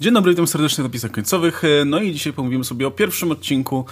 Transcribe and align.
Dzień 0.00 0.14
dobry, 0.14 0.32
witam 0.32 0.46
serdecznie 0.46 0.82
na 0.82 0.88
napisach 0.88 1.10
końcowych. 1.10 1.62
No 1.86 2.00
i 2.00 2.12
dzisiaj 2.12 2.32
pomówimy 2.32 2.64
sobie 2.64 2.86
o 2.86 2.90
pierwszym 2.90 3.30
odcinku 3.30 3.84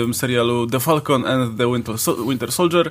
um, 0.00 0.14
serialu 0.14 0.66
The 0.66 0.80
Falcon 0.80 1.26
and 1.26 1.58
the 1.58 1.72
Winter, 1.72 1.96
Winter 2.28 2.52
Soldier. 2.52 2.90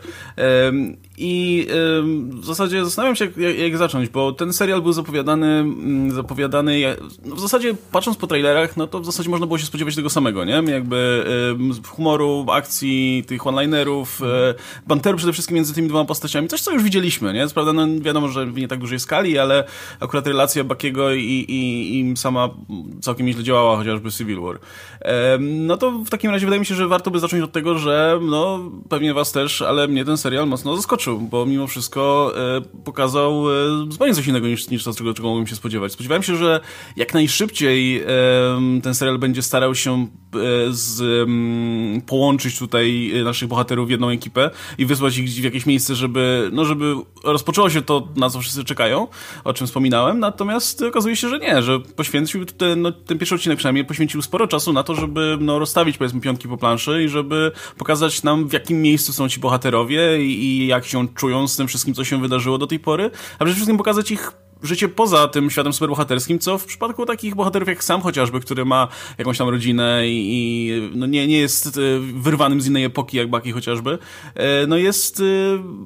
Um, 0.65 0.97
I 1.17 1.67
um, 1.97 2.41
w 2.41 2.45
zasadzie 2.45 2.85
zastanawiam 2.85 3.15
się, 3.15 3.25
jak, 3.37 3.57
jak, 3.57 3.77
zacząć, 3.77 4.09
bo 4.09 4.31
ten 4.31 4.53
serial 4.53 4.81
był 4.81 4.93
zapowiadany, 4.93 5.65
zapowiadany 6.09 6.95
no 7.25 7.35
w 7.35 7.39
zasadzie 7.39 7.75
patrząc 7.91 8.17
po 8.17 8.27
trailerach, 8.27 8.77
no 8.77 8.87
to 8.87 8.99
w 8.99 9.05
zasadzie 9.05 9.29
można 9.29 9.47
było 9.47 9.57
się 9.57 9.65
spodziewać 9.65 9.95
tego 9.95 10.09
samego, 10.09 10.45
nie? 10.45 10.63
Jakby 10.67 11.25
humoru, 11.87 12.45
akcji, 12.51 13.23
tych 13.27 13.47
one-linerów, 13.47 14.21
e, 14.21 14.55
banteru 14.87 15.17
przede 15.17 15.33
wszystkim 15.33 15.55
między 15.55 15.73
tymi 15.73 15.87
dwoma 15.87 16.05
postaciami. 16.05 16.47
Coś, 16.47 16.61
co 16.61 16.71
już 16.71 16.83
widzieliśmy, 16.83 17.33
nie? 17.33 17.47
Prawda, 17.47 17.73
no 17.73 17.87
wiadomo, 18.01 18.27
że 18.27 18.45
w 18.45 18.57
nie 18.57 18.67
tak 18.67 18.79
dużej 18.79 18.99
skali, 18.99 19.39
ale 19.39 19.63
akurat 19.99 20.27
relacja 20.27 20.63
Bakiego 20.63 21.13
i, 21.13 21.23
i, 21.23 21.99
i 21.99 22.17
sama 22.17 22.54
całkiem 23.01 23.25
nieźle 23.25 23.43
działała, 23.43 23.77
chociażby 23.77 24.11
Civil 24.11 24.41
War. 24.41 24.59
No 25.39 25.77
to 25.77 25.91
w 25.91 26.09
takim 26.09 26.31
razie 26.31 26.45
wydaje 26.45 26.59
mi 26.59 26.65
się, 26.65 26.75
że 26.75 26.87
warto 26.87 27.11
by 27.11 27.19
zacząć 27.19 27.43
od 27.43 27.51
tego, 27.51 27.79
że 27.79 28.19
no 28.21 28.71
pewnie 28.89 29.13
was 29.13 29.31
też, 29.31 29.61
ale 29.61 29.87
mnie 29.87 30.05
ten 30.05 30.17
serial 30.17 30.47
mocno 30.47 30.75
zaskoczył, 30.75 31.19
bo 31.19 31.45
mimo 31.45 31.67
wszystko 31.67 32.33
e, 32.37 32.61
pokazał 32.83 33.45
e, 33.51 33.91
zupełnie 33.91 34.13
coś 34.13 34.27
innego 34.27 34.47
niż, 34.47 34.69
niż 34.69 34.83
to, 34.83 34.93
czego, 34.93 35.13
czego 35.13 35.27
mogłem 35.27 35.47
się 35.47 35.55
spodziewać. 35.55 35.91
Spodziewałem 35.91 36.23
się, 36.23 36.35
że 36.35 36.59
jak 36.95 37.13
najszybciej 37.13 38.03
ten 38.83 38.95
serial 38.95 39.19
będzie 39.19 39.41
starał 39.41 39.75
się 39.75 39.93
e, 39.93 40.07
z, 40.69 41.27
połączyć 42.05 42.59
tutaj 42.59 43.13
naszych 43.23 43.47
bohaterów 43.47 43.87
w 43.87 43.91
jedną 43.91 44.09
ekipę 44.09 44.51
i 44.77 44.85
wysłać 44.85 45.17
ich 45.17 45.29
w 45.29 45.43
jakieś 45.43 45.65
miejsce, 45.65 45.95
żeby, 45.95 46.49
no, 46.53 46.65
żeby 46.65 46.95
rozpoczęło 47.23 47.69
się 47.69 47.81
to, 47.81 48.07
na 48.15 48.29
co 48.29 48.39
wszyscy 48.39 48.63
czekają, 48.63 49.07
o 49.43 49.53
czym 49.53 49.67
wspominałem, 49.67 50.19
natomiast 50.19 50.81
okazuje 50.81 51.15
się, 51.15 51.29
że 51.29 51.39
nie, 51.39 51.63
że 51.63 51.79
poświęcił 51.79 52.44
ten, 52.51 52.81
no, 52.81 52.91
ten 52.91 53.17
pierwszy 53.17 53.35
odcinek 53.35 53.57
przynajmniej 53.57 53.85
poświęcił 53.85 54.21
sporo 54.21 54.47
czasu 54.47 54.73
na 54.73 54.83
to, 54.83 54.95
żeby 54.95 55.37
no, 55.41 55.59
rozstawić 55.59 55.97
powiedzmy 55.97 56.21
piątki 56.21 56.47
po 56.47 56.57
planszy 56.57 57.03
i 57.03 57.09
żeby 57.09 57.51
pokazać 57.77 58.23
nam 58.23 58.47
w 58.47 58.53
jakim 58.53 58.81
miejscu 58.81 59.13
są 59.13 59.29
ci 59.29 59.39
bohaterowie 59.39 60.25
i, 60.25 60.43
i 60.43 60.67
jak 60.67 60.85
się 60.85 61.07
czują 61.07 61.47
z 61.47 61.55
tym 61.57 61.67
wszystkim, 61.67 61.93
co 61.93 62.03
się 62.03 62.21
wydarzyło 62.21 62.57
do 62.57 62.67
tej 62.67 62.79
pory, 62.79 63.11
a 63.33 63.37
przede 63.37 63.53
wszystkim 63.53 63.77
pokazać 63.77 64.11
ich 64.11 64.31
życie 64.65 64.89
poza 64.89 65.27
tym 65.27 65.49
światem 65.49 65.73
superbohaterskim, 65.73 66.39
co 66.39 66.57
w 66.57 66.65
przypadku 66.65 67.05
takich 67.05 67.35
bohaterów 67.35 67.67
jak 67.67 67.83
sam 67.83 68.01
chociażby, 68.01 68.39
który 68.39 68.65
ma 68.65 68.87
jakąś 69.17 69.37
tam 69.37 69.49
rodzinę 69.49 70.07
i, 70.07 70.29
i 70.31 70.81
no 70.95 71.05
nie, 71.05 71.27
nie 71.27 71.37
jest 71.37 71.67
e, 71.67 71.71
wyrwanym 71.99 72.61
z 72.61 72.67
innej 72.67 72.83
epoki, 72.83 73.17
jak 73.17 73.29
Baki 73.29 73.51
chociażby, 73.51 73.97
e, 74.35 74.67
no 74.67 74.77
jest, 74.77 75.19
e, 75.19 75.23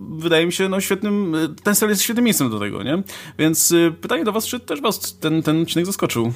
wydaje 0.09 0.45
mi 0.45 0.53
się, 0.53 0.69
no 0.69 0.81
świetnym, 0.81 1.35
ten 1.63 1.75
serial 1.75 1.91
jest 1.91 2.01
świetnym 2.01 2.25
miejscem 2.25 2.49
do 2.49 2.59
tego, 2.59 2.83
nie? 2.83 3.03
Więc 3.39 3.73
pytanie 4.01 4.23
do 4.23 4.31
was, 4.31 4.45
czy 4.45 4.59
też 4.59 4.81
was 4.81 5.19
ten, 5.19 5.43
ten 5.43 5.61
odcinek 5.61 5.85
zaskoczył? 5.85 6.33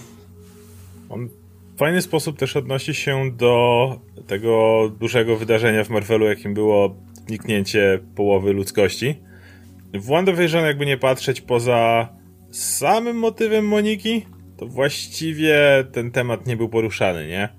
On 1.09 1.29
w 1.75 1.77
fajny 1.77 2.01
sposób 2.01 2.37
też 2.37 2.55
odnosi 2.55 2.93
się 2.93 3.31
do 3.31 3.99
tego 4.27 4.83
dużego 4.99 5.37
wydarzenia 5.37 5.83
w 5.83 5.89
Marvelu, 5.89 6.25
jakim 6.25 6.53
było 6.53 6.95
zniknięcie 7.27 7.99
połowy 8.15 8.53
ludzkości. 8.53 9.15
W 9.93 10.05
WandaVision 10.05 10.65
jakby 10.65 10.85
nie 10.85 10.97
patrzeć 10.97 11.41
poza 11.41 12.09
samym 12.55 13.17
motywem 13.17 13.67
Moniki, 13.67 14.25
to 14.57 14.67
właściwie 14.67 15.57
ten 15.91 16.11
temat 16.11 16.47
nie 16.47 16.57
był 16.57 16.69
poruszany, 16.69 17.27
nie? 17.27 17.49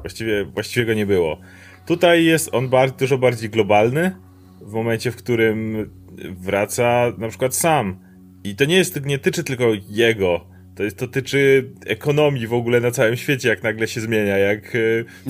Właściwie, 0.00 0.44
właściwie 0.44 0.86
go 0.86 0.94
nie 0.94 1.06
było. 1.06 1.40
Tutaj 1.86 2.24
jest 2.24 2.54
on 2.54 2.68
bardzo, 2.68 2.96
dużo 2.96 3.18
bardziej 3.18 3.50
globalny, 3.50 4.16
w 4.60 4.72
momencie, 4.72 5.10
w 5.10 5.16
którym 5.16 5.90
wraca 6.30 7.12
na 7.18 7.28
przykład 7.28 7.54
sam. 7.54 7.96
I 8.44 8.56
to 8.56 8.64
nie 8.64 8.76
jest, 8.76 9.04
nie 9.06 9.18
tyczy 9.18 9.44
tylko 9.44 9.64
jego, 9.88 10.46
to 10.76 10.82
jest, 10.82 10.96
to 10.96 11.08
tyczy 11.08 11.70
ekonomii 11.86 12.46
w 12.46 12.54
ogóle 12.54 12.80
na 12.80 12.90
całym 12.90 13.16
świecie, 13.16 13.48
jak 13.48 13.62
nagle 13.62 13.88
się 13.88 14.00
zmienia, 14.00 14.38
jak... 14.38 14.76
E, 14.76 14.78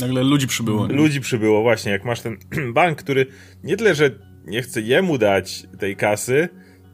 nagle 0.00 0.22
ludzi 0.22 0.46
przybyło. 0.46 0.86
Nie? 0.86 0.94
Ludzi 0.94 1.20
przybyło, 1.20 1.62
właśnie, 1.62 1.92
jak 1.92 2.05
masz 2.05 2.20
ten 2.20 2.36
bank, 2.74 2.98
który 2.98 3.27
nie 3.64 3.77
tyle, 3.77 3.94
że 3.94 4.11
nie 4.44 4.62
chce 4.62 4.80
jemu 4.80 5.18
dać 5.18 5.67
tej 5.79 5.96
kasy, 5.96 6.48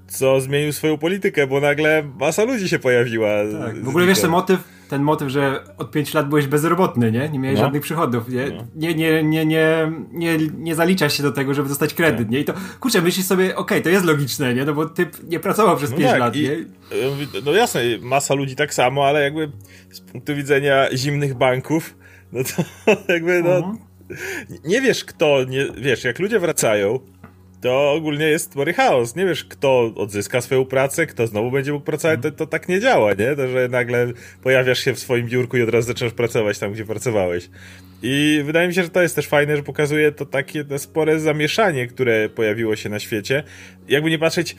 co 0.09 0.41
zmienił 0.41 0.73
swoją 0.73 0.99
politykę, 0.99 1.47
bo 1.47 1.61
nagle 1.61 2.03
masa 2.21 2.45
ludzi 2.45 2.69
się 2.69 2.79
pojawiła. 2.79 3.29
Tak. 3.65 3.85
W 3.85 3.89
ogóle 3.89 4.07
wiesz, 4.07 4.21
ten 4.21 4.31
motyw, 4.31 4.61
ten 4.89 5.03
motyw, 5.03 5.29
że 5.29 5.65
od 5.79 5.91
5 5.91 6.15
lat 6.15 6.29
byłeś 6.29 6.47
bezrobotny, 6.47 7.13
nie? 7.13 7.29
Nie 7.29 7.39
miałeś 7.39 7.59
no. 7.59 7.65
żadnych 7.65 7.83
przychodów, 7.83 8.29
nie? 8.29 8.51
No. 8.51 8.65
Nie, 8.77 8.95
nie, 8.95 9.23
nie, 9.23 9.47
nie, 9.47 9.93
nie, 10.13 10.39
nie 10.59 10.75
zaliczasz 10.75 11.17
się 11.17 11.23
do 11.23 11.33
tego, 11.33 11.55
żeby 11.55 11.69
dostać 11.69 11.95
kredyt, 11.95 12.19
tak. 12.19 12.31
nie? 12.31 12.41
I 12.41 12.45
to, 12.45 12.53
kurczę, 12.81 13.03
myślisz 13.03 13.27
sobie, 13.27 13.45
okej, 13.45 13.57
okay, 13.57 13.81
to 13.81 13.89
jest 13.89 14.05
logiczne, 14.05 14.55
nie? 14.55 14.65
No 14.65 14.75
bo 14.75 14.87
ty 14.87 15.07
nie 15.29 15.41
pracował 15.41 15.77
przez 15.77 15.91
no 15.91 15.97
5 15.97 16.11
tak, 16.11 16.21
lat, 16.21 16.37
i, 16.37 16.43
nie? 16.43 16.57
No 17.45 17.53
jasne, 17.53 17.81
masa 18.01 18.35
ludzi 18.35 18.57
tak 18.57 18.75
samo, 18.75 19.07
ale 19.07 19.23
jakby 19.23 19.51
z 19.91 20.01
punktu 20.01 20.37
widzenia 20.37 20.89
zimnych 20.97 21.35
banków, 21.35 21.95
no 22.33 22.41
to 22.45 22.63
jakby, 23.13 23.43
no... 23.43 23.57
Mhm. 23.57 23.79
Nie 24.65 24.81
wiesz 24.81 25.05
kto, 25.05 25.45
nie, 25.45 25.67
wiesz, 25.79 26.05
jak 26.05 26.19
ludzie 26.19 26.41
wracają, 26.41 27.01
to 27.61 27.93
ogólnie 27.93 28.27
jest 28.27 28.53
spory 28.53 28.73
chaos. 28.73 29.17
Nie 29.17 29.27
wiesz, 29.27 29.45
kto 29.45 29.93
odzyska 29.97 30.41
swoją 30.41 30.65
pracę, 30.65 31.07
kto 31.07 31.27
znowu 31.27 31.51
będzie 31.51 31.73
mógł 31.73 31.85
pracować, 31.85 32.21
to, 32.23 32.31
to 32.31 32.47
tak 32.47 32.69
nie 32.69 32.81
działa, 32.81 33.15
nie? 33.15 33.37
To, 33.37 33.49
że 33.49 33.69
nagle 33.69 34.13
pojawiasz 34.43 34.79
się 34.79 34.95
w 34.95 34.99
swoim 34.99 35.27
biurku 35.27 35.57
i 35.57 35.63
od 35.63 35.69
razu 35.69 35.89
zaczynasz 35.89 36.13
pracować 36.13 36.59
tam, 36.59 36.73
gdzie 36.73 36.85
pracowałeś. 36.85 37.51
I 38.03 38.43
wydaje 38.45 38.69
mi 38.69 38.75
się, 38.75 38.83
że 38.83 38.89
to 38.89 39.03
jest 39.03 39.17
też 39.17 39.27
fajne, 39.27 39.57
że 39.57 39.63
pokazuje 39.63 40.13
to 40.13 40.27
takie 40.27 40.65
spore 40.79 41.21
zamieszanie, 41.21 41.87
które 41.87 42.29
pojawiło 42.29 42.77
się 42.77 42.89
na 42.89 42.99
świecie. 42.99 43.43
Jakby 43.89 44.11
nie 44.11 44.19
patrzeć, 44.19 44.57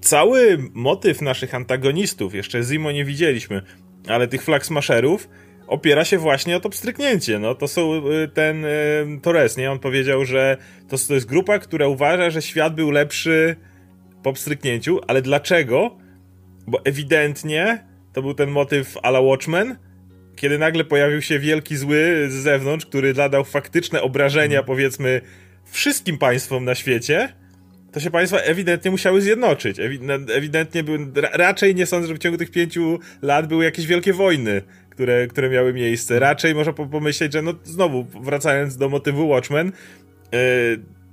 cały 0.00 0.58
motyw 0.72 1.22
naszych 1.22 1.54
antagonistów, 1.54 2.34
jeszcze 2.34 2.62
Zimo 2.62 2.92
nie 2.92 3.04
widzieliśmy, 3.04 3.62
ale 4.08 4.28
tych 4.28 4.42
flag 4.42 4.66
smasherów, 4.66 5.28
opiera 5.72 6.04
się 6.04 6.18
właśnie 6.18 6.56
o 6.56 6.60
to 6.60 6.70
pstryknięcie. 6.70 7.38
No, 7.38 7.54
to 7.54 7.68
są 7.68 8.08
y, 8.10 8.28
ten 8.28 8.64
y, 8.64 8.68
Torres, 9.22 9.56
nie? 9.56 9.72
On 9.72 9.78
powiedział, 9.78 10.24
że 10.24 10.56
to, 10.88 10.96
to 11.08 11.14
jest 11.14 11.26
grupa, 11.26 11.58
która 11.58 11.86
uważa, 11.86 12.30
że 12.30 12.42
świat 12.42 12.74
był 12.74 12.90
lepszy 12.90 13.56
po 14.22 14.32
pstryknięciu, 14.32 15.00
ale 15.06 15.22
dlaczego? 15.22 15.96
Bo 16.66 16.84
ewidentnie 16.84 17.84
to 18.12 18.22
był 18.22 18.34
ten 18.34 18.50
motyw 18.50 18.98
ala 19.02 19.20
Watchmen, 19.20 19.76
kiedy 20.36 20.58
nagle 20.58 20.84
pojawił 20.84 21.22
się 21.22 21.38
wielki 21.38 21.76
zły 21.76 22.26
z 22.28 22.34
zewnątrz, 22.34 22.86
który 22.86 23.14
zadał 23.14 23.44
faktyczne 23.44 24.02
obrażenia, 24.02 24.56
hmm. 24.56 24.66
powiedzmy, 24.66 25.20
wszystkim 25.64 26.18
państwom 26.18 26.64
na 26.64 26.74
świecie, 26.74 27.32
to 27.92 28.00
się 28.00 28.10
państwa 28.10 28.38
ewidentnie 28.38 28.90
musiały 28.90 29.20
zjednoczyć. 29.20 29.76
Ewidentnie 30.34 30.84
były, 30.84 30.98
raczej 31.32 31.74
nie 31.74 31.86
sądzę, 31.86 32.08
że 32.08 32.14
w 32.14 32.18
ciągu 32.18 32.38
tych 32.38 32.50
pięciu 32.50 32.98
lat 33.22 33.46
były 33.46 33.64
jakieś 33.64 33.86
wielkie 33.86 34.12
wojny 34.12 34.62
które, 34.92 35.26
które 35.26 35.50
miały 35.50 35.72
miejsce. 35.72 36.18
Raczej 36.18 36.54
można 36.54 36.72
pomyśleć, 36.72 37.32
że 37.32 37.42
no 37.42 37.54
znowu, 37.64 38.04
wracając 38.04 38.76
do 38.76 38.88
motywu 38.88 39.28
Watchmen, 39.28 39.72
yy, 40.32 40.38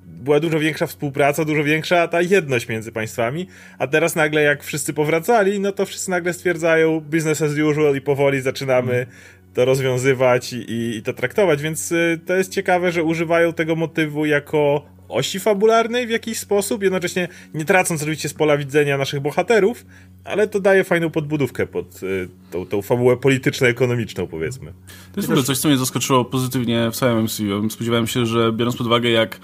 była 0.06 0.40
dużo 0.40 0.60
większa 0.60 0.88
współpraca, 0.88 1.46
dużo 1.46 1.64
większa 1.64 2.08
ta 2.08 2.22
jedność 2.22 2.68
między 2.68 2.92
państwami, 2.92 3.48
a 3.78 3.88
teraz 3.88 4.16
nagle 4.16 4.42
jak 4.42 4.64
wszyscy 4.64 4.94
powracali, 4.94 5.60
no 5.60 5.72
to 5.72 5.86
wszyscy 5.86 6.10
nagle 6.10 6.34
stwierdzają 6.34 7.00
business 7.00 7.42
as 7.42 7.52
usual 7.52 7.96
i 7.96 8.02
powoli 8.02 8.42
zaczynamy 8.42 9.06
to 9.54 9.66
rozwiązywać 9.66 10.54
i, 10.54 10.98
i 10.98 11.02
to 11.04 11.14
traktować, 11.14 11.62
więc 11.62 11.92
y, 11.92 12.20
to 12.26 12.36
jest 12.36 12.52
ciekawe, 12.52 12.92
że 12.92 13.04
używają 13.04 13.54
tego 13.54 13.76
motywu 13.76 14.26
jako 14.26 14.86
osi 15.10 15.40
fabularnej 15.40 16.08
w 16.08 16.10
jakiś 16.10 16.40
sposób, 16.40 16.84
jednocześnie 16.84 17.28
nie 17.54 17.66
tracąc 17.66 18.02
oczywiście 18.02 18.30
z 18.30 18.34
pola 18.34 18.58
widzenia 18.58 18.98
naszych 18.98 19.20
bohaterów, 19.20 19.86
ale 20.24 20.48
to 20.48 20.60
daje 20.60 20.84
fajną 20.84 21.10
podbudówkę 21.10 21.68
pod 21.68 22.04
y, 22.04 22.30
tą, 22.52 22.66
tą 22.66 22.82
fabułę 22.82 23.18
polityczno-ekonomiczną, 23.18 24.28
powiedzmy. 24.28 24.74
To 25.12 25.20
jest 25.20 25.28
w 25.28 25.32
ogóle 25.32 25.46
coś, 25.46 25.58
co 25.58 25.68
mnie 25.68 25.78
zaskoczyło 25.78 26.26
pozytywnie 26.26 26.92
w 26.92 26.96
całym 26.96 27.24
MCU. 27.24 27.70
Spodziewałem 27.70 28.08
się, 28.08 28.26
że 28.26 28.54
biorąc 28.54 28.78
pod 28.78 28.88
uwagę, 28.88 29.10
jak 29.10 29.40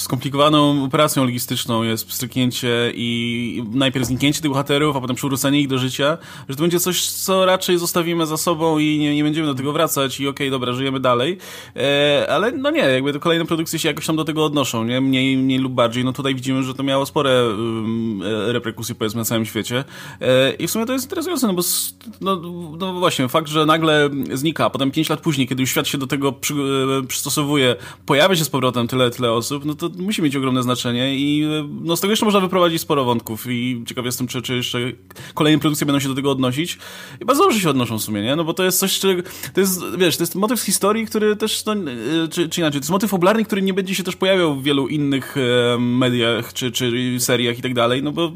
skomplikowaną 0.00 0.84
operacją 0.84 1.24
logistyczną 1.24 1.82
jest 1.82 2.06
pstryknięcie 2.06 2.92
i 2.94 3.64
najpierw 3.72 4.06
zniknięcie 4.06 4.40
tych 4.40 4.50
bohaterów, 4.50 4.96
a 4.96 5.00
potem 5.00 5.16
przywrócenie 5.16 5.60
ich 5.60 5.68
do 5.68 5.78
życia, 5.78 6.18
że 6.48 6.56
to 6.56 6.62
będzie 6.62 6.80
coś, 6.80 7.10
co 7.10 7.46
raczej 7.46 7.78
zostawimy 7.78 8.26
za 8.26 8.36
sobą 8.36 8.78
i 8.78 8.98
nie, 8.98 9.14
nie 9.14 9.24
będziemy 9.24 9.46
do 9.46 9.54
tego 9.54 9.72
wracać 9.72 10.20
i 10.20 10.28
okej, 10.28 10.48
okay, 10.48 10.50
dobra, 10.50 10.72
żyjemy 10.72 11.00
dalej. 11.00 11.38
E, 11.76 12.26
ale 12.30 12.52
no 12.52 12.70
nie, 12.70 12.80
jakby 12.80 13.12
to 13.12 13.20
kolejne 13.20 13.44
produkcje 13.44 13.78
się 13.78 13.88
jakoś 13.88 14.06
tam 14.06 14.16
do 14.16 14.24
tego 14.24 14.44
odnoszą, 14.44 14.84
nie? 14.84 15.00
Mniej, 15.00 15.36
mniej 15.36 15.58
lub 15.58 15.72
bardziej. 15.72 16.04
No 16.04 16.12
tutaj 16.12 16.34
widzimy, 16.34 16.62
że 16.62 16.74
to 16.74 16.82
miało 16.82 17.06
spore 17.06 17.48
um, 17.48 18.22
reperkusje 18.46 18.94
powiedzmy 18.94 19.18
na 19.18 19.24
całym 19.24 19.44
świecie. 19.44 19.84
E, 20.20 20.52
I 20.52 20.66
w 20.66 20.70
sumie 20.70 20.86
to 20.86 20.92
jest 20.92 21.04
interesujące, 21.04 21.46
no 21.46 21.54
bo 21.54 21.62
no, 22.20 22.40
no 22.78 22.94
właśnie, 22.94 23.28
fakt, 23.28 23.48
że 23.48 23.66
nagle 23.66 24.10
znika, 24.32 24.64
a 24.64 24.70
potem 24.70 24.90
pięć 24.90 25.08
lat 25.08 25.20
później, 25.20 25.48
kiedy 25.48 25.62
już 25.62 25.70
świat 25.70 25.88
się 25.88 25.98
do 25.98 26.06
tego 26.06 26.32
przy, 26.32 26.54
e, 26.54 27.06
przystosowuje, 27.06 27.76
pojawia 28.06 28.36
się 28.36 28.44
z 28.44 28.50
powrotem 28.50 28.88
tyle, 28.88 29.10
tyle 29.10 29.32
osób, 29.32 29.64
no 29.64 29.74
to 29.74 29.89
musi 29.98 30.22
mieć 30.22 30.36
ogromne 30.36 30.62
znaczenie 30.62 31.14
i 31.16 31.46
no, 31.82 31.96
z 31.96 32.00
tego 32.00 32.12
jeszcze 32.12 32.24
można 32.24 32.40
wyprowadzić 32.40 32.80
sporo 32.80 33.04
wątków 33.04 33.46
i 33.48 33.84
ciekaw 33.86 34.04
jestem, 34.04 34.26
czy, 34.26 34.42
czy 34.42 34.56
jeszcze 34.56 34.78
kolejne 35.34 35.60
produkcje 35.60 35.86
będą 35.86 36.00
się 36.00 36.08
do 36.08 36.14
tego 36.14 36.30
odnosić. 36.30 36.78
I 37.20 37.24
bardzo 37.24 37.42
dobrze 37.42 37.60
się 37.60 37.70
odnoszą 37.70 37.98
w 37.98 38.02
sumie, 38.02 38.22
nie? 38.22 38.36
No 38.36 38.44
bo 38.44 38.54
to 38.54 38.64
jest 38.64 38.78
coś, 38.78 38.98
czy, 38.98 39.22
to 39.54 39.60
jest, 39.60 39.82
wiesz, 39.98 40.16
to 40.16 40.22
jest 40.22 40.34
motyw 40.34 40.60
z 40.60 40.64
historii, 40.64 41.06
który 41.06 41.36
też, 41.36 41.64
no, 41.64 41.74
czy, 42.30 42.48
czy 42.48 42.60
inaczej, 42.60 42.80
to 42.80 42.84
jest 42.84 42.90
motyw 42.90 43.10
popularny, 43.10 43.44
który 43.44 43.62
nie 43.62 43.74
będzie 43.74 43.94
się 43.94 44.02
też 44.02 44.16
pojawiał 44.16 44.54
w 44.54 44.62
wielu 44.62 44.88
innych 44.88 45.36
e, 45.36 45.78
mediach, 45.78 46.52
czy, 46.52 46.72
czy 46.72 47.16
seriach 47.18 47.58
i 47.58 47.62
tak 47.62 47.74
dalej, 47.74 48.02
no 48.02 48.12
bo 48.12 48.32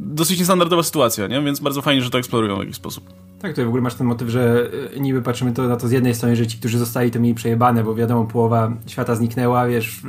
dosyć 0.00 0.38
niestandardowa 0.38 0.82
sytuacja, 0.82 1.26
nie? 1.26 1.42
Więc 1.42 1.60
bardzo 1.60 1.82
fajnie, 1.82 2.02
że 2.02 2.10
to 2.10 2.18
eksplorują 2.18 2.56
w 2.56 2.60
jakiś 2.60 2.76
sposób. 2.76 3.04
Tak, 3.40 3.50
tutaj 3.50 3.64
w 3.64 3.68
ogóle 3.68 3.82
masz 3.82 3.94
ten 3.94 4.06
motyw, 4.06 4.28
że 4.28 4.70
e, 4.96 5.00
niby 5.00 5.22
patrzymy 5.22 5.52
to 5.52 5.68
na 5.68 5.76
to 5.76 5.88
z 5.88 5.90
jednej 5.90 6.14
strony, 6.14 6.36
że 6.36 6.46
ci, 6.46 6.58
którzy 6.58 6.78
zostali, 6.78 7.10
to 7.10 7.20
mieli 7.20 7.34
przejebane, 7.34 7.84
bo 7.84 7.94
wiadomo, 7.94 8.24
połowa 8.24 8.72
świata 8.86 9.14
zniknęła, 9.14 9.66
wiesz, 9.66 10.02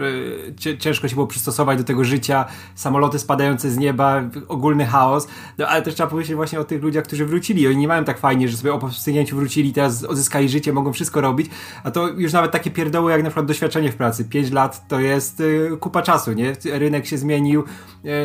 e, 0.65 0.77
ciężko 0.77 1.07
się 1.07 1.15
było 1.15 1.27
przystosować 1.27 1.77
do 1.77 1.83
tego 1.83 2.03
życia, 2.03 2.45
samoloty 2.75 3.19
spadające 3.19 3.71
z 3.71 3.77
nieba, 3.77 4.23
ogólny 4.47 4.85
chaos, 4.85 5.27
no 5.57 5.67
ale 5.67 5.81
też 5.81 5.93
trzeba 5.93 6.09
powiedzieć 6.09 6.35
właśnie 6.35 6.59
o 6.59 6.63
tych 6.63 6.83
ludziach, 6.83 7.03
którzy 7.03 7.25
wrócili. 7.25 7.67
Oni 7.67 7.77
nie 7.77 7.87
mają 7.87 8.03
tak 8.03 8.17
fajnie, 8.17 8.49
że 8.49 8.57
sobie 8.57 8.73
o 8.73 8.79
powstanięciu 8.79 9.35
wrócili, 9.35 9.73
teraz 9.73 10.03
odzyskali 10.03 10.49
życie, 10.49 10.73
mogą 10.73 10.93
wszystko 10.93 11.21
robić, 11.21 11.51
a 11.83 11.91
to 11.91 12.07
już 12.07 12.33
nawet 12.33 12.51
takie 12.51 12.71
pierdoły 12.71 13.11
jak 13.11 13.23
na 13.23 13.29
przykład 13.29 13.45
doświadczenie 13.45 13.91
w 13.91 13.95
pracy. 13.95 14.25
Pięć 14.25 14.51
lat 14.51 14.87
to 14.87 14.99
jest 14.99 15.41
e, 15.73 15.77
kupa 15.77 16.01
czasu, 16.01 16.31
nie? 16.31 16.53
Rynek 16.65 17.05
się 17.05 17.17
zmienił, 17.17 17.63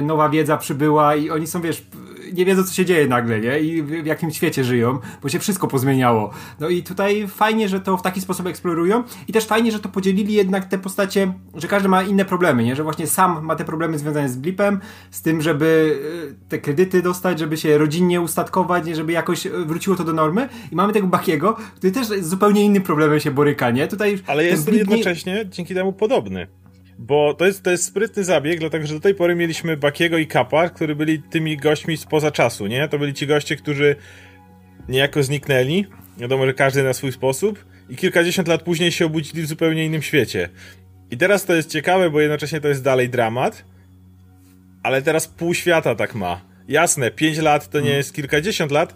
nowa 0.03 0.29
wiedza 0.29 0.57
przybyła 0.57 1.17
i 1.17 1.31
oni 1.31 1.47
są, 1.47 1.56
wiesz, 1.61 1.87
nie 2.33 2.45
wiedzą, 2.45 2.65
co 2.65 2.75
się 2.75 2.85
dzieje 2.85 3.07
nagle, 3.07 3.41
nie? 3.41 3.61
I 3.61 3.83
w 3.83 4.07
jakim 4.07 4.31
świecie 4.31 4.65
żyją, 4.65 4.99
bo 5.23 5.29
się 5.29 5.39
wszystko 5.39 5.69
pozmieniało. 5.69 6.31
No 6.61 6.69
i 6.69 6.83
tutaj 6.83 7.29
fajnie, 7.29 7.69
że 7.69 7.81
to 7.81 7.97
w 7.97 8.03
taki 8.03 8.21
sposób 8.21 8.47
eksplorują 8.47 9.05
i 9.29 9.33
też 9.33 9.45
fajnie, 9.45 9.73
że 9.73 9.79
to 9.79 9.89
podzielili 9.89 10.35
jednak 10.35 10.65
te 10.65 10.79
postacie, 10.79 11.33
że 11.55 11.69
każdy 11.69 11.89
ma 11.89 12.03
inne 12.03 12.25
problemy, 12.25 12.65
nie? 12.65 12.77
Że 12.77 12.83
właśnie 12.83 13.07
sam 13.07 13.45
ma 13.45 13.57
te 13.57 13.65
problemy 13.65 13.99
związane 13.99 14.29
z 14.29 14.37
blipem, 14.37 14.81
z 15.11 15.23
tym, 15.23 15.43
żeby 15.43 15.99
e, 16.33 16.49
te 16.49 16.59
kredyty 16.59 17.03
dostać, 17.03 17.39
żeby 17.39 17.57
się 17.57 17.79
rodzinnie 17.79 18.21
ustatkować, 18.21 18.87
nie? 18.87 18.97
żeby 18.97 19.13
jakoś 19.13 19.49
wróciło 19.49 19.97
to 19.97 20.05
do 20.05 20.13
normy 20.13 20.49
i 20.73 20.77
mamy 20.77 20.93
tego 20.93 21.07
Bakiego, 21.07 21.57
który 21.77 21.93
też 21.93 22.07
z 22.07 22.29
zupełnie 22.29 22.65
innym 22.65 22.83
problemem 22.83 23.21
się 23.21 23.31
boryka, 23.31 23.71
nie? 23.71 23.89
Tutaj 23.89 24.19
Ale 24.27 24.45
jest 24.45 24.73
jednocześnie 24.73 25.35
nie... 25.35 25.51
dzięki 25.51 25.75
temu 25.75 25.93
podobny. 25.93 26.47
Bo 26.99 27.35
to 27.35 27.47
jest, 27.47 27.63
to 27.63 27.71
jest 27.71 27.85
sprytny 27.85 28.25
zabieg, 28.25 28.61
dlatego 28.61 28.87
że 28.87 28.95
do 28.95 29.01
tej 29.01 29.15
pory 29.15 29.35
mieliśmy 29.35 29.77
Bakiego 29.77 30.19
i 30.19 30.27
Kapa, 30.27 30.69
którzy 30.69 30.95
byli 30.95 31.23
tymi 31.23 31.57
gośćmi 31.57 31.97
spoza 31.97 32.31
czasu, 32.31 32.67
nie? 32.67 32.89
To 32.89 32.99
byli 32.99 33.15
ci 33.15 33.27
goście, 33.27 33.57
którzy 33.57 33.97
niejako 34.89 35.23
zniknęli, 35.23 35.87
wiadomo, 36.19 36.47
że 36.47 36.55
każdy 36.55 36.83
na 36.83 36.93
swój 36.93 37.13
sposób, 37.13 37.65
i 37.89 37.97
kilkadziesiąt 37.97 38.49
lat 38.49 38.63
później 38.63 38.93
się 38.93 39.07
obudzili 39.07 39.43
w 39.43 39.47
zupełnie 39.47 39.85
innym 39.85 40.03
świecie. 40.03 40.49
I 41.11 41.17
teraz 41.17 41.45
to 41.45 41.55
jest 41.55 41.71
ciekawe, 41.71 42.11
bo 42.11 42.21
jednocześnie 42.21 42.61
to 42.61 42.69
jest 42.69 42.83
dalej 42.83 43.09
dramat, 43.09 43.65
ale 44.83 45.03
teraz 45.03 45.29
pół 45.29 45.55
świata 45.55 45.95
tak 45.95 46.15
ma. 46.15 46.41
Jasne, 46.69 47.11
pięć 47.11 47.39
lat 47.39 47.71
to 47.71 47.81
nie 47.81 47.91
jest 47.91 48.15
kilkadziesiąt 48.15 48.73
lat, 48.73 48.95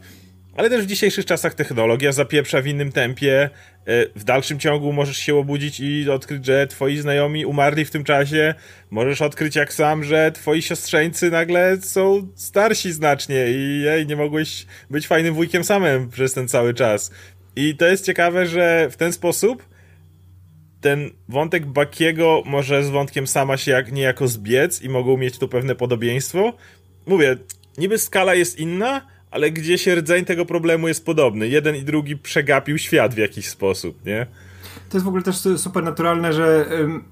ale 0.56 0.70
też 0.70 0.84
w 0.84 0.86
dzisiejszych 0.86 1.24
czasach 1.24 1.54
technologia 1.54 2.12
zapieprza 2.12 2.62
w 2.62 2.66
innym 2.66 2.92
tempie. 2.92 3.50
E, 3.86 4.06
w 4.16 4.24
dalszym 4.24 4.58
ciągu 4.58 4.92
możesz 4.92 5.16
się 5.16 5.36
obudzić 5.36 5.80
i 5.80 6.10
odkryć, 6.10 6.46
że 6.46 6.66
twoi 6.66 6.96
znajomi 6.96 7.46
umarli 7.46 7.84
w 7.84 7.90
tym 7.90 8.04
czasie. 8.04 8.54
Możesz 8.90 9.22
odkryć 9.22 9.56
jak 9.56 9.72
sam, 9.72 10.04
że 10.04 10.32
twoi 10.32 10.62
siostrzeńcy 10.62 11.30
nagle 11.30 11.76
są 11.76 12.28
starsi 12.34 12.92
znacznie 12.92 13.46
i 13.48 13.80
jej, 13.80 14.06
nie 14.06 14.16
mogłeś 14.16 14.66
być 14.90 15.06
fajnym 15.06 15.34
wujkiem 15.34 15.64
samym 15.64 16.10
przez 16.10 16.32
ten 16.32 16.48
cały 16.48 16.74
czas. 16.74 17.10
I 17.56 17.76
to 17.76 17.86
jest 17.86 18.06
ciekawe, 18.06 18.46
że 18.46 18.88
w 18.90 18.96
ten 18.96 19.12
sposób 19.12 19.68
ten 20.80 21.10
wątek 21.28 21.66
Bakiego 21.66 22.42
może 22.46 22.84
z 22.84 22.90
wątkiem 22.90 23.26
sama 23.26 23.56
się 23.56 23.70
jak, 23.70 23.92
niejako 23.92 24.28
zbiec 24.28 24.82
i 24.82 24.88
mogą 24.88 25.16
mieć 25.16 25.38
tu 25.38 25.48
pewne 25.48 25.74
podobieństwo. 25.74 26.52
Mówię, 27.06 27.36
niby 27.78 27.98
skala 27.98 28.34
jest 28.34 28.58
inna, 28.58 29.06
ale 29.30 29.50
gdzieś 29.50 29.86
rdzeń 29.86 30.24
tego 30.24 30.46
problemu 30.46 30.88
jest 30.88 31.04
podobny. 31.04 31.48
Jeden 31.48 31.76
i 31.76 31.82
drugi 31.82 32.16
przegapił 32.16 32.78
świat 32.78 33.14
w 33.14 33.18
jakiś 33.18 33.46
sposób, 33.46 34.04
nie? 34.06 34.26
To 34.88 34.96
jest 34.96 35.04
w 35.04 35.08
ogóle 35.08 35.22
też 35.22 35.36
super 35.56 35.84
naturalne, 35.84 36.32
że 36.32 36.66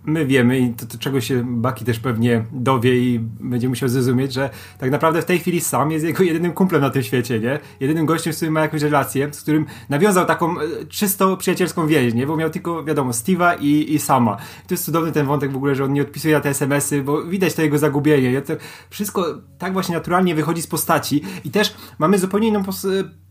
my 0.04 0.26
wiemy 0.26 0.58
i 0.58 0.70
to, 0.70 0.86
to 0.86 0.98
czego 0.98 1.20
się 1.20 1.44
Baki 1.46 1.84
też 1.84 1.98
pewnie 1.98 2.44
dowie 2.52 2.96
i 2.98 3.18
będzie 3.40 3.68
musiał 3.68 3.88
zrozumieć, 3.88 4.32
że 4.32 4.50
tak 4.78 4.90
naprawdę 4.90 5.22
w 5.22 5.24
tej 5.24 5.38
chwili 5.38 5.60
sam 5.60 5.90
jest 5.90 6.04
jego 6.04 6.24
jedynym 6.24 6.52
kumplem 6.52 6.82
na 6.82 6.90
tym 6.90 7.02
świecie, 7.02 7.40
nie? 7.40 7.58
Jedynym 7.80 8.06
gościem, 8.06 8.32
z 8.32 8.36
którym 8.36 8.54
ma 8.54 8.60
jakąś 8.60 8.82
relację, 8.82 9.28
z 9.32 9.42
którym 9.42 9.66
nawiązał 9.88 10.26
taką 10.26 10.60
e, 10.60 10.86
czysto 10.88 11.36
przyjacielską 11.36 11.86
więź, 11.86 12.14
nie? 12.14 12.26
Bo 12.26 12.36
miał 12.36 12.50
tylko, 12.50 12.84
wiadomo, 12.84 13.10
Steve'a 13.10 13.60
i, 13.60 13.94
i 13.94 13.98
Sama. 13.98 14.36
I 14.64 14.68
to 14.68 14.74
jest 14.74 14.84
cudowny 14.84 15.12
ten 15.12 15.26
wątek 15.26 15.52
w 15.52 15.56
ogóle, 15.56 15.74
że 15.74 15.84
on 15.84 15.92
nie 15.92 16.02
odpisuje 16.02 16.34
na 16.34 16.40
te 16.40 16.50
smsy, 16.50 17.02
bo 17.02 17.22
widać 17.22 17.54
to 17.54 17.62
jego 17.62 17.78
zagubienie. 17.78 18.32
Nie? 18.32 18.42
To 18.42 18.52
wszystko 18.90 19.24
tak 19.58 19.72
właśnie 19.72 19.94
naturalnie 19.94 20.34
wychodzi 20.34 20.62
z 20.62 20.66
postaci 20.66 21.22
i 21.44 21.50
też 21.50 21.74
mamy 21.98 22.18
zupełnie 22.18 22.48
inną 22.48 22.62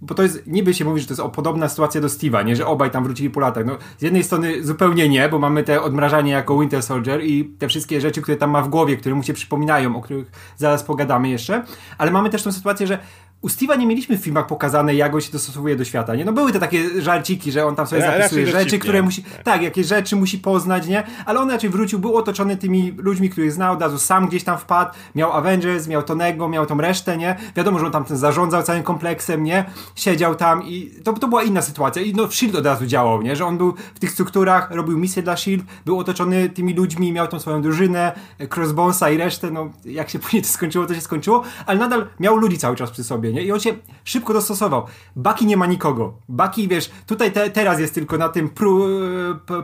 bo 0.02 0.16
to 0.16 0.24
jest, 0.24 0.48
niby 0.48 0.74
się 0.74 0.86
mówi, 0.86 1.02
że 1.02 1.08
to 1.08 1.14
jest 1.14 1.36
podobna 1.36 1.70
sytuacja 1.70 2.02
do 2.02 2.08
Steve'a, 2.08 2.46
nie? 2.46 2.56
Że 2.56 2.68
obaj 2.68 2.92
tam 2.92 3.04
wrócili 3.04 3.30
po 3.30 3.40
latach. 3.40 3.66
No, 3.66 3.78
z 3.98 4.02
jednej 4.02 4.17
strony 4.24 4.64
zupełnie 4.64 5.10
nie, 5.10 5.30
bo 5.30 5.40
mamy 5.40 5.64
te 5.64 5.82
odmrażanie 5.82 6.32
jako 6.32 6.60
Winter 6.60 6.84
Soldier 6.84 7.24
i 7.24 7.46
te 7.46 7.68
wszystkie 7.68 8.02
rzeczy, 8.02 8.22
które 8.22 8.38
tam 8.38 8.50
ma 8.50 8.62
w 8.62 8.70
głowie, 8.70 8.98
które 8.98 9.16
mu 9.16 9.24
się 9.24 9.34
przypominają, 9.34 9.96
o 9.96 10.02
których 10.02 10.32
zaraz 10.58 10.84
pogadamy 10.84 11.30
jeszcze, 11.30 11.64
ale 11.98 12.12
mamy 12.12 12.30
też 12.30 12.44
tą 12.44 12.52
sytuację, 12.52 12.88
że 12.88 13.00
u 13.42 13.48
Steve'a 13.48 13.80
nie 13.80 13.88
mieliśmy 13.88 14.18
w 14.18 14.22
filmach 14.22 14.48
pokazane, 14.48 14.96
jak 14.96 15.16
on 15.16 15.22
się 15.22 15.32
dostosowuje 15.32 15.76
do 15.76 15.86
świata, 15.86 16.16
nie? 16.16 16.26
No 16.26 16.34
były 16.34 16.52
te 16.52 16.60
takie 16.60 17.02
żarciki, 17.02 17.52
że 17.52 17.66
on 17.66 17.76
tam 17.76 17.88
sobie 17.88 18.02
ja, 18.02 18.18
zapisuje 18.18 18.48
rzeczy, 18.48 18.80
które 18.80 19.02
musi, 19.02 19.24
tak. 19.24 19.44
tak, 19.44 19.62
jakieś 19.62 19.88
rzeczy 19.88 20.16
musi 20.16 20.40
poznać, 20.40 20.88
nie? 20.88 21.04
Ale 21.26 21.40
on 21.40 21.52
raczej 21.52 21.70
wrócił, 21.70 22.00
był 22.00 22.18
otoczony 22.18 22.58
tymi 22.58 22.94
ludźmi, 22.98 23.30
których 23.30 23.52
znał, 23.52 23.74
od 23.74 23.82
razu 23.82 23.98
sam 23.98 24.28
gdzieś 24.28 24.44
tam 24.44 24.58
wpadł, 24.58 24.92
miał 25.16 25.34
Avengers, 25.34 25.88
miał 25.88 26.04
Tonego, 26.04 26.50
miał 26.50 26.66
tą 26.66 26.78
resztę, 26.82 27.18
nie? 27.18 27.36
Wiadomo, 27.56 27.80
że 27.80 27.86
on 27.86 27.92
tam 27.92 28.06
ten 28.06 28.18
zarządzał 28.18 28.64
całym 28.64 28.84
kompleksem, 28.84 29.44
nie? 29.44 29.66
Siedział 29.96 30.36
tam 30.36 30.64
i 30.64 30.92
to, 31.04 31.14
to 31.14 31.28
była 31.28 31.44
inna 31.44 31.62
sytuacja 31.62 32.02
i 32.02 32.14
no 32.14 32.32
SHIELD 32.32 32.56
od 32.56 32.66
razu 32.66 32.86
działał, 32.86 33.22
nie? 33.22 33.36
Że 33.36 33.46
on 33.46 33.58
był 33.58 33.74
w 33.96 34.00
tych 34.00 34.12
strukturach, 34.12 34.72
robił 34.72 34.98
misje 34.98 35.24
dla 35.24 35.38
SHIELD, 35.38 35.64
był 35.86 36.00
otoczony 36.00 36.50
tymi 36.50 36.74
ludźmi, 36.74 37.12
miał 37.12 37.28
tą 37.28 37.40
swoją 37.40 37.62
drużynę, 37.62 38.12
Crossbonesa 38.56 39.10
i 39.10 39.18
resztę, 39.18 39.52
no 39.52 39.70
jak 39.86 40.10
się 40.10 40.20
później 40.28 40.42
to 40.42 40.48
skończyło, 40.48 40.86
to 40.86 40.94
się 40.94 41.02
skończyło, 41.02 41.44
ale 41.66 41.80
nadal 41.80 42.08
miał 42.20 42.38
ludzi 42.38 42.58
cały 42.58 42.76
czas 42.76 42.92
przy 42.92 43.04
sobie, 43.04 43.27
nie? 43.34 43.44
I 43.44 43.52
on 43.52 43.60
się 43.60 43.74
szybko 44.04 44.34
dostosował. 44.34 44.86
Baki 45.16 45.46
nie 45.46 45.58
ma 45.58 45.66
nikogo. 45.66 46.14
Baki, 46.30 46.68
wiesz, 46.68 46.92
tutaj 47.06 47.32
te, 47.32 47.50
teraz 47.50 47.80
jest 47.80 47.94
tylko 47.94 48.18
na 48.18 48.30
tym 48.30 48.50
pro, 48.50 48.78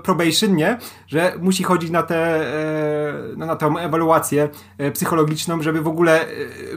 probation, 0.03 0.55
nie? 0.55 0.77
Że 1.07 1.37
musi 1.41 1.63
chodzić 1.63 1.89
na 1.89 2.03
tę 2.03 2.17
e, 2.17 3.13
no, 3.37 3.45
na 3.45 3.55
tą 3.55 3.77
ewaluację 3.77 4.49
e, 4.77 4.91
psychologiczną, 4.91 5.61
żeby 5.61 5.81
w 5.81 5.87
ogóle 5.87 6.21
e, 6.21 6.27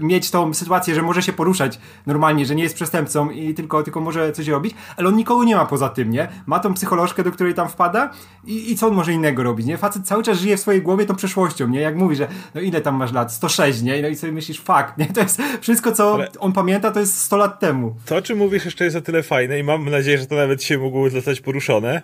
mieć 0.00 0.31
tą 0.31 0.55
sytuację, 0.55 0.94
że 0.94 1.03
może 1.03 1.23
się 1.23 1.33
poruszać 1.33 1.81
normalnie, 2.06 2.47
że 2.47 2.55
nie 2.55 2.62
jest 2.62 2.75
przestępcą 2.75 3.31
i 3.31 3.55
tylko, 3.55 3.83
tylko 3.83 4.00
może 4.00 4.33
coś 4.33 4.49
robić, 4.49 4.75
ale 4.97 5.09
on 5.09 5.17
nikogo 5.17 5.44
nie 5.44 5.56
ma 5.56 5.67
poza 5.67 5.88
tym, 5.88 6.11
nie? 6.11 6.29
Ma 6.47 6.61
tą 6.61 6.75
psycholożkę, 6.75 7.23
do 7.23 7.33
której 7.33 7.55
tam 7.55 7.69
wpada 7.69 8.11
i, 8.44 8.73
i 8.73 8.77
co 8.77 8.87
on 8.87 8.94
może 8.94 9.12
innego 9.12 9.43
robić, 9.43 9.67
nie? 9.67 9.79
Facet 9.79 10.06
cały 10.06 10.23
czas 10.23 10.38
żyje 10.38 10.56
w 10.56 10.61
swojej 10.61 10.83
głowie 10.83 11.06
tą 11.06 11.15
przeszłością, 11.15 11.69
nie? 11.69 11.81
Jak 11.81 11.97
mówi, 11.97 12.17
że 12.17 12.29
no 12.55 12.61
ile 12.61 12.81
tam 12.81 12.97
masz 12.97 13.12
lat? 13.12 13.33
106, 13.33 13.83
nie? 13.83 14.03
No 14.03 14.09
i 14.09 14.17
sobie 14.17 14.33
myślisz, 14.33 14.61
fakt, 14.61 14.99
nie? 14.99 15.06
To 15.06 15.21
jest 15.21 15.43
wszystko, 15.61 15.93
co 15.93 16.15
ale... 16.15 16.29
on 16.38 16.53
pamięta, 16.53 16.75
to 16.81 17.00
jest 17.00 17.19
100 17.19 17.37
lat 17.37 17.61
temu. 17.61 17.96
To, 18.06 18.17
o 18.17 18.23
czym 18.23 18.38
mówisz, 18.38 18.64
jeszcze 18.64 18.84
jest 18.84 18.96
o 18.96 19.00
tyle 19.00 19.23
fajne 19.23 19.58
i 19.58 19.62
mam 19.62 19.90
nadzieję, 19.90 20.19
że 20.19 20.26
to 20.26 20.34
nawet 20.34 20.62
się 20.62 20.78
mogło 20.78 21.11
zostać 21.11 21.40
poruszone, 21.40 22.02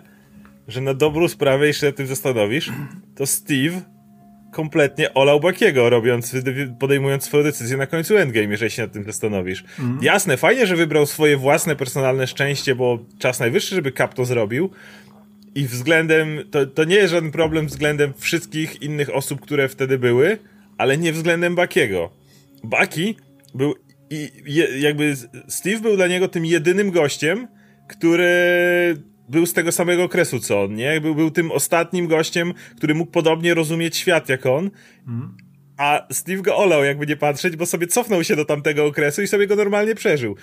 że 0.67 0.81
na 0.81 0.93
dobrą 0.93 1.27
sprawę, 1.27 1.67
jeśli 1.67 1.87
się 1.87 1.93
tym 1.93 2.07
zastanowisz, 2.07 2.71
to 3.15 3.25
Steve 3.25 3.81
kompletnie 4.53 5.13
olał 5.13 5.39
Bakiego, 5.39 5.89
robiąc, 5.89 6.35
podejmując 6.79 7.23
swoją 7.23 7.43
decyzję 7.43 7.77
na 7.77 7.87
końcu 7.87 8.17
Endgame, 8.17 8.47
jeżeli 8.47 8.71
się 8.71 8.81
nad 8.81 8.91
tym 8.91 9.03
zastanowisz. 9.03 9.63
Mm. 9.79 9.99
Jasne, 10.01 10.37
fajnie, 10.37 10.67
że 10.67 10.75
wybrał 10.75 11.05
swoje 11.05 11.37
własne 11.37 11.75
personalne 11.75 12.27
szczęście, 12.27 12.75
bo 12.75 12.99
czas 13.19 13.39
najwyższy, 13.39 13.75
żeby 13.75 13.91
Cap 13.91 14.13
to 14.13 14.25
zrobił. 14.25 14.69
I 15.55 15.65
względem, 15.65 16.39
to, 16.51 16.65
to 16.65 16.83
nie 16.83 16.95
jest 16.95 17.13
żaden 17.13 17.31
problem 17.31 17.67
względem 17.67 18.13
wszystkich 18.17 18.81
innych 18.81 19.15
osób, 19.15 19.41
które 19.41 19.69
wtedy 19.69 19.97
były, 19.97 20.37
ale 20.77 20.97
nie 20.97 21.13
względem 21.13 21.55
Bakiego. 21.55 22.09
Baki 22.63 23.15
był 23.55 23.75
i 24.09 24.31
je, 24.45 24.79
jakby 24.79 25.15
Steve 25.47 25.79
był 25.79 25.95
dla 25.95 26.07
niego 26.07 26.27
tym 26.27 26.45
jedynym 26.45 26.91
gościem, 26.91 27.47
który 27.87 28.33
był 29.29 29.45
z 29.45 29.53
tego 29.53 29.71
samego 29.71 30.03
okresu 30.03 30.39
co 30.39 30.61
on, 30.61 30.75
nie? 30.75 31.01
Był, 31.01 31.15
był 31.15 31.31
tym 31.31 31.51
ostatnim 31.51 32.07
gościem, 32.07 32.53
który 32.77 32.95
mógł 32.95 33.11
podobnie 33.11 33.53
rozumieć 33.53 33.97
świat 33.97 34.29
jak 34.29 34.45
on. 34.45 34.71
Mm. 35.07 35.37
A 35.77 36.07
Steve 36.11 36.41
go 36.41 36.57
olał, 36.57 36.83
jakby 36.83 37.07
nie 37.07 37.17
patrzeć, 37.17 37.55
bo 37.55 37.65
sobie 37.65 37.87
cofnął 37.87 38.23
się 38.23 38.35
do 38.35 38.45
tamtego 38.45 38.85
okresu 38.85 39.21
i 39.21 39.27
sobie 39.27 39.47
go 39.47 39.55
normalnie 39.55 39.95
przeżył. 39.95 40.35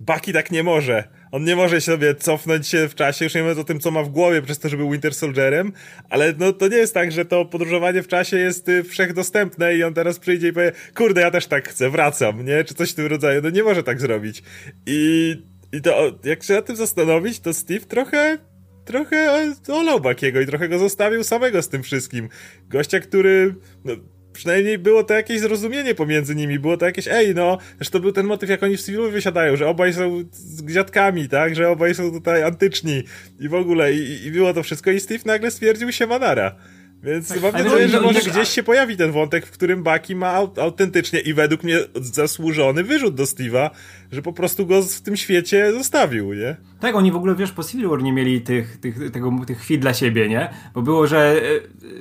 Bucky 0.00 0.32
tak 0.32 0.50
nie 0.50 0.62
może. 0.62 1.04
On 1.32 1.44
nie 1.44 1.56
może 1.56 1.80
sobie 1.80 2.14
cofnąć 2.14 2.68
się 2.68 2.88
w 2.88 2.94
czasie, 2.94 3.24
już 3.24 3.34
nie 3.34 3.40
mówiąc 3.40 3.58
o 3.58 3.64
tym, 3.64 3.80
co 3.80 3.90
ma 3.90 4.02
w 4.02 4.08
głowie 4.08 4.42
przez 4.42 4.58
to, 4.58 4.68
że 4.68 4.76
był 4.76 4.90
Winter 4.90 5.14
Soldierem, 5.14 5.72
ale 6.10 6.34
no 6.38 6.52
to 6.52 6.68
nie 6.68 6.76
jest 6.76 6.94
tak, 6.94 7.12
że 7.12 7.24
to 7.24 7.44
podróżowanie 7.44 8.02
w 8.02 8.08
czasie 8.08 8.36
jest 8.36 8.68
y, 8.68 8.84
wszechdostępne 8.84 9.74
i 9.74 9.82
on 9.82 9.94
teraz 9.94 10.18
przyjdzie 10.18 10.48
i 10.48 10.52
powie, 10.52 10.72
kurde, 10.94 11.20
ja 11.20 11.30
też 11.30 11.46
tak 11.46 11.68
chcę, 11.68 11.90
wracam, 11.90 12.44
nie? 12.44 12.64
Czy 12.64 12.74
coś 12.74 12.90
w 12.90 12.94
tym 12.94 13.06
rodzaju. 13.06 13.40
No 13.42 13.50
nie 13.50 13.62
może 13.62 13.82
tak 13.82 14.00
zrobić. 14.00 14.42
I, 14.86 15.36
i 15.72 15.82
to, 15.82 16.18
jak 16.24 16.42
się 16.42 16.54
nad 16.54 16.66
tym 16.66 16.76
zastanowić, 16.76 17.40
to 17.40 17.54
Steve 17.54 17.86
trochę 17.86 18.38
trochę 18.84 19.52
olał 19.68 20.00
Bakiego 20.00 20.40
i 20.40 20.46
trochę 20.46 20.68
go 20.68 20.78
zostawił 20.78 21.24
samego 21.24 21.62
z 21.62 21.68
tym 21.68 21.82
wszystkim. 21.82 22.28
Gościa, 22.68 23.00
który 23.00 23.54
no, 23.84 23.92
przynajmniej 24.32 24.78
było 24.78 25.04
to 25.04 25.14
jakieś 25.14 25.40
zrozumienie 25.40 25.94
pomiędzy 25.94 26.34
nimi, 26.34 26.58
było 26.58 26.76
to 26.76 26.86
jakieś, 26.86 27.08
ej 27.08 27.34
no, 27.34 27.58
że 27.80 27.90
to 27.90 28.00
był 28.00 28.12
ten 28.12 28.26
motyw, 28.26 28.50
jak 28.50 28.62
oni 28.62 28.76
w 28.76 28.82
Civilu 28.82 29.10
wysiadają, 29.10 29.56
że 29.56 29.68
obaj 29.68 29.92
są 29.92 30.24
z 30.32 30.72
dziadkami, 30.72 31.28
tak, 31.28 31.54
że 31.54 31.68
obaj 31.68 31.94
są 31.94 32.10
tutaj 32.10 32.42
antyczni 32.42 33.02
i 33.40 33.48
w 33.48 33.54
ogóle, 33.54 33.94
i, 33.94 34.26
i 34.26 34.30
było 34.30 34.54
to 34.54 34.62
wszystko 34.62 34.90
i 34.90 35.00
Steve 35.00 35.22
nagle 35.26 35.50
stwierdził 35.50 35.92
się 35.92 36.06
Manara. 36.06 36.54
Więc 37.02 37.28
tak, 37.28 37.42
mam 37.42 37.52
nadzieję, 37.52 37.88
że 37.88 38.00
może 38.00 38.20
gdzieś 38.20 38.48
się 38.48 38.62
pojawi 38.62 38.96
ten 38.96 39.12
wątek, 39.12 39.46
w 39.46 39.50
którym 39.50 39.82
Baki 39.82 40.16
ma 40.16 40.32
autentycznie 40.56 41.20
i 41.20 41.34
według 41.34 41.62
mnie 41.62 41.78
zasłużony 41.94 42.84
wyrzut 42.84 43.14
do 43.14 43.22
Steve'a, 43.22 43.70
że 44.12 44.22
po 44.22 44.32
prostu 44.32 44.66
go 44.66 44.82
w 44.82 45.00
tym 45.00 45.16
świecie 45.16 45.72
zostawił, 45.72 46.32
nie? 46.34 46.56
Tak, 46.80 46.96
oni 46.96 47.12
w 47.12 47.16
ogóle, 47.16 47.34
wiesz, 47.34 47.52
po 47.52 47.64
Civil 47.64 47.88
War 47.88 48.02
nie 48.02 48.12
mieli 48.12 48.40
tych, 48.40 48.76
tych, 48.76 49.10
tego, 49.10 49.32
tych 49.46 49.58
chwil 49.58 49.80
dla 49.80 49.94
siebie, 49.94 50.28
nie? 50.28 50.50
Bo 50.74 50.82
było, 50.82 51.06
że 51.06 51.40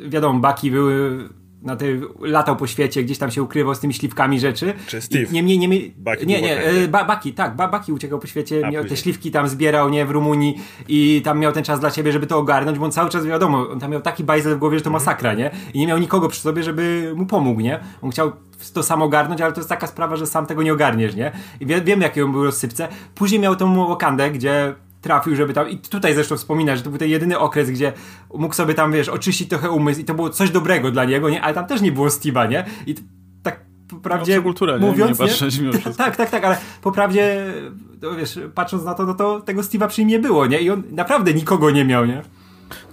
e, 0.05 0.09
wiadomo, 0.09 0.39
Baki 0.39 0.71
były 0.71 1.29
na 1.61 1.75
tej, 1.75 2.01
latał 2.21 2.55
po 2.55 2.67
świecie, 2.67 3.03
gdzieś 3.03 3.17
tam 3.17 3.31
się 3.31 3.43
ukrywał 3.43 3.75
z 3.75 3.79
tymi 3.79 3.93
śliwkami 3.93 4.39
rzeczy. 4.39 4.73
Czy 4.87 5.01
Steve? 5.01 5.25
nie, 5.31 5.43
nie, 5.43 5.57
nie, 5.57 5.67
Bucky 5.97 6.25
nie, 6.25 6.41
nie, 6.41 6.61
e, 6.61 6.87
ba, 6.87 7.03
Baki, 7.03 7.33
tak, 7.33 7.55
ba, 7.55 7.67
Baki 7.67 7.93
uciekał 7.93 8.19
po 8.19 8.27
świecie, 8.27 8.61
miał 8.71 8.85
te 8.85 8.97
śliwki 8.97 9.31
tam 9.31 9.47
zbierał, 9.47 9.89
nie, 9.89 10.05
w 10.05 10.11
Rumunii 10.11 10.57
i 10.87 11.21
tam 11.25 11.39
miał 11.39 11.51
ten 11.51 11.63
czas 11.63 11.79
dla 11.79 11.89
siebie, 11.89 12.11
żeby 12.11 12.27
to 12.27 12.37
ogarnąć, 12.37 12.79
bo 12.79 12.85
on 12.85 12.91
cały 12.91 13.09
czas, 13.09 13.25
wiadomo, 13.25 13.69
on 13.69 13.79
tam 13.79 13.91
miał 13.91 14.01
taki 14.01 14.23
bajzel 14.23 14.55
w 14.55 14.59
głowie, 14.59 14.77
że 14.77 14.83
to 14.83 14.89
mhm. 14.89 15.01
masakra, 15.05 15.33
nie? 15.33 15.51
I 15.73 15.79
nie 15.79 15.87
miał 15.87 15.97
nikogo 15.97 16.27
przy 16.27 16.41
sobie, 16.41 16.63
żeby 16.63 17.13
mu 17.15 17.25
pomógł, 17.25 17.61
nie? 17.61 17.79
On 18.01 18.11
chciał 18.11 18.31
to 18.73 18.83
samo 18.83 19.05
ogarnąć, 19.05 19.41
ale 19.41 19.53
to 19.53 19.59
jest 19.59 19.69
taka 19.69 19.87
sprawa, 19.87 20.15
że 20.15 20.27
sam 20.27 20.45
tego 20.45 20.63
nie 20.63 20.73
ogarniesz, 20.73 21.15
nie? 21.15 21.31
I 21.59 21.65
wie, 21.65 21.81
wiem, 21.81 22.01
jakie 22.01 22.25
on 22.25 22.31
był 22.31 22.43
rozsypce. 22.43 22.87
Później 23.15 23.41
miał 23.41 23.55
tą 23.55 23.87
Wakandę, 23.87 24.31
gdzie 24.31 24.75
trafił, 25.01 25.35
żeby 25.35 25.53
tam. 25.53 25.69
I 25.69 25.77
tutaj 25.77 26.13
zresztą 26.13 26.37
wspomina, 26.37 26.75
że 26.75 26.81
to 26.81 26.89
był 26.89 26.99
ten 26.99 27.09
jedyny 27.09 27.39
okres, 27.39 27.71
gdzie 27.71 27.93
mógł 28.33 28.55
sobie 28.55 28.73
tam, 28.73 28.91
wiesz, 28.91 29.09
oczyścić 29.09 29.49
trochę 29.49 29.71
umysł 29.71 30.01
i 30.01 30.03
to 30.03 30.13
było 30.13 30.29
coś 30.29 30.51
dobrego 30.51 30.91
dla 30.91 31.05
niego, 31.05 31.29
nie? 31.29 31.41
Ale 31.41 31.53
tam 31.53 31.67
też 31.67 31.81
nie 31.81 31.91
było 31.91 32.07
Steve'a, 32.07 32.49
nie? 32.49 32.65
I 32.85 32.95
tak 33.43 33.65
prawdzie 34.03 34.35
no, 34.35 34.41
kultura, 34.41 34.77
mówiąc, 34.77 35.19
nie? 35.19 35.25
nie? 35.61 35.93
tak, 35.97 36.15
tak, 36.15 36.29
tak, 36.29 36.43
ale 36.43 36.57
po 36.81 36.91
prawdzie, 36.91 37.53
to 38.01 38.15
wiesz, 38.15 38.39
patrząc 38.55 38.83
na 38.83 38.93
to, 38.93 39.05
no 39.05 39.13
to 39.13 39.41
tego 39.41 39.61
Steve'a 39.61 39.87
przy 39.87 40.01
nim 40.01 40.09
nie 40.09 40.19
było, 40.19 40.45
nie? 40.45 40.59
I 40.59 40.69
on 40.69 40.83
naprawdę 40.91 41.33
nikogo 41.33 41.71
nie 41.71 41.85
miał, 41.85 42.05
nie? 42.05 42.21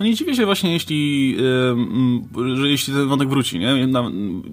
No 0.01 0.07
nie 0.07 0.15
dziwię 0.15 0.35
się 0.35 0.47
właśnie, 0.47 0.73
jeśli, 0.73 1.37
że 2.55 2.69
jeśli 2.69 2.95
ten 2.95 3.09
wątek 3.09 3.29
wróci, 3.29 3.59
nie? 3.59 3.89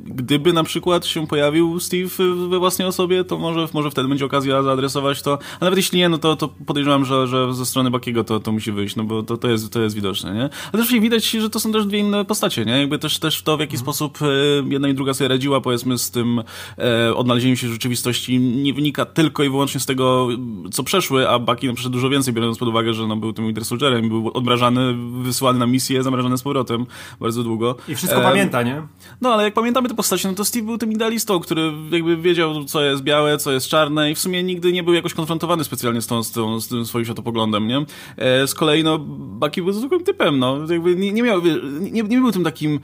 Gdyby 0.06 0.54
na 0.54 0.64
przykład 0.64 1.06
się 1.06 1.28
pojawił 1.28 1.80
Steve 1.80 2.10
we 2.50 2.60
własnej 2.60 2.88
osobie, 2.88 3.24
to 3.24 3.38
może, 3.38 3.68
może 3.74 3.92
wtedy 3.92 4.08
będzie 4.08 4.26
okazja 4.26 4.64
zaadresować 4.64 5.22
to, 5.22 5.40
a 5.60 5.66
nawet 5.66 5.78
jeśli 5.78 6.00
nie, 6.00 6.10
no 6.10 6.18
to, 6.18 6.36
to 6.36 6.48
podejrzewam, 6.66 7.06
że, 7.06 7.28
że 7.28 7.54
ze 7.54 7.66
strony 7.66 7.92
Bakiego 7.92 8.24
to, 8.24 8.40
to 8.40 8.52
musi 8.52 8.72
wyjść, 8.72 8.96
no 8.96 9.04
bo 9.04 9.24
to, 9.24 9.38
to, 9.38 9.50
jest, 9.50 9.74
to 9.74 9.82
jest 9.82 9.96
widoczne, 9.96 10.34
nie? 10.34 10.50
Ale 10.74 10.84
też 10.84 10.92
widać, 10.92 11.30
że 11.30 11.50
to 11.50 11.60
są 11.60 11.72
też 11.72 11.86
dwie 11.86 12.00
inne 12.00 12.26
postacie, 12.26 12.66
nie? 12.66 12.80
Jakby 12.80 13.00
też, 13.00 13.20
też 13.20 13.42
to, 13.42 13.58
w 13.58 13.60
jaki 13.60 13.76
mhm. 13.76 13.84
sposób 13.84 14.20
e, 14.22 14.26
jedna 14.70 14.88
i 14.90 14.94
druga 14.94 15.14
sobie 15.14 15.28
radziła, 15.28 15.62
powiedzmy, 15.62 15.98
z 15.98 16.12
tym 16.12 16.44
e, 16.78 17.16
odnalezieniem 17.16 17.58
się 17.58 17.68
rzeczywistości 17.68 18.40
nie 18.40 18.74
wynika 18.74 19.06
tylko 19.06 19.44
i 19.44 19.50
wyłącznie 19.50 19.80
z 19.80 19.86
tego, 19.86 20.28
co 20.72 20.84
przeszły, 20.84 21.30
a 21.30 21.40
Baki 21.40 21.68
no, 21.68 21.74
przeszedł 21.74 21.94
dużo 21.94 22.10
więcej, 22.10 22.34
biorąc 22.34 22.58
pod 22.58 22.70
uwagę, 22.70 22.94
że 22.94 23.08
no, 23.08 23.16
był 23.16 23.34
tym 23.34 23.46
Winter 23.46 23.66
Soldierem, 23.66 24.10
był 24.10 24.32
odmrażany 24.34 24.96
wysłany 25.22 25.60
na 25.60 25.68
misję, 25.68 26.04
zamrażany 26.04 26.38
z 26.38 26.42
powrotem 26.42 26.86
bardzo 27.20 27.44
długo. 27.44 27.76
I 27.88 27.96
wszystko 27.96 28.20
e, 28.20 28.24
pamięta, 28.24 28.64
nie? 28.64 28.82
No, 29.22 29.34
ale 29.34 29.44
jak 29.44 29.54
pamiętamy 29.54 29.90
te 29.90 29.96
postacie, 29.96 30.28
no 30.28 30.36
to 30.36 30.46
Steve 30.46 30.66
był 30.66 30.78
tym 30.78 30.92
idealistą, 30.92 31.40
który 31.40 31.74
jakby 31.92 32.18
wiedział, 32.18 32.64
co 32.64 32.84
jest 32.84 33.04
białe, 33.04 33.38
co 33.38 33.52
jest 33.52 33.68
czarne 33.68 34.12
i 34.12 34.16
w 34.16 34.20
sumie 34.20 34.44
nigdy 34.44 34.72
nie 34.72 34.84
był 34.84 34.94
jakoś 34.94 35.14
konfrontowany 35.14 35.64
specjalnie 35.64 36.02
z, 36.02 36.08
tą, 36.08 36.24
z, 36.24 36.32
tą, 36.32 36.62
z 36.62 36.68
tym 36.68 36.86
swoim 36.86 37.06
światopoglądem, 37.06 37.68
nie? 37.68 37.86
E, 38.18 38.48
z 38.48 38.54
kolei, 38.54 38.84
no, 38.84 39.00
Bucky 39.00 39.64
był 39.64 39.74
zwykłym 39.74 40.04
typem, 40.04 40.40
no. 40.40 40.58
Jakby 40.70 40.96
nie, 40.96 41.12
nie 41.12 41.24
miał, 41.24 41.42
nie, 41.80 42.04
nie 42.04 42.20
był 42.20 42.32
tym 42.32 42.44
takim 42.44 42.80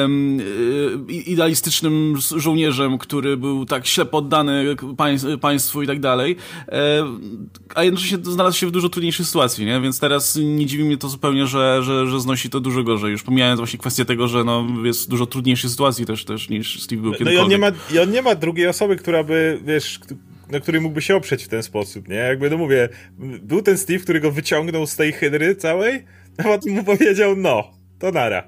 um, 0.00 0.40
idealistycznym 1.08 2.14
żołnierzem, 2.36 2.98
który 2.98 3.36
był 3.36 3.66
tak 3.66 3.86
ślepo 3.86 4.18
oddany 4.18 4.76
państwu 5.40 5.82
i 5.82 5.86
tak 5.86 6.00
dalej, 6.00 6.36
e, 6.68 7.04
a 7.74 7.84
jednocześnie 7.84 8.18
znalazł 8.22 8.58
się 8.58 8.66
w 8.66 8.70
dużo 8.70 8.88
trudniejszej 8.88 9.26
sytuacji, 9.26 9.66
nie? 9.66 9.80
Więc 9.80 10.00
teraz 10.00 10.36
nie 10.36 10.66
dziwi 10.66 10.84
mnie 10.84 10.98
to 10.98 11.08
zupełnie, 11.08 11.46
że, 11.46 11.61
że, 11.80 12.06
że 12.06 12.20
znosi 12.20 12.50
to 12.50 12.60
dużo 12.60 12.82
gorzej. 12.82 13.10
Już 13.10 13.22
pomijając 13.22 13.60
właśnie 13.60 13.78
kwestię 13.78 14.04
tego, 14.04 14.28
że 14.28 14.44
no, 14.44 14.66
jest 14.84 15.10
dużo 15.10 15.26
trudniejszej 15.26 15.70
sytuacji 15.70 16.06
też, 16.06 16.24
też 16.24 16.48
niż 16.48 16.82
Steve 16.82 17.02
był 17.02 17.10
no, 17.10 17.18
kiedykolwiek. 17.18 17.38
No 17.38 17.42
i 17.42 17.44
on, 17.44 17.50
nie 17.50 17.58
ma, 17.58 17.94
i 17.94 17.98
on 17.98 18.10
nie 18.10 18.22
ma 18.22 18.34
drugiej 18.34 18.66
osoby, 18.66 18.96
która 18.96 19.24
by, 19.24 19.60
wiesz, 19.64 20.00
na 20.50 20.60
której 20.60 20.80
mógłby 20.80 21.02
się 21.02 21.16
oprzeć 21.16 21.44
w 21.44 21.48
ten 21.48 21.62
sposób, 21.62 22.08
nie? 22.08 22.16
Jakby, 22.16 22.50
no 22.50 22.56
mówię, 22.56 22.88
był 23.42 23.62
ten 23.62 23.78
Steve, 23.78 23.98
który 23.98 24.20
go 24.20 24.30
wyciągnął 24.30 24.86
z 24.86 24.96
tej 24.96 25.12
hydry 25.12 25.56
całej, 25.56 26.04
a 26.38 26.42
potem 26.42 26.72
mu 26.72 26.84
powiedział, 26.84 27.36
no, 27.36 27.70
to 27.98 28.10
nara. 28.10 28.42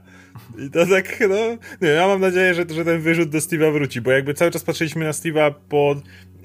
I 0.67 0.71
to 0.71 0.87
tak, 0.87 1.21
no, 1.29 1.37
nie, 1.83 1.89
ja 1.89 2.09
mam 2.09 2.21
nadzieję, 2.21 2.55
że, 2.55 2.65
że 2.75 2.85
ten 2.85 3.01
wyrzut 3.01 3.29
do 3.29 3.39
Steve'a 3.39 3.73
wróci, 3.73 4.01
bo 4.01 4.11
jakby 4.11 4.35
cały 4.35 4.51
czas 4.51 4.65
patrzyliśmy 4.65 5.05
na 5.05 5.11
Steve'a 5.11 5.55
po 5.69 5.97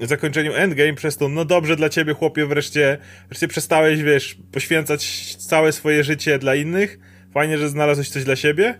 zakończeniu 0.08 0.54
Endgame 0.54 0.94
przez 0.94 1.18
to, 1.18 1.30
no 1.30 1.46
dobrze 1.46 1.76
dla 1.76 1.90
ciebie 1.90 2.14
chłopie, 2.14 2.46
wreszcie, 2.46 2.98
wreszcie 3.28 3.48
przestałeś, 3.48 4.04
wiesz, 4.04 4.38
poświęcać 4.52 5.36
całe 5.36 5.72
swoje 5.72 6.04
życie 6.04 6.40
dla 6.40 6.56
innych, 6.56 7.00
fajnie, 7.34 7.58
że 7.58 7.70
znalazłeś 7.70 8.10
coś 8.10 8.24
dla 8.24 8.36
siebie, 8.36 8.80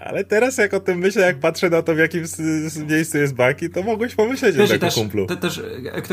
ale 0.00 0.24
teraz 0.24 0.58
jak 0.58 0.74
o 0.74 0.80
tym 0.80 0.98
myślę, 0.98 1.22
jak 1.22 1.38
patrzę 1.38 1.70
na 1.70 1.82
to, 1.82 1.94
w 1.94 1.98
jakim 1.98 2.24
miejscu 2.88 3.18
jest 3.18 3.34
Baki, 3.34 3.70
to 3.70 3.82
mogłeś 3.82 4.14
pomyśleć 4.14 4.56
wiesz, 4.56 4.70
o 4.70 4.78
takim 4.78 5.02
kumplu. 5.02 5.26
To, 5.26 5.36
też 5.36 5.60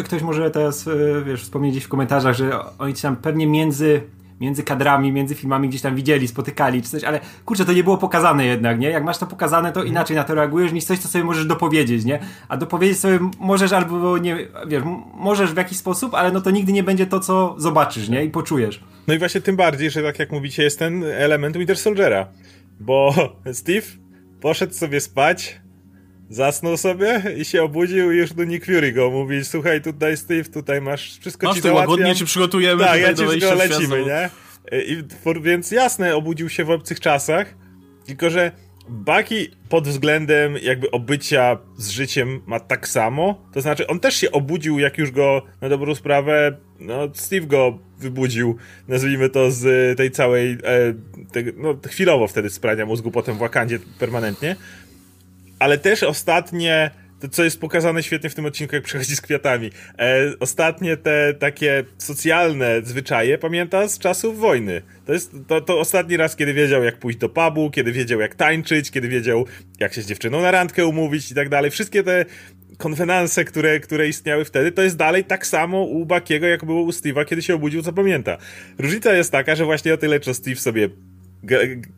ktoś 0.06 0.22
może 0.22 0.52
teraz, 0.52 0.88
e, 0.88 0.92
wiesz, 1.26 1.44
wspomnieć 1.44 1.84
w 1.84 1.88
komentarzach, 1.88 2.36
że 2.36 2.52
oni 2.78 2.94
tam 2.94 3.16
pewnie 3.16 3.48
między 3.48 4.02
między 4.42 4.64
kadrami, 4.64 5.12
między 5.12 5.36
filmami 5.36 5.70
gdzieś 5.70 5.82
tam 5.82 5.96
widzieli, 5.96 6.28
spotykali 6.28 6.82
czy 6.82 6.90
coś, 6.90 7.04
ale 7.04 7.20
kurczę, 7.46 7.66
to 7.66 7.74
nie 7.74 7.84
było 7.84 7.98
pokazane 7.98 8.46
jednak, 8.46 8.80
nie? 8.80 8.90
Jak 8.90 9.04
masz 9.04 9.18
to 9.18 9.28
pokazane, 9.28 9.72
to 9.72 9.80
mhm. 9.80 9.88
inaczej 9.88 10.16
na 10.16 10.24
to 10.24 10.36
reagujesz 10.36 10.72
niż 10.72 10.84
coś, 10.84 11.00
co 11.00 11.08
sobie 11.08 11.24
możesz 11.24 11.46
dopowiedzieć, 11.46 12.06
nie? 12.06 12.20
A 12.48 12.58
dopowiedzieć 12.58 13.00
sobie 13.00 13.20
możesz 13.40 13.72
albo 13.74 14.18
nie, 14.18 14.38
wiesz, 14.68 14.84
możesz 15.14 15.54
w 15.54 15.58
jakiś 15.58 15.78
sposób, 15.78 16.14
ale 16.14 16.32
no 16.32 16.42
to 16.42 16.52
nigdy 16.52 16.72
nie 16.74 16.84
będzie 16.84 17.08
to, 17.08 17.20
co 17.20 17.56
zobaczysz, 17.58 18.10
nie? 18.10 18.26
I 18.26 18.30
poczujesz. 18.30 18.84
No 19.08 19.14
i 19.14 19.20
właśnie 19.20 19.42
tym 19.42 19.56
bardziej, 19.56 19.90
że 19.90 20.04
tak 20.04 20.20
jak 20.20 20.32
mówicie, 20.32 20.64
jest 20.64 20.80
ten 20.80 21.04
element 21.04 21.58
Winter 21.58 21.78
Soldiera, 21.78 22.28
bo 22.80 23.14
Steve 23.54 23.88
poszedł 24.42 24.74
sobie 24.74 25.00
spać, 25.00 25.61
Zasnął 26.32 26.78
sobie 26.78 27.24
i 27.38 27.46
się 27.46 27.64
obudził 27.64 28.12
i 28.12 28.18
już 28.18 28.34
do 28.34 28.44
Nick 28.44 28.66
Fury 28.66 28.92
go 28.92 29.10
mówi, 29.10 29.46
słuchaj, 29.46 29.82
tutaj 29.82 30.18
Steve, 30.18 30.44
tutaj 30.44 30.82
masz 30.82 31.20
wszystko 31.20 31.48
masz 31.48 31.56
ci 31.56 31.62
załatwiam. 31.62 31.90
łagodnie 31.90 32.16
ci 32.16 32.26
przygotujemy. 32.26 32.84
Tak, 32.84 33.02
ja 33.02 33.14
ci 33.14 33.28
wszystko 33.28 33.54
lecimy, 33.54 34.06
nie? 34.06 34.30
I, 34.72 35.04
więc 35.42 35.72
jasne, 35.72 36.16
obudził 36.16 36.50
się 36.50 36.64
w 36.64 36.70
obcych 36.70 37.00
czasach, 37.00 37.56
tylko 38.06 38.30
że 38.30 38.52
Bucky 38.90 39.52
pod 39.70 39.88
względem 39.88 40.58
jakby 40.62 40.92
obycia 40.92 41.58
z 41.78 41.90
życiem 41.90 42.42
ma 42.46 42.60
tak 42.60 42.88
samo. 42.88 43.46
To 43.54 43.62
znaczy, 43.62 43.88
on 43.88 44.00
też 44.00 44.16
się 44.16 44.32
obudził, 44.32 44.80
jak 44.80 44.98
już 44.98 45.12
go 45.12 45.42
na 45.62 45.70
dobrą 45.70 45.96
sprawę, 45.96 46.58
no, 46.80 46.96
Steve 47.14 47.48
go 47.48 47.80
wybudził, 48.00 48.58
nazwijmy 48.88 49.30
to 49.30 49.52
z 49.52 49.98
tej 49.98 50.12
całej, 50.12 50.52
e, 50.52 50.58
te, 51.32 51.44
no, 51.58 51.76
chwilowo 51.88 52.28
wtedy 52.28 52.50
z 52.50 52.60
prania 52.60 52.86
mózgu, 52.86 53.12
potem 53.12 53.36
w 53.36 53.40
Wakandzie 53.40 53.80
permanentnie 54.00 54.56
ale 55.62 55.78
też 55.78 56.04
ostatnie, 56.04 56.92
to 57.20 57.30
co 57.30 57.44
jest 57.44 57.60
pokazane 57.60 58.04
świetnie 58.04 58.30
w 58.30 58.36
tym 58.36 58.46
odcinku, 58.46 58.76
jak 58.76 58.84
przychodzi 58.84 59.16
z 59.16 59.22
kwiatami, 59.22 59.70
e, 60.00 60.34
ostatnie 60.40 60.98
te 60.98 61.34
takie 61.34 61.84
socjalne 61.98 62.82
zwyczaje 62.84 63.38
pamięta 63.38 63.88
z 63.88 64.00
czasów 64.00 64.40
wojny. 64.40 64.82
To 65.06 65.14
jest 65.14 65.32
to, 65.48 65.62
to 65.62 65.80
ostatni 65.80 66.18
raz, 66.18 66.36
kiedy 66.36 66.54
wiedział, 66.54 66.84
jak 66.84 66.98
pójść 66.98 67.20
do 67.20 67.30
pubu, 67.30 67.72
kiedy 67.72 67.92
wiedział, 67.92 68.20
jak 68.20 68.36
tańczyć, 68.36 68.92
kiedy 68.92 69.08
wiedział, 69.08 69.46
jak 69.80 69.94
się 69.94 70.02
z 70.02 70.08
dziewczyną 70.08 70.42
na 70.42 70.52
randkę 70.52 70.86
umówić 70.86 71.32
i 71.32 71.36
tak 71.36 71.50
dalej. 71.50 71.72
Wszystkie 71.72 72.04
te 72.04 72.26
konwenanse, 72.78 73.46
które, 73.46 73.80
które 73.80 74.08
istniały 74.08 74.46
wtedy, 74.46 74.72
to 74.72 74.82
jest 74.82 74.98
dalej 74.98 75.24
tak 75.24 75.48
samo 75.48 75.84
u 75.84 76.06
Bakiego, 76.06 76.48
jak 76.48 76.66
było 76.66 76.82
u 76.82 76.90
Steve'a, 76.90 77.26
kiedy 77.26 77.42
się 77.42 77.56
obudził, 77.56 77.82
co 77.82 77.94
pamięta. 77.94 78.38
Różnica 78.78 79.14
jest 79.14 79.32
taka, 79.32 79.56
że 79.56 79.66
właśnie 79.66 79.94
o 79.94 79.98
tyle, 79.98 80.20
co 80.20 80.34
Steve 80.34 80.56
sobie 80.56 80.90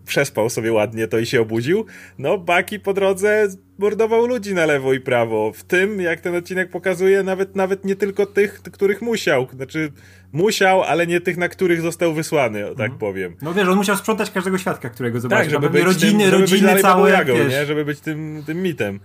przespał 0.05 0.49
sobie 0.49 0.73
ładnie 0.73 1.07
to 1.07 1.19
i 1.19 1.25
się 1.25 1.41
obudził. 1.41 1.85
No, 2.17 2.37
Baki 2.37 2.79
po 2.79 2.93
drodze 2.93 3.47
mordował 3.77 4.25
ludzi 4.25 4.53
na 4.53 4.65
lewo 4.65 4.93
i 4.93 4.99
prawo. 4.99 5.51
W 5.55 5.63
tym, 5.63 6.01
jak 6.01 6.21
ten 6.21 6.35
odcinek 6.35 6.69
pokazuje, 6.69 7.23
nawet, 7.23 7.55
nawet 7.55 7.85
nie 7.85 7.95
tylko 7.95 8.25
tych, 8.25 8.61
których 8.61 9.01
musiał. 9.01 9.47
Znaczy, 9.55 9.91
musiał, 10.31 10.83
ale 10.83 11.07
nie 11.07 11.21
tych, 11.21 11.37
na 11.37 11.49
których 11.49 11.81
został 11.81 12.13
wysłany, 12.13 12.61
tak 12.61 12.71
mhm. 12.71 12.97
powiem. 12.97 13.35
No 13.41 13.53
wiesz, 13.53 13.67
on 13.67 13.77
musiał 13.77 13.97
sprzątać 13.97 14.31
każdego 14.31 14.57
świadka, 14.57 14.89
którego 14.89 15.19
zobaczył. 15.19 15.43
Tak, 15.43 15.51
żeby 15.51 15.69
być 15.69 15.83
rodziny, 15.83 16.23
tym, 16.23 16.29
żeby 16.29 16.41
rodziny 16.41 16.81
całe, 16.81 17.11
jagą, 17.11 17.33
nie? 17.33 17.65
Żeby 17.65 17.85
być 17.85 17.99
tym, 17.99 18.43
tym 18.45 18.61
mitem. 18.61 18.99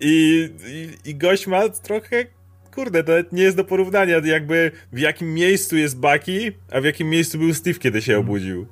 I, 0.00 0.48
i, 0.66 1.10
I 1.10 1.14
gość 1.14 1.46
ma 1.46 1.68
trochę 1.68 2.26
kurde, 2.74 3.04
to 3.04 3.12
nie 3.32 3.42
jest 3.42 3.56
do 3.56 3.64
porównania, 3.64 4.20
jakby 4.24 4.70
w 4.92 4.98
jakim 4.98 5.34
miejscu 5.34 5.76
jest 5.76 6.00
Bucky, 6.00 6.52
a 6.72 6.80
w 6.80 6.84
jakim 6.84 7.10
miejscu 7.10 7.38
był 7.38 7.54
Steve, 7.54 7.78
kiedy 7.78 8.02
się 8.02 8.18
obudził. 8.18 8.66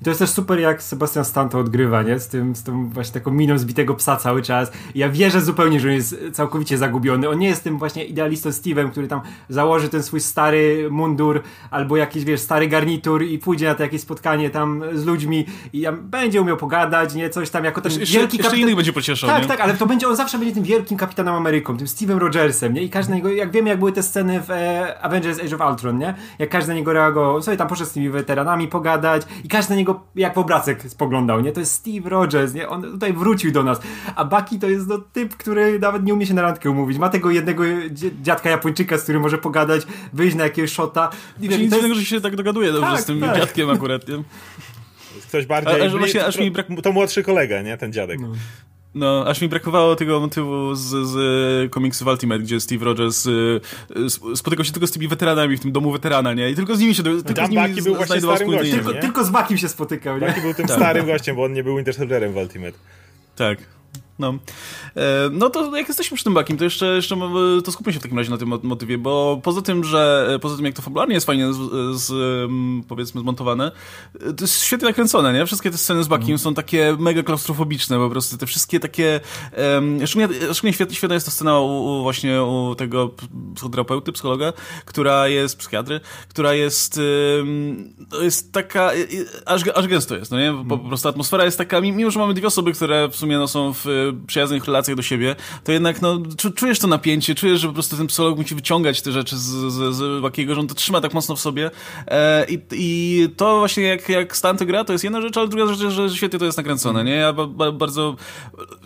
I 0.00 0.04
to 0.04 0.10
jest 0.10 0.20
też 0.20 0.30
super, 0.30 0.58
jak 0.60 0.82
Sebastian 0.82 1.24
Stan 1.24 1.48
to 1.48 1.58
odgrywa, 1.58 2.02
nie? 2.02 2.18
Z 2.18 2.28
tym, 2.28 2.56
z 2.56 2.62
tą 2.62 2.88
właśnie 2.88 3.14
taką 3.14 3.30
miną 3.30 3.58
zbitego 3.58 3.94
psa 3.94 4.16
cały 4.16 4.42
czas. 4.42 4.72
I 4.94 4.98
ja 4.98 5.08
wierzę 5.08 5.40
zupełnie, 5.40 5.80
że 5.80 5.88
on 5.88 5.94
jest 5.94 6.16
całkowicie 6.32 6.78
zagubiony. 6.78 7.28
On 7.28 7.38
nie 7.38 7.48
jest 7.48 7.64
tym 7.64 7.78
właśnie 7.78 8.04
idealistą 8.04 8.50
Steve'em, 8.50 8.90
który 8.90 9.08
tam 9.08 9.20
założy 9.48 9.88
ten 9.88 10.02
swój 10.02 10.20
stary 10.20 10.88
mundur 10.90 11.42
albo 11.70 11.96
jakiś, 11.96 12.24
wiesz, 12.24 12.40
stary 12.40 12.68
garnitur 12.68 13.22
i 13.22 13.38
pójdzie 13.38 13.66
na 13.66 13.74
to 13.74 13.82
jakieś 13.82 14.00
spotkanie 14.00 14.50
tam 14.50 14.82
z 14.94 15.04
ludźmi 15.04 15.46
i 15.72 15.86
będzie 16.02 16.42
umiał 16.42 16.56
pogadać, 16.56 17.14
nie? 17.14 17.30
Coś 17.30 17.50
tam 17.50 17.64
jako 17.64 17.80
ten 17.80 17.92
jeszcze, 17.92 18.18
wielki 18.18 18.38
kapitan... 18.38 18.58
innych 18.58 18.76
będzie 18.76 18.92
pocieszał, 18.92 19.30
Tak, 19.30 19.42
nie? 19.42 19.48
tak, 19.48 19.60
ale 19.60 19.74
to 19.74 19.86
będzie, 19.86 20.08
on 20.08 20.16
zawsze 20.16 20.38
będzie 20.38 20.54
tym 20.54 20.62
wielkim 20.62 20.98
kapitanem 20.98 21.34
Ameryką, 21.34 21.76
tym 21.76 21.86
Steve'em 21.86 22.18
Rogersem, 22.18 22.74
nie? 22.74 22.82
I 22.82 22.90
każdy 22.90 23.10
na 23.10 23.16
niego, 23.16 23.30
jak 23.30 23.50
wiemy, 23.50 23.68
jak 23.68 23.78
były 23.78 23.92
te 23.92 24.02
sceny 24.02 24.40
w 24.40 24.50
e, 24.50 24.98
Avengers 25.02 25.38
Age 25.38 25.56
of 25.56 25.70
Ultron, 25.70 25.98
nie? 25.98 26.14
Jak 26.38 26.50
każdy 26.50 26.68
na 26.68 26.74
niego 26.74 26.92
reagował, 26.92 27.42
sobie 27.42 27.56
tam 27.56 27.68
poszedł 27.68 27.90
z 27.90 27.92
tymi 27.92 28.10
weteranami 28.10 28.68
pogadać 28.68 29.22
i 29.44 29.48
każdy 29.48 29.70
na 29.70 29.76
niego 29.76 29.85
niego 29.86 30.00
jak 30.14 30.34
w 30.34 30.38
obrazek 30.38 30.82
spoglądał, 30.82 31.40
nie? 31.40 31.52
To 31.52 31.60
jest 31.60 31.72
Steve 31.72 32.10
Rogers, 32.10 32.54
nie? 32.54 32.68
On 32.68 32.82
tutaj 32.82 33.12
wrócił 33.12 33.52
do 33.52 33.62
nas. 33.62 33.80
A 34.16 34.24
Bucky 34.24 34.58
to 34.58 34.68
jest 34.68 34.88
no, 34.88 34.98
typ, 35.12 35.36
który 35.36 35.78
nawet 35.78 36.04
nie 36.04 36.14
umie 36.14 36.26
się 36.26 36.34
na 36.34 36.42
randkę 36.42 36.70
umówić. 36.70 36.98
Ma 36.98 37.08
tego 37.08 37.30
jednego 37.30 37.64
dziadka 38.22 38.50
Japończyka, 38.50 38.98
z 38.98 39.02
którym 39.02 39.22
może 39.22 39.38
pogadać, 39.38 39.82
wyjść 40.12 40.36
na 40.36 40.44
jakiegoś 40.44 40.72
shota. 40.72 41.10
I 41.40 41.48
nic 41.48 41.72
jest... 41.72 41.94
że 41.94 42.04
się 42.04 42.20
tak 42.20 42.36
dogaduje 42.36 42.72
dobrze 42.72 42.90
tak, 42.90 43.00
z 43.00 43.04
tym 43.04 43.20
tak. 43.20 43.36
dziadkiem 43.36 43.70
akurat, 43.70 44.08
nie? 44.08 44.22
Ktoś 45.28 45.46
bardziej... 45.46 45.82
A, 45.82 45.84
a, 45.84 45.98
właśnie, 45.98 46.26
aż 46.26 46.38
mi 46.38 46.50
brak... 46.50 46.66
To 46.82 46.92
młodszy 46.92 47.22
kolega, 47.22 47.62
nie? 47.62 47.76
Ten 47.76 47.92
dziadek. 47.92 48.20
No. 48.20 48.32
No, 48.96 49.24
aż 49.26 49.40
mi 49.40 49.48
brakowało 49.48 49.96
tego 49.96 50.20
motywu 50.20 50.74
z, 50.74 51.08
z 51.08 51.70
komiksów 51.70 52.08
Ultimate, 52.08 52.40
gdzie 52.40 52.60
Steve 52.60 52.84
Rogers 52.84 53.26
y, 53.26 53.60
y, 54.32 54.36
spotykał 54.36 54.64
się 54.64 54.72
tylko 54.72 54.86
z 54.86 54.90
tymi 54.90 55.08
weteranami 55.08 55.56
w 55.56 55.60
tym 55.60 55.72
domu 55.72 55.92
weterana, 55.92 56.34
nie? 56.34 56.50
I 56.50 56.54
tylko 56.54 56.76
z 56.76 56.80
nimi 56.80 56.94
się 56.94 57.02
tylko 57.02 57.46
z 57.46 57.50
nimi 57.50 57.82
był 57.82 57.94
właśnie 57.94 58.20
starym 58.20 58.50
gościem, 58.50 58.84
tylko, 58.84 59.00
tylko, 59.00 59.24
z 59.24 59.30
Bakim 59.30 59.58
się 59.58 59.68
spotykał, 59.68 60.18
nie? 60.18 60.26
Baki 60.26 60.40
był 60.40 60.54
tym 60.54 60.66
tak. 60.66 60.76
starym 60.76 61.06
gościem, 61.06 61.36
bo 61.36 61.44
on 61.44 61.52
nie 61.52 61.64
był 61.64 61.76
Winter 61.76 61.94
Soldierem 61.94 62.32
w 62.32 62.36
Ultimate. 62.36 62.78
Tak. 63.36 63.58
No. 64.18 64.34
E, 64.96 65.30
no 65.32 65.50
to 65.50 65.76
jak 65.76 65.88
jesteśmy 65.88 66.14
przy 66.14 66.24
tym 66.24 66.34
bakim, 66.34 66.56
to 66.56 66.64
jeszcze, 66.64 66.86
jeszcze 66.86 67.16
to 67.64 67.72
skupmy 67.72 67.92
się 67.92 67.98
w 67.98 68.02
takim 68.02 68.18
razie 68.18 68.30
na 68.30 68.38
tym 68.38 68.60
motywie, 68.62 68.98
bo 68.98 69.40
poza 69.42 69.62
tym, 69.62 69.84
że 69.84 70.28
poza 70.42 70.56
tym 70.56 70.64
jak 70.64 70.74
to 70.74 70.82
fabularnie 70.82 71.14
jest 71.14 71.26
fajnie 71.26 71.52
z, 71.52 71.58
z, 72.00 72.12
powiedzmy 72.88 73.20
zmontowane, 73.20 73.72
to 74.20 74.44
jest 74.44 74.64
świetnie 74.64 74.88
nakręcone, 74.88 75.32
nie? 75.32 75.46
Wszystkie 75.46 75.70
te 75.70 75.78
sceny 75.78 76.04
z 76.04 76.08
bakim 76.08 76.28
mm. 76.28 76.38
są 76.38 76.54
takie 76.54 76.96
mega 76.98 77.22
klaustrofobiczne 77.22 77.96
po 77.98 78.10
prostu, 78.10 78.38
te 78.38 78.46
wszystkie 78.46 78.80
takie 78.80 79.20
um, 79.74 80.06
szczególnie, 80.06 80.34
szczególnie 80.52 80.72
świetna, 80.72 80.94
świetna 80.94 81.14
jest 81.14 81.26
ta 81.26 81.32
scena 81.32 81.58
u, 81.58 81.84
u, 81.84 82.02
właśnie 82.02 82.42
u 82.42 82.74
tego 82.74 83.10
psychoterapeuty, 83.54 84.12
psychologa, 84.12 84.52
która 84.84 85.28
jest, 85.28 85.58
psychiatry, 85.58 86.00
która 86.28 86.54
jest 86.54 87.00
um, 87.38 87.94
jest 88.22 88.52
taka 88.52 88.90
aż, 89.46 89.62
aż 89.74 89.86
gęsto 89.86 90.16
jest, 90.16 90.30
no 90.30 90.38
nie? 90.38 90.64
Po, 90.68 90.78
po 90.78 90.88
prostu 90.88 91.08
atmosfera 91.08 91.44
jest 91.44 91.58
taka, 91.58 91.80
mimo 91.80 92.10
że 92.10 92.18
mamy 92.18 92.34
dwie 92.34 92.46
osoby, 92.46 92.72
które 92.72 93.08
w 93.08 93.16
sumie 93.16 93.38
no, 93.38 93.48
są 93.48 93.72
w 93.74 94.05
przyjaznych 94.26 94.64
relacjach 94.64 94.96
do 94.96 95.02
siebie, 95.02 95.36
to 95.64 95.72
jednak 95.72 96.02
no, 96.02 96.18
czujesz 96.54 96.78
to 96.78 96.86
napięcie, 96.86 97.34
czujesz, 97.34 97.60
że 97.60 97.66
po 97.68 97.74
prostu 97.74 97.96
ten 97.96 98.06
psycholog 98.06 98.38
musi 98.38 98.54
wyciągać 98.54 99.02
te 99.02 99.12
rzeczy 99.12 99.36
z, 99.36 99.42
z, 99.42 99.94
z 99.94 100.22
Wakiego, 100.22 100.54
że 100.54 100.60
on 100.60 100.66
to 100.66 100.74
trzyma 100.74 101.00
tak 101.00 101.14
mocno 101.14 101.36
w 101.36 101.40
sobie 101.40 101.70
e, 102.06 102.46
i, 102.48 102.58
i 102.72 103.28
to 103.36 103.58
właśnie 103.58 103.82
jak, 103.82 104.08
jak 104.08 104.36
Stan 104.36 104.58
to 104.58 104.66
gra, 104.66 104.84
to 104.84 104.92
jest 104.92 105.04
jedna 105.04 105.20
rzecz, 105.20 105.36
ale 105.36 105.48
druga 105.48 105.74
rzecz, 105.74 105.92
że 105.92 106.10
świetnie 106.10 106.38
to 106.38 106.44
jest 106.44 106.58
nakręcone, 106.58 107.04
nie? 107.04 107.14
Ja 107.14 107.32
ba, 107.32 107.46
ba, 107.46 107.72
bardzo 107.72 108.16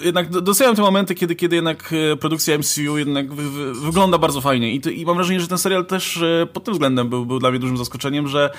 jednak 0.00 0.30
doceniam 0.30 0.76
te 0.76 0.82
momenty, 0.82 1.14
kiedy, 1.14 1.34
kiedy 1.34 1.56
jednak 1.56 1.94
e, 2.12 2.16
produkcja 2.16 2.58
MCU 2.58 2.98
jednak 2.98 3.34
wy, 3.34 3.50
wy, 3.50 3.74
wygląda 3.74 4.18
bardzo 4.18 4.40
fajnie 4.40 4.74
I, 4.74 5.00
i 5.00 5.06
mam 5.06 5.16
wrażenie, 5.16 5.40
że 5.40 5.48
ten 5.48 5.58
serial 5.58 5.86
też 5.86 6.16
e, 6.16 6.46
pod 6.52 6.64
tym 6.64 6.74
względem 6.74 7.08
był, 7.08 7.26
był 7.26 7.38
dla 7.38 7.50
mnie 7.50 7.58
dużym 7.58 7.76
zaskoczeniem, 7.76 8.28
że 8.28 8.50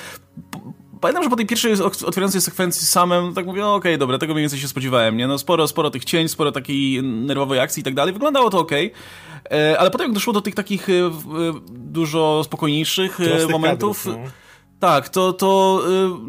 pamiętam, 1.02 1.24
że 1.24 1.30
po 1.30 1.36
tej 1.36 1.46
pierwszej 1.46 1.74
otwierającej 1.82 2.42
sekwencji 2.42 2.88
samym 2.88 3.34
tak 3.34 3.46
mówię, 3.46 3.66
okej, 3.66 3.92
okay, 3.92 3.98
dobra, 3.98 4.18
tego 4.18 4.34
mniej 4.34 4.44
więcej 4.44 4.60
się 4.60 4.68
spodziewałem, 4.68 5.18
nie? 5.18 5.28
No 5.28 5.38
sporo, 5.38 5.68
sporo 5.68 5.90
tych 5.90 6.06
cień, 6.06 6.28
sporo 6.28 6.52
takiej 6.52 7.04
nerwowej 7.04 7.60
akcji 7.60 7.82
i 7.82 7.84
tak 7.84 7.94
dalej. 7.94 8.14
Wyglądało 8.14 8.50
to 8.50 8.60
okej. 8.60 8.94
Okay. 9.46 9.80
Ale 9.80 9.92
potem 9.92 10.08
jak 10.08 10.14
doszło 10.14 10.34
do 10.34 10.42
tych 10.42 10.56
takich 10.56 10.90
e, 10.90 10.94
e, 10.94 11.12
dużo 11.70 12.42
spokojniejszych 12.44 13.20
e, 13.20 13.48
momentów... 13.48 14.04
Kadrów, 14.04 14.24
no 14.26 14.41
tak, 14.82 15.10
to, 15.10 15.34
to, 15.34 15.82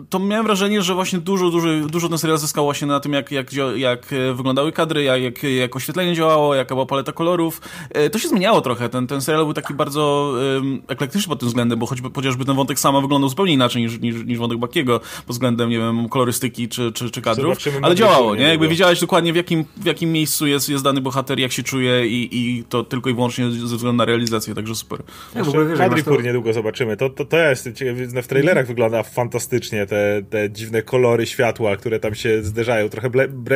y, 0.03 0.07
to 0.11 0.19
miałem 0.19 0.47
wrażenie, 0.47 0.83
że 0.83 0.95
właśnie 0.95 1.19
dużo, 1.19 1.51
dużo, 1.51 1.69
dużo 1.89 2.09
ten 2.09 2.19
serial 2.19 2.39
zyskał 2.39 2.65
właśnie 2.65 2.87
na 2.87 3.01
tym, 3.01 3.13
jak, 3.13 3.31
jak, 3.31 3.53
jak 3.77 4.13
e, 4.13 4.35
wyglądały 4.35 4.73
kadry, 4.73 5.03
jak, 5.03 5.43
jak 5.43 5.77
oświetlenie 5.77 6.15
działało, 6.15 6.55
jaka 6.55 6.75
była 6.75 6.87
paleta 6.87 7.13
kolorów. 7.13 7.61
E, 7.91 8.11
to 8.11 8.19
się 8.19 8.29
zmieniało 8.29 8.61
trochę. 8.61 8.89
Ten, 8.89 9.07
ten 9.07 9.21
serial 9.21 9.45
był 9.45 9.55
taki 9.55 9.75
bardzo 9.75 10.35
um, 10.57 10.83
eklektyczny 10.89 11.29
pod 11.29 11.39
tym 11.39 11.49
względem, 11.49 11.79
bo 11.79 11.87
choćby, 11.87 12.11
chociażby 12.15 12.45
ten 12.45 12.57
wątek 12.57 12.79
sama 12.79 13.01
wyglądał 13.01 13.29
zupełnie 13.29 13.53
inaczej 13.53 13.83
niż, 13.83 14.01
niż, 14.01 14.25
niż 14.25 14.39
wątek 14.39 14.59
Bakiego 14.59 15.01
pod 15.01 15.37
względem, 15.37 15.71
nie 15.71 15.79
wiem, 15.79 16.09
kolorystyki 16.09 16.69
czy, 16.69 16.93
czy, 16.93 17.11
czy 17.11 17.23
kadrów. 17.23 17.59
Ale 17.83 17.95
działało, 17.95 18.35
nie? 18.37 18.43
Jakby 18.43 18.69
wiedziałeś 18.69 19.01
dokładnie 19.01 19.33
w 19.33 19.37
jakim, 19.37 19.65
w 19.77 19.85
jakim 19.85 20.13
miejscu 20.13 20.47
jest, 20.47 20.69
jest 20.69 20.85
dany 20.85 21.01
bohater, 21.01 21.39
jak 21.39 21.53
się 21.53 21.63
czuje 21.63 22.07
i, 22.07 22.29
i 22.33 22.65
to 22.65 22.85
tylko 22.85 23.11
i 23.11 23.15
wyłącznie 23.15 23.51
ze 23.51 23.77
względu 23.77 23.97
na 23.97 24.05
realizację, 24.05 24.55
także 24.55 24.75
super. 24.75 25.03
Ja, 25.35 25.45
w 25.45 25.49
ogóle 25.49 25.67
wiesz, 25.67 26.25
niedługo 26.25 26.53
zobaczymy. 26.53 26.97
To, 26.97 27.11
to, 27.11 27.25
to 27.25 27.37
jest, 27.37 27.69
w 27.69 28.42
trailerach 28.43 28.67
wygląda 28.67 29.03
fantastycznie, 29.03 29.87
te, 29.87 30.23
te 30.31 30.51
dziwne 30.51 30.83
kolory 30.83 31.27
światła, 31.27 31.77
które 31.77 32.01
tam 32.01 32.15
się 32.15 32.43
zderzają, 32.43 32.89
trochę 32.89 33.11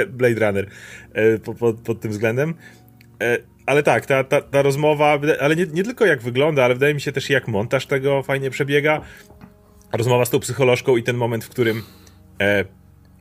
Blade 0.08 0.46
Runner 0.46 0.66
e, 1.12 1.38
pod, 1.38 1.80
pod 1.80 2.00
tym 2.00 2.10
względem. 2.10 2.54
E, 3.22 3.38
ale 3.66 3.82
tak, 3.82 4.06
ta, 4.06 4.24
ta, 4.24 4.40
ta 4.40 4.62
rozmowa, 4.62 5.18
ale 5.40 5.56
nie, 5.56 5.66
nie 5.66 5.84
tylko 5.84 6.06
jak 6.06 6.22
wygląda, 6.22 6.64
ale 6.64 6.74
wydaje 6.74 6.94
mi 6.94 7.00
się 7.00 7.12
też 7.12 7.30
jak 7.30 7.48
montaż 7.48 7.86
tego 7.86 8.22
fajnie 8.22 8.50
przebiega. 8.50 9.00
Rozmowa 9.92 10.24
z 10.24 10.30
tą 10.30 10.40
psycholożką 10.40 10.96
i 10.96 11.02
ten 11.02 11.16
moment, 11.16 11.44
w 11.44 11.48
którym 11.48 11.82
e, 12.40 12.64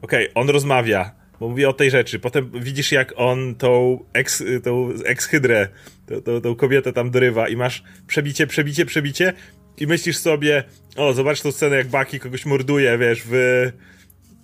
okej, 0.02 0.30
okay, 0.30 0.42
on 0.42 0.50
rozmawia, 0.50 1.12
bo 1.40 1.50
mówi 1.50 1.66
o 1.66 1.74
tej 1.74 1.92
rzeczy. 1.92 2.20
Potem 2.20 2.52
widzisz, 2.54 2.92
jak 2.92 3.14
on 3.16 3.56
tą 3.56 4.00
ex, 4.14 4.44
tą 4.64 4.90
ex-hydrę, 5.06 5.68
tą, 6.06 6.22
tą, 6.22 6.42
tą 6.42 6.56
kobietę 6.56 6.94
tam 6.94 7.12
dorywa 7.12 7.48
i 7.48 7.56
masz 7.56 7.84
przebicie, 8.08 8.48
przebicie, 8.48 8.86
przebicie 8.86 9.34
i 9.78 9.88
myślisz 9.88 10.18
sobie, 10.18 10.64
o, 10.96 11.14
zobacz 11.14 11.42
tą 11.42 11.52
scenę, 11.52 11.76
jak 11.76 11.88
Baki 11.88 12.20
kogoś 12.20 12.46
morduje, 12.46 12.98
wiesz, 12.98 13.22
w, 13.26 13.72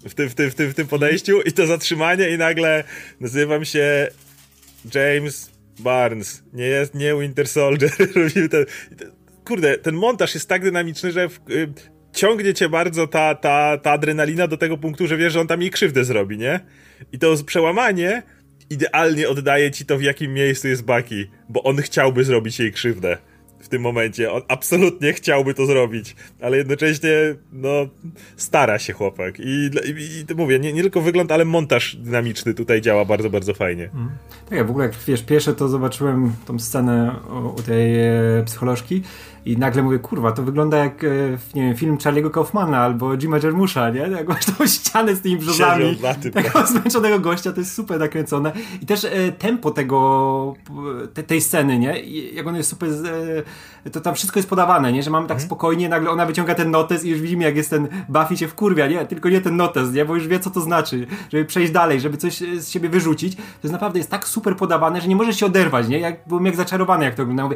w, 0.05 0.13
tym, 0.13 0.29
w, 0.29 0.35
tym, 0.35 0.51
w, 0.51 0.55
tym, 0.55 0.69
w 0.69 0.73
tym 0.73 0.87
podejściu 0.87 1.41
i 1.41 1.51
to 1.51 1.67
zatrzymanie 1.67 2.29
i 2.29 2.37
nagle 2.37 2.83
nazywam 3.19 3.65
się 3.65 4.07
James 4.95 5.51
Barnes, 5.79 6.43
nie 6.53 6.65
jest, 6.65 6.95
nie 6.95 7.15
Winter 7.15 7.47
Soldier, 7.47 7.91
ten, 8.51 8.65
kurde, 9.45 9.77
ten 9.77 9.95
montaż 9.95 10.33
jest 10.33 10.49
tak 10.49 10.63
dynamiczny, 10.63 11.11
że 11.11 11.29
w, 11.29 11.39
y, 11.49 11.73
ciągnie 12.13 12.53
cię 12.53 12.69
bardzo 12.69 13.07
ta, 13.07 13.35
ta, 13.35 13.77
ta 13.77 13.91
adrenalina 13.91 14.47
do 14.47 14.57
tego 14.57 14.77
punktu, 14.77 15.07
że 15.07 15.17
wiesz, 15.17 15.33
że 15.33 15.41
on 15.41 15.47
tam 15.47 15.61
jej 15.61 15.71
krzywdę 15.71 16.05
zrobi, 16.05 16.37
nie? 16.37 16.59
I 17.11 17.19
to 17.19 17.35
przełamanie 17.45 18.23
idealnie 18.69 19.29
oddaje 19.29 19.71
ci 19.71 19.85
to, 19.85 19.97
w 19.97 20.01
jakim 20.01 20.33
miejscu 20.33 20.67
jest 20.67 20.83
Baki, 20.83 21.27
bo 21.49 21.63
on 21.63 21.77
chciałby 21.77 22.23
zrobić 22.23 22.59
jej 22.59 22.71
krzywdę 22.71 23.17
w 23.61 23.67
tym 23.67 23.81
momencie. 23.81 24.31
On 24.31 24.41
absolutnie 24.47 25.13
chciałby 25.13 25.53
to 25.53 25.65
zrobić, 25.65 26.15
ale 26.41 26.57
jednocześnie, 26.57 27.09
no, 27.53 27.69
stara 28.35 28.79
się 28.79 28.93
chłopak. 28.93 29.39
I, 29.39 29.69
i, 29.85 30.31
i 30.31 30.35
mówię, 30.35 30.59
nie, 30.59 30.73
nie, 30.73 30.81
tylko 30.81 31.01
wygląd, 31.01 31.31
ale 31.31 31.45
montaż 31.45 31.95
dynamiczny 31.95 32.53
tutaj 32.53 32.81
działa 32.81 33.05
bardzo, 33.05 33.29
bardzo 33.29 33.53
fajnie. 33.53 33.89
Mm. 33.93 34.09
Tak, 34.49 34.57
ja 34.57 34.63
w 34.63 34.69
ogóle 34.69 34.85
jak 34.85 34.95
wiesz, 35.07 35.23
pierwsze 35.23 35.53
to 35.53 35.67
zobaczyłem 35.67 36.33
tą 36.45 36.59
scenę 36.59 37.15
u 37.57 37.61
tej 37.61 37.99
e, 37.99 38.43
psycholożki 38.45 39.03
i 39.45 39.57
nagle 39.57 39.83
mówię, 39.83 39.99
kurwa, 39.99 40.31
to 40.31 40.43
wygląda 40.43 40.77
jak, 40.77 41.03
e, 41.03 41.07
nie 41.55 41.61
wiem, 41.61 41.75
film 41.75 41.97
Charlie'ego 41.97 42.31
Kaufmana 42.31 42.77
albo 42.77 43.17
Jima 43.17 43.37
Jarmusza, 43.43 43.89
nie? 43.89 43.99
Jak 44.17 44.27
masz 44.27 44.45
tą 44.45 44.67
ścianę 44.67 45.15
z 45.15 45.21
tymi 45.21 45.37
brzozami, 45.37 45.97
tego 46.33 46.65
zmęczonego 46.67 47.19
gościa, 47.19 47.51
to 47.51 47.59
jest 47.59 47.73
super 47.73 47.99
nakręcone. 47.99 48.51
I 48.81 48.85
też 48.85 49.05
e, 49.05 49.31
tempo 49.31 49.71
tego, 49.71 50.53
te, 51.13 51.23
tej 51.23 51.41
sceny, 51.41 51.79
nie? 51.79 52.01
I 52.01 52.35
jak 52.35 52.47
on 52.47 52.55
jest 52.55 52.69
super, 52.69 52.89
e, 53.85 53.89
to 53.89 54.01
tam 54.01 54.15
wszystko 54.15 54.39
jest 54.39 54.49
podawane, 54.49 54.91
nie? 54.91 55.03
Że 55.03 55.09
mamy 55.09 55.27
tak 55.27 55.35
mhm. 55.35 55.47
spokojnie, 55.47 55.89
nagle 55.89 56.09
ona 56.09 56.25
wyciąga 56.25 56.55
ten 56.55 56.71
notes 56.71 57.05
i 57.05 57.09
już 57.09 57.21
widzimy, 57.21 57.43
jak 57.43 57.55
jest 57.55 57.69
ten 57.69 57.87
Buffy 58.09 58.37
się 58.37 58.47
wkurwia, 58.47 58.87
nie? 58.87 59.05
Tylko 59.05 59.29
nie 59.29 59.41
ten 59.41 59.55
notes, 59.55 59.93
nie? 59.93 60.05
Bo 60.05 60.15
już 60.15 60.27
wie, 60.27 60.39
co 60.39 60.49
to 60.49 60.61
znaczy, 60.61 61.07
żeby 61.31 61.45
przejść 61.45 61.71
dalej, 61.71 62.01
żeby 62.01 62.17
coś 62.17 62.37
z 62.37 62.69
siebie 62.69 62.89
wyrzucić. 62.89 63.35
To 63.35 63.41
jest 63.63 63.73
naprawdę 63.73 63.99
jest 63.99 64.11
tak 64.11 64.27
super 64.27 64.55
podawane, 64.55 65.01
że 65.01 65.07
nie 65.07 65.15
możesz 65.15 65.39
się 65.39 65.45
oderwać, 65.45 65.87
nie? 65.87 65.99
Jak, 65.99 66.27
byłem 66.27 66.45
jak 66.45 66.55
zaczarowany, 66.55 67.05
jak 67.05 67.15
to 67.15 67.23
oglądałem. 67.23 67.53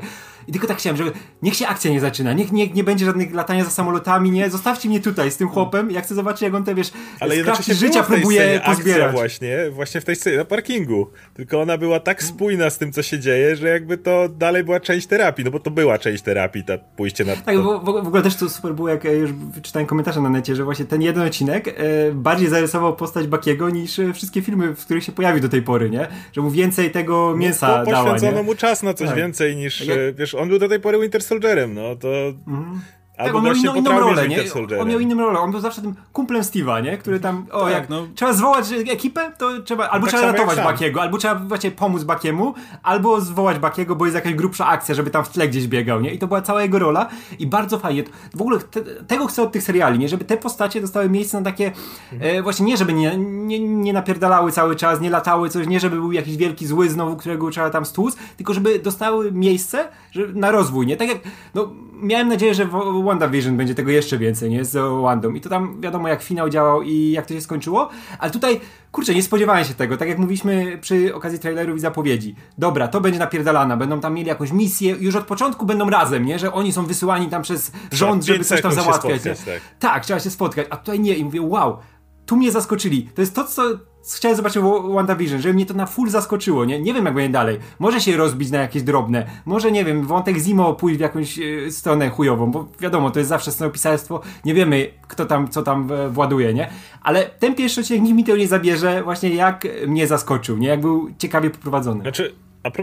I 0.48 0.52
tylko 0.52 0.68
tak 0.68 0.78
chciałem, 0.78 0.98
żeby 0.98 1.12
niech 1.42 1.56
się 1.56 1.68
akcja 1.76 1.92
nie 1.92 2.00
zaczyna, 2.00 2.34
niech, 2.34 2.52
niech 2.52 2.74
nie 2.74 2.84
będzie 2.84 3.06
żadnych 3.06 3.34
latania 3.34 3.64
za 3.64 3.70
samolotami, 3.70 4.32
nie, 4.32 4.50
zostawcie 4.50 4.90
mnie 4.90 5.00
tutaj 5.00 5.32
z 5.32 5.38
tym 5.38 5.48
chłopem, 5.50 5.92
ja 5.92 6.02
chcę 6.02 6.16
zobaczyć, 6.16 6.42
jak 6.42 6.54
on 6.54 6.64
te, 6.64 6.76
wiesz, 6.76 6.92
Ale 7.20 7.36
jednocześnie 7.36 7.76
życia 7.76 8.04
próbuje 8.04 8.62
pozbierać. 8.66 9.12
właśnie, 9.12 9.58
właśnie 9.72 10.02
w 10.02 10.06
tej 10.06 10.16
scenie, 10.16 10.38
na 10.38 10.46
parkingu, 10.46 11.10
tylko 11.34 11.62
ona 11.62 11.78
była 11.78 12.00
tak 12.00 12.24
spójna 12.24 12.70
z 12.70 12.78
tym, 12.78 12.92
co 12.92 13.04
się 13.04 13.20
dzieje, 13.20 13.56
że 13.56 13.70
jakby 13.70 13.98
to 13.98 14.30
dalej 14.30 14.64
była 14.64 14.80
część 14.80 15.08
terapii, 15.08 15.46
no 15.46 15.52
bo 15.52 15.60
to 15.60 15.72
była 15.72 15.98
część 15.98 16.24
terapii, 16.24 16.64
ta 16.64 16.78
pójście 16.78 17.26
na... 17.26 17.36
Tak, 17.36 17.58
w, 17.58 17.64
w 17.84 18.08
ogóle 18.08 18.24
też 18.24 18.36
to 18.36 18.50
super 18.50 18.74
było, 18.74 18.90
jak 18.90 19.04
już 19.04 19.30
czytałem 19.62 19.88
komentarze 19.88 20.22
na 20.22 20.30
necie, 20.30 20.56
że 20.56 20.64
właśnie 20.64 20.86
ten 20.86 21.02
jeden 21.02 21.28
odcinek 21.28 21.68
e, 21.68 21.74
bardziej 22.14 22.48
zarysował 22.48 22.96
postać 22.96 23.28
Bakiego 23.28 23.70
niż 23.70 24.00
e, 24.00 24.14
wszystkie 24.14 24.42
filmy, 24.42 24.76
w 24.76 24.86
których 24.86 25.04
się 25.04 25.12
pojawił 25.12 25.42
do 25.42 25.50
tej 25.50 25.62
pory, 25.62 25.90
nie? 25.90 26.08
Że 26.34 26.42
mu 26.42 26.52
więcej 26.52 26.92
tego 26.92 27.28
no, 27.32 27.38
mięsa 27.38 27.68
no, 27.78 27.92
dała, 27.92 28.12
Poświęcono 28.12 28.44
mu 28.44 28.56
czas 28.56 28.84
na 28.84 28.94
coś 28.94 29.08
tak. 29.08 29.18
więcej 29.18 29.56
niż, 29.56 29.86
ja... 29.86 29.96
E, 29.96 30.14
wiesz, 30.14 30.36
on 30.36 30.50
był 30.50 30.60
do 30.60 30.70
tej 30.70 30.80
pory 30.80 31.00
Winter 31.00 31.24
Soldierem, 31.24 31.65
no 31.68 31.96
to... 31.96 32.38
Mhm. 32.46 32.95
Albo 33.18 33.28
tak, 33.28 33.36
on 33.36 33.44
miał 33.44 33.56
inną, 33.56 33.76
inną 33.76 34.00
rolę, 34.00 34.28
nie? 34.28 34.44
On 34.80 34.90
miał 34.90 35.00
inną 35.00 35.26
rolę, 35.26 35.40
on 35.40 35.52
był 35.52 35.60
zawsze 35.60 35.82
tym 35.82 35.96
kumplem 36.14 36.42
Steve'a, 36.42 36.84
nie? 36.84 36.98
Który 36.98 37.20
tam, 37.20 37.46
o 37.52 37.62
tak, 37.62 37.74
jak 37.74 37.90
no. 37.90 38.08
trzeba 38.16 38.34
zwołać 38.34 38.72
ekipę, 38.72 39.32
to 39.38 39.60
trzeba, 39.60 39.90
albo 39.90 40.08
tak 40.08 40.16
trzeba 40.16 40.32
ratować 40.32 40.58
Bakiego, 40.58 41.02
albo 41.02 41.18
trzeba 41.18 41.36
właśnie 41.36 41.72
pomóc 41.72 42.04
Bakiemu, 42.04 42.54
albo 42.84 43.22
zwołać 43.22 43.60
Bakiego, 43.60 43.96
bo 43.96 44.06
jest 44.06 44.16
jakaś 44.16 44.34
grubsza 44.34 44.68
akcja, 44.68 44.96
żeby 44.96 45.12
tam 45.12 45.26
w 45.26 45.30
tle 45.30 45.48
gdzieś 45.48 45.68
biegał, 45.68 46.02
nie? 46.02 46.14
I 46.14 46.20
to 46.20 46.28
była 46.28 46.42
cała 46.42 46.62
jego 46.62 46.80
rola 46.80 47.10
i 47.40 47.48
bardzo 47.48 47.80
fajnie. 47.80 48.04
W 48.36 48.42
ogóle 48.42 48.60
te, 48.60 48.82
tego 48.82 49.28
chcę 49.28 49.44
od 49.44 49.52
tych 49.52 49.64
seriali, 49.64 50.00
nie? 50.00 50.10
Żeby 50.10 50.26
te 50.26 50.38
postacie 50.38 50.82
dostały 50.82 51.10
miejsce 51.10 51.38
na 51.38 51.44
takie, 51.44 51.72
e, 52.20 52.42
właśnie 52.42 52.66
nie, 52.66 52.78
żeby 52.78 52.94
nie, 52.94 53.18
nie, 53.18 53.60
nie 53.60 53.94
napierdalały 53.94 54.52
cały 54.52 54.76
czas, 54.76 55.02
nie 55.02 55.10
latały 55.10 55.50
coś, 55.50 55.68
nie 55.68 55.80
żeby 55.80 55.96
był 55.96 56.12
jakiś 56.12 56.38
wielki 56.38 56.68
zły 56.68 56.90
znowu, 56.90 57.16
którego 57.16 57.50
trzeba 57.50 57.70
tam 57.70 57.86
stłuc, 57.86 58.16
tylko 58.38 58.54
żeby 58.54 58.80
dostały 58.80 59.32
miejsce 59.32 59.88
że, 60.12 60.28
na 60.28 60.52
rozwój, 60.52 60.88
nie? 60.88 60.98
Tak 60.98 61.08
jak, 61.08 61.18
no, 61.54 61.70
miałem 62.02 62.28
nadzieję, 62.28 62.54
że 62.54 62.70
WandaVision 63.06 63.58
będzie 63.58 63.76
tego 63.76 63.92
jeszcze 63.92 64.18
więcej, 64.18 64.50
nie? 64.50 64.66
Z 64.66 65.02
Wandą. 65.02 65.34
I 65.34 65.42
to 65.42 65.50
tam 65.50 65.82
wiadomo 65.82 66.08
jak 66.08 66.24
finał 66.24 66.50
działał 66.50 66.82
i 66.82 67.12
jak 67.12 67.26
to 67.26 67.34
się 67.34 67.42
skończyło, 67.42 67.90
ale 68.20 68.32
tutaj, 68.32 68.62
kurczę, 68.92 69.16
nie 69.16 69.24
spodziewałem 69.24 69.66
się 69.66 69.74
tego. 69.74 69.98
Tak 69.98 70.08
jak 70.08 70.18
mówiliśmy 70.18 70.78
przy 70.82 71.16
okazji 71.16 71.40
trailerów 71.40 71.78
i 71.78 71.80
zapowiedzi. 71.80 72.36
Dobra, 72.58 72.88
to 72.88 73.02
będzie 73.02 73.20
napierdalana, 73.20 73.78
będą 73.78 74.00
tam 74.00 74.14
mieli 74.14 74.28
jakąś 74.28 74.52
misję, 74.52 74.96
już 75.00 75.16
od 75.16 75.26
początku 75.26 75.66
będą 75.66 75.90
razem, 75.90 76.26
nie? 76.26 76.40
Że 76.40 76.54
oni 76.54 76.72
są 76.72 76.86
wysyłani 76.86 77.28
tam 77.28 77.42
przez 77.42 77.72
rząd, 77.92 78.24
żeby 78.24 78.44
coś 78.44 78.62
tam 78.62 78.74
załatwiać. 78.74 79.22
Spotkać, 79.22 79.46
tak. 79.46 79.62
tak, 79.80 80.06
trzeba 80.06 80.20
się 80.20 80.30
spotkać, 80.30 80.68
a 80.70 80.78
tutaj 80.78 81.00
nie. 81.00 81.16
I 81.16 81.26
mówię, 81.26 81.42
wow, 81.42 81.78
tu 82.26 82.36
mnie 82.36 82.52
zaskoczyli. 82.52 83.10
To 83.16 83.22
jest 83.22 83.36
to, 83.36 83.44
co 83.44 83.64
chciałem 84.14 84.38
zobaczyć 84.38 84.64
WandaVision, 84.94 85.42
żeby 85.42 85.54
mnie 85.54 85.66
to 85.66 85.74
na 85.74 85.86
full 85.86 86.10
zaskoczyło, 86.10 86.66
nie? 86.66 86.80
Nie 86.80 86.94
wiem, 86.94 87.06
jak 87.06 87.14
będzie 87.14 87.34
dalej. 87.34 87.60
Może 87.80 88.02
się 88.02 88.18
rozbić 88.18 88.52
na 88.52 88.60
jakieś 88.60 88.84
drobne. 88.84 89.26
Może, 89.46 89.72
nie 89.72 89.86
wiem, 89.86 90.06
wątek 90.06 90.38
Zimo 90.38 90.74
pójść 90.74 90.98
w 90.98 91.02
jakąś 91.02 91.40
e, 91.40 91.72
stronę 91.72 92.10
chujową, 92.10 92.52
bo 92.52 92.68
wiadomo, 92.80 93.12
to 93.12 93.20
jest 93.20 93.30
zawsze 93.30 93.52
scenopisarstwo. 93.52 94.22
Nie 94.46 94.54
wiemy, 94.54 94.92
kto 95.08 95.26
tam, 95.26 95.50
co 95.50 95.64
tam 95.64 95.92
e, 95.92 96.10
właduje, 96.10 96.54
nie? 96.54 96.70
Ale 97.02 97.24
ten 97.24 97.56
pierwszy 97.56 97.82
odcinek 97.82 98.04
nikt 98.04 98.16
mi 98.16 98.24
tego 98.24 98.38
nie 98.38 98.48
zabierze, 98.48 99.04
właśnie 99.04 99.30
jak 99.30 99.68
mnie 99.88 100.08
zaskoczył, 100.08 100.58
nie? 100.58 100.68
Jak 100.68 100.82
był 100.82 101.10
ciekawie 101.18 101.50
poprowadzony. 101.50 102.02
Znaczy, 102.02 102.36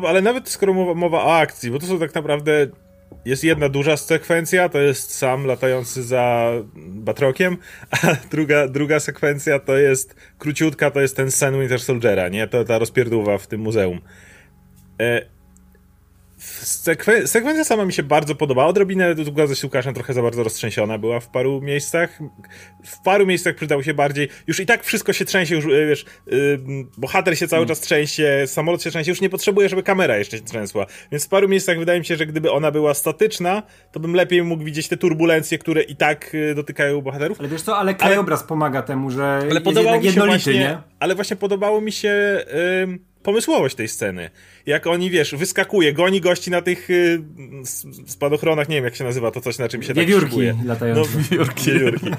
ale 0.09 0.23
nawet 0.23 0.49
skoro 0.49 0.75
mowa, 0.75 0.95
mowa 0.95 1.25
o 1.25 1.37
akcji, 1.37 1.71
bo 1.71 1.79
to 1.79 1.87
są 1.87 1.99
tak 1.99 2.15
naprawdę 2.15 2.67
jest 3.25 3.45
jedna 3.45 3.69
duża 3.69 3.97
sekwencja, 3.97 4.69
to 4.69 4.79
jest 4.79 5.15
sam 5.15 5.47
latający 5.47 6.03
za 6.03 6.53
Batrokiem, 6.77 7.57
a 7.91 7.97
druga, 8.31 8.69
druga 8.69 9.01
sekwencja 9.01 9.59
to 9.59 9.77
jest 9.77 10.15
króciutka, 10.39 10.91
to 10.91 11.01
jest 11.01 11.17
ten 11.17 11.31
sen 11.31 11.61
Winter 11.61 11.81
Soldiera, 11.81 12.29
nie? 12.29 12.49
To 12.49 12.65
ta 12.65 12.79
rozpierdówa 12.79 13.39
w 13.39 13.47
tym 13.47 13.61
muzeum. 13.61 14.01
E, 15.01 15.27
sekwen 16.43 17.29
sekwencja 17.29 17.65
sama 17.65 17.85
mi 17.85 17.93
się 17.93 18.03
bardzo 18.03 18.35
podobała. 18.35 18.69
Odrobinę, 18.69 19.15
tu 19.15 19.25
zgadzam 19.25 19.57
się 19.57 19.67
Łukaszem, 19.67 19.95
trochę 19.95 20.13
za 20.15 20.23
bardzo 20.23 20.43
roztrzęsiona 20.43 20.99
była 20.99 21.21
w 21.21 21.29
paru 21.29 21.61
miejscach. 21.61 22.19
W 22.85 23.03
paru 23.03 23.27
miejscach 23.27 23.55
przydał 23.55 23.83
się 23.83 23.95
bardziej. 23.95 24.29
Już 24.47 24.61
i 24.61 24.67
tak 24.67 24.85
wszystko 24.85 25.13
się 25.13 25.25
trzęsie, 25.25 25.55
już 25.55 25.65
e, 25.65 25.87
wiesz, 25.87 26.05
yy, 26.27 26.59
bohater 26.99 27.39
się 27.39 27.49
cały 27.49 27.61
mm. 27.61 27.69
czas 27.69 27.81
trzęsie, 27.81 28.45
samolot 28.47 28.83
się 28.83 28.91
trzęsie, 28.91 29.11
już 29.11 29.21
nie 29.21 29.31
potrzebuje, 29.31 29.69
żeby 29.69 29.83
kamera 29.83 30.19
jeszcze 30.19 30.37
się 30.37 30.43
trzęsła. 30.43 30.87
Więc 31.13 31.27
w 31.27 31.29
paru 31.29 31.49
miejscach 31.49 31.79
wydaje 31.79 31.99
mi 31.99 32.07
się, 32.07 32.17
że 32.17 32.27
gdyby 32.27 32.51
ona 32.51 32.71
była 32.71 32.95
statyczna, 32.95 33.63
to 33.93 34.01
bym 34.01 34.15
lepiej 34.15 34.43
mógł 34.43 34.65
widzieć 34.65 34.89
te 34.89 34.97
turbulencje, 34.97 35.59
które 35.59 35.83
i 35.83 35.97
tak 35.97 36.37
e, 36.51 36.55
dotykają 36.55 37.01
bohaterów. 37.01 37.41
Ale 37.41 37.49
wiesz 37.49 37.63
co, 37.63 37.79
ale 37.79 37.95
krajobraz 37.95 38.41
ale, 38.41 38.49
pomaga 38.49 38.83
temu, 38.83 39.11
że 39.11 39.25
ale 39.25 39.47
jest 39.47 39.65
podobało 39.65 40.01
mi 40.01 40.13
się 40.13 40.21
właśnie, 40.21 40.55
nie? 40.55 40.79
Ale 41.01 41.15
właśnie 41.15 41.37
podobało 41.37 41.81
mi 41.81 41.93
się... 41.93 42.45
Yy, 42.89 43.13
pomysłowość 43.23 43.75
tej 43.75 43.89
sceny. 43.89 44.31
Jak 44.67 44.87
oni, 44.87 45.11
wiesz, 45.11 45.35
wyskakuje, 45.35 45.93
goni 45.93 46.21
gości 46.21 46.51
na 46.51 46.63
tych 46.63 46.91
y, 46.91 47.23
spadochronach, 48.07 48.69
nie 48.69 48.77
wiem 48.77 48.85
jak 48.85 48.97
się 48.97 49.05
nazywa 49.05 49.31
to 49.31 49.41
coś, 49.41 49.59
na 49.59 49.69
czym 49.69 49.83
się 49.83 49.95
wiewiórki 49.95 50.47
tak 50.47 50.67
latające. 50.67 51.01
No, 51.01 51.23
wiewiórki. 51.23 51.73
wiewiórki. 51.73 52.11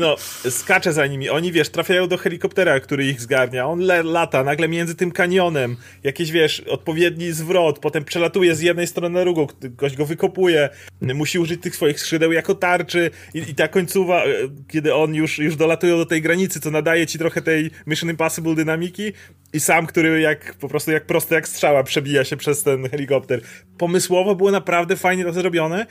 No, 0.00 0.16
skacze 0.50 0.92
za 0.92 1.06
nimi. 1.06 1.28
Oni, 1.28 1.52
wiesz, 1.52 1.68
trafiają 1.68 2.08
do 2.08 2.16
helikoptera, 2.16 2.80
który 2.80 3.06
ich 3.06 3.20
zgarnia. 3.20 3.66
On 3.66 3.80
lata 4.04 4.44
nagle 4.44 4.68
między 4.68 4.94
tym 4.94 5.10
kanionem. 5.10 5.76
Jakiś, 6.02 6.30
wiesz, 6.30 6.60
odpowiedni 6.60 7.32
zwrot. 7.32 7.78
Potem 7.78 8.04
przelatuje 8.04 8.54
z 8.54 8.60
jednej 8.60 8.86
strony 8.86 9.14
na 9.14 9.20
drugą. 9.20 9.46
Gość 9.60 9.96
go 9.96 10.06
wykopuje. 10.06 10.68
Musi 11.00 11.38
użyć 11.38 11.62
tych 11.62 11.76
swoich 11.76 12.00
skrzydeł 12.00 12.32
jako 12.32 12.54
tarczy. 12.54 13.10
I, 13.34 13.38
i 13.38 13.54
ta 13.54 13.68
końcowa, 13.68 14.24
e, 14.24 14.28
kiedy 14.68 14.94
on 14.94 15.14
już, 15.14 15.38
już 15.38 15.56
dolatują 15.56 15.96
do 15.96 16.06
tej 16.06 16.22
granicy, 16.22 16.60
co 16.60 16.70
nadaje 16.70 17.06
ci 17.06 17.18
trochę 17.18 17.42
tej 17.42 17.70
Mission 17.86 18.10
Impossible 18.10 18.54
dynamiki. 18.54 19.12
I 19.52 19.60
sam, 19.60 19.86
który 19.86 20.20
jak 20.20 20.54
po 20.54 20.68
prostu 20.68 20.90
jak 20.90 21.06
prosto 21.06 21.34
jak 21.34 21.48
strzała 21.48 21.84
przebija 21.90 22.24
się 22.24 22.36
przez 22.36 22.62
ten 22.62 22.88
helikopter. 22.88 23.40
Pomysłowo 23.78 24.34
było 24.34 24.50
naprawdę 24.50 24.96
fajnie 24.96 25.24
to 25.24 25.32
zrobione. 25.32 25.86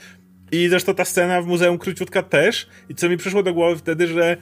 I 0.52 0.68
zresztą 0.68 0.94
ta 0.94 1.04
scena 1.04 1.42
w 1.42 1.46
Muzeum 1.46 1.78
Króciutka 1.78 2.22
też. 2.22 2.68
I 2.88 2.94
co 2.94 3.08
mi 3.08 3.16
przyszło 3.16 3.42
do 3.42 3.54
głowy 3.54 3.76
wtedy, 3.78 4.06
że 4.06 4.36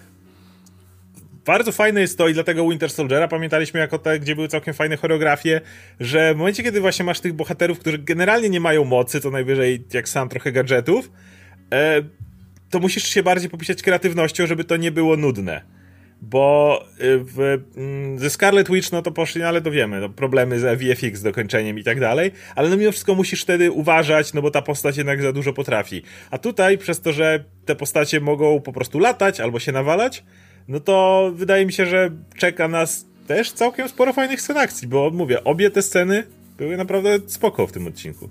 bardzo 1.44 1.72
fajne 1.72 2.00
jest 2.00 2.18
to 2.18 2.28
i 2.28 2.34
dlatego 2.34 2.68
Winter 2.68 2.90
Soldiera 2.90 3.28
pamiętaliśmy 3.28 3.80
jako 3.80 3.98
te, 3.98 4.18
gdzie 4.18 4.34
były 4.34 4.48
całkiem 4.48 4.74
fajne 4.74 4.96
choreografie, 4.96 5.60
że 6.00 6.34
w 6.34 6.36
momencie, 6.36 6.62
kiedy 6.62 6.80
właśnie 6.80 7.04
masz 7.04 7.20
tych 7.20 7.32
bohaterów, 7.32 7.78
którzy 7.78 7.98
generalnie 7.98 8.50
nie 8.50 8.60
mają 8.60 8.84
mocy, 8.84 9.20
to 9.20 9.30
najwyżej 9.30 9.84
jak 9.92 10.08
sam 10.08 10.28
trochę 10.28 10.52
gadżetów, 10.52 11.10
e, 11.72 12.02
to 12.70 12.78
musisz 12.78 13.04
się 13.04 13.22
bardziej 13.22 13.50
popisać 13.50 13.82
kreatywnością, 13.82 14.46
żeby 14.46 14.64
to 14.64 14.76
nie 14.76 14.92
było 14.92 15.16
nudne 15.16 15.77
bo 16.22 16.84
y, 17.00 17.18
w, 17.18 17.62
mm, 17.76 18.18
ze 18.18 18.30
Scarlet 18.30 18.70
Witch 18.70 18.92
no 18.92 19.02
to 19.02 19.10
poszli, 19.10 19.40
no 19.40 19.48
ale 19.48 19.60
to 19.60 19.70
wiemy, 19.70 20.00
no, 20.00 20.08
problemy 20.08 20.60
z 20.60 20.80
VFX 20.80 21.22
dokończeniem 21.22 21.78
i 21.78 21.84
tak 21.84 22.00
dalej, 22.00 22.30
ale 22.54 22.68
no 22.68 22.76
mimo 22.76 22.92
wszystko 22.92 23.14
musisz 23.14 23.42
wtedy 23.42 23.70
uważać, 23.70 24.34
no 24.34 24.42
bo 24.42 24.50
ta 24.50 24.62
postać 24.62 24.96
jednak 24.96 25.22
za 25.22 25.32
dużo 25.32 25.52
potrafi. 25.52 26.02
A 26.30 26.38
tutaj 26.38 26.78
przez 26.78 27.00
to, 27.00 27.12
że 27.12 27.44
te 27.64 27.76
postacie 27.76 28.20
mogą 28.20 28.60
po 28.60 28.72
prostu 28.72 28.98
latać 28.98 29.40
albo 29.40 29.58
się 29.58 29.72
nawalać, 29.72 30.24
no 30.68 30.80
to 30.80 31.30
wydaje 31.34 31.66
mi 31.66 31.72
się, 31.72 31.86
że 31.86 32.10
czeka 32.36 32.68
nas 32.68 33.06
też 33.26 33.52
całkiem 33.52 33.88
sporo 33.88 34.12
fajnych 34.12 34.40
scen 34.40 34.56
akcji, 34.56 34.88
bo 34.88 35.10
mówię, 35.10 35.44
obie 35.44 35.70
te 35.70 35.82
sceny 35.82 36.24
były 36.58 36.76
naprawdę 36.76 37.18
spoko 37.26 37.66
w 37.66 37.72
tym 37.72 37.86
odcinku. 37.86 38.28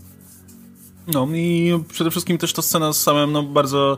No 1.08 1.28
i 1.34 1.74
przede 1.90 2.12
wszystkim 2.12 2.38
też 2.38 2.54
ta 2.54 2.62
scena 2.62 2.94
z 2.94 3.02
samym 3.02 3.32
no, 3.32 3.44
bardzo 3.44 3.98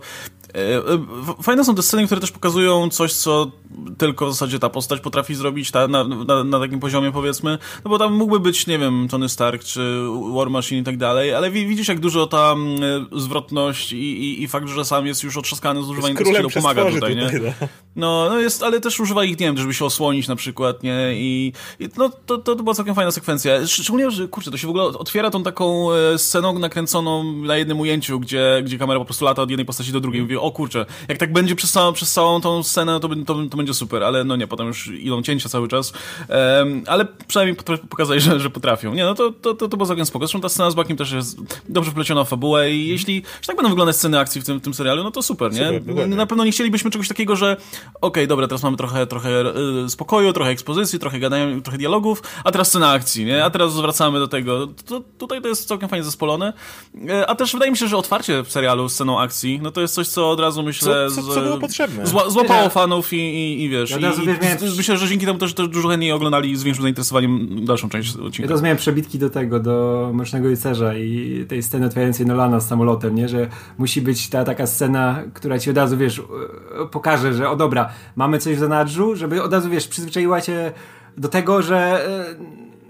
fajne 1.41 1.65
są 1.65 1.75
te 1.75 1.81
sceny, 1.81 2.05
które 2.05 2.21
też 2.21 2.31
pokazują 2.31 2.89
coś, 2.89 3.13
co 3.13 3.51
tylko 3.97 4.25
w 4.25 4.31
zasadzie 4.31 4.59
ta 4.59 4.69
postać 4.69 5.01
potrafi 5.01 5.35
zrobić 5.35 5.71
ta, 5.71 5.87
na, 5.87 6.03
na, 6.03 6.43
na, 6.43 6.59
takim 6.59 6.79
poziomie, 6.79 7.11
powiedzmy. 7.11 7.57
No 7.85 7.89
bo 7.89 7.97
tam 7.97 8.13
mógłby 8.13 8.39
być, 8.39 8.67
nie 8.67 8.79
wiem, 8.79 9.07
Tony 9.11 9.29
Stark 9.29 9.63
czy 9.63 10.03
War 10.33 10.49
Machine 10.49 10.81
i 10.81 10.83
tak 10.83 10.97
dalej, 10.97 11.33
ale 11.33 11.51
widzisz, 11.51 11.87
jak 11.87 11.99
dużo 11.99 12.27
tam 12.27 12.75
e, 13.13 13.19
zwrotność 13.19 13.93
i, 13.93 13.97
i, 13.97 14.43
i 14.43 14.47
fakt, 14.47 14.67
że 14.67 14.85
sam 14.85 15.07
jest 15.07 15.23
już 15.23 15.37
otrzaskany 15.37 15.83
z 15.83 15.89
używaniem 15.89 16.17
tych 16.17 16.53
pomaga 16.53 16.85
tutaj, 16.85 17.15
nie? 17.15 17.31
No. 17.33 17.67
no. 17.95 18.29
No, 18.29 18.39
jest, 18.39 18.63
ale 18.63 18.79
też 18.79 18.99
używa 18.99 19.23
ich, 19.23 19.39
nie 19.39 19.45
wiem, 19.45 19.57
żeby 19.57 19.73
się 19.73 19.85
osłonić 19.85 20.27
na 20.27 20.35
przykład, 20.35 20.83
nie? 20.83 21.13
I, 21.13 21.53
i 21.79 21.89
no, 21.97 22.09
to, 22.25 22.37
to, 22.37 22.55
była 22.55 22.73
całkiem 22.73 22.95
fajna 22.95 23.11
sekwencja. 23.11 23.67
Szczególnie, 23.67 24.11
że, 24.11 24.27
kurczę, 24.27 24.51
to 24.51 24.57
się 24.57 24.67
w 24.67 24.69
ogóle 24.69 24.83
otwiera 24.83 25.29
tą 25.29 25.43
taką 25.43 25.87
sceną 26.17 26.59
nakręconą 26.59 27.33
na 27.33 27.57
jednym 27.57 27.79
ujęciu, 27.79 28.19
gdzie, 28.19 28.61
gdzie 28.63 28.77
kamera 28.77 28.99
po 28.99 29.05
prostu 29.05 29.25
lata 29.25 29.41
od 29.41 29.49
jednej 29.49 29.65
postaci 29.65 29.91
do 29.91 29.99
drugiej. 29.99 30.21
Mówię, 30.21 30.38
o 30.41 30.51
kurczę, 30.51 30.85
jak 31.07 31.17
tak 31.17 31.33
będzie 31.33 31.55
przez 31.55 31.71
całą, 31.71 31.93
przez 31.93 32.13
całą 32.13 32.41
tą 32.41 32.63
scenę, 32.63 32.99
to, 32.99 33.09
to, 33.25 33.35
to 33.51 33.57
będzie 33.57 33.73
super, 33.73 34.03
ale 34.03 34.23
no 34.23 34.35
nie, 34.35 34.47
potem 34.47 34.67
już 34.67 34.87
idą 34.87 35.21
cięcia 35.21 35.49
cały 35.49 35.67
czas, 35.67 35.93
um, 36.29 36.83
ale 36.87 37.05
przynajmniej 37.27 37.55
pokazali, 37.89 38.21
że, 38.29 38.39
że 38.39 38.49
potrafią. 38.49 38.93
Nie, 38.93 39.03
no 39.03 39.15
to, 39.15 39.31
to, 39.31 39.53
to, 39.53 39.67
to 39.67 39.77
było 39.77 39.87
całkiem 39.87 40.05
spoko. 40.05 40.25
Zresztą 40.25 40.41
ta 40.41 40.49
scena 40.49 40.71
z 40.71 40.75
Bakiem 40.75 40.97
też 40.97 41.11
jest 41.11 41.37
dobrze 41.69 41.91
wpleciona 41.91 42.23
w 42.23 42.29
fabułę 42.29 42.71
i 42.71 42.87
jeśli, 42.87 43.23
tak 43.47 43.55
będą 43.55 43.69
wyglądać 43.69 43.95
sceny 43.95 44.19
akcji 44.19 44.41
w 44.41 44.45
tym, 44.45 44.59
w 44.59 44.61
tym 44.61 44.73
serialu, 44.73 45.03
no 45.03 45.11
to 45.11 45.21
super, 45.21 45.53
nie? 45.53 45.81
Super, 45.87 46.09
na 46.09 46.25
pewno 46.25 46.45
nie 46.45 46.51
chcielibyśmy 46.51 46.91
czegoś 46.91 47.07
takiego, 47.07 47.35
że 47.35 47.53
okej, 47.53 47.93
okay, 48.01 48.27
dobra, 48.27 48.47
teraz 48.47 48.63
mamy 48.63 48.77
trochę, 48.77 49.07
trochę 49.07 49.29
y, 49.85 49.89
spokoju, 49.89 50.33
trochę 50.33 50.51
ekspozycji, 50.51 50.99
trochę 50.99 51.19
gadają, 51.19 51.61
trochę 51.61 51.77
dialogów, 51.77 52.23
a 52.43 52.51
teraz 52.51 52.67
scena 52.67 52.91
akcji, 52.91 53.25
nie? 53.25 53.45
A 53.45 53.49
teraz 53.49 53.75
wracamy 53.75 54.19
do 54.19 54.27
tego. 54.27 54.67
To, 54.67 55.01
tutaj 55.17 55.41
to 55.41 55.47
jest 55.47 55.67
całkiem 55.67 55.89
fajnie 55.89 56.03
zespolone. 56.03 56.53
E, 57.09 57.29
a 57.29 57.35
też 57.35 57.53
wydaje 57.53 57.71
mi 57.71 57.77
się, 57.77 57.87
że 57.87 57.97
otwarcie 57.97 58.43
w 58.43 58.51
serialu 58.51 58.89
sceną 58.89 59.19
akcji, 59.19 59.59
no 59.63 59.71
to 59.71 59.81
jest 59.81 59.93
coś, 59.93 60.07
co 60.07 60.28
od 60.31 60.39
razu 60.39 60.63
myślę... 60.63 61.09
Co, 61.09 61.21
co, 61.21 61.33
co 61.33 61.41
było 61.41 61.57
potrzebne? 61.57 62.07
Zła, 62.07 62.29
złapało 62.29 62.69
fanów 62.69 63.13
i, 63.13 63.17
i, 63.17 63.63
i 63.63 63.69
wiesz... 63.69 63.91
Ja 63.91 63.97
i, 63.97 64.23
i, 64.23 64.77
myślę, 64.77 64.97
że 64.97 65.07
dzięki 65.07 65.25
temu 65.25 65.39
też, 65.39 65.53
też 65.53 65.67
dużo 65.67 65.89
chętniej 65.89 66.11
oglądali 66.11 66.57
z 66.57 66.63
większym 66.63 66.83
zainteresowaniem 66.83 67.65
dalszą 67.65 67.89
część 67.89 68.15
odcinka. 68.15 68.53
Ja 68.53 68.61
miałem 68.61 68.77
przebitki 68.77 69.19
do 69.19 69.29
tego, 69.29 69.59
do 69.59 70.09
Mrocznego 70.13 70.49
Rycerza 70.49 70.97
i 70.97 71.45
tej 71.47 71.63
sceny 71.63 71.85
otwierającej 71.85 72.25
Nolana 72.25 72.59
z 72.59 72.67
samolotem, 72.67 73.15
nie? 73.15 73.29
Że 73.29 73.47
musi 73.77 74.01
być 74.01 74.29
ta 74.29 74.43
taka 74.43 74.67
scena, 74.67 75.23
która 75.33 75.59
ci 75.59 75.69
od 75.69 75.77
razu, 75.77 75.97
wiesz, 75.97 76.21
pokaże, 76.91 77.33
że 77.33 77.49
o 77.49 77.55
dobra, 77.55 77.89
mamy 78.15 78.37
coś 78.37 78.55
w 78.55 78.59
zanadrzu, 78.59 79.15
żeby 79.15 79.43
od 79.43 79.53
razu, 79.53 79.69
wiesz, 79.69 79.87
przyzwyczaiła 79.87 80.41
cię 80.41 80.71
do 81.17 81.27
tego, 81.27 81.61
że 81.61 82.07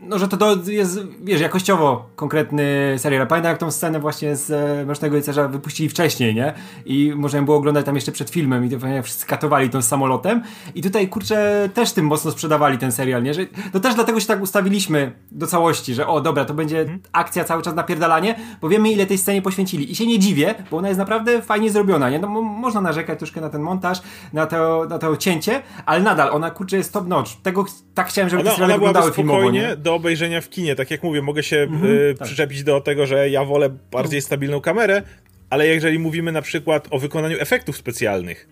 no, 0.09 0.19
że 0.19 0.27
to 0.27 0.55
jest, 0.67 0.99
wiesz, 1.23 1.41
jakościowo 1.41 2.09
konkretny 2.15 2.95
serial. 2.97 3.27
Pamiętam, 3.27 3.49
jak 3.49 3.59
tą 3.59 3.71
scenę 3.71 3.99
właśnie 3.99 4.35
z 4.35 4.51
e, 4.51 4.85
Mrocznego 4.85 5.15
Rycerza 5.15 5.47
wypuścili 5.47 5.89
wcześniej, 5.89 6.35
nie? 6.35 6.53
I 6.85 7.13
można 7.15 7.41
było 7.41 7.57
oglądać 7.57 7.85
tam 7.85 7.95
jeszcze 7.95 8.11
przed 8.11 8.29
filmem 8.29 8.65
i 8.65 8.69
to 8.69 8.77
wszyscy 9.03 9.25
katowali 9.25 9.69
tą 9.69 9.81
samolotem. 9.81 10.41
I 10.75 10.81
tutaj, 10.81 11.07
kurczę, 11.07 11.69
też 11.73 11.91
tym 11.91 12.05
mocno 12.05 12.31
sprzedawali 12.31 12.77
ten 12.77 12.91
serial, 12.91 13.23
nie? 13.23 13.33
Że, 13.33 13.41
no 13.73 13.79
też 13.79 13.95
dlatego 13.95 14.19
się 14.19 14.27
tak 14.27 14.41
ustawiliśmy 14.41 15.11
do 15.31 15.47
całości, 15.47 15.93
że 15.93 16.07
o, 16.07 16.21
dobra, 16.21 16.45
to 16.45 16.53
będzie 16.53 16.79
mhm. 16.79 16.99
akcja 17.11 17.43
cały 17.43 17.63
czas 17.63 17.75
napierdalanie, 17.75 18.35
bo 18.61 18.69
wiemy, 18.69 18.91
ile 18.91 19.05
tej 19.05 19.17
scenie 19.17 19.41
poświęcili. 19.41 19.91
I 19.91 19.95
się 19.95 20.07
nie 20.07 20.19
dziwię, 20.19 20.55
bo 20.71 20.77
ona 20.77 20.87
jest 20.87 20.99
naprawdę 20.99 21.41
fajnie 21.41 21.71
zrobiona, 21.71 22.09
nie? 22.09 22.19
No, 22.19 22.27
można 22.41 22.81
narzekać 22.81 23.19
troszkę 23.19 23.41
na 23.41 23.49
ten 23.49 23.61
montaż, 23.61 24.01
na 24.33 24.45
to, 24.45 24.85
na 24.89 24.99
to 24.99 25.17
cięcie, 25.17 25.61
ale 25.85 26.01
nadal 26.01 26.29
ona, 26.31 26.51
kurczę, 26.51 26.77
jest 26.77 26.93
top 26.93 27.07
notch. 27.07 27.31
Tego 27.43 27.65
tak 27.93 28.07
chciałem, 28.07 28.29
żeby 28.29 28.41
ona, 28.41 28.51
te 28.51 28.55
seriale 28.55 28.73
wyglądały 28.73 29.11
filmowo, 29.11 29.51
nie? 29.51 29.75
do 29.75 29.98
obejrzenia 29.99 30.41
w 30.41 30.49
kinie. 30.49 30.75
Tak 30.75 30.91
jak 30.91 31.03
mówię, 31.03 31.21
mogę 31.21 31.43
się 31.43 31.67
y, 31.83 32.15
tak. 32.17 32.27
przyczepić 32.27 32.63
do 32.63 32.81
tego, 32.81 33.05
że 33.05 33.29
ja 33.29 33.45
wolę 33.45 33.69
bardziej 33.91 34.21
stabilną 34.21 34.61
kamerę, 34.61 35.01
ale 35.49 35.67
jeżeli 35.67 35.99
mówimy 35.99 36.31
na 36.31 36.41
przykład 36.41 36.87
o 36.91 36.99
wykonaniu 36.99 37.37
efektów 37.39 37.77
specjalnych, 37.77 38.47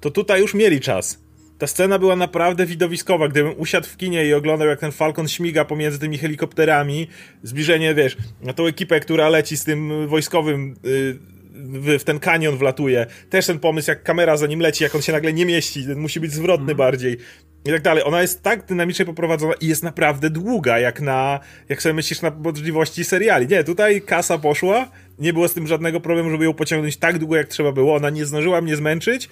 to 0.00 0.10
tutaj 0.10 0.40
już 0.40 0.54
mieli 0.54 0.80
czas. 0.80 1.18
Ta 1.58 1.66
scena 1.66 1.98
była 1.98 2.16
naprawdę 2.16 2.66
widowiskowa. 2.66 3.28
Gdybym 3.28 3.54
usiadł 3.56 3.86
w 3.86 3.96
kinie 3.96 4.26
i 4.26 4.34
oglądał, 4.34 4.68
jak 4.68 4.80
ten 4.80 4.92
Falcon 4.92 5.28
śmiga 5.28 5.64
pomiędzy 5.64 5.98
tymi 5.98 6.18
helikopterami, 6.18 7.08
zbliżenie, 7.42 7.94
wiesz, 7.94 8.16
na 8.40 8.52
tą 8.52 8.66
ekipę, 8.66 9.00
która 9.00 9.28
leci 9.28 9.56
z 9.56 9.64
tym 9.64 10.08
wojskowym 10.08 10.74
y, 10.86 11.18
w, 11.54 11.98
w 11.98 12.04
ten 12.04 12.18
kanion 12.18 12.56
wlatuje. 12.56 13.06
Też 13.30 13.46
ten 13.46 13.58
pomysł, 13.58 13.90
jak 13.90 14.02
kamera 14.02 14.36
za 14.36 14.46
nim 14.46 14.60
leci, 14.60 14.84
jak 14.84 14.94
on 14.94 15.02
się 15.02 15.12
nagle 15.12 15.32
nie 15.32 15.46
mieści, 15.46 15.86
musi 15.96 16.20
być 16.20 16.32
zwrotny 16.32 16.64
mm. 16.64 16.76
bardziej 16.76 17.16
i 17.64 17.70
tak 17.70 17.82
dalej. 17.82 18.04
Ona 18.06 18.22
jest 18.22 18.42
tak 18.42 18.66
dynamicznie 18.66 19.04
poprowadzona 19.04 19.54
i 19.60 19.66
jest 19.66 19.82
naprawdę 19.82 20.30
długa, 20.30 20.78
jak 20.78 21.00
na, 21.00 21.40
jak 21.68 21.82
sobie 21.82 21.94
myślisz 21.94 22.22
na 22.22 22.30
możliwości 22.30 23.04
seriali. 23.04 23.46
Nie, 23.46 23.64
tutaj 23.64 24.02
kasa 24.02 24.38
poszła, 24.38 24.88
nie 25.18 25.32
było 25.32 25.48
z 25.48 25.54
tym 25.54 25.66
żadnego 25.66 26.00
problemu, 26.00 26.30
żeby 26.30 26.44
ją 26.44 26.54
pociągnąć 26.54 26.96
tak 26.96 27.18
długo, 27.18 27.36
jak 27.36 27.48
trzeba 27.48 27.72
było. 27.72 27.94
Ona 27.94 28.10
nie 28.10 28.26
zdążyła 28.26 28.60
mnie 28.60 28.76
zmęczyć, 28.76 29.28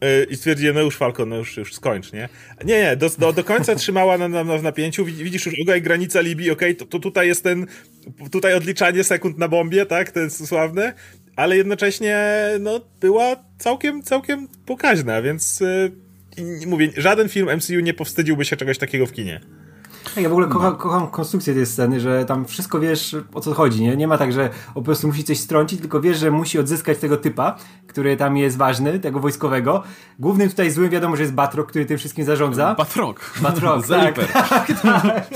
yy, 0.00 0.26
i 0.30 0.36
stwierdziłem, 0.36 0.74
no 0.74 0.80
już 0.80 0.96
Falcon, 0.96 1.28
no 1.28 1.36
już, 1.36 1.56
już 1.56 1.74
skończ, 1.74 2.12
nie? 2.12 2.28
Nie, 2.64 2.78
nie, 2.78 2.96
do, 2.96 3.10
do, 3.18 3.32
do 3.32 3.44
końca 3.44 3.74
trzymała 3.84 4.18
na, 4.18 4.28
na, 4.28 4.44
na 4.44 4.58
w 4.58 4.62
napięciu, 4.62 5.04
widzisz 5.04 5.46
już, 5.46 5.54
okej, 5.60 5.82
granica 5.82 6.20
Libii, 6.20 6.50
okej, 6.50 6.70
okay, 6.70 6.86
to, 6.86 6.86
to, 6.86 6.98
tutaj 6.98 7.28
jest 7.28 7.42
ten, 7.42 7.66
tutaj 8.30 8.54
odliczanie 8.54 9.04
sekund 9.04 9.38
na 9.38 9.48
bombie, 9.48 9.86
tak, 9.86 10.10
ten 10.10 10.30
sławne, 10.30 10.92
ale 11.36 11.56
jednocześnie, 11.56 12.26
no, 12.60 12.80
była 13.00 13.36
całkiem, 13.58 14.02
całkiem 14.02 14.48
pokaźna, 14.66 15.22
więc 15.22 15.60
yy, 15.60 16.03
mówię, 16.66 16.90
żaden 16.96 17.28
film 17.28 17.48
MCU 17.56 17.80
nie 17.80 17.94
powstydziłby 17.94 18.44
się 18.44 18.56
czegoś 18.56 18.78
takiego 18.78 19.06
w 19.06 19.12
kinie. 19.12 19.40
Tak, 20.04 20.22
ja 20.22 20.28
w 20.28 20.32
ogóle 20.32 20.48
kocham, 20.48 20.76
kocham 20.76 21.08
konstrukcję 21.08 21.54
tej 21.54 21.66
sceny, 21.66 22.00
że 22.00 22.24
tam 22.24 22.44
wszystko 22.46 22.80
wiesz 22.80 23.16
o 23.34 23.40
co 23.40 23.54
chodzi, 23.54 23.82
nie? 23.82 23.96
Nie 23.96 24.08
ma 24.08 24.18
tak, 24.18 24.32
że 24.32 24.50
po 24.74 24.82
prostu 24.82 25.06
musi 25.06 25.24
coś 25.24 25.38
strącić, 25.38 25.80
tylko 25.80 26.00
wiesz, 26.00 26.18
że 26.18 26.30
musi 26.30 26.58
odzyskać 26.58 26.98
tego 26.98 27.16
typa, 27.16 27.56
który 27.86 28.16
tam 28.16 28.36
jest 28.36 28.56
ważny, 28.56 28.98
tego 28.98 29.20
wojskowego. 29.20 29.82
Głównym 30.18 30.50
tutaj 30.50 30.70
złym 30.70 30.90
wiadomo, 30.90 31.16
że 31.16 31.22
jest 31.22 31.34
Batrock, 31.34 31.70
który 31.70 31.86
tym 31.86 31.98
wszystkim 31.98 32.24
zarządza. 32.24 32.74
Batrock. 32.74 33.40
Batrock, 33.40 33.86
tak, 33.88 34.14
tak, 34.32 34.80
tak. 34.82 35.26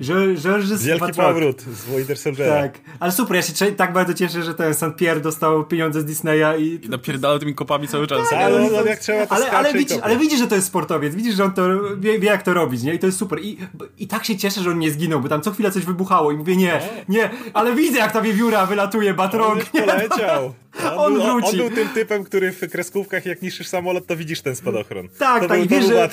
Że 0.00 0.26
Wielki 0.78 1.00
Batrock. 1.00 1.16
powrót 1.16 1.62
z 1.62 1.96
Winter 1.96 2.18
Soldiera. 2.18 2.62
Tak, 2.62 2.80
ale 3.00 3.12
super, 3.12 3.36
ja 3.36 3.42
się 3.42 3.72
tak 3.72 3.92
bardzo 3.92 4.14
cieszę, 4.14 4.42
że 4.42 4.54
ten 4.54 4.74
St. 4.74 4.96
Pierre 4.96 5.20
dostał 5.20 5.64
pieniądze 5.64 6.00
z 6.00 6.04
Disneya 6.04 6.58
i... 6.58 6.86
I 6.86 6.88
napierdala 6.88 7.38
tymi 7.38 7.54
kopami 7.54 7.88
cały 7.88 8.06
czas. 8.06 8.30
Tak, 8.30 8.38
ale, 8.38 8.78
ale, 8.78 8.90
jak 8.90 8.98
trzeba 8.98 9.26
to 9.26 9.32
ale, 9.32 9.50
ale, 9.50 9.72
widzisz, 9.72 9.98
ale 10.02 10.16
widzisz, 10.16 10.38
że 10.38 10.46
to 10.46 10.54
jest 10.54 10.66
sportowiec, 10.66 11.14
widzisz, 11.14 11.34
że 11.34 11.44
on 11.44 11.52
to 11.52 11.62
wie, 11.98 12.18
wie 12.18 12.28
jak 12.28 12.42
to 12.42 12.54
robić, 12.54 12.82
nie? 12.82 12.94
I 12.94 12.98
to 12.98 13.06
jest 13.06 13.18
super. 13.18 13.38
I, 13.42 13.58
I 13.98 14.06
tak 14.06 14.24
się 14.24 14.36
cieszę, 14.36 14.60
że 14.60 14.70
on 14.70 14.78
nie 14.78 14.90
zginął, 14.90 15.20
bo 15.20 15.28
tam 15.28 15.42
co 15.42 15.50
chwila 15.50 15.70
coś 15.70 15.84
wybuchało 15.84 16.32
i 16.32 16.36
mówię 16.36 16.56
nie, 16.56 16.80
nie, 17.08 17.30
ale 17.54 17.74
widzę 17.74 17.98
jak 17.98 18.12
ta 18.12 18.20
wiewióra 18.20 18.66
wylatuje, 18.66 19.14
Batrog. 19.14 19.58
On 19.74 19.80
poleciał. 19.80 20.54
On, 20.84 20.98
on, 20.98 21.14
był, 21.14 21.48
on, 21.48 21.56
był 21.56 21.70
tym 21.70 21.88
typem, 21.88 22.24
który 22.24 22.52
w 22.52 22.70
kreskówkach 22.70 23.26
jak 23.26 23.42
niszczysz 23.42 23.66
samolot, 23.66 24.06
to 24.06 24.16
widzisz 24.16 24.40
ten 24.40 24.56
spadochron. 24.56 25.08
Tak, 25.18 25.42
to 25.42 25.48
tak. 25.48 25.58
Był, 25.58 25.66
I 25.66 25.68
wiesz, 25.68 25.86
że, 25.86 26.08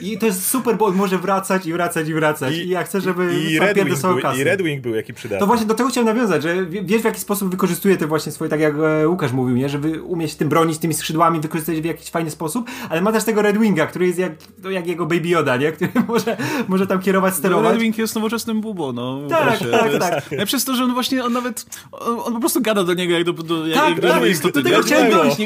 I 0.00 0.18
to 0.18 0.26
jest 0.26 0.46
super, 0.48 0.76
bo 0.76 0.86
on 0.86 0.94
może 0.94 1.18
wracać 1.18 1.66
i 1.66 1.72
wracać 1.72 2.08
i 2.08 2.14
wracać. 2.14 2.54
I, 2.54 2.56
I 2.56 2.68
ja 2.68 2.84
chcę, 2.84 3.00
żeby 3.00 3.11
i, 3.20 3.52
i 3.52 3.58
Red, 3.58 3.76
Wing 3.76 4.00
był, 4.00 4.18
I 4.38 4.44
Red 4.44 4.62
Wing 4.62 4.82
był 4.82 4.94
jaki 4.94 5.14
przydatny. 5.14 5.40
To 5.40 5.46
właśnie 5.46 5.66
do 5.66 5.74
tego 5.74 5.88
chciałem 5.88 6.06
nawiązać, 6.06 6.42
że 6.42 6.66
wiesz 6.66 7.02
w 7.02 7.04
jaki 7.04 7.20
sposób 7.20 7.50
wykorzystuje 7.50 7.96
te 7.96 8.06
właśnie 8.06 8.32
swoje, 8.32 8.48
tak 8.48 8.60
jak 8.60 8.74
e, 8.74 9.08
Łukasz 9.08 9.32
mówił, 9.32 9.56
nie? 9.56 9.68
żeby 9.68 10.02
umieć 10.02 10.34
tym 10.34 10.48
bronić 10.48 10.78
tymi 10.78 10.94
skrzydłami, 10.94 11.40
wykorzystać 11.40 11.80
w 11.80 11.84
jakiś 11.84 12.10
fajny 12.10 12.30
sposób, 12.30 12.70
ale 12.90 13.00
ma 13.00 13.12
też 13.12 13.24
tego 13.24 13.42
Red 13.42 13.58
Winga, 13.58 13.86
który 13.86 14.06
jest 14.06 14.18
jak, 14.18 14.32
no, 14.62 14.70
jak 14.70 14.86
jego 14.86 15.06
Baby 15.06 15.28
Yoda, 15.28 15.56
nie? 15.56 15.72
który 15.72 15.90
może, 16.08 16.36
może 16.68 16.86
tam 16.86 17.00
kierować, 17.00 17.34
sterować. 17.34 17.64
No, 17.64 17.70
Red 17.70 17.80
Wing 17.80 17.98
jest 17.98 18.14
nowoczesnym 18.14 18.60
bubo, 18.60 18.92
no. 18.92 19.20
Tak, 19.28 19.58
tak, 19.70 19.98
tak. 19.98 20.32
Ja 20.38 20.46
przez 20.46 20.64
to, 20.64 20.74
że 20.74 20.84
on 20.84 20.94
właśnie, 20.94 21.24
on 21.24 21.32
nawet, 21.32 21.66
on, 21.92 22.20
on, 22.24 22.32
po 22.32 22.40
prostu 22.40 22.60
gada 22.60 22.84
do 22.84 22.94
niego 22.94 23.14
jak 23.14 23.24
do, 23.24 23.32
do, 23.32 23.66
jak, 23.66 23.78
tak, 23.78 23.90
jak 23.90 24.00
do 24.00 24.08
tak, 24.08 24.30
istoty. 24.30 24.62
Do 24.62 24.70
tego 24.70 24.82
chciałem 24.82 25.10
dojść. 25.10 25.36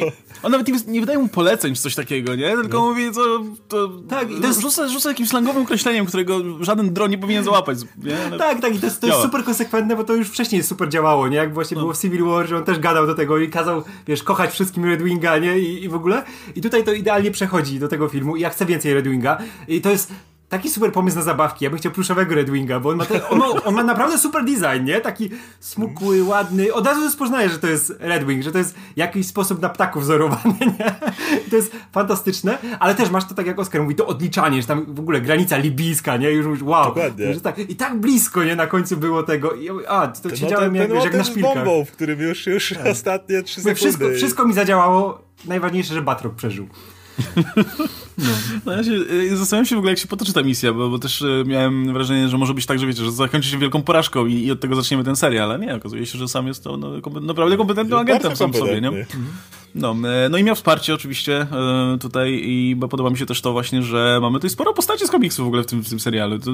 On 0.42 0.52
nawet 0.52 0.68
nie, 0.68 0.74
nie 0.86 1.00
wydaje 1.00 1.18
mu 1.18 1.28
poleceń 1.28 1.74
czy 1.74 1.82
coś 1.82 1.94
takiego, 1.94 2.34
nie? 2.34 2.50
Tylko 2.50 2.78
no. 2.78 2.84
mówi, 2.84 3.12
co, 3.12 3.20
to, 3.68 3.88
tak, 4.08 4.30
i 4.30 4.40
to 4.40 4.46
jest... 4.46 4.60
rzuca, 4.60 4.88
rzuca 4.88 5.08
jakimś 5.08 5.28
slangowym 5.28 5.62
określeniem, 5.62 6.06
którego 6.06 6.64
żaden 6.64 6.94
dron 6.94 7.10
nie 7.10 7.18
powinien 7.18 7.44
załapać. 7.56 7.78
Nie? 8.02 8.16
No, 8.30 8.38
tak, 8.38 8.60
tak, 8.60 8.74
i 8.74 8.78
to 8.78 8.86
jest, 8.86 9.00
to 9.00 9.06
jest 9.06 9.20
super 9.20 9.44
konsekwentne, 9.44 9.96
bo 9.96 10.04
to 10.04 10.14
już 10.14 10.28
wcześniej 10.28 10.62
super 10.62 10.88
działało, 10.88 11.28
nie? 11.28 11.36
Jak 11.36 11.54
właśnie 11.54 11.74
no. 11.74 11.80
było 11.80 11.92
w 11.92 11.98
Civil 11.98 12.24
War, 12.24 12.46
że 12.46 12.56
on 12.56 12.64
też 12.64 12.78
gadał 12.78 13.06
do 13.06 13.14
tego 13.14 13.38
i 13.38 13.48
kazał, 13.48 13.82
wiesz, 14.06 14.22
kochać 14.22 14.52
wszystkim 14.52 14.84
Red 14.84 15.02
Winga, 15.02 15.38
nie? 15.38 15.58
I, 15.58 15.84
I 15.84 15.88
w 15.88 15.94
ogóle. 15.94 16.24
I 16.56 16.60
tutaj 16.60 16.84
to 16.84 16.92
idealnie 16.92 17.30
przechodzi 17.30 17.78
do 17.78 17.88
tego 17.88 18.08
filmu 18.08 18.36
i 18.36 18.40
ja 18.40 18.50
chcę 18.50 18.66
więcej 18.66 18.94
Red 18.94 19.08
Winga. 19.08 19.38
I 19.68 19.80
to 19.80 19.90
jest 19.90 20.12
taki 20.48 20.70
super 20.70 20.92
pomysł 20.92 21.16
na 21.16 21.22
zabawki. 21.22 21.64
Ja 21.64 21.70
bym 21.70 21.78
chciał 21.78 21.92
pluszowego 21.92 22.34
Red 22.34 22.50
Winga, 22.50 22.80
bo 22.80 22.88
on 22.88 22.96
ma, 22.96 23.06
ten, 23.06 23.20
on, 23.30 23.38
ma, 23.38 23.46
on 23.46 23.74
ma 23.74 23.82
naprawdę 23.82 24.18
super 24.18 24.44
design, 24.44 24.84
nie? 24.84 25.00
Taki 25.00 25.30
smukły, 25.60 26.24
ładny. 26.24 26.74
Od 26.74 26.86
razu 26.86 27.00
rozpoznaję, 27.00 27.48
że 27.48 27.58
to 27.58 27.66
jest 27.66 27.92
Red 27.98 28.26
Wing, 28.26 28.42
że 28.42 28.52
to 28.52 28.58
jest 28.58 28.74
jakiś 28.96 29.26
sposób 29.26 29.62
na 29.62 29.68
ptaków 29.68 30.02
wzorowany, 30.02 30.54
nie? 30.78 30.94
To 31.50 31.56
jest 31.56 31.72
fantastyczne, 31.92 32.58
ale 32.80 32.94
też 32.94 33.10
masz 33.10 33.24
to 33.28 33.34
tak 33.34 33.46
jak 33.46 33.58
Oskar 33.58 33.82
mówi, 33.82 33.94
to 33.94 34.06
odliczanie, 34.06 34.62
że 34.62 34.68
tam 34.68 34.94
w 34.94 35.00
ogóle 35.00 35.20
granica 35.20 35.56
libijska, 35.56 36.16
nie? 36.16 36.30
Już 36.30 36.46
mówisz, 36.46 36.62
wow. 36.62 36.84
Dokładnie. 36.84 37.34
Że 37.34 37.40
tak, 37.40 37.58
I 37.58 37.76
tak 37.76 38.00
blisko, 38.00 38.44
nie? 38.44 38.56
Na 38.56 38.66
końcu 38.66 38.96
było 38.96 39.22
tego. 39.22 39.52
I, 39.54 39.68
a, 39.88 40.06
to 40.06 40.28
no, 40.28 40.36
siedziałem 40.36 40.72
ten, 40.72 40.82
jak, 40.82 40.88
ten, 40.90 41.00
jak 41.00 41.14
na 41.14 41.24
szpilkach. 41.24 41.54
bombą, 41.54 41.84
w 41.84 41.92
którym 41.92 42.20
już, 42.20 42.46
już 42.46 42.74
tak. 42.76 42.86
ostatnie 42.86 43.42
trzy 43.42 43.54
sekundy. 43.54 43.74
Wszystko, 43.74 44.04
wszystko 44.14 44.46
mi 44.46 44.54
zadziałało. 44.54 45.22
Najważniejsze, 45.44 45.94
że 45.94 46.02
Batrock 46.02 46.34
przeżył. 46.34 46.68
No. 48.18 48.24
no 48.66 48.72
ja 48.72 48.84
się, 48.84 48.90
y, 48.90 49.36
zastanawiam 49.36 49.66
się 49.66 49.74
w 49.74 49.78
ogóle, 49.78 49.92
jak 49.92 49.98
się 49.98 50.08
potoczy 50.08 50.32
ta 50.32 50.42
misja, 50.42 50.72
bo, 50.72 50.88
bo 50.88 50.98
też 50.98 51.22
y, 51.22 51.44
miałem 51.46 51.92
wrażenie, 51.92 52.28
że 52.28 52.38
może 52.38 52.54
być 52.54 52.66
tak, 52.66 52.78
że 52.78 52.86
wiecie, 52.86 53.04
że 53.04 53.12
zakończy 53.12 53.48
się 53.48 53.58
wielką 53.58 53.82
porażką 53.82 54.26
i, 54.26 54.34
i 54.34 54.52
od 54.52 54.60
tego 54.60 54.74
zaczniemy 54.74 55.04
ten 55.04 55.16
serial, 55.16 55.50
ale 55.50 55.66
nie, 55.66 55.74
okazuje 55.74 56.06
się, 56.06 56.18
że 56.18 56.28
sam 56.28 56.46
jest 56.46 56.64
to 56.64 56.76
no, 56.76 56.90
naprawdę 57.20 57.56
kompetentnym 57.56 57.98
agentem 57.98 58.36
sam 58.36 58.54
sobie, 58.54 58.80
nie? 58.80 59.06
No, 59.74 59.96
e, 60.24 60.28
no 60.28 60.38
i 60.38 60.44
miał 60.44 60.54
wsparcie 60.54 60.94
oczywiście 60.94 61.46
tutaj 62.00 62.40
i 62.44 62.76
bo 62.76 62.88
podoba 62.88 63.10
mi 63.10 63.18
się 63.18 63.26
też 63.26 63.40
to 63.40 63.52
właśnie, 63.52 63.82
że 63.82 64.18
mamy 64.22 64.38
tutaj 64.38 64.50
sporo 64.50 64.72
postaci 64.72 65.06
z 65.06 65.10
komiksów 65.10 65.44
w 65.44 65.48
ogóle 65.48 65.62
w 65.62 65.66
tym, 65.66 65.84
w 65.84 65.88
tym 65.88 66.00
serialu. 66.00 66.38
To, 66.38 66.50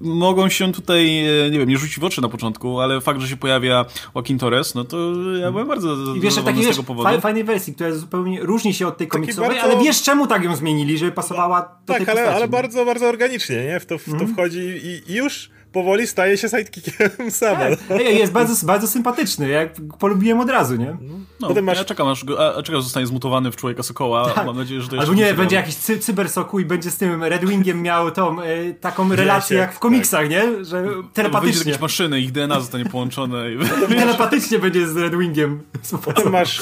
mogą 0.00 0.48
się 0.48 0.72
tutaj, 0.72 1.24
nie 1.50 1.58
wiem, 1.58 1.68
nie 1.68 1.78
rzucić 1.78 1.98
w 1.98 2.04
oczy 2.04 2.22
na 2.22 2.28
początku, 2.28 2.80
ale 2.80 3.00
fakt, 3.00 3.20
że 3.20 3.28
się 3.28 3.36
pojawia 3.36 3.84
Joaquin 4.14 4.38
Torres, 4.38 4.74
no 4.74 4.84
to 4.84 4.96
ja 5.40 5.50
byłem 5.50 5.68
bardzo 5.68 6.14
I 6.16 6.20
wiesz, 6.20 6.34
taki, 6.34 6.42
z 6.42 6.66
tego 6.66 6.76
wiesz, 6.76 6.86
powodu. 6.86 7.20
fajnej 7.20 7.44
wersji, 7.44 7.74
która 7.74 7.92
zupełnie 7.92 8.40
różni 8.42 8.74
się 8.74 8.86
od 8.86 8.96
tej 8.96 9.08
komiksowej, 9.08 9.50
bardzo... 9.50 9.62
ale 9.62 9.84
wiesz 9.84 10.02
czemu 10.02 10.23
tak 10.26 10.44
ją 10.44 10.56
zmienili, 10.56 10.98
żeby 10.98 11.12
pasowała 11.12 11.78
do 11.86 11.94
tak, 11.94 12.08
ale, 12.08 12.34
ale 12.34 12.48
bardzo, 12.48 12.84
bardzo 12.84 13.08
organicznie, 13.08 13.64
nie? 13.64 13.80
W 13.80 13.86
to, 13.86 13.98
w 13.98 14.04
to 14.04 14.10
mm. 14.10 14.34
wchodzi 14.34 14.60
i, 14.60 15.12
i 15.12 15.14
już 15.14 15.50
powoli 15.74 16.06
staje 16.06 16.38
się 16.38 16.48
sidekickiem 16.48 17.10
sama. 17.30 17.76
Tak. 17.88 18.00
Jest 18.00 18.32
bardzo, 18.32 18.66
bardzo 18.66 18.86
sympatyczny, 18.86 19.48
jak 19.48 19.74
polubiłem 19.98 20.40
od 20.40 20.50
razu, 20.50 20.76
nie? 20.76 20.96
No, 21.40 21.48
Potem 21.48 21.64
masz... 21.64 21.78
Ja 21.78 21.84
czekam, 21.84 22.08
aż, 22.08 22.24
a, 22.38 22.62
czekam, 22.62 22.82
zostanie 22.82 23.06
zmutowany 23.06 23.52
w 23.52 23.56
człowieka 23.56 23.82
Sokoła. 23.82 24.30
Tak. 24.30 24.46
Mam 24.46 24.56
nadzieję, 24.56 24.80
że 24.80 24.88
to 24.88 24.98
Albo 24.98 25.14
nie, 25.14 25.34
będzie 25.34 25.56
jakiś 25.56 25.74
cy 25.74 25.98
cybersoku 25.98 26.60
i 26.60 26.64
będzie 26.64 26.90
z 26.90 26.96
tym 26.96 27.24
Red 27.24 27.44
Wingiem 27.44 27.82
miał 27.82 28.10
tą, 28.10 28.42
e, 28.42 28.74
taką 28.74 29.16
relację 29.16 29.58
jak 29.58 29.72
w 29.72 29.78
komiksach, 29.78 30.20
tak. 30.20 30.30
nie? 30.30 30.64
Że 30.64 30.86
telepatycznie. 31.12 31.54
Będzie 31.54 31.70
jakieś 31.70 31.82
maszyny, 31.82 32.20
ich 32.20 32.32
DNA 32.32 32.60
zostanie 32.60 32.84
połączone. 32.84 33.52
I... 33.52 33.58
telepatycznie 33.88 34.58
będzie 34.58 34.88
z 34.88 34.96
Red 34.96 35.18
Wingiem. 35.18 35.62
Potem 36.04 36.32
masz 36.32 36.60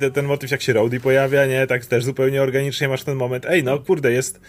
e, 0.00 0.10
ten 0.10 0.26
motyw, 0.26 0.50
jak 0.50 0.62
się 0.62 0.72
Rowdy 0.72 1.00
pojawia, 1.00 1.46
nie? 1.46 1.66
Tak 1.66 1.86
też 1.86 2.04
zupełnie 2.04 2.42
organicznie 2.42 2.88
masz 2.88 3.04
ten 3.04 3.16
moment. 3.16 3.46
Ej, 3.46 3.64
no 3.64 3.78
kurde, 3.78 4.12
jest 4.12 4.40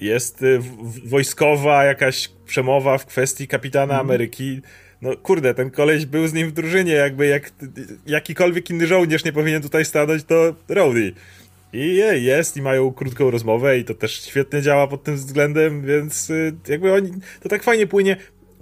jest 0.00 0.42
y, 0.42 0.60
wojskowa 1.04 1.84
jakaś 1.84 2.30
przemowa 2.48 2.98
w 2.98 3.06
kwestii 3.06 3.48
kapitana 3.48 3.94
mm. 3.94 4.06
Ameryki. 4.06 4.60
No 5.02 5.16
kurde, 5.16 5.54
ten 5.54 5.70
koleś 5.70 6.06
był 6.06 6.26
z 6.26 6.32
nim 6.32 6.48
w 6.48 6.52
drużynie, 6.52 6.92
jakby 6.92 7.26
jak 7.26 7.50
jakikolwiek 8.06 8.70
inny 8.70 8.86
żołnierz 8.86 9.24
nie 9.24 9.32
powinien 9.32 9.62
tutaj 9.62 9.84
stanąć, 9.84 10.24
to 10.24 10.54
Rowdy. 10.68 11.12
I 11.72 11.96
jest, 12.20 12.56
i 12.56 12.62
mają 12.62 12.92
krótką 12.92 13.30
rozmowę, 13.30 13.78
i 13.78 13.84
to 13.84 13.94
też 13.94 14.22
świetnie 14.22 14.62
działa 14.62 14.86
pod 14.86 15.04
tym 15.04 15.16
względem, 15.16 15.82
więc 15.86 16.30
y, 16.30 16.54
jakby 16.68 16.92
oni, 16.92 17.10
to 17.40 17.48
tak 17.48 17.62
fajnie 17.62 17.86
płynie. 17.86 18.16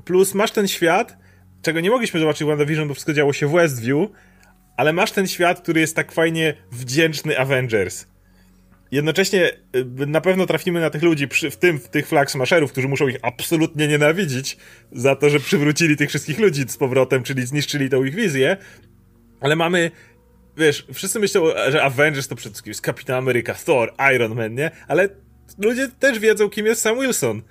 Plus 0.04 0.34
masz 0.34 0.50
ten 0.50 0.68
świat, 0.68 1.16
czego 1.62 1.80
nie 1.80 1.90
mogliśmy 1.90 2.20
zobaczyć 2.20 2.44
w 2.44 2.46
WandaVision, 2.46 2.88
bo 2.88 2.94
wszystko 2.94 3.12
działo 3.12 3.32
się 3.32 3.46
w 3.46 3.52
Westview, 3.52 4.08
ale 4.76 4.92
masz 4.92 5.12
ten 5.12 5.26
świat, 5.26 5.60
który 5.60 5.80
jest 5.80 5.96
tak 5.96 6.12
fajnie 6.12 6.54
wdzięczny 6.72 7.38
Avengers 7.38 8.06
jednocześnie 8.90 9.50
y, 9.76 10.06
na 10.06 10.20
pewno 10.20 10.46
trafimy 10.46 10.80
na 10.80 10.90
tych 10.90 11.02
ludzi, 11.02 11.28
przy, 11.28 11.50
w 11.50 11.56
tym 11.56 11.78
w 11.78 11.88
tych 11.88 12.08
flag 12.08 12.30
smasherów, 12.30 12.72
którzy 12.72 12.88
muszą 12.88 13.08
ich 13.08 13.16
absolutnie 13.22 13.88
nienawidzić 13.88 14.56
za 14.92 15.16
to, 15.16 15.30
że 15.30 15.40
przywrócili 15.40 15.96
tych 15.96 16.08
wszystkich 16.08 16.38
ludzi 16.38 16.64
z 16.68 16.76
powrotem, 16.76 17.22
czyli 17.22 17.46
zniszczyli 17.46 17.90
tą 17.90 18.04
ich 18.04 18.14
wizję, 18.14 18.56
ale 19.40 19.56
mamy 19.56 19.90
wiesz, 20.56 20.86
wszyscy 20.92 21.20
myślą, 21.20 21.44
że 21.68 21.82
Avengers 21.82 22.28
to 22.28 22.36
przede 22.36 22.52
wszystkim 22.52 22.70
jest 22.70 22.80
Kapitan 22.80 23.16
Ameryka, 23.16 23.54
Thor, 23.54 23.94
Iron 24.14 24.34
Man, 24.34 24.54
nie? 24.54 24.70
Ale 24.88 25.08
ludzie 25.58 25.88
też 25.88 26.18
wiedzą, 26.18 26.50
kim 26.50 26.66
jest 26.66 26.80
Sam 26.80 27.00
Wilson. 27.00 27.42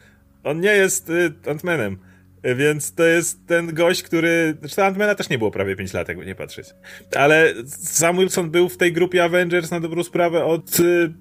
On 0.44 0.60
nie 0.60 0.72
jest 0.72 1.10
y, 1.10 1.30
Ant-Manem. 1.30 1.96
Więc 2.56 2.94
to 2.94 3.04
jest 3.04 3.48
ten 3.48 3.74
gość, 3.74 4.04
który. 4.04 4.58
Zresztą 4.60 4.82
Ant-Mana 4.82 5.16
też 5.16 5.30
nie 5.30 5.38
było 5.38 5.52
prawie 5.52 5.76
5 5.76 5.94
lat, 5.94 6.08
jakby 6.08 6.26
nie 6.26 6.36
patrzeć. 6.36 6.68
Ale 7.16 7.54
Sam 7.68 8.18
Wilson 8.18 8.52
był 8.52 8.70
w 8.70 8.78
tej 8.78 8.94
grupie 8.94 9.24
Avengers 9.24 9.72
na 9.72 9.80
dobrą 9.80 10.04
sprawę 10.04 10.46
od 10.46 10.80
y, 10.80 11.14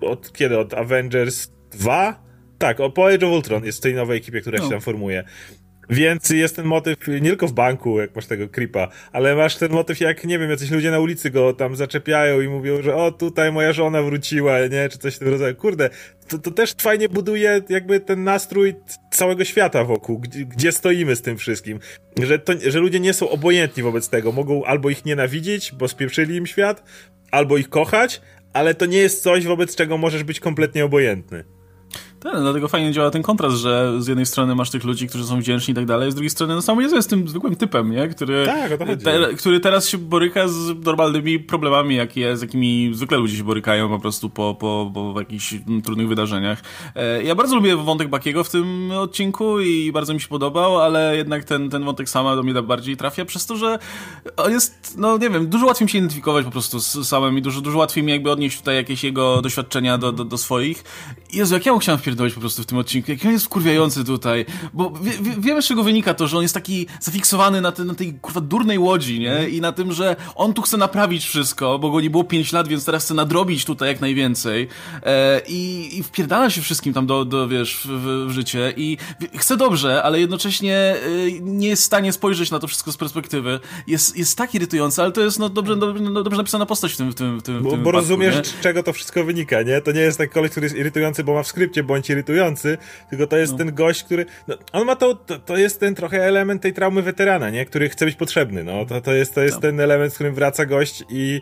od 0.00 0.32
kiedy? 0.32 0.58
Od 0.58 0.74
Avengers 0.74 1.50
2? 1.70 2.24
Tak, 2.58 2.80
o, 2.80 2.90
po 2.90 3.06
Age 3.06 3.26
of 3.26 3.32
Ultron 3.32 3.64
jest 3.64 3.78
w 3.78 3.82
tej 3.82 3.94
nowej 3.94 4.18
ekipie, 4.18 4.40
która 4.40 4.58
no. 4.58 4.64
się 4.64 4.70
tam 4.70 4.80
formuje. 4.80 5.24
Więc 5.90 6.30
jest 6.30 6.56
ten 6.56 6.66
motyw 6.66 7.08
nie 7.08 7.28
tylko 7.28 7.48
w 7.48 7.52
banku, 7.52 8.00
jak 8.00 8.16
masz 8.16 8.26
tego 8.26 8.48
creepa, 8.48 8.88
ale 9.12 9.34
masz 9.34 9.56
ten 9.56 9.72
motyw, 9.72 10.00
jak 10.00 10.24
nie 10.24 10.38
wiem, 10.38 10.50
jacyś 10.50 10.70
ludzie 10.70 10.90
na 10.90 10.98
ulicy 10.98 11.30
go 11.30 11.52
tam 11.52 11.76
zaczepiają 11.76 12.40
i 12.40 12.48
mówią, 12.48 12.82
że 12.82 12.96
o, 12.96 13.12
tutaj 13.12 13.52
moja 13.52 13.72
żona 13.72 14.02
wróciła, 14.02 14.58
nie? 14.66 14.88
Czy 14.88 14.98
coś 14.98 15.14
w 15.14 15.18
tym 15.18 15.28
rodzaju. 15.28 15.54
Kurde, 15.54 15.90
to, 16.28 16.38
to 16.38 16.50
też 16.50 16.74
fajnie 16.80 17.08
buduje 17.08 17.62
jakby 17.68 18.00
ten 18.00 18.24
nastrój 18.24 18.74
całego 19.10 19.44
świata 19.44 19.84
wokół, 19.84 20.18
gdzie, 20.18 20.44
gdzie 20.44 20.72
stoimy 20.72 21.16
z 21.16 21.22
tym 21.22 21.38
wszystkim. 21.38 21.78
Że, 22.22 22.38
to, 22.38 22.52
że 22.66 22.78
ludzie 22.78 23.00
nie 23.00 23.12
są 23.12 23.30
obojętni 23.30 23.82
wobec 23.82 24.08
tego. 24.08 24.32
Mogą 24.32 24.64
albo 24.64 24.90
ich 24.90 25.04
nienawidzić, 25.04 25.72
bo 25.72 25.88
spieprzyli 25.88 26.36
im 26.36 26.46
świat, 26.46 26.82
albo 27.30 27.56
ich 27.56 27.68
kochać, 27.68 28.20
ale 28.54 28.74
to 28.74 28.86
nie 28.86 28.98
jest 28.98 29.22
coś, 29.22 29.46
wobec 29.46 29.76
czego 29.76 29.98
możesz 29.98 30.24
być 30.24 30.40
kompletnie 30.40 30.84
obojętny. 30.84 31.44
Tak, 32.24 32.40
dlatego 32.40 32.68
fajnie 32.68 32.92
działa 32.92 33.10
ten 33.10 33.22
kontrast, 33.22 33.56
że 33.56 34.02
z 34.02 34.06
jednej 34.06 34.26
strony 34.26 34.54
masz 34.54 34.70
tych 34.70 34.84
ludzi, 34.84 35.08
którzy 35.08 35.24
są 35.24 35.40
wdzięczni 35.40 35.72
i 35.72 35.74
tak 35.74 35.86
dalej, 35.86 36.10
z 36.10 36.14
drugiej 36.14 36.30
strony 36.30 36.54
no 36.54 36.62
sam 36.62 36.80
jest 36.80 37.10
tym 37.10 37.28
zwykłym 37.28 37.56
typem, 37.56 37.90
nie? 37.90 38.08
Który, 38.08 38.46
tak, 38.46 38.78
te, 39.02 39.34
który 39.34 39.60
teraz 39.60 39.88
się 39.88 39.98
boryka 39.98 40.48
z 40.48 40.84
normalnymi 40.84 41.38
problemami, 41.38 41.96
jakie, 41.96 42.36
z 42.36 42.42
jakimi 42.42 42.90
zwykle 42.94 43.18
ludzie 43.18 43.36
się 43.36 43.44
borykają 43.44 43.88
po 43.88 43.98
prostu 43.98 44.30
po, 44.30 44.56
po, 44.60 44.90
po 44.94 45.20
jakichś 45.20 45.54
trudnych 45.84 46.08
wydarzeniach. 46.08 46.62
E, 46.94 47.22
ja 47.22 47.34
bardzo 47.34 47.56
lubię 47.56 47.76
wątek 47.76 48.08
Bakiego 48.08 48.44
w 48.44 48.50
tym 48.50 48.90
odcinku 48.90 49.60
i 49.60 49.92
bardzo 49.92 50.14
mi 50.14 50.20
się 50.20 50.28
podobał, 50.28 50.80
ale 50.80 51.16
jednak 51.16 51.44
ten, 51.44 51.70
ten 51.70 51.84
wątek 51.84 52.08
sama 52.08 52.36
do 52.36 52.42
mnie 52.42 52.62
bardziej 52.62 52.96
trafia 52.96 53.24
przez 53.24 53.46
to, 53.46 53.56
że 53.56 53.78
on 54.36 54.52
jest, 54.52 54.94
no 54.98 55.18
nie 55.18 55.30
wiem, 55.30 55.46
dużo 55.46 55.66
łatwiej 55.66 55.86
mi 55.86 55.90
się 55.90 55.98
identyfikować 55.98 56.44
po 56.44 56.50
prostu 56.50 56.80
z 56.80 57.08
samym 57.08 57.38
i 57.38 57.42
dużo, 57.42 57.60
dużo 57.60 57.78
łatwiej 57.78 58.04
mi 58.04 58.12
jakby 58.12 58.30
odnieść 58.30 58.58
tutaj 58.58 58.76
jakieś 58.76 59.04
jego 59.04 59.42
doświadczenia 59.42 59.98
do, 59.98 60.12
do, 60.12 60.24
do 60.24 60.38
swoich. 60.38 60.84
Jezu, 61.32 61.54
jak 61.54 61.66
ja 61.66 61.72
mu 61.72 61.78
chciałem 61.78 61.98
pierdolić 62.14 62.34
po 62.34 62.40
prostu 62.40 62.62
w 62.62 62.66
tym 62.66 62.78
odcinku. 62.78 63.10
Jak 63.10 63.24
on 63.24 63.32
jest 63.32 63.44
wkurwiający 63.44 64.04
tutaj. 64.04 64.46
Bo 64.72 64.90
wie, 64.90 65.12
wie, 65.22 65.34
wiemy, 65.38 65.62
z 65.62 65.66
czego 65.66 65.82
wynika 65.82 66.14
to, 66.14 66.28
że 66.28 66.36
on 66.36 66.42
jest 66.42 66.54
taki 66.54 66.86
zafiksowany 67.00 67.60
na, 67.60 67.72
te, 67.72 67.84
na 67.84 67.94
tej 67.94 68.14
kurwa 68.14 68.40
durnej 68.40 68.78
łodzi, 68.78 69.20
nie? 69.20 69.48
I 69.48 69.60
na 69.60 69.72
tym, 69.72 69.92
że 69.92 70.16
on 70.34 70.54
tu 70.54 70.62
chce 70.62 70.76
naprawić 70.76 71.26
wszystko, 71.26 71.78
bo 71.78 71.90
go 71.90 72.00
nie 72.00 72.10
było 72.10 72.24
5 72.24 72.52
lat, 72.52 72.68
więc 72.68 72.84
teraz 72.84 73.04
chce 73.04 73.14
nadrobić 73.14 73.64
tutaj 73.64 73.88
jak 73.88 74.00
najwięcej. 74.00 74.68
E, 75.02 75.40
i, 75.48 75.90
I 75.98 76.02
wpierdala 76.02 76.50
się 76.50 76.60
wszystkim 76.60 76.92
tam 76.92 77.06
do, 77.06 77.24
do 77.24 77.48
wiesz, 77.48 77.76
w, 77.76 77.86
w, 77.86 78.26
w 78.28 78.30
życie. 78.30 78.72
I 78.76 78.96
chce 79.36 79.56
dobrze, 79.56 80.02
ale 80.02 80.20
jednocześnie 80.20 80.96
y, 81.06 81.38
nie 81.40 81.68
jest 81.68 81.82
w 81.82 81.86
stanie 81.86 82.12
spojrzeć 82.12 82.50
na 82.50 82.58
to 82.58 82.66
wszystko 82.66 82.92
z 82.92 82.96
perspektywy. 82.96 83.60
Jest, 83.86 84.16
jest 84.16 84.38
tak 84.38 84.54
irytujący, 84.54 85.02
ale 85.02 85.12
to 85.12 85.20
jest 85.20 85.38
no, 85.38 85.48
dobrze, 85.48 85.76
dobrze, 85.76 86.04
dobrze 86.12 86.36
napisana 86.36 86.66
postać 86.66 86.92
w 86.92 86.96
tym, 86.96 87.10
w 87.10 87.14
tym, 87.14 87.38
w 87.38 87.42
tym, 87.42 87.62
Bo, 87.62 87.70
tym 87.70 87.82
bo 87.82 87.90
rozumiesz, 87.90 88.46
z 88.46 88.60
czego 88.60 88.82
to 88.82 88.92
wszystko 88.92 89.24
wynika, 89.24 89.62
nie? 89.62 89.80
To 89.80 89.92
nie 89.92 90.00
jest 90.00 90.18
taki 90.18 90.32
koleś, 90.32 90.50
który 90.50 90.66
jest 90.66 90.76
irytujący, 90.76 91.24
bo 91.24 91.34
ma 91.34 91.42
w 91.42 91.48
skrypcie 91.48 91.82
bądź 91.82 92.03
irytujący 92.10 92.78
tylko 93.10 93.26
to 93.26 93.36
jest 93.36 93.52
no. 93.52 93.58
ten 93.58 93.74
gość, 93.74 94.04
który. 94.04 94.26
No, 94.48 94.56
on 94.72 94.86
ma 94.86 94.96
to, 94.96 95.14
to, 95.14 95.38
to. 95.38 95.56
jest 95.56 95.80
ten 95.80 95.94
trochę 95.94 96.24
element 96.24 96.62
tej 96.62 96.72
traumy 96.72 97.02
weterana, 97.02 97.50
nie? 97.50 97.64
Który 97.64 97.88
chce 97.88 98.04
być 98.04 98.16
potrzebny. 98.16 98.64
No, 98.64 98.86
to, 98.86 99.00
to 99.00 99.14
jest, 99.14 99.34
to 99.34 99.42
jest 99.42 99.56
no. 99.56 99.60
ten 99.60 99.80
element, 99.80 100.12
z 100.12 100.14
którym 100.14 100.34
wraca 100.34 100.66
gość 100.66 101.04
i 101.08 101.40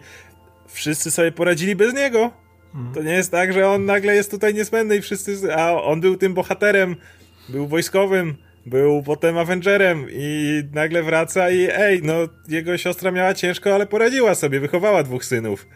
wszyscy 0.68 1.10
sobie 1.10 1.32
poradzili 1.32 1.76
bez 1.76 1.94
niego. 1.94 2.30
Mhm. 2.74 2.94
To 2.94 3.02
nie 3.02 3.12
jest 3.12 3.30
tak, 3.30 3.52
że 3.52 3.68
on 3.68 3.84
nagle 3.84 4.14
jest 4.14 4.30
tutaj 4.30 4.54
niezbędny 4.54 4.96
i 4.96 5.00
wszyscy. 5.00 5.54
A 5.54 5.82
on 5.82 6.00
był 6.00 6.16
tym 6.16 6.34
bohaterem, 6.34 6.96
był 7.48 7.66
wojskowym 7.66 8.36
był 8.66 9.02
potem 9.02 9.38
Avengerem 9.38 10.06
i 10.10 10.62
nagle 10.72 11.02
wraca 11.02 11.50
i 11.50 11.68
ej, 11.72 12.00
no 12.02 12.14
jego 12.48 12.78
siostra 12.78 13.10
miała 13.10 13.34
ciężko, 13.34 13.74
ale 13.74 13.86
poradziła 13.86 14.34
sobie, 14.34 14.60
wychowała 14.60 15.02
dwóch 15.02 15.24
synów. 15.24 15.66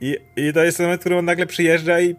I, 0.00 0.16
i 0.36 0.52
to 0.52 0.64
jest 0.64 0.76
ten 0.76 0.86
moment, 0.86 1.00
w 1.00 1.02
którym 1.02 1.18
on 1.18 1.24
nagle 1.24 1.46
przyjeżdża 1.46 2.00
i 2.00 2.14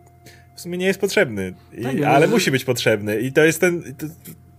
w 0.58 0.62
sumie 0.62 0.78
nie 0.78 0.86
jest 0.86 1.02
potrzebny, 1.02 1.54
I, 1.74 1.84
tak, 1.84 2.02
ale 2.02 2.28
musi 2.28 2.52
być 2.52 2.66
potrzebny. 2.66 3.20
I 3.20 3.32
to 3.32 3.44
jest 3.44 3.62
ten, 3.62 3.96
to, 3.98 4.06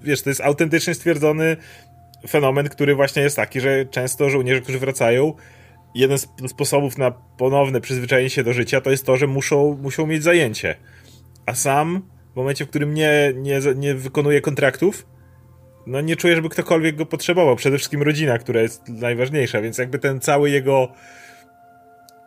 wiesz, 0.03 0.23
to 0.23 0.31
jest 0.31 0.41
autentycznie 0.41 0.95
stwierdzony 0.95 1.57
fenomen, 2.29 2.69
który 2.69 2.95
właśnie 2.95 3.23
jest 3.23 3.37
taki, 3.37 3.61
że 3.61 3.87
często 3.87 4.31
żołnierze, 4.31 4.61
którzy 4.61 4.79
wracają, 4.79 5.33
jeden 5.95 6.19
z 6.19 6.29
sposobów 6.49 6.99
na 6.99 7.11
ponowne 7.11 7.81
przyzwyczajenie 7.81 8.31
się 8.31 8.45
do 8.45 8.53
życia 8.53 8.81
to 8.81 8.91
jest 8.91 9.07
to, 9.07 9.17
że 9.17 9.27
muszą, 9.27 9.79
muszą 9.83 10.07
mieć 10.07 10.23
zajęcie. 10.23 10.75
A 11.47 11.55
sam 11.55 12.03
w 12.33 12.37
momencie, 12.37 12.65
w 12.65 12.69
którym 12.69 12.95
nie, 12.95 13.33
nie, 13.37 13.61
nie 13.77 13.95
wykonuje 13.95 14.41
kontraktów, 14.41 15.07
no 15.87 16.01
nie 16.01 16.17
czuję, 16.17 16.37
żeby 16.37 16.49
ktokolwiek 16.49 16.97
go 16.97 17.07
potrzebował. 17.07 17.57
Przede 17.57 17.79
wszystkim 17.79 18.03
rodzina, 18.03 18.39
która 18.39 18.61
jest 18.61 18.89
najważniejsza, 18.89 19.61
więc 19.61 19.79
jakby 19.79 19.99
ten 19.99 20.21
cały 20.21 20.51
jego 20.51 20.89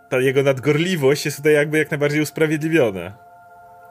ta 0.09 0.19
jego 0.19 0.43
nadgorliwość 0.43 1.25
jest 1.25 1.37
tutaj 1.37 1.53
jakby 1.53 1.77
jak 1.77 1.91
najbardziej 1.91 2.21
usprawiedliwiona. 2.21 3.30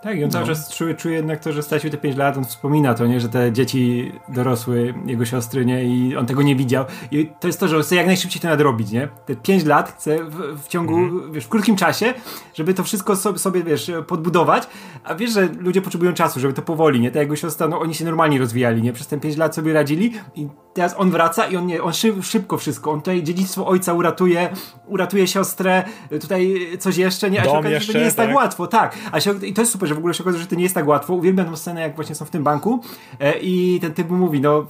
Tak, 0.03 0.19
i 0.19 0.25
on 0.25 0.31
cały 0.31 0.47
no. 0.47 0.55
czas 0.55 0.75
czuje, 0.75 0.95
czuje 0.95 1.15
jednak 1.15 1.41
to, 1.41 1.53
że 1.53 1.63
stracił 1.63 1.91
te 1.91 1.97
5 1.97 2.17
lat, 2.17 2.37
on 2.37 2.45
wspomina 2.45 2.95
to, 2.95 3.07
nie, 3.07 3.21
że 3.21 3.29
te 3.29 3.53
dzieci 3.53 4.13
dorosły, 4.29 4.95
jego 5.07 5.25
siostry, 5.25 5.67
nie, 5.67 5.85
i 5.85 6.17
on 6.17 6.27
tego 6.27 6.43
nie 6.43 6.57
widział. 6.57 6.85
I 7.11 7.31
to 7.41 7.47
jest 7.47 7.61
to, 7.61 7.69
że 7.69 7.83
chce 7.83 7.97
jak 7.97 8.07
najszybciej 8.07 8.43
to 8.43 8.49
nadrobić, 8.49 8.91
nie? 8.91 9.09
Te 9.27 9.37
5 9.37 9.65
lat 9.65 9.93
chce 9.93 10.25
w, 10.25 10.63
w 10.63 10.69
ciągu, 10.69 10.97
mm. 10.97 11.33
wiesz, 11.33 11.45
w 11.45 11.49
krótkim 11.49 11.77
czasie, 11.77 12.15
żeby 12.55 12.75
to 12.75 12.85
wszystko 12.85 13.17
sobie, 13.17 13.39
sobie, 13.39 13.63
wiesz, 13.63 13.91
podbudować, 14.07 14.67
a 15.05 15.15
wiesz, 15.15 15.31
że 15.33 15.49
ludzie 15.59 15.83
potrzebują 15.83 16.13
czasu, 16.13 16.41
żeby 16.41 16.55
to 16.55 16.63
powoli, 16.63 17.01
nie? 17.01 17.11
Ta 17.11 17.21
jego 17.21 17.37
siostra, 17.37 17.69
no 17.69 17.81
oni 17.81 17.95
się 17.95 18.05
normalnie 18.05 18.39
rozwijali, 18.39 18.83
nie? 18.83 18.93
Przez 18.93 19.07
te 19.07 19.21
5 19.21 19.37
lat 19.37 19.55
sobie 19.55 19.73
radzili 19.73 20.13
i 20.35 20.49
teraz 20.75 20.95
on 20.99 21.11
wraca 21.11 21.47
i 21.47 21.57
on 21.57 21.67
nie, 21.67 21.83
on 21.83 21.93
szyb, 21.93 22.25
szybko 22.25 22.59
wszystko, 22.59 22.91
on 22.91 23.01
tutaj 23.01 23.23
dziedzictwo 23.23 23.67
ojca 23.67 23.93
uratuje, 23.93 24.49
uratuje 24.87 25.27
siostrę, 25.27 25.85
tutaj 26.21 26.69
coś 26.79 26.97
jeszcze, 26.97 27.31
nie? 27.31 27.41
A 27.41 27.45
się 27.45 27.51
okazuje, 27.51 27.75
jeszcze, 27.75 27.93
że 27.93 27.99
nie 27.99 28.05
jest 28.05 28.17
tak, 28.17 28.27
tak 28.27 28.37
łatwo, 28.37 28.67
tak. 28.67 28.95
A 29.13 29.21
się, 29.21 29.47
I 29.47 29.53
to 29.53 29.63
jest 29.63 29.73
super, 29.73 29.90
że 29.91 29.95
w 29.95 29.99
ogóle 29.99 30.15
się 30.15 30.25
okazuje, 30.25 30.43
że 30.43 30.49
to 30.49 30.55
nie 30.55 30.63
jest 30.63 30.75
tak 30.75 30.89
łatwo. 30.89 31.15
Uwielbiam 31.15 31.51
tę 31.51 31.57
scenę, 31.57 31.81
jak 31.81 31.97
właśnie 31.97 32.15
są 32.15 32.25
w 32.25 32.31
tym 32.31 32.45
banku 32.45 32.81
e, 33.21 33.39
i 33.39 33.79
ten 33.81 33.95
typ 33.95 34.11
mówi, 34.11 34.41
no 34.41 34.67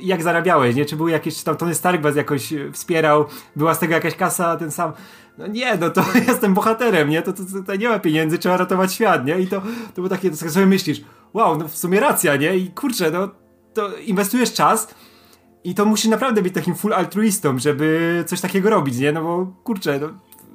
jak 0.00 0.22
zarabiałeś, 0.22 0.76
nie? 0.76 0.84
Czy 0.84 0.96
był 0.96 1.08
jakieś, 1.08 1.38
czy 1.38 1.44
tam 1.44 1.56
Tony 1.56 1.74
Stark 1.74 2.02
was 2.02 2.16
jakoś 2.16 2.54
wspierał, 2.72 3.24
była 3.56 3.74
z 3.74 3.78
tego 3.78 3.94
jakaś 3.94 4.16
kasa, 4.16 4.56
ten 4.56 4.70
sam 4.70 4.92
no 5.38 5.46
nie, 5.46 5.76
no 5.76 5.90
to 5.90 6.04
jestem 6.28 6.54
bohaterem, 6.54 7.10
nie? 7.10 7.22
To, 7.22 7.32
to, 7.32 7.42
to, 7.44 7.62
to, 7.66 7.76
nie 7.76 7.88
ma 7.88 7.98
pieniędzy, 7.98 8.38
trzeba 8.38 8.56
ratować 8.56 8.92
świat, 8.92 9.26
nie? 9.26 9.40
I 9.40 9.46
to, 9.46 9.60
to 9.60 9.94
było 9.94 10.08
takie, 10.08 10.30
to 10.30 10.36
sobie 10.36 10.66
myślisz, 10.66 11.00
wow, 11.34 11.58
no 11.58 11.68
w 11.68 11.76
sumie 11.76 12.00
racja, 12.00 12.36
nie? 12.36 12.56
I 12.56 12.70
kurczę, 12.70 13.10
no 13.10 13.28
to 13.74 13.96
inwestujesz 13.96 14.52
czas 14.52 14.94
i 15.64 15.74
to 15.74 15.84
musi 15.84 16.08
naprawdę 16.08 16.42
być 16.42 16.54
takim 16.54 16.74
full 16.74 16.94
altruistą, 16.94 17.58
żeby 17.58 18.24
coś 18.26 18.40
takiego 18.40 18.70
robić, 18.70 18.98
nie? 18.98 19.12
No 19.12 19.22
bo 19.22 19.46
kurczę, 19.64 20.00
no, 20.00 20.08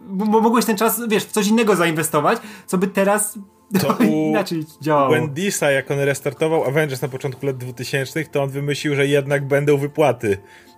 bo 0.08 0.42
mogłeś 0.42 0.66
ten 0.66 0.78
czas, 0.78 1.02
wiesz, 1.08 1.24
w 1.24 1.32
coś 1.32 1.48
innego 1.48 1.76
zainwestować, 1.76 2.40
co 2.68 2.78
by 2.78 2.88
teraz 2.88 3.40
to 3.82 4.04
inaczej 4.04 4.66
działało. 4.82 5.10
Wendisa, 5.12 5.72
jak 5.72 5.92
on 5.92 6.00
restartował 6.00 6.64
Avengers 6.64 7.02
na 7.02 7.08
początku 7.08 7.46
lat 7.46 7.58
2000, 7.58 8.26
to 8.26 8.44
on 8.44 8.50
wymyślił, 8.50 8.96
że 8.96 9.08
jednak 9.08 9.48
będą 9.48 9.78
wypłaty. 9.78 10.38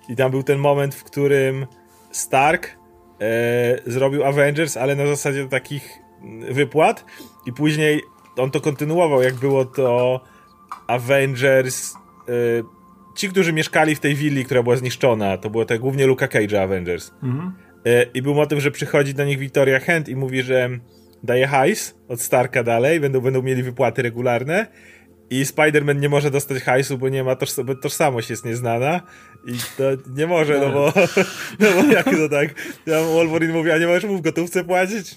I 0.10 0.16
tam 0.16 0.32
był 0.32 0.44
ten 0.44 0.60
moment, 0.60 0.96
w 0.96 1.04
którym 1.04 1.66
Stark 2.12 2.68
e, 3.22 3.92
zrobił 3.92 4.24
Avengers, 4.24 4.78
ale 4.78 4.96
na 4.96 5.08
zasadzie 5.08 5.48
takich 5.48 6.00
wypłat 6.52 7.06
i 7.46 7.54
później 7.54 8.02
on 8.38 8.52
to 8.52 8.62
kontynuował, 8.62 9.22
jak 9.22 9.36
było 9.36 9.66
to 9.66 10.22
Avengers 10.88 11.94
e, 11.94 11.96
ci, 13.16 13.30
którzy 13.30 13.54
mieszkali 13.54 13.96
w 13.96 14.00
tej 14.00 14.16
willi, 14.16 14.46
która 14.46 14.64
była 14.64 14.76
zniszczona, 14.76 15.38
to 15.38 15.50
było 15.50 15.66
to 15.66 15.80
głównie 15.80 16.08
Luka 16.08 16.28
Cage'a 16.28 16.58
Avengers. 16.58 17.12
Mhm. 17.24 17.54
E, 17.86 18.04
I 18.04 18.22
był 18.22 18.34
motyw, 18.34 18.60
że 18.60 18.72
przychodzi 18.72 19.14
do 19.14 19.26
nich 19.26 19.40
Victoria 19.40 19.80
Hand 19.80 20.10
i 20.10 20.16
mówi, 20.16 20.44
że 20.44 20.70
daje 21.26 21.48
hajs 21.48 21.96
od 22.08 22.22
Starka 22.22 22.64
dalej, 22.64 23.00
będą, 23.00 23.22
będą 23.22 23.42
mieli 23.42 23.64
wypłaty 23.64 24.02
regularne 24.02 24.68
i 25.30 25.44
Spider-Man 25.44 26.00
nie 26.00 26.10
może 26.10 26.32
dostać 26.32 26.64
hajsu, 26.64 26.98
bo 26.98 27.10
nie 27.10 27.24
ma 27.24 27.36
tożs 27.36 27.60
bo 27.66 27.76
tożsamość 27.76 28.30
jest 28.30 28.46
nieznana 28.46 29.02
i 29.48 29.52
to 29.78 29.84
nie 30.16 30.28
może, 30.28 30.60
no 30.60 30.70
bo, 30.70 30.94
no 31.60 31.68
bo 31.76 31.94
jak 31.94 32.06
to 32.06 32.30
tak, 32.30 32.50
ja 32.86 33.04
Wolverine 33.04 33.54
mówi, 33.54 33.72
a 33.72 33.78
nie 33.78 33.88
możesz 33.88 34.04
mu 34.04 34.18
w 34.18 34.22
gotówce 34.22 34.64
płacić? 34.64 35.16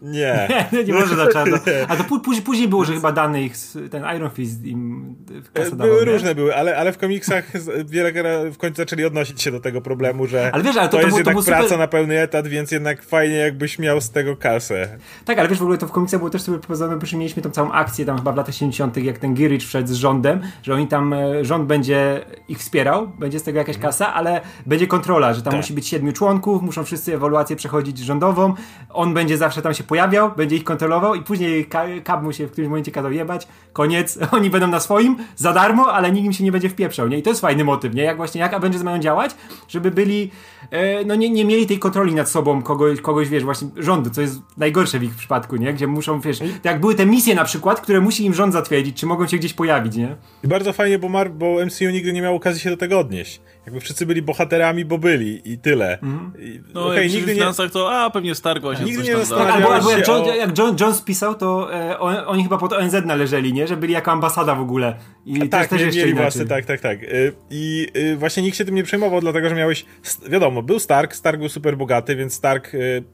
Nie. 0.02 0.48
nie, 0.72 0.84
nie 0.88 0.94
może 0.94 1.16
za 1.16 1.32
czarno. 1.32 1.56
A 1.88 1.96
to 1.96 2.04
później, 2.04 2.44
później 2.44 2.68
było, 2.68 2.84
że 2.84 2.94
chyba 2.94 3.12
dany 3.12 3.42
ich, 3.42 3.54
ten 3.90 4.04
Iron 4.16 4.30
Fist 4.30 4.64
im 4.64 5.14
kasę 5.54 5.76
Były 5.76 5.90
dawał, 5.90 6.04
różne 6.04 6.34
były, 6.34 6.56
ale, 6.56 6.76
ale 6.76 6.92
w 6.92 6.98
komiksach 6.98 7.52
wiele 7.84 8.12
w 8.50 8.58
końcu 8.58 8.76
zaczęli 8.76 9.04
odnosić 9.04 9.42
się 9.42 9.50
do 9.50 9.60
tego 9.60 9.80
problemu, 9.80 10.26
że 10.26 10.50
ale 10.54 10.62
wiesz, 10.62 10.76
ale 10.76 10.88
to, 10.88 10.96
to, 10.96 11.02
to 11.02 11.06
jest 11.06 11.22
było, 11.22 11.40
jednak 11.40 11.58
praca 11.58 11.76
na 11.76 11.86
pełny 11.86 12.20
etat, 12.20 12.46
więc 12.46 12.70
jednak 12.70 13.02
fajnie 13.02 13.36
jakbyś 13.36 13.78
miał 13.78 14.00
z 14.00 14.10
tego 14.10 14.36
kasę. 14.36 14.98
Tak, 15.24 15.38
ale 15.38 15.48
wiesz, 15.48 15.58
w 15.58 15.62
ogóle 15.62 15.78
to 15.78 15.86
w 15.86 15.92
komiksach 15.92 16.20
było 16.20 16.30
też 16.30 16.42
sobie 16.42 16.58
pokazane, 16.58 16.96
bo 16.96 17.18
mieliśmy 17.18 17.42
tą 17.42 17.50
całą 17.50 17.72
akcję 17.72 18.04
tam 18.04 18.18
chyba 18.18 18.32
w 18.32 18.36
latach 18.36 18.54
70., 18.54 18.96
jak 18.96 19.18
ten 19.18 19.34
Girich 19.34 19.62
wszedł 19.62 19.88
z 19.88 19.92
rządem, 19.92 20.40
że 20.62 20.74
oni 20.74 20.88
tam, 20.88 21.12
e, 21.12 21.44
rząd 21.44 21.66
będzie 21.66 22.24
ich 22.48 22.58
wspierał, 22.58 23.08
będzie 23.08 23.38
z 23.38 23.42
tego 23.42 23.58
jakaś 23.58 23.76
mhm. 23.76 23.92
kasa, 23.92 24.14
ale 24.14 24.40
będzie 24.66 24.86
kontrola, 24.86 25.34
że 25.34 25.42
tam 25.42 25.50
tak. 25.50 25.60
musi 25.60 25.72
być 25.72 25.88
siedmiu 25.88 26.12
członków, 26.12 26.62
muszą 26.62 26.84
wszyscy 26.84 27.14
ewaluację 27.14 27.56
przechodzić 27.56 27.98
rządową, 27.98 28.54
on 28.90 29.14
będzie 29.14 29.36
zawsze 29.36 29.62
tam 29.62 29.74
się 29.74 29.84
pojawiał, 29.90 30.30
będzie 30.36 30.56
ich 30.56 30.64
kontrolował 30.64 31.14
i 31.14 31.22
później 31.22 31.68
Cap 32.06 32.22
mu 32.22 32.32
się 32.32 32.46
w 32.46 32.52
którymś 32.52 32.68
momencie 32.68 32.92
kazał 32.92 33.12
jebać, 33.12 33.48
koniec, 33.72 34.18
oni 34.36 34.50
będą 34.50 34.66
na 34.66 34.80
swoim, 34.80 35.16
za 35.36 35.52
darmo, 35.52 35.92
ale 35.92 36.12
nikt 36.12 36.26
im 36.26 36.32
się 36.32 36.44
nie 36.44 36.52
będzie 36.52 36.68
wpieprzał, 36.68 37.08
nie? 37.08 37.18
I 37.18 37.22
to 37.22 37.30
jest 37.30 37.40
fajny 37.40 37.64
motyw, 37.64 37.94
nie? 37.94 38.02
Jak 38.02 38.16
właśnie, 38.16 38.40
jak 38.40 38.54
Avengers 38.54 38.84
mają 38.84 38.98
działać, 38.98 39.30
żeby 39.68 39.90
byli, 39.90 40.30
e, 40.70 41.04
no 41.04 41.14
nie, 41.14 41.30
nie 41.30 41.44
mieli 41.44 41.66
tej 41.66 41.78
kontroli 41.78 42.14
nad 42.14 42.28
sobą 42.28 42.62
kogoś, 42.62 43.00
kogoś, 43.00 43.28
wiesz, 43.28 43.44
właśnie 43.44 43.68
rządu, 43.76 44.10
co 44.10 44.20
jest 44.20 44.40
najgorsze 44.56 44.98
w 44.98 45.02
ich 45.02 45.14
przypadku, 45.14 45.56
nie? 45.56 45.72
Gdzie 45.72 45.86
muszą, 45.86 46.20
wiesz, 46.20 46.38
jak 46.64 46.80
były 46.80 46.94
te 46.94 47.06
misje 47.06 47.34
na 47.34 47.44
przykład, 47.44 47.80
które 47.80 48.00
musi 48.00 48.24
im 48.24 48.34
rząd 48.34 48.52
zatwierdzić, 48.52 49.00
czy 49.00 49.06
mogą 49.06 49.26
się 49.26 49.36
gdzieś 49.36 49.54
pojawić, 49.54 49.96
nie? 49.96 50.16
I 50.44 50.48
bardzo 50.48 50.72
fajnie, 50.72 50.98
bo, 50.98 51.08
Mar 51.08 51.30
bo 51.30 51.66
MCU 51.66 51.90
nigdy 51.90 52.12
nie 52.12 52.22
miał 52.22 52.36
okazji 52.36 52.60
się 52.60 52.70
do 52.70 52.76
tego 52.76 52.98
odnieść. 52.98 53.40
Jakby 53.66 53.80
wszyscy 53.80 54.06
byli 54.06 54.22
bohaterami, 54.22 54.84
bo 54.84 54.98
byli 54.98 55.52
i 55.52 55.58
tyle. 55.58 55.98
Mm. 56.02 56.32
I, 56.38 56.60
no 56.74 56.86
okay, 56.86 57.04
jak 57.04 57.12
nigdy 57.12 57.32
w 57.32 57.34
finansach 57.34 57.66
nie... 57.66 57.72
to, 57.72 57.92
a 57.92 58.10
pewnie 58.10 58.34
Stark 58.34 58.62
właśnie 58.62 58.84
Nigdy 58.84 59.02
nie 59.02 59.16
zastanawiał 59.16 59.72
albo, 59.72 59.90
jak, 59.90 60.08
John, 60.08 60.22
o... 60.22 60.34
jak 60.34 60.58
John, 60.58 60.76
Jones 60.80 61.02
pisał, 61.02 61.34
to 61.34 61.74
e, 61.74 61.98
on, 61.98 62.16
oni 62.26 62.42
chyba 62.42 62.58
pod 62.58 62.72
ONZ 62.72 62.92
należeli, 63.04 63.52
nie? 63.52 63.66
Że 63.66 63.76
byli 63.76 63.92
jako 63.92 64.10
ambasada 64.12 64.54
w 64.54 64.60
ogóle. 64.60 64.94
I 65.26 65.48
tak, 65.48 65.68
też 65.68 65.80
nie, 65.80 65.86
mieli 65.86 66.14
własne, 66.14 66.46
tak, 66.46 66.64
tak, 66.64 66.80
tak. 66.80 67.02
Y, 67.02 67.32
I 67.50 67.88
y, 67.96 68.16
właśnie 68.16 68.42
nikt 68.42 68.56
się 68.56 68.64
tym 68.64 68.74
nie 68.74 68.84
przejmował, 68.84 69.20
dlatego, 69.20 69.48
że 69.48 69.54
miałeś, 69.54 69.84
wiadomo, 70.28 70.62
był 70.62 70.78
Stark, 70.78 71.14
Stark 71.14 71.38
był 71.38 71.48
super 71.48 71.76
bogaty, 71.76 72.16
więc 72.16 72.34
Stark 72.34 72.74
y, 72.74 73.04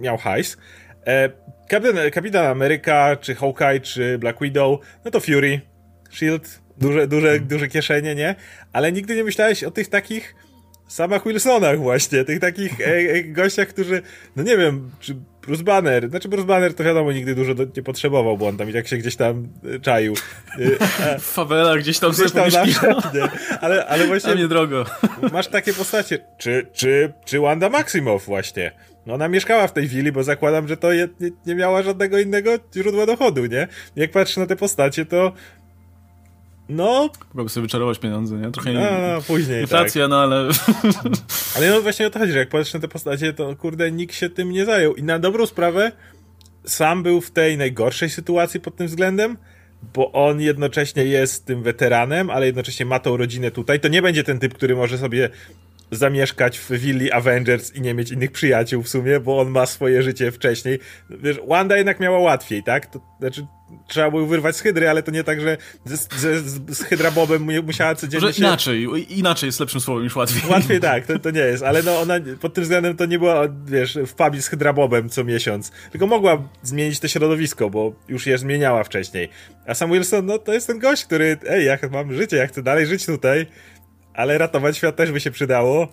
miał 0.00 0.16
hajs. 0.16 0.56
E, 1.06 1.30
Kapitan, 1.68 2.10
Kapitan 2.12 2.46
Ameryka, 2.46 3.16
czy 3.16 3.34
Hawkeye, 3.34 3.80
czy 3.80 4.18
Black 4.18 4.40
Widow, 4.40 4.80
no 5.04 5.10
to 5.10 5.20
Fury, 5.20 5.60
Shield, 6.10 6.60
duże, 6.80 7.06
duże, 7.06 7.40
duże 7.40 7.68
kieszenie, 7.68 8.14
nie? 8.14 8.34
Ale 8.72 8.92
nigdy 8.92 9.16
nie 9.16 9.24
myślałeś 9.24 9.64
o 9.64 9.70
tych 9.70 9.88
takich 9.88 10.34
samych 10.88 11.24
Wilsonach 11.24 11.78
właśnie, 11.78 12.24
tych 12.24 12.40
takich 12.40 12.80
e, 12.80 12.84
e, 12.84 13.24
gościach, 13.24 13.68
którzy, 13.68 14.02
no 14.36 14.42
nie 14.42 14.56
wiem, 14.56 14.90
czy 15.00 15.16
Bruce 15.42 15.62
Banner, 15.62 16.08
znaczy 16.08 16.28
Bruce 16.28 16.46
Banner 16.46 16.74
to 16.74 16.84
wiadomo 16.84 17.12
nigdy 17.12 17.34
dużo 17.34 17.54
do, 17.54 17.64
nie 17.76 17.82
potrzebował, 17.82 18.38
bo 18.38 18.48
on 18.48 18.56
tam 18.56 18.70
i 18.70 18.72
tak 18.72 18.88
się 18.88 18.96
gdzieś 18.96 19.16
tam 19.16 19.48
e, 19.74 19.80
czaił. 19.80 20.14
E, 20.58 21.18
w 21.18 21.22
fawelach 21.22 21.78
gdzieś 21.78 21.98
tam 21.98 22.10
gdzieś 22.10 22.32
tam 22.32 22.50
zawsze, 22.50 22.94
ale, 23.60 23.86
ale 23.86 24.06
właśnie... 24.08 24.34
nie 24.34 24.48
drogo. 24.48 24.84
Masz 25.32 25.48
takie 25.48 25.72
postacie, 25.72 26.18
czy, 26.38 26.66
czy, 26.72 27.12
czy 27.24 27.40
Wanda 27.40 27.68
Maximoff 27.68 28.24
właśnie. 28.24 28.72
No 29.06 29.14
ona 29.14 29.28
mieszkała 29.28 29.66
w 29.66 29.72
tej 29.72 29.86
willi, 29.88 30.12
bo 30.12 30.22
zakładam, 30.22 30.68
że 30.68 30.76
to 30.76 30.92
je, 30.92 31.08
nie, 31.20 31.30
nie 31.46 31.54
miała 31.54 31.82
żadnego 31.82 32.18
innego 32.18 32.50
źródła 32.76 33.06
dochodu, 33.06 33.46
nie? 33.46 33.68
Jak 33.96 34.10
patrzę 34.10 34.40
na 34.40 34.46
te 34.46 34.56
postacie, 34.56 35.04
to 35.06 35.32
no. 36.70 37.10
Mogłoby 37.28 37.50
sobie 37.50 37.62
wyczarować 37.62 37.98
pieniądze, 37.98 38.36
nie? 38.36 38.50
Trochę 38.50 38.72
no, 38.72 38.80
no, 38.80 39.22
później. 39.22 39.60
Inflacja, 39.60 40.02
tak. 40.02 40.10
no 40.10 40.22
ale. 40.22 40.48
ale 41.56 41.70
no 41.70 41.82
właśnie 41.82 42.06
o 42.06 42.10
to 42.10 42.18
chodzi, 42.18 42.32
że 42.32 42.38
jak 42.38 42.48
patrzysz 42.48 42.74
na 42.74 42.80
te 42.80 42.88
postacie, 42.88 43.32
to 43.32 43.56
kurde, 43.56 43.90
nikt 43.90 44.14
się 44.14 44.30
tym 44.30 44.50
nie 44.50 44.64
zajął. 44.64 44.94
I 44.94 45.02
na 45.02 45.18
dobrą 45.18 45.46
sprawę 45.46 45.92
sam 46.64 47.02
był 47.02 47.20
w 47.20 47.30
tej 47.30 47.58
najgorszej 47.58 48.10
sytuacji 48.10 48.60
pod 48.60 48.76
tym 48.76 48.86
względem, 48.86 49.36
bo 49.94 50.12
on 50.12 50.40
jednocześnie 50.40 51.04
jest 51.04 51.46
tym 51.46 51.62
weteranem, 51.62 52.30
ale 52.30 52.46
jednocześnie 52.46 52.86
ma 52.86 52.98
tą 52.98 53.16
rodzinę 53.16 53.50
tutaj. 53.50 53.80
To 53.80 53.88
nie 53.88 54.02
będzie 54.02 54.24
ten 54.24 54.38
typ, 54.38 54.54
który 54.54 54.76
może 54.76 54.98
sobie 54.98 55.30
zamieszkać 55.90 56.58
w 56.58 56.70
willi 56.70 57.12
Avengers 57.12 57.74
i 57.74 57.80
nie 57.80 57.94
mieć 57.94 58.10
innych 58.10 58.32
przyjaciół 58.32 58.82
w 58.82 58.88
sumie, 58.88 59.20
bo 59.20 59.40
on 59.40 59.48
ma 59.48 59.66
swoje 59.66 60.02
życie 60.02 60.32
wcześniej. 60.32 60.78
Wiesz, 61.10 61.40
Wanda 61.48 61.76
jednak 61.76 62.00
miała 62.00 62.18
łatwiej, 62.18 62.62
tak? 62.62 62.86
To, 62.86 63.00
znaczy, 63.20 63.46
trzeba 63.86 64.10
było 64.10 64.26
wyrwać 64.26 64.56
z 64.56 64.60
Hydry, 64.60 64.88
ale 64.88 65.02
to 65.02 65.10
nie 65.10 65.24
tak, 65.24 65.40
że 65.40 65.56
z, 65.84 66.14
z, 66.14 66.76
z 66.76 66.82
Hydrabobem 66.82 67.64
musiała 67.64 67.94
codziennie 67.94 68.26
Może 68.26 68.34
się... 68.34 68.42
inaczej, 68.42 68.88
inaczej 69.18 69.46
jest 69.46 69.60
lepszym 69.60 69.80
słowem 69.80 70.04
niż 70.04 70.16
łatwiej. 70.16 70.50
Łatwiej 70.50 70.80
tak, 70.90 71.06
to, 71.06 71.18
to 71.18 71.30
nie 71.30 71.40
jest, 71.40 71.62
ale 71.62 71.82
no 71.82 72.00
ona 72.00 72.14
pod 72.40 72.54
tym 72.54 72.64
względem 72.64 72.96
to 72.96 73.06
nie 73.06 73.18
była, 73.18 73.48
wiesz, 73.64 73.98
w 74.06 74.14
pubie 74.14 74.42
z 74.42 74.48
Hydrabobem 74.48 75.08
co 75.08 75.24
miesiąc, 75.24 75.72
tylko 75.90 76.06
mogła 76.06 76.48
zmienić 76.62 77.00
to 77.00 77.08
środowisko, 77.08 77.70
bo 77.70 77.92
już 78.08 78.26
je 78.26 78.38
zmieniała 78.38 78.84
wcześniej. 78.84 79.28
A 79.66 79.74
Sam 79.74 79.92
Wilson, 79.92 80.26
no 80.26 80.38
to 80.38 80.52
jest 80.52 80.66
ten 80.66 80.78
gość, 80.78 81.04
który, 81.04 81.38
ej, 81.48 81.66
ja 81.66 81.78
mam 81.90 82.14
życie, 82.14 82.36
ja 82.36 82.46
chcę 82.46 82.62
dalej 82.62 82.86
żyć 82.86 83.06
tutaj, 83.06 83.46
ale 84.14 84.38
ratować 84.38 84.76
świat 84.76 84.96
też 84.96 85.12
by 85.12 85.20
się 85.20 85.30
przydało. 85.30 85.88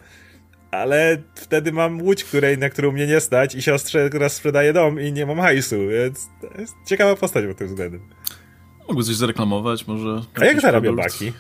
Ale 0.72 1.18
wtedy 1.36 1.72
mam 1.72 2.02
łódź, 2.02 2.24
której, 2.24 2.58
na 2.58 2.70
którą 2.70 2.92
mnie 2.92 3.08
nie 3.08 3.20
stać 3.20 3.56
i 3.56 3.62
siostrze, 3.62 4.10
która 4.10 4.30
sprzedaje 4.30 4.74
dom 4.74 5.02
i 5.02 5.14
nie 5.14 5.26
mam 5.26 5.40
hajsu, 5.40 5.76
więc 5.88 6.30
to 6.42 6.62
jest 6.62 6.76
ciekawa 6.86 7.16
postać 7.16 7.46
pod 7.46 7.58
tym 7.58 7.68
względem. 7.68 8.02
Mógłby 8.88 9.04
coś 9.04 9.16
zareklamować, 9.16 9.88
może... 9.88 10.22
A 10.42 10.46
jak 10.46 10.62
zarabia 10.62 10.94
Baki? 10.94 11.34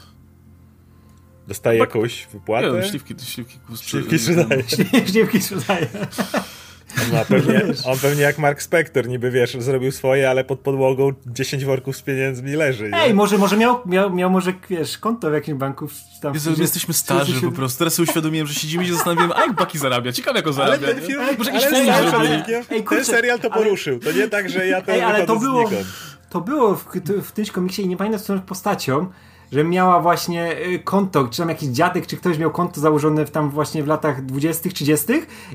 Dostaje 1.47 1.79
Bak... 1.79 1.89
jakąś 1.89 2.27
wypłatę? 2.33 2.67
Nie 2.67 2.73
wiem, 2.73 2.83
śliwki, 2.83 3.15
śliwki, 3.25 3.59
śliwki 3.81 4.19
sprzedaje. 4.19 4.63
Śliwki 5.11 5.41
sprzedaje. 5.41 5.87
On, 7.13 7.25
pewnie, 7.25 7.61
on 7.85 7.97
pewnie 7.99 8.21
jak 8.21 8.37
Mark 8.37 8.61
Spector 8.61 9.07
niby, 9.07 9.31
wiesz, 9.31 9.57
zrobił 9.59 9.91
swoje, 9.91 10.29
ale 10.29 10.43
pod 10.43 10.59
podłogą 10.59 11.13
10 11.25 11.65
worków 11.65 11.97
z 11.97 12.01
pieniędzmi 12.01 12.51
leży. 12.51 12.89
Nie? 12.89 12.97
Ej, 12.97 13.13
może, 13.13 13.37
może 13.37 13.57
miał, 13.57 13.79
miał, 13.85 14.13
miał 14.13 14.29
może, 14.29 14.53
wiesz, 14.69 14.97
konto 14.97 15.29
w 15.29 15.33
jakimś 15.33 15.59
banku. 15.59 15.87
Tam, 16.21 16.33
Jezu, 16.33 16.51
my 16.51 16.57
jesteśmy 16.57 16.93
starzy 16.93 17.41
po 17.41 17.51
prostu. 17.51 17.79
Teraz 17.79 17.93
sobie 17.93 18.09
uświadomiłem, 18.09 18.47
że 18.47 18.53
siedzimy 18.53 18.83
i 18.83 18.91
zastanawiamy, 18.91 19.35
a 19.35 19.41
jak 19.41 19.53
Baki 19.53 19.77
zarabia? 19.77 20.11
Ciekawe 20.11 20.39
jak 20.39 20.47
on 20.47 20.53
zarabia. 20.53 20.87
Ale 20.87 20.95
ten 20.95 21.05
film, 21.05 21.21
może 21.37 21.51
jakiś 21.51 21.69
film 21.69 21.87
Ej, 22.69 22.83
ten 22.83 23.05
serial 23.05 23.39
to 23.39 23.49
poruszył. 23.49 23.99
To 23.99 24.11
nie 24.11 24.27
tak, 24.27 24.49
że 24.49 24.67
ja 24.67 24.81
to 24.81 24.91
Ej, 24.91 25.01
ale 25.01 25.25
to 25.25 25.35
było, 25.35 25.69
to 26.29 26.41
było 26.41 26.75
w, 26.75 26.85
w 27.23 27.31
tym 27.31 27.45
komiksie 27.45 27.81
i 27.81 27.87
nie 27.87 27.97
pamiętam, 27.97 28.21
co 28.21 28.39
postacią, 28.39 29.07
że 29.51 29.63
miała 29.63 29.99
właśnie 29.99 30.57
y, 30.67 30.79
konto, 30.79 31.27
czy 31.27 31.37
tam 31.37 31.49
jakiś 31.49 31.69
dziadek, 31.69 32.07
czy 32.07 32.17
ktoś 32.17 32.37
miał 32.37 32.51
konto 32.51 32.81
założone 32.81 33.25
w 33.25 33.31
tam 33.31 33.49
właśnie 33.49 33.83
w 33.83 33.87
latach 33.87 34.25
20., 34.25 34.69
30. 34.69 35.05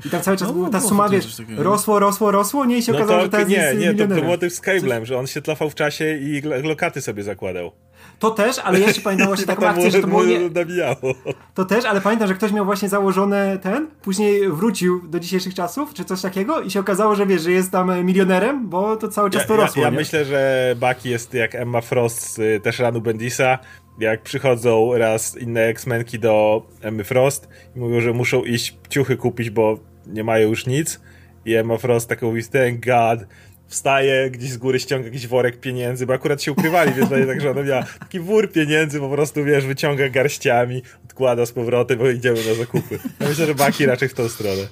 i 0.05 0.09
tam 0.09 0.21
cały 0.21 0.37
czas 0.37 0.47
no, 0.47 0.53
była 0.53 0.69
ta 0.69 0.79
suma, 0.79 1.09
wiesz, 1.09 1.41
rosło, 1.57 1.99
rosło, 1.99 2.31
rosło, 2.31 2.65
nie 2.65 2.77
i 2.77 2.83
się 2.83 2.91
no 2.91 2.97
okazało, 2.97 3.19
to, 3.19 3.25
że 3.25 3.31
teraz 3.31 3.49
nie, 3.49 3.55
jest 3.55 3.79
Nie, 3.79 3.93
to, 3.93 4.15
to 4.15 4.21
było 4.21 4.37
tych 4.37 4.53
z 4.53 4.61
Cable'em, 4.61 5.03
że 5.03 5.19
on 5.19 5.27
się 5.27 5.41
tlafał 5.41 5.69
w 5.69 5.75
czasie 5.75 6.17
i 6.17 6.41
lokaty 6.41 7.01
sobie 7.01 7.23
zakładał. 7.23 7.71
To 8.19 8.31
też, 8.31 8.59
ale 8.59 8.79
jeszcze 8.79 9.01
pamiętam 9.01 9.27
właśnie 9.27 9.45
taką 9.55 9.67
akcję, 9.67 9.91
że 9.91 10.01
to 10.01 10.07
było 10.07 10.23
nie... 10.23 10.49
nabijało. 10.49 11.15
To 11.53 11.65
też, 11.65 11.85
ale 11.85 12.01
pamiętam, 12.01 12.27
że 12.27 12.33
ktoś 12.33 12.51
miał 12.51 12.65
właśnie 12.65 12.89
założone 12.89 13.57
ten, 13.57 13.87
później 14.01 14.49
wrócił 14.49 15.01
do 15.07 15.19
dzisiejszych 15.19 15.53
czasów, 15.53 15.93
czy 15.93 16.05
coś 16.05 16.21
takiego 16.21 16.61
i 16.61 16.71
się 16.71 16.79
okazało, 16.79 17.15
że 17.15 17.25
wiesz, 17.25 17.41
że 17.41 17.51
jest 17.51 17.71
tam 17.71 18.05
milionerem, 18.05 18.69
bo 18.69 18.97
to 18.97 19.07
cały 19.07 19.29
czas 19.29 19.41
ja, 19.41 19.47
to 19.47 19.55
rosło. 19.55 19.81
Ja, 19.81 19.87
ja 19.87 19.95
myślę, 19.95 20.25
że 20.25 20.75
Bucky 20.79 21.09
jest 21.09 21.33
jak 21.33 21.55
Emma 21.55 21.81
Frost 21.81 22.33
z 22.33 22.63
też 22.63 22.79
Ranu 22.79 23.01
Bendisa, 23.01 23.59
jak 23.99 24.21
przychodzą 24.21 24.97
raz 24.97 25.37
inne 25.37 25.61
X-Menki 25.61 26.19
do 26.19 26.65
Emmy 26.81 27.03
Frost 27.03 27.47
i 27.75 27.79
mówią, 27.79 28.01
że 28.01 28.13
muszą 28.13 28.43
iść 28.43 28.77
ciuchy 28.89 29.17
kupić, 29.17 29.49
bo 29.49 29.79
nie 30.07 30.23
mają 30.23 30.49
już 30.49 30.65
nic 30.65 30.99
i 31.45 31.53
Emma 31.53 31.77
Frost 31.77 32.09
taką 32.09 32.27
mówi, 32.27 32.43
thank 32.43 32.85
God, 32.85 33.27
wstaje, 33.67 34.29
gdzieś 34.29 34.49
z 34.49 34.57
góry 34.57 34.79
ściąga 34.79 35.05
jakiś 35.05 35.27
worek 35.27 35.59
pieniędzy, 35.59 36.05
bo 36.05 36.13
akurat 36.13 36.43
się 36.43 36.51
ukrywali, 36.51 36.93
więc 36.93 37.09
tak, 37.09 37.41
że 37.41 37.51
ona 37.51 37.63
miała 37.63 37.83
taki 37.99 38.19
wór 38.19 38.51
pieniędzy, 38.51 38.99
po 38.99 39.09
prostu, 39.09 39.43
wiesz, 39.43 39.65
wyciąga 39.65 40.09
garściami, 40.09 40.83
odkłada 41.05 41.45
z 41.45 41.51
powrotem, 41.51 41.97
bo 41.97 42.09
idziemy 42.09 42.37
na 42.47 42.53
zakupy. 42.53 42.99
Ja 43.19 43.29
myślę, 43.29 43.45
że 43.45 43.55
Baki 43.55 43.85
raczej 43.85 44.09
w 44.09 44.13
tą 44.13 44.29
stronę. 44.29 44.67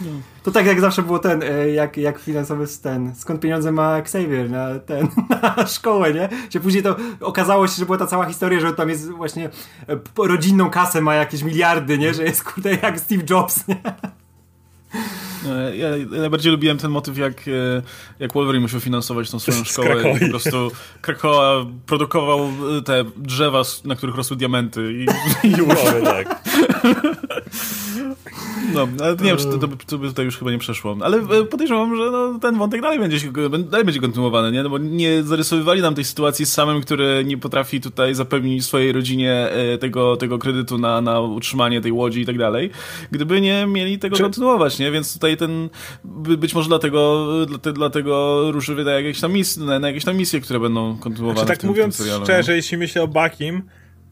No. 0.00 0.10
To 0.42 0.50
tak 0.50 0.66
jak 0.66 0.80
zawsze 0.80 1.02
było 1.02 1.18
ten, 1.18 1.42
e, 1.42 1.70
jak, 1.70 1.96
jak 1.96 2.18
finansowy 2.18 2.66
ten, 2.82 3.14
skąd 3.14 3.40
pieniądze 3.40 3.72
ma 3.72 3.98
Xavier 3.98 4.50
na 4.50 4.78
ten, 4.78 5.08
na 5.56 5.66
szkołę, 5.66 6.14
nie? 6.14 6.28
Czy 6.48 6.60
później 6.60 6.82
to 6.82 6.96
okazało 7.20 7.68
się, 7.68 7.74
że 7.78 7.86
była 7.86 7.98
ta 7.98 8.06
cała 8.06 8.26
historia, 8.26 8.60
że 8.60 8.72
tam 8.72 8.88
jest 8.88 9.10
właśnie 9.10 9.50
e, 9.88 9.98
rodzinną 10.18 10.70
kasę 10.70 11.00
ma 11.00 11.14
jakieś 11.14 11.42
miliardy, 11.42 11.98
nie? 11.98 12.14
Że 12.14 12.24
jest 12.24 12.44
kurde 12.44 12.70
jak 12.82 13.00
Steve 13.00 13.22
Jobs, 13.30 13.68
nie? 13.68 13.76
Ja, 15.74 15.96
ja 15.96 16.06
najbardziej 16.20 16.52
lubiłem 16.52 16.78
ten 16.78 16.90
motyw, 16.90 17.18
jak, 17.18 17.48
e, 17.48 17.82
jak 18.18 18.32
Wolverine 18.32 18.62
musiał 18.62 18.80
finansować 18.80 19.30
tą 19.30 19.38
swoją 19.38 19.64
szkołę 19.64 20.16
i 20.16 20.20
po 20.20 20.28
prostu 20.30 20.70
Krakoa 21.00 21.66
produkował 21.86 22.48
te 22.84 23.04
drzewa, 23.16 23.62
na 23.84 23.96
których 23.96 24.16
rosły 24.16 24.36
diamenty 24.36 24.92
i, 24.92 25.06
i 25.48 25.50
już. 25.50 25.68
tak. 26.04 26.42
No, 28.74 28.88
ale 29.00 29.16
nie 29.16 29.24
wiem, 29.24 29.36
czy 29.36 29.44
to, 29.44 29.58
to, 29.86 29.98
by 29.98 30.08
tutaj 30.08 30.24
już 30.24 30.38
chyba 30.38 30.50
nie 30.50 30.58
przeszło. 30.58 30.96
Ale 31.00 31.16
e, 31.16 31.44
podejrzewam, 31.44 31.96
że 31.96 32.10
no, 32.10 32.38
ten 32.38 32.58
wątek 32.58 32.82
dalej 32.82 32.98
będzie, 32.98 33.18
dalej 33.58 33.84
będzie 33.84 34.00
kontynuowany, 34.00 34.52
nie? 34.52 34.62
No 34.62 34.70
bo 34.70 34.78
nie 34.78 35.22
zarysowywali 35.22 35.82
nam 35.82 35.94
tej 35.94 36.04
sytuacji 36.04 36.46
z 36.46 36.52
samym, 36.52 36.80
który 36.80 37.24
nie 37.24 37.38
potrafi 37.38 37.80
tutaj 37.80 38.14
zapewnić 38.14 38.64
swojej 38.64 38.92
rodzinie 38.92 39.32
e, 39.32 39.78
tego, 39.78 40.16
tego 40.16 40.38
kredytu 40.38 40.78
na, 40.78 41.00
na 41.00 41.20
utrzymanie 41.20 41.80
tej 41.80 41.92
łodzi 41.92 42.20
i 42.20 42.26
tak 42.26 42.38
dalej, 42.38 42.70
gdyby 43.10 43.40
nie 43.40 43.66
mieli 43.66 43.98
tego 43.98 44.16
czy... 44.16 44.22
kontynuować, 44.22 44.78
nie? 44.78 44.90
Więc 44.90 45.14
tutaj 45.14 45.36
ten, 45.36 45.68
być 46.38 46.54
może 46.54 46.68
dlatego, 46.68 47.26
dlatego 47.74 48.42
ruszy 48.52 48.74
na 48.84 48.90
jakieś 48.90 49.20
tam 49.20 49.32
misje, 49.32 49.62
na, 49.62 49.88
jakieś 49.88 50.04
tam 50.04 50.16
misje, 50.16 50.40
które 50.40 50.60
będą 50.60 50.96
kontynuowane 50.96 51.38
znaczy, 51.38 51.48
tak 51.48 51.58
w 51.58 51.60
tym, 51.60 51.70
mówiąc 51.70 51.94
w 52.02 52.04
tym 52.04 52.24
szczerze, 52.24 52.52
no. 52.52 52.56
jeśli 52.56 52.78
myślę 52.78 53.02
o 53.02 53.08
Bakim, 53.08 53.62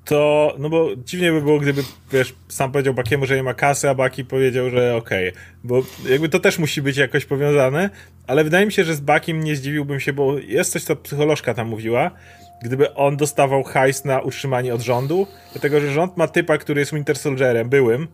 to, 0.04 0.54
no 0.58 0.68
bo 0.68 0.88
dziwnie 0.96 1.32
by 1.32 1.42
było, 1.42 1.58
gdyby, 1.58 1.82
wiesz, 2.12 2.34
sam 2.48 2.72
powiedział 2.72 2.94
Bakiemu, 2.94 3.26
że 3.26 3.36
nie 3.36 3.42
ma 3.42 3.54
kasy, 3.54 3.90
a 3.90 3.94
Baki 3.94 4.24
powiedział, 4.24 4.70
że 4.70 4.96
okej, 4.96 5.28
okay. 5.28 5.42
bo 5.64 5.82
jakby 6.08 6.28
to 6.28 6.40
też 6.40 6.58
musi 6.58 6.82
być 6.82 6.96
jakoś 6.96 7.24
powiązane, 7.24 7.90
ale 8.26 8.44
wydaje 8.44 8.66
mi 8.66 8.72
się, 8.72 8.84
że 8.84 8.94
z 8.94 9.00
Bakim 9.00 9.44
nie 9.44 9.56
zdziwiłbym 9.56 10.00
się, 10.00 10.12
bo 10.12 10.38
jest 10.38 10.72
coś, 10.72 10.84
co 10.84 10.96
psycholożka 10.96 11.54
tam 11.54 11.68
mówiła, 11.68 12.10
gdyby 12.62 12.94
on 12.94 13.16
dostawał 13.16 13.62
hajs 13.62 14.04
na 14.04 14.20
utrzymanie 14.20 14.74
od 14.74 14.80
rządu, 14.80 15.26
dlatego, 15.52 15.80
że 15.80 15.92
rząd 15.92 16.16
ma 16.16 16.28
typa, 16.28 16.58
który 16.58 16.80
jest 16.80 16.94
Winter 16.94 17.18
Soldierem, 17.18 17.68
byłym 17.68 18.08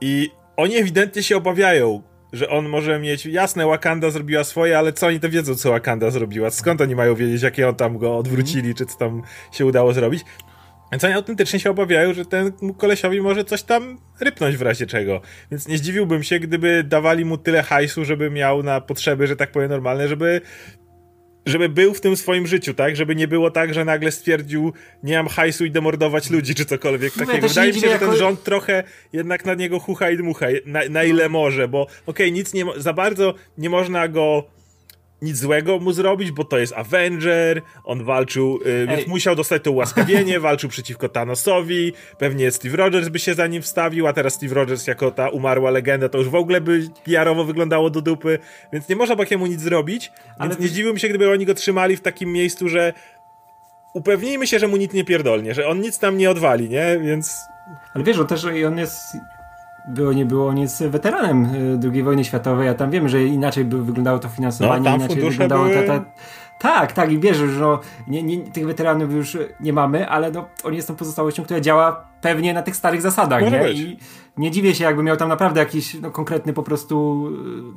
i 0.00 0.30
oni 0.56 0.76
ewidentnie 0.76 1.22
się 1.22 1.36
obawiają 1.36 2.02
że 2.32 2.48
on 2.48 2.68
może 2.68 2.98
mieć, 2.98 3.26
jasne, 3.26 3.66
Wakanda 3.66 4.10
zrobiła 4.10 4.44
swoje, 4.44 4.78
ale 4.78 4.92
co 4.92 5.06
oni 5.06 5.20
to 5.20 5.30
wiedzą, 5.30 5.54
co 5.54 5.70
Wakanda 5.70 6.10
zrobiła? 6.10 6.50
Skąd 6.50 6.80
oni 6.80 6.96
mają 6.96 7.14
wiedzieć, 7.14 7.42
jakie 7.42 7.68
on 7.68 7.74
tam 7.74 7.98
go 7.98 8.16
odwrócili, 8.16 8.74
czy 8.74 8.86
co 8.86 8.98
tam 8.98 9.22
się 9.52 9.66
udało 9.66 9.92
zrobić? 9.92 10.24
Więc 10.92 11.04
oni 11.04 11.14
autentycznie 11.14 11.60
się 11.60 11.70
obawiają, 11.70 12.14
że 12.14 12.24
ten 12.24 12.52
kolesiowi 12.76 13.20
może 13.20 13.44
coś 13.44 13.62
tam 13.62 13.98
rypnąć 14.20 14.56
w 14.56 14.62
razie 14.62 14.86
czego. 14.86 15.20
Więc 15.50 15.68
nie 15.68 15.78
zdziwiłbym 15.78 16.22
się, 16.22 16.38
gdyby 16.38 16.84
dawali 16.84 17.24
mu 17.24 17.38
tyle 17.38 17.62
hajsu, 17.62 18.04
żeby 18.04 18.30
miał 18.30 18.62
na 18.62 18.80
potrzeby, 18.80 19.26
że 19.26 19.36
tak 19.36 19.52
powiem, 19.52 19.70
normalne, 19.70 20.08
żeby 20.08 20.40
żeby 21.46 21.68
był 21.68 21.94
w 21.94 22.00
tym 22.00 22.16
swoim 22.16 22.46
życiu, 22.46 22.74
tak? 22.74 22.96
Żeby 22.96 23.16
nie 23.16 23.28
było 23.28 23.50
tak, 23.50 23.74
że 23.74 23.84
nagle 23.84 24.12
stwierdził, 24.12 24.72
nie 25.02 25.16
mam 25.16 25.28
hajsu, 25.28 25.64
idę 25.64 25.80
mordować 25.80 26.30
ludzi, 26.30 26.54
czy 26.54 26.64
cokolwiek 26.64 27.16
no, 27.16 27.26
takiego. 27.26 27.48
Wydaje 27.48 27.72
mi 27.72 27.80
się, 27.80 27.88
że 27.88 27.98
ten 27.98 28.16
rząd 28.16 28.42
trochę 28.42 28.84
jednak 29.12 29.44
na 29.44 29.54
niego 29.54 29.78
chucha 29.80 30.10
i 30.10 30.16
dmucha, 30.16 30.46
na, 30.66 30.80
na 30.90 31.04
ile 31.04 31.28
może, 31.28 31.68
bo 31.68 31.82
okej, 31.82 31.96
okay, 32.06 32.30
nic 32.30 32.54
nie, 32.54 32.64
za 32.76 32.92
bardzo 32.92 33.34
nie 33.58 33.70
można 33.70 34.08
go 34.08 34.44
nic 35.22 35.36
złego 35.36 35.78
mu 35.78 35.92
zrobić, 35.92 36.32
bo 36.32 36.44
to 36.44 36.58
jest 36.58 36.72
Avenger, 36.72 37.62
on 37.84 38.04
walczył, 38.04 38.58
yy, 38.64 38.86
więc 38.86 39.06
musiał 39.06 39.36
dostać 39.36 39.62
to 39.62 39.70
ułaskawienie, 39.70 40.40
walczył 40.48 40.70
przeciwko 40.70 41.08
Thanosowi, 41.08 41.92
pewnie 42.18 42.50
Steve 42.50 42.76
Rogers 42.76 43.08
by 43.08 43.18
się 43.18 43.34
za 43.34 43.46
nim 43.46 43.62
wstawił, 43.62 44.06
a 44.06 44.12
teraz 44.12 44.34
Steve 44.34 44.54
Rogers 44.54 44.86
jako 44.86 45.10
ta 45.10 45.28
umarła 45.28 45.70
legenda, 45.70 46.08
to 46.08 46.18
już 46.18 46.28
w 46.28 46.34
ogóle 46.34 46.60
by 46.60 46.88
PR-owo 47.04 47.44
wyglądało 47.44 47.90
do 47.90 48.02
dupy, 48.02 48.38
więc 48.72 48.88
nie 48.88 48.96
można 48.96 49.16
Bakiemu 49.16 49.46
nic 49.46 49.60
zrobić, 49.60 50.12
Ale 50.38 50.48
więc 50.48 50.60
nie 50.60 50.68
zdziwiłbym 50.68 50.98
się, 50.98 51.08
gdyby 51.08 51.30
oni 51.30 51.46
go 51.46 51.54
trzymali 51.54 51.96
w 51.96 52.00
takim 52.00 52.32
miejscu, 52.32 52.68
że 52.68 52.92
upewnijmy 53.94 54.46
się, 54.46 54.58
że 54.58 54.68
mu 54.68 54.76
nic 54.76 54.92
nie 54.92 55.04
pierdolnie, 55.04 55.54
że 55.54 55.68
on 55.68 55.80
nic 55.80 55.98
tam 55.98 56.18
nie 56.18 56.30
odwali, 56.30 56.68
nie, 56.68 57.00
więc... 57.02 57.36
Ale 57.94 58.04
wiesz, 58.04 58.18
on 58.18 58.26
też, 58.26 58.44
on 58.44 58.78
jest 58.78 58.96
było 59.88 60.12
nie 60.12 60.26
było, 60.26 60.48
on 60.48 60.58
jest 60.58 60.84
weteranem 60.84 61.44
y, 61.84 61.90
II 61.92 62.02
wojny 62.02 62.24
światowej, 62.24 62.68
a 62.68 62.74
tam 62.74 62.90
wiemy, 62.90 63.08
że 63.08 63.24
inaczej 63.24 63.64
by 63.64 63.84
wyglądało 63.84 64.18
to 64.18 64.28
finansowanie, 64.28 64.90
no, 64.90 64.96
inaczej 64.96 65.30
wyglądało 65.30 65.64
były... 65.64 65.86
ta, 65.86 65.98
ta, 65.98 66.04
tak, 66.58 66.92
tak, 66.92 67.12
i 67.12 67.18
wierzę, 67.18 67.48
że 67.48 67.60
no, 67.60 67.80
nie, 68.08 68.22
nie, 68.22 68.38
tych 68.38 68.66
weteranów 68.66 69.12
już 69.12 69.38
nie 69.60 69.72
mamy, 69.72 70.08
ale 70.08 70.30
no, 70.30 70.48
on 70.64 70.74
jest 70.74 70.88
tą 70.88 70.96
pozostałością, 70.96 71.44
która 71.44 71.60
działa 71.60 72.08
pewnie 72.20 72.54
na 72.54 72.62
tych 72.62 72.76
starych 72.76 73.02
zasadach, 73.02 73.42
Może 73.42 73.58
nie? 73.58 73.64
Być. 73.64 73.78
I 73.78 73.98
nie 74.38 74.50
dziwię 74.50 74.74
się, 74.74 74.84
jakby 74.84 75.02
miał 75.02 75.16
tam 75.16 75.28
naprawdę 75.28 75.60
jakiś 75.60 75.94
no, 75.94 76.10
konkretny 76.10 76.52
po 76.52 76.62
prostu 76.62 77.26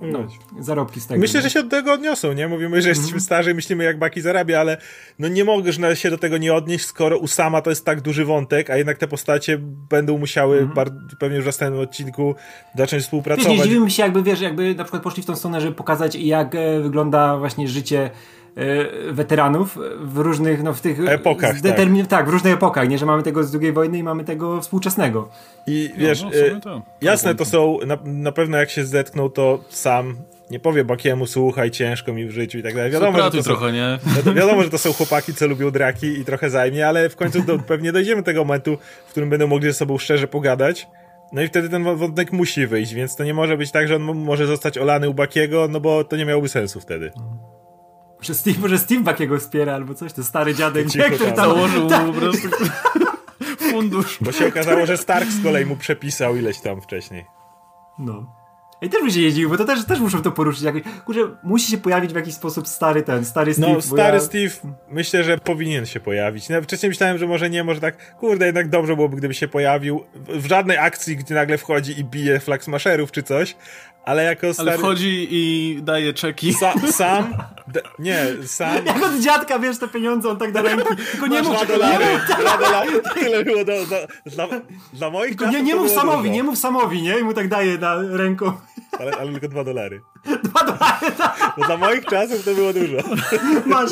no, 0.02 0.20
zarobki 0.60 1.02
z 1.02 1.08
tego. 1.08 1.20
Myślę, 1.22 1.40
nie? 1.40 1.44
że 1.44 1.50
się 1.50 1.60
od 1.60 1.70
tego 1.70 1.94
odniosą, 1.94 2.34
nie? 2.34 2.48
Mówimy, 2.48 2.82
że 2.82 2.90
jesteśmy 2.90 3.12
mm 3.12 3.20
-hmm. 3.20 3.26
starzy, 3.26 3.54
myślimy 3.54 3.84
jak 3.84 4.00
Baki 4.00 4.22
zarabia, 4.22 4.60
ale 4.60 4.78
no 5.20 5.28
nie 5.28 5.46
mogę 5.46 5.96
się 5.96 6.10
do 6.10 6.18
tego 6.18 6.38
nie 6.38 6.54
odnieść, 6.54 6.86
skoro 6.86 7.18
Usama 7.18 7.62
to 7.62 7.70
jest 7.70 7.86
tak 7.86 8.02
duży 8.02 8.26
wątek, 8.26 8.70
a 8.70 8.78
jednak 8.78 8.98
te 8.98 9.08
postacie 9.08 9.58
będą 9.90 10.18
musiały 10.18 10.58
mm 10.58 10.70
-hmm. 10.70 10.92
pewnie 11.20 11.36
już 11.36 11.46
w 11.46 11.48
następnym 11.48 11.82
odcinku 11.82 12.36
zacząć 12.76 13.04
współpracować. 13.04 13.52
Wiesz, 13.52 13.58
nie 13.58 13.64
dziwiłbym 13.64 13.90
się, 13.90 14.04
jakby, 14.04 14.24
wiesz, 14.24 14.42
jakby 14.42 14.76
na 14.76 14.84
przykład 14.84 15.04
poszli 15.04 15.24
w 15.24 15.26
tą 15.26 15.36
stronę, 15.36 15.62
żeby 15.62 15.76
pokazać 15.76 16.16
jak 16.16 16.56
e, 16.56 16.80
wygląda 16.82 17.38
właśnie 17.38 17.68
życie 17.68 18.02
E, 18.02 18.10
weteranów 19.12 19.78
w 20.00 20.18
różnych, 20.18 20.64
no 20.64 20.74
w 20.74 20.82
tych 20.82 21.00
epokach. 21.08 21.58
Zdetermin- 21.58 22.02
tak. 22.02 22.10
tak. 22.10 22.26
w 22.26 22.30
różnych 22.30 22.54
epokach, 22.54 22.90
nie, 22.90 22.98
że 22.98 23.06
mamy 23.06 23.24
tego 23.24 23.44
z 23.44 23.56
II 23.56 23.72
wojny 23.72 23.98
i 23.98 24.04
mamy 24.04 24.24
tego 24.24 24.62
współczesnego. 24.62 25.30
I 25.68 25.90
no, 25.94 26.00
wiesz, 26.00 26.24
no, 26.24 26.30
to. 26.62 26.82
jasne 27.02 27.36
to 27.36 27.46
są, 27.46 27.78
na, 27.86 27.98
na 28.06 28.32
pewno 28.32 28.58
jak 28.58 28.70
się 28.70 28.86
zetknął, 28.86 29.30
to 29.30 29.64
sam 29.70 30.16
nie 30.52 30.60
powie 30.60 30.86
Bakiemu, 30.86 31.26
słuchaj, 31.26 31.72
ciężko 31.72 32.14
mi 32.14 32.26
w 32.26 32.32
życiu 32.32 32.58
i 32.58 32.64
tak 32.64 32.76
dalej. 32.76 32.92
Wiadomo, 32.92 33.22
że 33.22 33.32
to 33.32 33.44
trochę, 33.44 33.66
są, 33.66 33.72
nie? 33.72 34.00
wiadomo, 34.34 34.64
że 34.64 34.70
to 34.70 34.78
są 34.78 34.94
chłopaki, 34.94 35.34
co 35.34 35.48
lubią 35.48 35.72
draki 35.72 36.08
i 36.08 36.26
trochę 36.26 36.50
zajmie, 36.50 36.88
ale 36.88 37.10
w 37.10 37.16
końcu 37.16 37.42
do, 37.42 37.60
pewnie 37.60 37.92
dojdziemy 37.92 38.22
do 38.22 38.26
tego 38.26 38.44
momentu, 38.44 38.78
w 39.08 39.12
którym 39.12 39.30
będą 39.30 39.48
mogli 39.48 39.68
ze 39.68 39.74
sobą 39.74 39.98
szczerze 39.98 40.28
pogadać. 40.28 40.88
No 41.32 41.42
i 41.42 41.48
wtedy 41.48 41.70
ten 41.70 41.98
wątek 41.98 42.32
musi 42.32 42.68
wyjść, 42.68 42.94
więc 42.94 43.16
to 43.16 43.24
nie 43.24 43.34
może 43.34 43.58
być 43.58 43.72
tak, 43.72 43.88
że 43.88 43.96
on 43.96 44.02
może 44.02 44.48
zostać 44.48 44.78
olany 44.78 45.10
u 45.10 45.14
Bakiego, 45.14 45.68
no 45.70 45.80
bo 45.80 46.04
to 46.04 46.18
nie 46.18 46.26
miałoby 46.26 46.50
sensu 46.50 46.80
wtedy. 46.80 47.12
Może 48.22 48.36
Steve, 48.36 48.60
może 48.60 48.78
Steve 48.78 49.02
Buckiego 49.02 49.40
wspiera 49.40 49.76
albo 49.76 49.94
coś, 49.94 50.14
to 50.14 50.24
stary 50.24 50.56
dziadek, 50.56 50.96
nie, 50.96 51.04
który 51.04 51.32
tam 51.32 51.36
założył 51.36 51.90
tak. 51.90 52.06
po 52.06 52.14
prostu 52.14 52.48
fundusz. 53.72 54.18
Bo 54.22 54.32
się 54.32 54.48
okazało, 54.48 54.86
że 54.86 54.98
Stark 54.98 55.30
z 55.30 55.44
kolei 55.44 55.66
mu 55.66 55.76
przepisał 55.76 56.36
ileś 56.36 56.60
tam 56.60 56.82
wcześniej. 56.82 57.26
No. 58.00 58.42
I 58.82 58.90
też 58.90 59.04
by 59.04 59.12
się 59.12 59.22
jeździł, 59.22 59.50
bo 59.50 59.58
to 59.58 59.66
też, 59.66 59.86
też 59.86 60.00
muszą 60.00 60.22
to 60.22 60.32
poruszyć. 60.32 60.62
Jakoś, 60.62 60.82
kurczę, 61.06 61.20
musi 61.44 61.72
się 61.72 61.78
pojawić 61.78 62.14
w 62.14 62.16
jakiś 62.16 62.34
sposób 62.34 62.68
stary 62.68 63.02
ten, 63.02 63.26
stary 63.26 63.54
Steve. 63.54 63.74
No, 63.74 63.82
stary 63.82 64.18
ja... 64.18 64.20
Steve 64.20 64.76
myślę, 64.90 65.24
że 65.24 65.38
powinien 65.38 65.86
się 65.86 66.00
pojawić. 66.00 66.50
No, 66.50 66.62
wcześniej 66.62 66.90
myślałem, 66.90 67.18
że 67.18 67.28
może 67.28 67.50
nie, 67.50 67.64
może 67.64 67.82
tak, 67.82 68.16
kurde, 68.16 68.46
jednak 68.46 68.70
dobrze 68.70 68.96
byłoby, 68.96 69.18
gdyby 69.18 69.34
się 69.34 69.48
pojawił. 69.48 70.04
W 70.16 70.46
żadnej 70.46 70.78
akcji, 70.78 71.18
gdzie 71.18 71.36
nagle 71.36 71.58
wchodzi 71.58 72.00
i 72.00 72.04
bije 72.04 72.40
flaksmaszerów 72.40 73.12
czy 73.12 73.24
coś, 73.24 73.56
ale 74.06 74.24
jako 74.24 74.54
stary... 74.54 74.70
Ale 74.70 74.78
wchodzi 74.78 75.28
i 75.32 75.78
daje 75.82 76.14
czeki. 76.14 76.54
Sa, 76.54 76.74
sam? 76.92 77.34
nie, 78.00 78.26
sam... 78.46 78.86
Jak 78.86 79.04
od 79.04 79.20
dziadka, 79.20 79.60
wiesz, 79.60 79.78
te 79.78 79.88
pieniądze, 79.88 80.30
on 80.30 80.38
tak 80.38 80.52
da 80.52 80.62
ręki. 80.62 80.96
Tylko 81.12 81.28
nie 81.28 81.42
mów... 81.42 81.56
Dwa 81.56 81.66
dolary, 81.66 82.06
dwa 82.40 82.58
dolary. 82.58 83.02
Tyle 83.14 83.44
było 83.44 83.66
do, 83.66 83.86
do, 83.86 83.96
dla, 84.26 84.48
dla 84.94 85.10
moich 85.10 85.36
Tylko 85.36 85.52
nie, 85.52 85.64
nie 85.64 85.76
mów 85.76 85.92
Samowi, 85.92 86.18
dużo. 86.24 86.34
nie 86.34 86.44
mów 86.44 86.58
Samowi, 86.58 87.02
nie? 87.02 87.20
I 87.20 87.24
mu 87.24 87.34
tak 87.34 87.48
daje 87.48 87.78
na 87.78 87.96
ręką. 88.02 88.52
Ale, 89.00 89.12
ale 89.12 89.32
tylko 89.32 89.48
dwa 89.48 89.64
dolary. 89.64 90.02
Dwa 90.44 90.60
dolary, 90.60 91.12
tak. 91.18 91.54
Bo 91.58 91.66
dla 91.66 91.78
moich 91.78 92.06
czasów 92.06 92.46
to 92.46 92.54
było 92.54 92.74
dużo. 92.74 92.98
Masz, 93.66 93.90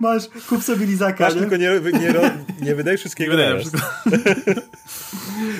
masz, 0.00 0.22
kup 0.48 0.62
sobie 0.62 0.86
lizaka, 0.86 1.24
Masz, 1.24 1.34
nie? 1.34 1.40
tylko 1.40 1.56
nie, 1.56 1.68
nie, 1.92 2.14
nie 2.62 2.74
wydaj 2.74 2.96
wszystkiego 2.96 3.36
nie 3.36 3.58
wszystko. 3.58 3.80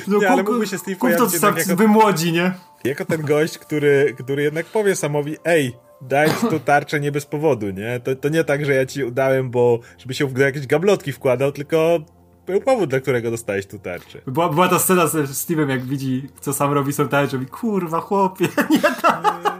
No, 0.08 0.18
nie, 0.18 0.30
ale 0.30 0.42
mógłby 0.42 0.66
się 0.66 0.78
Steve 0.78 0.96
kup 0.96 1.10
to 1.18 1.26
tak 1.40 1.58
jako, 1.58 1.76
wymłodzi, 1.76 2.32
nie? 2.32 2.52
Jako 2.84 3.04
ten 3.04 3.22
gość, 3.22 3.58
który, 3.58 4.14
który 4.18 4.42
jednak 4.42 4.66
powie 4.66 4.96
Samowi, 4.96 5.36
ej, 5.44 5.76
daj 6.00 6.28
ci 6.28 6.46
tu 6.50 6.60
tarczę 6.60 7.00
nie 7.00 7.12
bez 7.12 7.26
powodu, 7.26 7.70
nie? 7.70 8.00
To, 8.00 8.16
to 8.16 8.28
nie 8.28 8.44
tak, 8.44 8.64
że 8.64 8.74
ja 8.74 8.86
ci 8.86 9.04
udałem, 9.04 9.50
bo 9.50 9.78
żeby 9.98 10.14
się 10.14 10.26
w 10.26 10.38
jakieś 10.38 10.66
gablotki 10.66 11.12
wkładał, 11.12 11.52
tylko 11.52 11.98
był 12.46 12.60
powód, 12.60 12.90
dla 12.90 13.00
którego 13.00 13.30
dostałeś 13.30 13.66
tu 13.66 13.78
tarczę. 13.78 14.20
Była, 14.26 14.48
była 14.48 14.68
ta 14.68 14.78
scena 14.78 15.06
z 15.06 15.14
Steve'em, 15.14 15.68
jak 15.68 15.84
widzi, 15.84 16.28
co 16.40 16.52
sam 16.52 16.72
robi 16.72 16.92
są 16.92 17.08
tarcze, 17.08 17.36
mówi, 17.36 17.50
kurwa, 17.50 18.00
chłopie, 18.00 18.48
nie. 18.70 18.80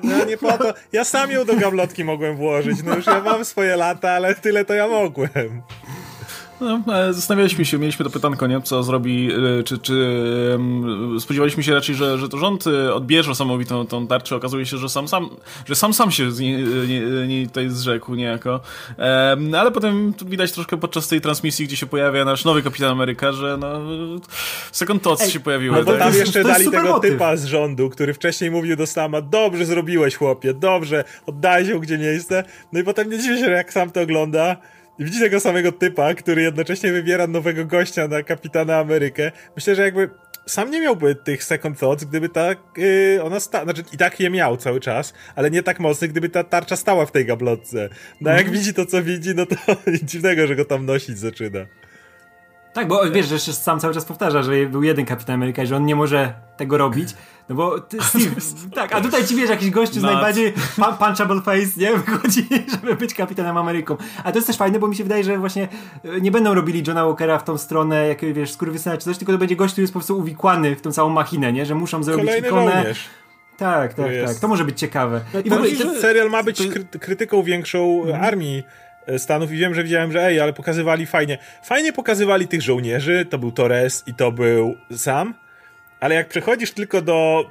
No 0.03 0.25
nie 0.25 0.37
po 0.37 0.59
to. 0.59 0.75
Ja 0.93 1.05
sam 1.05 1.31
ją 1.31 1.45
do 1.45 1.57
gablotki 1.57 2.05
mogłem 2.05 2.37
włożyć, 2.37 2.83
no 2.83 2.97
już 2.97 3.07
ja 3.07 3.21
mam 3.21 3.45
swoje 3.45 3.77
lata, 3.77 4.11
ale 4.11 4.35
tyle 4.35 4.65
to 4.65 4.75
ja 4.75 4.89
mogłem. 4.89 5.63
No, 6.63 6.95
e, 6.95 7.13
zastanawialiśmy 7.13 7.65
się, 7.65 7.79
mieliśmy 7.79 8.05
to 8.05 8.11
pytanko, 8.11 8.47
nie? 8.47 8.61
co 8.61 8.83
zrobi, 8.83 9.31
e, 9.33 9.63
czy, 9.63 9.79
czy 9.79 10.23
spodziewaliśmy 11.19 11.63
się 11.63 11.75
raczej, 11.75 11.95
że, 11.95 12.19
że 12.19 12.29
to 12.29 12.39
rząd 12.39 12.67
e, 12.67 12.95
odbierze 12.95 13.35
samowi 13.35 13.67
tą, 13.67 14.07
tarczę, 14.07 14.37
okazuje 14.37 14.67
się, 14.67 14.77
że 14.77 14.89
sam 14.89 15.09
sam, 15.09 15.31
że 15.67 15.75
sam 15.75 15.95
sam 15.95 16.11
się 16.11 16.31
z 16.31 16.41
niej, 16.41 16.65
nie, 16.89 17.01
nie, 17.29 17.47
tutaj 17.47 17.71
zrzekł 17.71 18.15
niejako, 18.15 18.61
um, 18.99 19.55
ale 19.55 19.71
potem 19.71 20.15
widać 20.27 20.53
troszkę 20.53 20.77
podczas 20.77 21.09
tej 21.09 21.21
transmisji, 21.21 21.67
gdzie 21.67 21.77
się 21.77 21.87
pojawia 21.87 22.25
nasz 22.25 22.45
nowy 22.45 22.63
Kapitan 22.63 22.91
Ameryka, 22.91 23.33
że 23.33 23.57
no, 23.61 23.81
Second 24.73 25.03
Thoughts 25.03 25.29
się 25.29 25.41
pojawiły. 25.41 25.77
No 25.77 25.85
bo 25.85 25.93
tak? 25.93 26.01
tam 26.01 26.15
jeszcze 26.15 26.45
dali 26.45 26.71
tego 26.71 26.89
motyw. 26.89 27.11
typa 27.11 27.37
z 27.37 27.45
rządu, 27.45 27.91
który 27.91 28.15
wcześniej 28.15 28.51
mówił 28.51 28.77
do 28.77 28.87
Sama, 28.87 29.21
dobrze 29.21 29.65
zrobiłeś 29.65 30.17
chłopie, 30.17 30.55
dobrze, 30.55 31.05
oddaj 31.27 31.67
się 31.67 31.81
gdzie 31.81 31.99
miejsce, 31.99 32.45
no 32.73 32.81
i 32.81 32.85
potem 32.85 33.11
nie 33.11 33.19
dziwię 33.19 33.39
się, 33.39 33.51
jak 33.51 33.73
sam 33.73 33.91
to 33.91 34.01
ogląda, 34.01 34.57
i 34.99 35.05
widzi 35.05 35.21
tego 35.21 35.41
samego 35.41 35.73
typa, 35.73 36.15
który 36.15 36.43
jednocześnie 36.43 36.93
wybiera 36.93 37.27
nowego 37.27 37.67
gościa 37.67 38.09
na 38.09 38.23
Kapitana 38.23 38.79
Amerykę. 38.79 39.33
Myślę, 39.57 39.75
że 39.75 39.83
jakby 39.83 40.11
sam 40.47 40.71
nie 40.71 40.81
miałby 40.81 41.15
tych 41.15 41.45
second 41.45 41.79
thoughts, 41.79 42.05
gdyby 42.05 42.29
tak 42.29 42.59
yy, 42.77 43.23
ona 43.23 43.41
stała, 43.41 43.65
znaczy 43.65 43.83
i 43.93 43.97
tak 43.97 44.21
je 44.21 44.31
miał 44.31 44.57
cały 44.57 44.81
czas, 44.81 45.15
ale 45.37 45.51
nie 45.51 45.63
tak 45.63 45.81
mocny, 45.81 46.09
gdyby 46.09 46.29
ta 46.29 46.45
tarcza 46.45 46.77
stała 46.77 47.07
w 47.07 47.13
tej 47.13 47.27
gablotce. 47.27 47.89
No 48.21 48.31
jak 48.31 48.41
mm. 48.41 48.53
widzi 48.53 48.75
to, 48.75 48.87
co 48.87 49.03
widzi, 49.03 49.35
no 49.35 49.47
to 49.47 49.57
dziwnego, 50.03 50.47
że 50.47 50.57
go 50.57 50.65
tam 50.65 50.87
nosić 50.87 51.19
zaczyna. 51.19 51.67
Tak, 52.73 52.89
bo 52.89 53.11
wiesz, 53.11 53.29
że 53.29 53.39
sam 53.39 53.81
cały 53.81 53.95
czas 53.95 54.05
powtarza, 54.05 54.43
że 54.43 54.67
był 54.67 54.83
jeden 54.83 55.05
Kapitan 55.07 55.35
Ameryka 55.35 55.63
i 55.63 55.67
że 55.67 55.77
on 55.77 55.87
nie 55.87 55.97
może 55.97 56.35
tego 56.57 56.79
robić, 56.79 57.15
no 57.49 57.55
bo 57.55 57.81
ty, 57.81 57.99
Steve, 58.03 58.35
tak, 58.75 58.93
a 58.93 59.01
tutaj 59.01 59.27
ci 59.27 59.37
wiesz, 59.37 59.51
jakiś 59.51 59.71
gościu 59.71 60.01
z 60.01 60.03
najbardziej 60.03 60.53
punchable 60.99 61.41
face, 61.43 61.71
nie, 61.77 61.97
wychodzi, 61.97 62.49
żeby 62.73 62.95
być 62.95 63.15
Kapitanem 63.15 63.57
Ameryką. 63.57 63.97
A 64.25 64.33
to 64.33 64.39
jest 64.39 64.47
też 64.47 64.57
fajne, 64.57 64.79
bo 64.79 64.89
mi 64.89 64.97
się 64.97 65.03
wydaje, 65.03 65.25
że 65.25 65.39
właśnie 65.39 65.69
e, 66.05 66.21
nie 66.21 66.31
będą 66.31 66.55
robili 66.55 66.83
Johna 66.87 67.05
Walkera 67.05 67.39
w 67.39 67.45
tą 67.45 67.59
stronę, 67.59 68.09
jakiegoś, 68.09 68.37
wiesz, 68.37 68.53
skurwysyna 68.53 68.97
czy 68.97 69.05
coś, 69.05 69.19
tylko 69.19 69.33
to 69.33 69.39
będzie 69.39 69.57
gość, 69.57 69.73
który 69.73 69.83
jest 69.83 69.93
po 69.93 69.99
prostu 69.99 70.19
uwikłany 70.19 70.77
w 70.77 70.81
tą 70.81 70.93
całą 70.93 71.11
machinę, 71.11 71.53
nie, 71.53 71.67
że 71.67 71.75
muszą 71.75 72.03
zrobić 72.03 72.27
Kolejny 72.27 72.49
ikonę. 72.49 72.73
Żołnierz. 72.73 73.09
Tak, 73.57 73.95
tak, 73.95 74.07
tak. 74.27 74.37
To 74.37 74.49
może 74.49 74.65
być 74.65 74.81
ciekawe. 74.81 75.21
I 75.45 75.51
w 75.51 75.53
ogóle 75.53 75.71
ten 75.71 76.01
serial 76.01 76.31
ma 76.31 76.43
być 76.43 76.63
krytyką 77.01 77.43
większą 77.43 78.03
mhm. 78.03 78.25
armii 78.25 78.63
Stanów 79.19 79.53
i 79.53 79.57
wiem, 79.57 79.75
że 79.75 79.85
widziałem, 79.85 80.13
że 80.13 80.27
ej, 80.27 80.41
ale 80.41 80.53
pokazywali 80.53 81.07
fajnie. 81.07 81.39
Fajnie 81.63 81.93
pokazywali 81.93 82.49
tych 82.49 82.63
żołnierzy, 82.63 83.27
to 83.31 83.39
był 83.39 83.53
Torres 83.53 84.05
i 84.07 84.15
to 84.15 84.33
był 84.33 84.77
Sam, 84.97 85.35
ale 86.01 86.15
jak 86.15 86.29
przechodzisz 86.29 86.73
tylko 86.73 87.03
do 87.03 87.45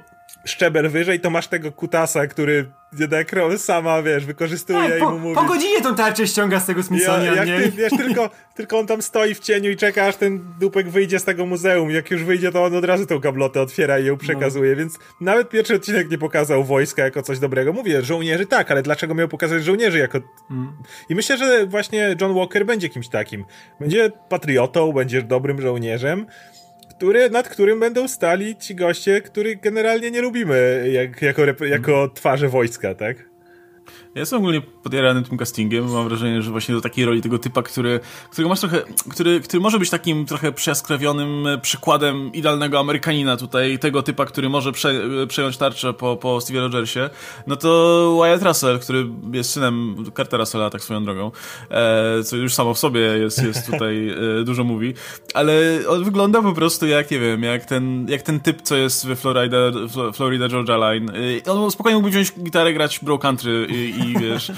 szczebel 0.44 0.88
wyżej, 0.90 1.20
to 1.20 1.30
masz 1.30 1.48
tego 1.48 1.72
kutasa, 1.72 2.26
który 2.26 2.66
jednak 2.98 3.30
sama, 3.56 4.02
wiesz, 4.02 4.26
wykorzystuje 4.26 4.88
tak, 4.88 4.98
i 4.98 5.02
mu 5.02 5.18
mówi... 5.18 5.34
Po 5.34 5.44
godzinie 5.44 5.82
tą 5.82 5.94
tarczę 5.94 6.26
ściąga 6.26 6.60
z 6.60 6.66
tego 6.66 6.82
Smithsonian, 6.82 7.36
ja, 7.36 7.44
nie? 7.44 7.60
Ty, 7.60 7.70
wiesz, 7.70 7.92
tylko, 7.96 8.30
tylko 8.54 8.78
on 8.78 8.86
tam 8.86 9.02
stoi 9.02 9.34
w 9.34 9.38
cieniu 9.38 9.70
i 9.70 9.76
czeka, 9.76 10.06
aż 10.06 10.16
ten 10.16 10.44
dupek 10.60 10.88
wyjdzie 10.88 11.18
z 11.18 11.24
tego 11.24 11.46
muzeum. 11.46 11.90
Jak 11.90 12.10
już 12.10 12.24
wyjdzie, 12.24 12.52
to 12.52 12.64
on 12.64 12.76
od 12.76 12.84
razu 12.84 13.06
tą 13.06 13.18
gablotę 13.18 13.60
otwiera 13.60 13.98
i 13.98 14.04
ją 14.04 14.16
przekazuje, 14.16 14.70
no. 14.70 14.76
więc 14.76 14.98
nawet 15.20 15.48
pierwszy 15.48 15.74
odcinek 15.74 16.10
nie 16.10 16.18
pokazał 16.18 16.64
wojska 16.64 17.04
jako 17.04 17.22
coś 17.22 17.38
dobrego. 17.38 17.72
Mówię, 17.72 18.02
żołnierzy 18.02 18.46
tak, 18.46 18.70
ale 18.70 18.82
dlaczego 18.82 19.14
miał 19.14 19.28
pokazać 19.28 19.64
żołnierzy 19.64 19.98
jako... 19.98 20.18
Mm. 20.50 20.72
I 21.08 21.14
myślę, 21.14 21.36
że 21.38 21.66
właśnie 21.66 22.16
John 22.20 22.34
Walker 22.34 22.66
będzie 22.66 22.88
kimś 22.88 23.08
takim. 23.08 23.44
Będzie 23.80 24.10
patriotą, 24.28 24.92
będzie 24.92 25.22
dobrym 25.22 25.60
żołnierzem, 25.60 26.26
który, 27.02 27.30
nad 27.30 27.48
którym 27.48 27.80
będą 27.80 28.08
stali 28.08 28.56
ci 28.56 28.74
goście, 28.74 29.20
których 29.20 29.60
generalnie 29.60 30.10
nie 30.10 30.20
lubimy 30.20 30.88
jak, 30.92 31.22
jako, 31.22 31.42
jako 31.64 32.08
twarze 32.08 32.48
wojska, 32.48 32.94
tak? 32.94 33.16
Ja 34.14 34.20
jestem 34.20 34.38
ogólnie 34.38 34.60
podjarany 34.60 35.22
tym 35.22 35.38
castingiem. 35.38 35.92
Mam 35.92 36.08
wrażenie, 36.08 36.42
że 36.42 36.50
właśnie 36.50 36.74
do 36.74 36.80
takiej 36.80 37.04
roli 37.04 37.22
tego 37.22 37.38
typa, 37.38 37.62
który, 37.62 38.00
którego 38.30 38.48
masz 38.48 38.60
trochę, 38.60 38.82
który, 39.10 39.40
który 39.40 39.60
może 39.60 39.78
być 39.78 39.90
takim 39.90 40.26
trochę 40.26 40.52
przeskrawionym 40.52 41.46
przykładem 41.62 42.32
idealnego 42.32 42.78
Amerykanina 42.78 43.36
tutaj, 43.36 43.78
tego 43.78 44.02
typa, 44.02 44.24
który 44.24 44.48
może 44.48 44.72
prze, 44.72 44.94
przejąć 45.28 45.56
tarczę 45.56 45.92
po, 45.92 46.16
po 46.16 46.40
Steve 46.40 46.60
Rogersie, 46.60 47.10
no 47.46 47.56
to 47.56 48.16
Wyatt 48.20 48.42
Russell, 48.42 48.80
który 48.80 49.06
jest 49.32 49.50
synem 49.50 50.04
Cartera 50.16 50.40
Russella, 50.40 50.70
tak 50.70 50.82
swoją 50.82 51.04
drogą, 51.04 51.30
e, 51.70 52.22
co 52.22 52.36
już 52.36 52.54
samo 52.54 52.74
w 52.74 52.78
sobie 52.78 53.00
jest, 53.00 53.42
jest 53.42 53.66
tutaj 53.66 54.08
e, 54.40 54.44
dużo 54.44 54.64
mówi, 54.64 54.94
ale 55.34 55.52
on 55.88 56.04
wygląda 56.04 56.42
po 56.42 56.52
prostu 56.52 56.86
jak, 56.86 57.10
nie 57.10 57.18
wiem, 57.18 57.42
jak 57.42 57.64
ten, 57.64 58.06
jak 58.08 58.22
ten 58.22 58.40
typ, 58.40 58.62
co 58.62 58.76
jest 58.76 59.06
we 59.06 59.16
Florida, 59.16 59.56
Florida 60.12 60.48
Georgia 60.48 60.76
Line. 60.76 61.10
E, 61.46 61.52
on 61.52 61.70
spokojnie 61.70 61.96
mógłby 61.96 62.10
wziąć 62.10 62.32
gitarę, 62.42 62.72
grać 62.72 63.00
bro 63.02 63.18
country 63.18 63.66
i, 63.70 64.01
i 64.01 64.01
wiesz, 64.20 64.52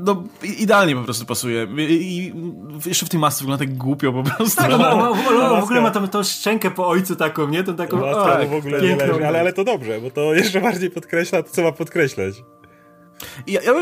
no 0.00 0.24
idealnie 0.58 0.96
po 0.96 1.02
prostu 1.02 1.26
pasuje. 1.26 1.66
I, 1.78 2.32
jeszcze 2.86 3.06
w 3.06 3.08
tej 3.08 3.20
masce 3.20 3.40
wygląda 3.40 3.64
tak 3.64 3.76
głupio 3.76 4.12
po 4.12 4.22
prostu. 4.22 4.56
Tak, 4.56 4.70
no, 4.70 4.78
no, 4.78 5.14
no, 5.30 5.60
w 5.60 5.64
ogóle 5.64 5.80
ma 5.80 5.90
tą, 5.90 6.08
tą 6.08 6.22
szczękę 6.22 6.70
po 6.70 6.88
ojcu 6.88 7.16
taką, 7.16 7.48
nie? 7.48 7.64
Tą 7.64 7.76
taką, 7.76 7.96
Maska 7.96 8.40
o, 8.40 8.46
w 8.46 8.54
ogóle 8.54 8.82
nie 8.82 8.96
leży, 8.96 9.26
ale, 9.26 9.40
ale 9.40 9.52
to 9.52 9.64
dobrze, 9.64 10.00
bo 10.00 10.10
to 10.10 10.34
jeszcze 10.34 10.60
bardziej 10.60 10.90
podkreśla 10.90 11.42
to, 11.42 11.50
co 11.50 11.62
ma 11.62 11.72
podkreślać. 11.72 12.34
Ja, 13.46 13.60
ja 13.62 13.72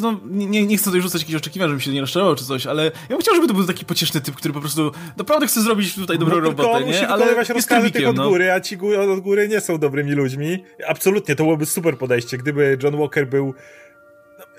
no, 0.00 0.20
nie, 0.24 0.66
nie 0.66 0.76
chcę 0.76 0.84
tutaj 0.84 1.00
rzucać 1.00 1.20
jakichś 1.20 1.36
oczekiwań, 1.36 1.68
żebym 1.68 1.80
się 1.80 1.90
nie 1.90 2.00
rozczarował 2.00 2.34
czy 2.34 2.44
coś, 2.44 2.66
ale 2.66 2.84
ja 2.84 2.90
bym 3.08 3.18
chciał, 3.18 3.34
żeby 3.34 3.48
to 3.48 3.54
był 3.54 3.66
taki 3.66 3.84
pocieszny 3.84 4.20
typ, 4.20 4.34
który 4.34 4.54
po 4.54 4.60
prostu 4.60 4.92
naprawdę 5.16 5.46
chce 5.46 5.60
zrobić 5.60 5.94
tutaj 5.94 6.18
dobrą 6.18 6.36
no, 6.36 6.40
robotę, 6.40 6.70
on 6.70 6.84
nie? 6.84 7.08
ale 7.08 7.44
jest 7.54 7.68
tych 7.92 8.08
od 8.08 8.16
no. 8.16 8.28
góry, 8.28 8.52
a 8.52 8.60
ci 8.60 8.78
od 9.10 9.20
góry 9.20 9.48
nie 9.48 9.60
są 9.60 9.78
dobrymi 9.78 10.12
ludźmi. 10.12 10.64
Absolutnie, 10.88 11.36
to 11.36 11.44
byłoby 11.44 11.66
super 11.66 11.98
podejście, 11.98 12.38
gdyby 12.38 12.78
John 12.82 12.96
Walker 12.98 13.28
był 13.28 13.54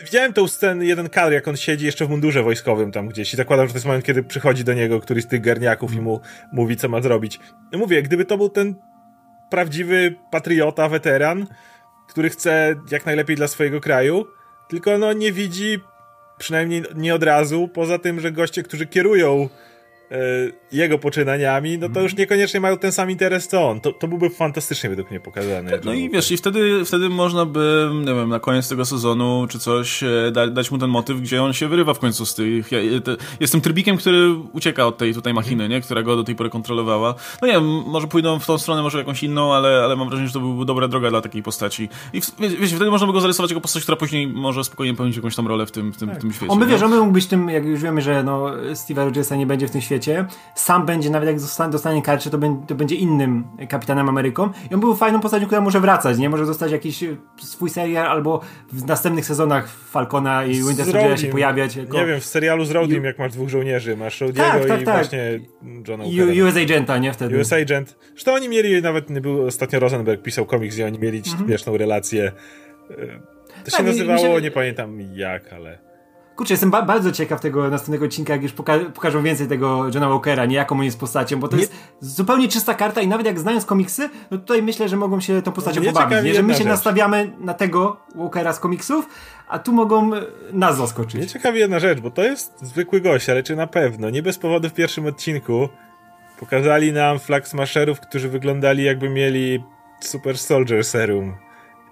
Widziałem 0.04 0.34
tą 0.34 0.48
scenę, 0.48 0.86
jeden 0.86 1.10
kadr, 1.10 1.34
jak 1.34 1.48
on 1.48 1.58
siedzi 1.58 1.86
jeszcze 1.86 2.06
w 2.06 2.10
mundurze 2.10 2.44
wojskowym 2.44 2.92
tam 2.92 3.08
gdzieś 3.08 3.34
i 3.34 3.38
zakładam, 3.38 3.68
że 3.68 3.74
to 3.74 3.78
jest 3.78 3.86
moment, 3.86 4.06
kiedy 4.06 4.24
przychodzi 4.24 4.64
do 4.64 4.74
niego 4.74 5.00
któryś 5.00 5.24
z 5.24 5.28
tych 5.28 5.42
garniaków 5.42 5.94
i 5.94 6.02
mu 6.02 6.20
mówi, 6.52 6.78
co 6.78 6.90
ma 6.90 7.02
zrobić. 7.02 7.40
Mówię, 7.74 8.04
gdyby 8.04 8.26
to 8.26 8.38
był 8.38 8.50
ten 8.50 8.76
prawdziwy 9.50 10.16
patriota, 10.32 10.90
weteran, 10.90 11.48
który 12.08 12.30
chce 12.30 12.76
jak 12.92 13.06
najlepiej 13.06 13.36
dla 13.36 13.48
swojego 13.48 13.82
kraju, 13.82 14.26
tylko 14.70 14.98
no 14.98 15.14
nie 15.14 15.32
widzi, 15.32 15.80
przynajmniej 16.38 16.84
nie 16.96 17.16
od 17.16 17.24
razu, 17.24 17.68
poza 17.68 18.00
tym, 18.00 18.20
że 18.20 18.32
goście, 18.32 18.64
którzy 18.64 18.88
kierują 18.88 19.50
jego 20.72 21.00
poczynaniami, 21.00 21.78
no 21.78 21.90
to 21.90 22.02
już 22.02 22.16
niekoniecznie 22.16 22.60
mają 22.60 22.78
ten 22.78 22.92
sam 22.92 23.12
interes 23.12 23.48
co 23.48 23.70
on. 23.70 23.82
To, 23.82 23.94
to 23.94 24.08
byłby 24.08 24.30
fantastycznie 24.30 24.90
według 24.90 25.12
mnie 25.12 25.20
pokazany. 25.20 25.80
No 25.86 25.94
i 25.94 26.10
wiesz, 26.10 26.32
i 26.32 26.38
wtedy, 26.38 26.86
wtedy 26.86 27.10
można 27.10 27.46
by, 27.46 27.90
nie 28.06 28.14
wiem, 28.14 28.30
na 28.30 28.40
koniec 28.40 28.70
tego 28.70 28.86
sezonu 28.86 29.46
czy 29.50 29.60
coś 29.60 30.04
e, 30.04 30.32
da, 30.32 30.48
dać 30.48 30.72
mu 30.72 30.78
ten 30.78 30.90
motyw, 30.90 31.22
gdzie 31.22 31.44
on 31.44 31.54
się 31.54 31.68
wyrywa 31.68 31.94
w 31.94 32.00
końcu 32.00 32.26
z 32.26 32.36
tych... 32.36 32.72
Ja, 32.72 32.80
te, 33.04 33.16
jestem 33.40 33.62
trybikiem, 33.62 33.98
który 33.98 34.36
ucieka 34.54 34.86
od 34.86 34.98
tej 34.98 35.14
tutaj 35.14 35.34
machiny, 35.34 35.70
nie? 35.70 35.82
Która 35.82 36.04
go 36.04 36.16
do 36.16 36.24
tej 36.24 36.36
pory 36.36 36.50
kontrolowała. 36.50 37.16
No 37.42 37.48
nie 37.48 37.54
wiem, 37.54 37.66
może 37.66 38.08
pójdą 38.08 38.40
w 38.40 38.46
tą 38.46 38.58
stronę, 38.58 38.82
może 38.82 38.98
jakąś 38.98 39.24
inną, 39.24 39.54
ale, 39.54 39.84
ale 39.84 39.96
mam 39.96 40.08
wrażenie, 40.08 40.28
że 40.28 40.34
to 40.34 40.40
byłby 40.40 40.66
dobra 40.66 40.88
droga 40.88 41.10
dla 41.10 41.22
takiej 41.22 41.44
postaci. 41.44 41.90
I 42.14 42.22
wiecie, 42.40 42.76
wtedy 42.76 42.92
można 42.92 43.08
by 43.08 43.14
go 43.14 43.22
zarysować 43.22 43.52
jako 43.52 43.62
postać, 43.62 43.84
która 43.84 43.96
później 43.96 44.28
może 44.28 44.64
spokojnie 44.64 44.94
pełnić 44.94 45.16
jakąś 45.16 45.36
tam 45.36 45.48
rolę 45.48 45.66
w 45.66 45.72
tym, 45.72 45.94
w 45.94 45.98
tym, 45.98 46.10
tak. 46.10 46.18
w 46.18 46.22
tym 46.22 46.34
świecie. 46.34 46.52
On 46.52 46.60
by, 46.60 46.66
wiesz, 46.66 46.82
on 46.82 46.92
by 46.92 47.00
mógł 47.00 47.12
być 47.12 47.26
tym, 47.26 47.50
jak 47.50 47.66
już 47.66 47.82
wiemy, 47.82 48.02
że 48.02 48.24
no, 48.24 48.46
Steve'a 48.72 49.06
Rogersa 49.06 49.36
nie 49.36 49.46
będzie 49.46 49.68
w 49.68 49.72
tym 49.72 49.82
świecie, 49.82 50.05
świecie, 50.06 50.26
sam 50.56 50.86
będzie, 50.86 51.10
nawet 51.10 51.30
jak 51.30 51.40
dostanie, 51.40 51.72
dostanie 51.72 52.02
karczę, 52.02 52.30
to, 52.30 52.38
be, 52.38 52.64
to 52.68 52.76
będzie 52.76 52.96
innym 52.96 53.44
kapitanem 53.70 54.10
Ameryką 54.10 54.50
i 54.72 54.74
on 54.74 54.80
był 54.80 54.96
fajną 54.96 55.20
postacią, 55.20 55.46
która 55.46 55.62
może 55.62 55.80
wracać, 55.80 56.18
nie? 56.18 56.30
Może 56.30 56.46
dostać 56.46 56.72
jakiś 56.72 57.04
swój 57.38 57.70
serial 57.70 58.08
albo 58.08 58.42
w 58.72 58.86
następnych 58.86 59.26
sezonach 59.26 59.70
Falcona 59.70 60.46
i 60.46 60.54
Winter 60.54 60.86
Soldiera 60.86 61.18
się 61.18 61.28
pojawiać. 61.28 61.76
Jako... 61.76 61.98
Nie 61.98 62.06
wiem, 62.06 62.20
w 62.20 62.26
serialu 62.26 62.66
z 62.66 62.72
Rodim, 62.72 63.04
jak 63.04 63.20
masz 63.20 63.32
dwóch 63.32 63.50
żołnierzy, 63.50 63.98
masz 63.98 64.22
Rodiego 64.22 64.44
tak, 64.44 64.66
tak, 64.66 64.82
i 64.82 64.86
tak. 64.86 64.96
właśnie 64.96 65.40
Johna 65.88 66.04
Walkera. 66.04 66.46
US 66.46 66.58
Agenta, 66.58 66.98
nie? 66.98 67.14
Wtedy. 67.14 67.40
US 67.40 67.54
Agent. 67.54 67.98
Zresztą 68.10 68.34
oni 68.34 68.50
mieli, 68.50 68.82
nawet 68.82 69.20
był, 69.20 69.46
ostatnio 69.46 69.80
Rosenberg 69.80 70.22
pisał 70.22 70.46
komiks, 70.46 70.76
gdzie 70.76 70.86
oni 70.86 71.00
mieli 71.00 71.18
mhm. 71.18 71.38
śmieszną 71.38 71.78
relację. 71.78 72.32
E, 72.92 72.96
to 73.64 73.72
się 73.72 73.78
tak, 73.78 73.86
nazywało, 73.86 74.36
się... 74.36 74.42
nie 74.42 74.52
pamiętam 74.52 75.02
jak, 75.16 75.54
ale... 75.54 75.85
Kurczę, 76.36 76.54
jestem 76.54 76.72
ba 76.72 76.82
bardzo 76.82 77.12
ciekaw 77.12 77.42
tego 77.42 77.70
następnego 77.70 78.06
odcinka, 78.06 78.34
jak 78.34 78.44
już 78.44 78.52
poka 78.52 78.80
pokażą 78.94 79.24
więcej 79.24 79.48
tego 79.48 79.86
Johna 79.86 80.10
Walkera, 80.10 80.46
nie 80.46 80.56
jaką 80.56 80.78
on 80.78 80.84
jest 80.84 81.00
postacią, 81.00 81.40
bo 81.40 81.48
to 81.48 81.56
nie... 81.56 81.62
jest 81.62 81.74
zupełnie 82.00 82.48
czysta 82.48 82.74
karta 82.74 83.02
i 83.02 83.08
nawet 83.08 83.26
jak 83.26 83.40
znając 83.40 83.66
komiksy, 83.66 84.10
no 84.32 84.38
tutaj 84.38 84.64
myślę, 84.64 84.90
że 84.90 84.98
mogą 84.98 85.20
się 85.20 85.42
tą 85.42 85.52
postacią 85.52 85.82
nie 85.82 85.94
pobawić, 85.94 86.24
nie? 86.24 86.34
że 86.34 86.44
my 86.44 86.54
się 86.54 86.58
rzecz. 86.58 86.68
nastawiamy 86.68 87.32
na 87.40 87.54
tego 87.54 87.98
Walkera 88.16 88.54
z 88.54 88.60
komiksów, 88.60 89.08
a 89.48 89.60
tu 89.60 89.74
mogą 89.74 90.12
nas 90.54 90.78
zaskoczyć. 90.78 91.22
Nie 91.22 91.28
ciekawi 91.28 91.60
jedna 91.60 91.80
rzecz, 91.80 92.00
bo 92.00 92.12
to 92.12 92.24
jest 92.24 92.54
zwykły 92.62 93.02
gość, 93.02 93.30
ale 93.30 93.44
czy 93.44 93.56
na 93.56 93.68
pewno? 93.68 94.10
Nie 94.10 94.24
bez 94.24 94.38
powodu 94.38 94.70
w 94.70 94.74
pierwszym 94.74 95.06
odcinku 95.06 95.70
pokazali 96.40 96.94
nam 96.94 97.20
flag 97.20 97.48
smasherów, 97.48 98.00
którzy 98.00 98.30
wyglądali 98.30 98.84
jakby 98.84 99.10
mieli 99.10 99.64
Super 100.00 100.38
Soldier 100.38 100.84
Serum. 100.84 101.36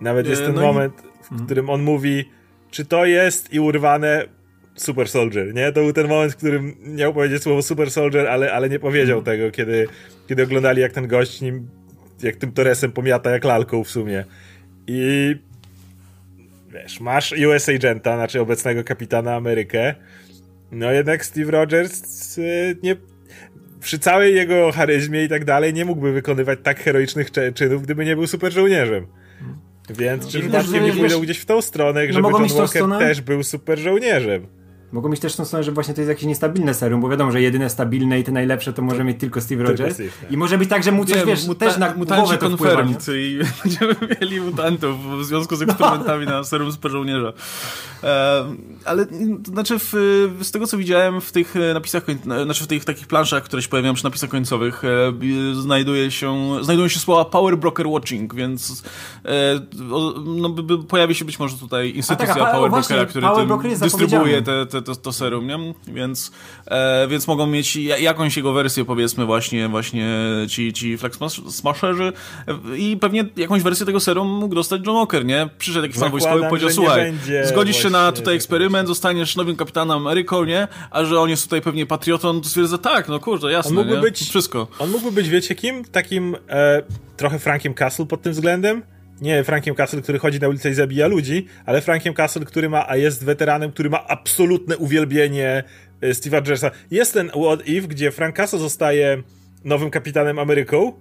Nawet 0.01 0.27
jest 0.27 0.41
ten 0.41 0.55
no 0.55 0.61
moment, 0.61 0.93
i... 0.99 1.23
w 1.23 1.31
mhm. 1.31 1.45
którym 1.45 1.69
on 1.69 1.83
mówi 1.83 2.25
czy 2.74 2.86
to 2.86 3.05
jest 3.05 3.53
i 3.53 3.59
urwane 3.59 4.26
Super 4.76 5.09
Soldier, 5.09 5.53
nie? 5.53 5.71
To 5.71 5.82
był 5.82 5.93
ten 5.93 6.07
moment, 6.07 6.34
w 6.34 6.36
którym 6.36 6.76
miał 6.86 7.13
powiedzieć 7.13 7.43
słowo 7.43 7.61
Super 7.61 7.91
Soldier, 7.91 8.28
ale, 8.28 8.53
ale 8.53 8.69
nie 8.69 8.80
powiedział 8.80 9.17
mm. 9.17 9.26
tego, 9.26 9.51
kiedy, 9.51 9.88
kiedy 10.28 10.43
oglądali 10.43 10.82
jak 10.82 10.91
ten 10.91 11.07
gość 11.07 11.41
nim, 11.41 11.67
jak 12.24 12.36
tym 12.36 12.51
Toresem 12.51 12.91
pomiata 12.91 13.32
jak 13.32 13.43
lalką 13.43 13.84
w 13.84 13.89
sumie. 13.89 14.26
I 14.88 15.36
wiesz, 16.74 16.99
masz 16.99 17.32
US 17.32 17.69
Agenta, 17.69 18.15
znaczy 18.15 18.41
obecnego 18.41 18.84
kapitana 18.84 19.36
Amerykę, 19.36 19.95
no 20.71 20.91
jednak 20.91 21.26
Steve 21.26 21.51
Rogers 21.51 22.38
y, 22.38 22.78
nie, 22.84 22.95
przy 23.80 23.99
całej 23.99 24.36
jego 24.36 24.71
charyzmie 24.71 25.24
i 25.24 25.30
tak 25.30 25.45
dalej 25.45 25.74
nie 25.74 25.86
mógłby 25.86 26.11
wykonywać 26.13 26.59
tak 26.63 26.80
heroicznych 26.80 27.32
czynów, 27.53 27.84
gdyby 27.84 28.05
nie 28.05 28.15
był 28.15 28.28
super 28.28 28.53
żołnierzem. 28.53 29.07
Więc 29.89 30.25
no, 30.25 30.31
czy 30.31 30.41
wydacznie 30.41 30.81
nie 30.81 30.93
pójdą 30.93 31.19
gdzieś 31.19 31.38
w 31.38 31.45
tą 31.45 31.61
stronę, 31.61 32.07
no, 32.07 32.13
żeby 32.13 32.29
John 32.29 32.47
Walker 32.47 32.67
stronę... 32.67 32.99
też 32.99 33.21
był 33.21 33.43
super 33.43 33.79
żołnierzem. 33.79 34.47
Mogą 34.93 35.09
mieć 35.09 35.19
też 35.19 35.35
tą 35.35 35.45
stronę, 35.45 35.63
że 35.63 35.71
właśnie 35.71 35.93
to 35.93 36.01
jest 36.01 36.09
jakieś 36.09 36.25
niestabilne 36.25 36.73
serum, 36.73 37.01
bo 37.01 37.09
wiadomo, 37.09 37.31
że 37.31 37.41
jedyne 37.41 37.69
stabilne 37.69 38.19
i 38.19 38.23
te 38.23 38.31
najlepsze 38.31 38.73
to 38.73 38.81
może 38.81 39.03
mieć 39.03 39.19
tylko 39.19 39.41
Steve 39.41 39.63
Rogers. 39.63 39.77
Tylko 39.77 39.93
Steve, 39.93 40.21
tak. 40.21 40.31
I 40.31 40.37
może 40.37 40.57
być 40.57 40.69
tak, 40.69 40.83
że 40.83 40.91
mu 40.91 41.05
coś, 41.05 41.17
nie, 41.17 41.25
wiesz, 41.25 41.47
muta 41.47 41.65
też 41.65 41.77
na 41.77 41.89
głowę 41.89 42.37
to 42.37 42.49
wpływa. 42.49 42.83
i 42.83 43.39
będziemy 43.63 43.95
mieli 44.21 44.41
mutantów 44.41 45.19
w 45.19 45.25
związku 45.25 45.55
z 45.55 45.61
eksperymentami 45.61 46.25
no. 46.25 46.31
na 46.31 46.43
serum 46.43 46.71
super 46.71 46.91
żołnierza. 46.91 47.33
E, 48.03 48.45
ale 48.85 49.05
to 49.45 49.51
znaczy 49.51 49.79
w, 49.79 49.93
z 50.41 50.51
tego, 50.51 50.67
co 50.67 50.77
widziałem 50.77 51.21
w 51.21 51.31
tych 51.31 51.53
napisach, 51.73 52.05
znaczy 52.43 52.63
w 52.63 52.67
tych 52.67 52.85
takich 52.85 53.07
planszach, 53.07 53.43
które 53.43 53.61
się 53.61 53.69
pojawiają 53.69 53.93
przy 53.93 54.03
napisach 54.03 54.29
końcowych, 54.29 54.83
e, 54.83 55.13
znajduje 55.61 56.11
się, 56.11 56.57
znajdują 56.61 56.87
się 56.87 56.99
słowa 56.99 57.25
Power 57.25 57.57
Broker 57.57 57.87
Watching, 57.87 58.35
więc 58.35 58.83
e, 59.25 59.29
no, 60.25 60.55
pojawi 60.87 61.15
się 61.15 61.25
być 61.25 61.39
może 61.39 61.57
tutaj 61.57 61.95
instytucja 61.95 62.35
tak, 62.35 62.51
Power 62.53 62.71
Brokera, 62.71 63.05
który 63.05 63.27
Power 63.27 63.47
Broker 63.47 63.77
dystrybuuje 63.79 64.41
te, 64.41 64.65
te 64.65 64.82
to, 64.84 64.95
to 64.95 65.13
serum, 65.13 65.47
nie? 65.47 65.73
Więc, 65.88 66.31
e, 66.67 67.07
więc 67.07 67.27
mogą 67.27 67.47
mieć 67.47 67.75
jakąś 67.75 68.38
jego 68.38 68.53
wersję, 68.53 68.86
powiedzmy 68.86 69.25
właśnie, 69.25 69.67
właśnie 69.67 70.07
ci, 70.49 70.73
ci 70.73 70.97
Flex 70.97 71.19
Smasherzy 71.49 72.13
i 72.77 72.97
pewnie 72.97 73.25
jakąś 73.38 73.61
wersję 73.61 73.86
tego 73.86 73.99
serum 73.99 74.27
mógł 74.27 74.55
dostać 74.55 74.81
John 74.86 74.95
Walker, 74.95 75.25
nie? 75.25 75.49
Przyszedł 75.57 75.84
jakiś 75.84 75.97
stan 75.97 76.11
wojskowy 76.11 76.45
i 76.45 76.49
powiedział, 76.49 76.69
słuchaj, 76.69 77.13
zgodzisz 77.43 77.84
się 77.84 77.89
na 77.89 78.11
tutaj 78.11 78.36
eksperyment, 78.36 78.88
zostaniesz 78.88 79.36
nowym 79.36 79.55
kapitanem 79.55 79.97
Ameryką, 79.97 80.43
nie? 80.43 80.67
A 80.91 81.05
że 81.05 81.19
on 81.19 81.29
jest 81.29 81.43
tutaj 81.43 81.61
pewnie 81.61 81.86
patriotą, 81.86 82.41
to 82.41 82.49
stwierdza, 82.49 82.77
tak, 82.77 83.07
no 83.07 83.19
kurde, 83.19 83.51
jasne, 83.51 83.69
on 83.69 83.75
mógłby 83.75 83.95
nie? 83.95 84.01
być 84.01 84.29
Wszystko. 84.29 84.67
On 84.79 84.89
mógłby 84.89 85.11
być, 85.11 85.29
wiecie 85.29 85.55
kim? 85.55 85.86
Takim 85.86 86.36
e, 86.49 86.84
trochę 87.17 87.39
Frankiem 87.39 87.73
Castle 87.73 88.05
pod 88.05 88.21
tym 88.21 88.34
względem? 88.34 88.84
Nie 89.24 89.43
Frankiem 89.43 89.76
Castle, 89.76 90.01
który 90.01 90.19
chodzi 90.19 90.39
na 90.39 90.47
ulicę 90.47 90.69
i 90.69 90.74
zabija 90.74 91.07
ludzi, 91.07 91.47
ale 91.65 91.82
Frankiem 91.82 92.13
Castle, 92.13 92.45
który 92.45 92.69
ma, 92.69 92.89
a 92.89 92.95
jest 92.97 93.26
weteranem, 93.26 93.71
który 93.71 93.89
ma 93.89 94.07
absolutne 94.07 94.78
uwielbienie 94.78 95.63
e, 96.01 96.09
Steve'a 96.09 96.34
Rogersa. 96.34 96.71
Jest 96.91 97.13
ten 97.13 97.30
What 97.30 97.67
If, 97.67 97.88
gdzie 97.88 98.11
Frank 98.11 98.36
Castle 98.36 98.59
zostaje 98.59 99.24
nowym 99.63 99.89
kapitanem 99.89 100.39
Ameryką, 100.39 100.93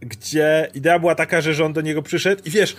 gdzie 0.00 0.68
idea 0.74 0.98
była 0.98 1.14
taka, 1.14 1.40
że 1.40 1.64
on 1.64 1.72
do 1.72 1.80
niego 1.80 2.02
przyszedł 2.02 2.42
i 2.44 2.50
wiesz, 2.50 2.76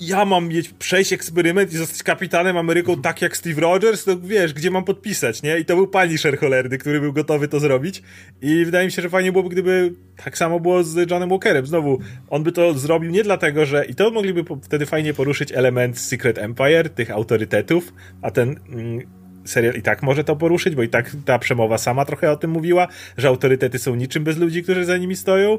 ja 0.00 0.24
mam 0.24 0.48
mieć, 0.48 0.68
przejść 0.68 1.12
eksperyment 1.12 1.72
i 1.72 1.76
zostać 1.76 2.02
kapitanem 2.02 2.56
Ameryką 2.56 3.02
tak 3.02 3.22
jak 3.22 3.36
Steve 3.36 3.60
Rogers, 3.60 4.04
to 4.04 4.20
wiesz, 4.20 4.52
gdzie 4.52 4.70
mam 4.70 4.84
podpisać, 4.84 5.42
nie? 5.42 5.58
I 5.58 5.64
to 5.64 5.76
był 5.76 5.88
Punisher 5.88 6.38
cholerny, 6.38 6.78
który 6.78 7.00
był 7.00 7.12
gotowy 7.12 7.48
to 7.48 7.60
zrobić 7.60 8.02
i 8.42 8.64
wydaje 8.64 8.86
mi 8.86 8.92
się, 8.92 9.02
że 9.02 9.10
fajnie 9.10 9.32
byłoby, 9.32 9.50
gdyby 9.50 9.94
tak 10.24 10.38
samo 10.38 10.60
było 10.60 10.84
z 10.84 11.10
Johnem 11.10 11.28
Walkerem. 11.28 11.66
Znowu, 11.66 11.98
on 12.30 12.42
by 12.42 12.52
to 12.52 12.74
zrobił 12.74 13.10
nie 13.10 13.22
dlatego, 13.22 13.66
że 13.66 13.84
i 13.84 13.94
to 13.94 14.10
mogliby 14.10 14.44
wtedy 14.62 14.86
fajnie 14.86 15.14
poruszyć 15.14 15.52
element 15.52 15.98
Secret 15.98 16.38
Empire, 16.38 16.90
tych 16.90 17.10
autorytetów, 17.10 17.92
a 18.22 18.30
ten... 18.30 18.60
Mm, 18.68 19.22
serial 19.44 19.74
i 19.74 19.82
tak 19.82 20.02
może 20.02 20.24
to 20.24 20.36
poruszyć, 20.36 20.74
bo 20.74 20.82
i 20.82 20.88
tak 20.88 21.10
ta 21.24 21.38
przemowa 21.38 21.78
sama 21.78 22.04
trochę 22.04 22.30
o 22.30 22.36
tym 22.36 22.50
mówiła, 22.50 22.88
że 23.16 23.28
autorytety 23.28 23.78
są 23.78 23.94
niczym 23.94 24.24
bez 24.24 24.38
ludzi, 24.38 24.62
którzy 24.62 24.84
za 24.84 24.96
nimi 24.96 25.16
stoją 25.16 25.58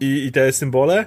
i, 0.00 0.26
i 0.26 0.32
te 0.32 0.52
symbole 0.52 1.06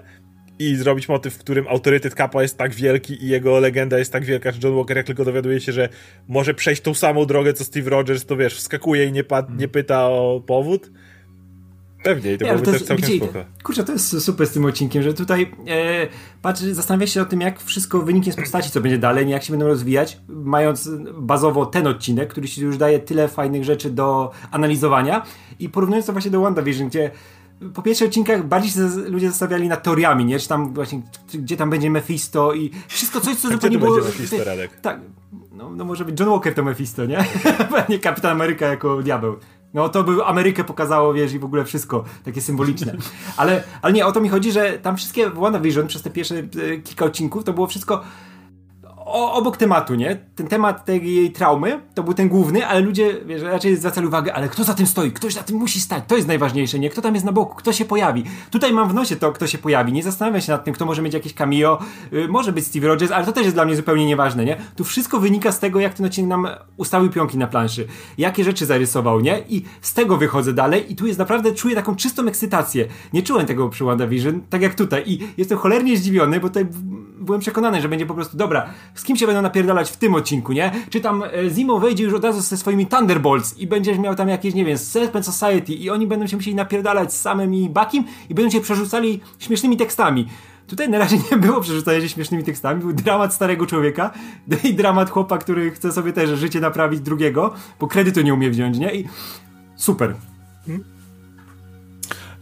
i 0.59 0.75
zrobić 0.75 1.09
motyw, 1.09 1.33
w 1.33 1.37
którym 1.37 1.67
autorytet 1.67 2.15
Kappa 2.15 2.41
jest 2.41 2.57
tak 2.57 2.73
wielki 2.73 3.23
i 3.23 3.27
jego 3.27 3.59
legenda 3.59 3.97
jest 3.99 4.11
tak 4.11 4.25
wielka, 4.25 4.51
że 4.51 4.59
John 4.63 4.75
Walker 4.75 4.97
jak 4.97 5.05
tylko 5.05 5.25
dowiaduje 5.25 5.61
się, 5.61 5.71
że 5.71 5.89
może 6.27 6.53
przejść 6.53 6.81
tą 6.81 6.93
samą 6.93 7.25
drogę 7.25 7.53
co 7.53 7.63
Steve 7.63 7.89
Rogers, 7.89 8.25
to 8.25 8.37
wiesz, 8.37 8.55
wskakuje 8.55 9.05
i 9.05 9.11
nie, 9.11 9.23
nie 9.57 9.67
pyta 9.67 10.07
o 10.07 10.43
powód. 10.47 10.91
Pewnie, 12.03 12.33
i 12.33 12.37
to 12.37 12.45
byłoby 12.45 12.65
też 12.65 12.83
całkiem 12.83 13.07
gdzie, 13.07 13.17
spoko. 13.17 13.45
Kurczę, 13.63 13.83
to 13.83 13.91
jest 13.91 14.21
super 14.21 14.47
z 14.47 14.51
tym 14.51 14.65
odcinkiem, 14.65 15.03
że 15.03 15.13
tutaj 15.13 15.51
e, 15.67 16.07
patrz, 16.41 16.61
zastanawia 16.61 17.07
się 17.07 17.21
o 17.21 17.25
tym, 17.25 17.41
jak 17.41 17.61
wszystko 17.61 17.99
wyniknie 17.99 18.33
z 18.33 18.35
postaci, 18.35 18.71
co 18.71 18.81
będzie 18.81 18.97
dalej, 18.97 19.29
jak 19.29 19.43
się 19.43 19.53
będą 19.53 19.67
rozwijać, 19.67 20.17
mając 20.27 20.89
bazowo 21.13 21.65
ten 21.65 21.87
odcinek, 21.87 22.29
który 22.29 22.47
ci 22.47 22.61
już 22.61 22.77
daje 22.77 22.99
tyle 22.99 23.27
fajnych 23.27 23.63
rzeczy 23.63 23.89
do 23.89 24.31
analizowania 24.51 25.25
i 25.59 25.69
porównując 25.69 26.05
to 26.05 26.11
właśnie 26.11 26.31
do 26.31 26.41
WandaVision, 26.41 26.87
gdzie 26.87 27.11
po 27.73 27.81
pierwszych 27.81 28.07
odcinkach 28.07 28.47
bardziej 28.47 28.71
się 28.71 28.79
ludzie 29.07 29.29
zastanawiali 29.29 29.67
nad 29.67 29.83
teoriami, 29.83 30.25
nie? 30.25 30.39
Czy 30.39 30.47
tam 30.47 30.73
właśnie, 30.73 31.01
gdzie 31.33 31.57
tam 31.57 31.69
będzie 31.69 31.89
Mephisto 31.89 32.53
i 32.53 32.71
wszystko 32.87 33.21
coś, 33.21 33.35
co 33.35 33.49
zupełnie 33.49 33.77
było... 33.77 33.95
Będzie 33.95 34.09
Mephisto, 34.09 34.43
Radek? 34.43 34.81
Tak, 34.81 34.99
no, 35.51 35.69
no 35.69 35.85
może 35.85 36.05
być 36.05 36.19
John 36.19 36.29
Walker 36.29 36.53
to 36.53 36.63
Mephisto, 36.63 37.05
nie? 37.05 37.25
nie 37.89 37.99
Kapitan 37.99 38.31
Ameryka 38.31 38.67
jako 38.67 39.03
diabeł. 39.03 39.35
No 39.73 39.89
to 39.89 40.03
by 40.03 40.25
Amerykę 40.25 40.63
pokazało, 40.63 41.13
wiesz, 41.13 41.33
i 41.33 41.39
w 41.39 41.45
ogóle 41.45 41.65
wszystko 41.65 42.03
takie 42.23 42.41
symboliczne. 42.41 42.95
Ale, 43.37 43.63
ale 43.81 43.93
nie, 43.93 44.05
o 44.05 44.11
to 44.11 44.21
mi 44.21 44.29
chodzi, 44.29 44.51
że 44.51 44.79
tam 44.79 44.97
wszystkie 44.97 45.29
WandaVision 45.29 45.87
przez 45.87 46.01
te 46.01 46.09
pierwsze 46.09 46.35
e, 46.35 46.77
kilka 46.77 47.05
odcinków 47.05 47.43
to 47.43 47.53
było 47.53 47.67
wszystko 47.67 48.01
o, 49.15 49.33
obok 49.33 49.57
tematu, 49.57 49.95
nie? 49.95 50.17
Ten 50.35 50.47
temat 50.47 50.85
tej 50.85 51.15
jej 51.15 51.31
traumy 51.31 51.79
to 51.93 52.03
był 52.03 52.13
ten 52.13 52.29
główny, 52.29 52.67
ale 52.67 52.79
ludzie 52.81 53.15
wiesz, 53.25 53.41
raczej 53.41 53.75
zwracali 53.75 54.07
uwagę, 54.07 54.33
ale 54.33 54.49
kto 54.49 54.63
za 54.63 54.73
tym 54.73 54.87
stoi? 54.87 55.11
Ktoś 55.11 55.33
za 55.33 55.43
tym 55.43 55.57
musi 55.57 55.79
stać. 55.79 56.03
To 56.07 56.15
jest 56.15 56.27
najważniejsze, 56.27 56.79
nie? 56.79 56.89
Kto 56.89 57.01
tam 57.01 57.13
jest 57.13 57.25
na 57.25 57.31
boku? 57.31 57.55
Kto 57.55 57.73
się 57.73 57.85
pojawi? 57.85 58.23
Tutaj 58.51 58.73
mam 58.73 58.89
w 58.89 58.93
nosie 58.93 59.15
to, 59.15 59.31
kto 59.31 59.47
się 59.47 59.57
pojawi. 59.57 59.93
Nie 59.93 60.03
zastanawiam 60.03 60.41
się 60.41 60.51
nad 60.51 60.63
tym, 60.63 60.73
kto 60.73 60.85
może 60.85 61.01
mieć 61.01 61.13
jakieś 61.13 61.33
cameo. 61.33 61.79
Yy, 62.11 62.27
może 62.27 62.53
być 62.53 62.65
Steve 62.65 62.87
Rogers, 62.87 63.11
ale 63.11 63.25
to 63.25 63.31
też 63.31 63.43
jest 63.43 63.55
dla 63.55 63.65
mnie 63.65 63.75
zupełnie 63.75 64.05
nieważne, 64.05 64.45
nie? 64.45 64.57
Tu 64.75 64.83
wszystko 64.83 65.19
wynika 65.19 65.51
z 65.51 65.59
tego, 65.59 65.79
jak 65.79 65.93
ten 65.93 66.05
odcinek 66.05 66.29
nam 66.29 66.47
ustawił 66.77 67.09
pionki 67.09 67.37
na 67.37 67.47
planszy. 67.47 67.87
Jakie 68.17 68.43
rzeczy 68.43 68.65
zarysował, 68.65 69.19
nie? 69.19 69.39
I 69.49 69.63
z 69.81 69.93
tego 69.93 70.17
wychodzę 70.17 70.53
dalej 70.53 70.91
i 70.91 70.95
tu 70.95 71.07
jest 71.07 71.19
naprawdę, 71.19 71.51
czuję 71.51 71.75
taką 71.75 71.95
czystą 71.95 72.27
ekscytację. 72.27 72.87
Nie 73.13 73.23
czułem 73.23 73.45
tego 73.45 73.69
przy 73.69 73.83
WandaVision, 73.83 74.41
tak 74.49 74.61
jak 74.61 74.75
tutaj. 74.75 75.03
I 75.05 75.19
jestem 75.37 75.57
cholernie 75.57 75.97
zdziwiony, 75.97 76.39
bo 76.39 76.47
tutaj 76.47 76.67
byłem 77.19 77.41
przekonany, 77.41 77.81
że 77.81 77.89
będzie 77.89 78.05
po 78.05 78.13
prostu, 78.13 78.37
dobra, 78.37 78.69
kim 79.05 79.17
się 79.17 79.25
będą 79.25 79.41
napierdalać 79.41 79.91
w 79.91 79.97
tym 79.97 80.15
odcinku, 80.15 80.53
nie? 80.53 80.71
Czy 80.89 81.01
tam 81.01 81.23
e, 81.23 81.49
Zimo 81.49 81.79
wejdzie 81.79 82.03
już 82.03 82.13
od 82.13 82.23
razu 82.23 82.41
ze 82.41 82.57
swoimi 82.57 82.85
Thunderbolts 82.87 83.57
i 83.57 83.67
będziesz 83.67 83.97
miał 83.97 84.15
tam 84.15 84.29
jakieś, 84.29 84.53
nie 84.53 84.65
wiem, 84.65 84.77
Serpent 84.77 85.25
Society 85.25 85.73
i 85.73 85.89
oni 85.89 86.07
będą 86.07 86.27
się 86.27 86.35
musieli 86.35 86.55
napierdalać 86.55 87.13
z 87.13 87.21
samym 87.21 87.53
i 87.53 87.69
Bakim 87.69 88.03
i 88.29 88.33
będą 88.33 88.51
się 88.51 88.61
przerzucali 88.61 89.21
śmiesznymi 89.39 89.77
tekstami. 89.77 90.27
Tutaj 90.67 90.89
na 90.89 90.97
razie 90.97 91.17
nie 91.31 91.37
było 91.37 91.61
przerzucania 91.61 92.01
się 92.01 92.09
śmiesznymi 92.09 92.43
tekstami, 92.43 92.81
był 92.81 92.93
dramat 92.93 93.33
starego 93.33 93.67
człowieka 93.67 94.11
i 94.63 94.73
dramat 94.73 95.09
chłopa, 95.09 95.37
który 95.37 95.71
chce 95.71 95.91
sobie 95.91 96.13
też 96.13 96.39
życie 96.39 96.59
naprawić 96.59 96.99
drugiego, 96.99 97.53
bo 97.79 97.87
kredytu 97.87 98.21
nie 98.21 98.33
umie 98.33 98.49
wziąć, 98.49 98.77
nie? 98.77 98.95
I 98.95 99.07
super. 99.75 100.15
Hmm? 100.65 100.94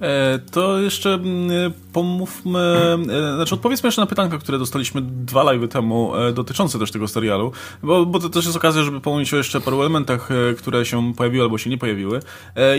E, 0.03 0.39
to 0.51 0.79
jeszcze 0.79 1.13
mm, 1.13 1.73
pomówmy, 1.93 2.59
e, 2.59 3.35
znaczy 3.35 3.55
odpowiedzmy 3.55 3.87
jeszcze 3.87 4.01
na 4.01 4.07
pytanka, 4.07 4.37
które 4.37 4.59
dostaliśmy 4.59 5.01
dwa 5.01 5.43
live 5.43 5.69
temu 5.69 6.15
e, 6.15 6.33
dotyczące 6.33 6.79
też 6.79 6.91
tego 6.91 7.07
serialu, 7.07 7.51
bo, 7.83 8.05
bo 8.05 8.19
to 8.19 8.29
też 8.29 8.45
jest 8.45 8.57
okazja, 8.57 8.83
żeby 8.83 9.01
pomówić 9.01 9.33
o 9.33 9.37
jeszcze 9.37 9.61
paru 9.61 9.81
elementach, 9.81 10.29
które 10.57 10.85
się 10.85 11.13
pojawiły 11.13 11.43
albo 11.43 11.57
się 11.57 11.69
nie 11.69 11.77
pojawiły. 11.77 12.19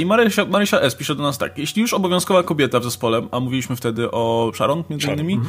I 0.00 0.06
Marysia, 0.06 0.44
Marysia 0.44 0.80
S. 0.80 0.94
pisze 0.94 1.14
do 1.14 1.22
nas 1.22 1.38
tak, 1.38 1.58
jeśli 1.58 1.82
już 1.82 1.94
obowiązkowa 1.94 2.42
kobieta 2.42 2.80
w 2.80 2.84
zespole, 2.84 3.28
a 3.30 3.40
mówiliśmy 3.40 3.76
wtedy 3.76 4.10
o 4.10 4.52
Sharon 4.54 4.84
między 4.90 5.12
innymi, 5.12 5.40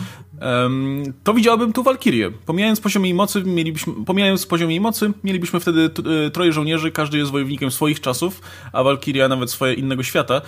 to 1.23 1.33
widziałabym 1.33 1.73
tu 1.73 1.83
Walkirię. 1.83 2.31
Pomijając 2.45 2.81
poziom 2.81 3.05
jej 3.05 3.13
mocy, 3.13 3.43
mielibyśmy, 3.43 3.93
pomijając 4.05 4.45
poziom 4.45 4.71
jej 4.71 4.81
mocy, 4.81 5.13
mielibyśmy 5.23 5.59
wtedy 5.59 5.89
troje 6.33 6.53
żołnierzy, 6.53 6.91
każdy 6.91 7.17
jest 7.17 7.31
wojownikiem 7.31 7.71
swoich 7.71 8.01
czasów, 8.01 8.41
a 8.73 8.83
Walkiria 8.83 9.27
nawet 9.27 9.51
swoje 9.51 9.73
innego 9.73 10.03
świata. 10.03 10.41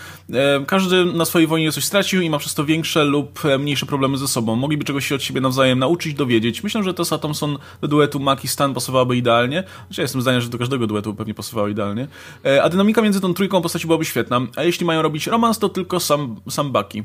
Każdy 0.67 1.05
na 1.17 1.25
swojej 1.25 1.47
wojnie 1.47 1.71
coś 1.71 1.83
stracił 1.83 2.21
i 2.21 2.29
ma 2.29 2.37
przez 2.37 2.53
to 2.53 2.65
większe 2.65 3.03
lub 3.03 3.45
e, 3.45 3.57
mniejsze 3.57 3.85
problemy 3.85 4.17
ze 4.17 4.27
sobą. 4.27 4.55
Mogliby 4.55 4.85
czegoś 4.85 5.07
się 5.07 5.15
od 5.15 5.23
siebie 5.23 5.41
nawzajem 5.41 5.79
nauczyć, 5.79 6.13
dowiedzieć. 6.13 6.63
Myślę, 6.63 6.83
że 6.83 6.93
Tessa 6.93 7.17
Thompson 7.17 7.57
do 7.81 7.87
duetu 7.87 8.19
Mac 8.19 8.43
i 8.43 8.47
Stan 8.47 8.73
pasowałaby 8.73 9.17
idealnie. 9.17 9.63
Znaczy, 9.87 10.01
ja 10.01 10.03
jestem 10.03 10.21
zdania, 10.21 10.41
że 10.41 10.49
do 10.49 10.57
każdego 10.57 10.87
duetu 10.87 11.15
pewnie 11.15 11.33
pasowała 11.33 11.69
idealnie. 11.69 12.07
E, 12.45 12.63
a 12.63 12.69
dynamika 12.69 13.01
między 13.01 13.21
tą 13.21 13.33
trójką 13.33 13.61
postaci 13.61 13.87
byłaby 13.87 14.05
świetna. 14.05 14.41
A 14.55 14.63
jeśli 14.63 14.85
mają 14.85 15.01
robić 15.01 15.27
romans, 15.27 15.59
to 15.59 15.69
tylko 15.69 15.99
sam, 15.99 16.35
sam 16.49 16.71
Bucky. 16.71 17.03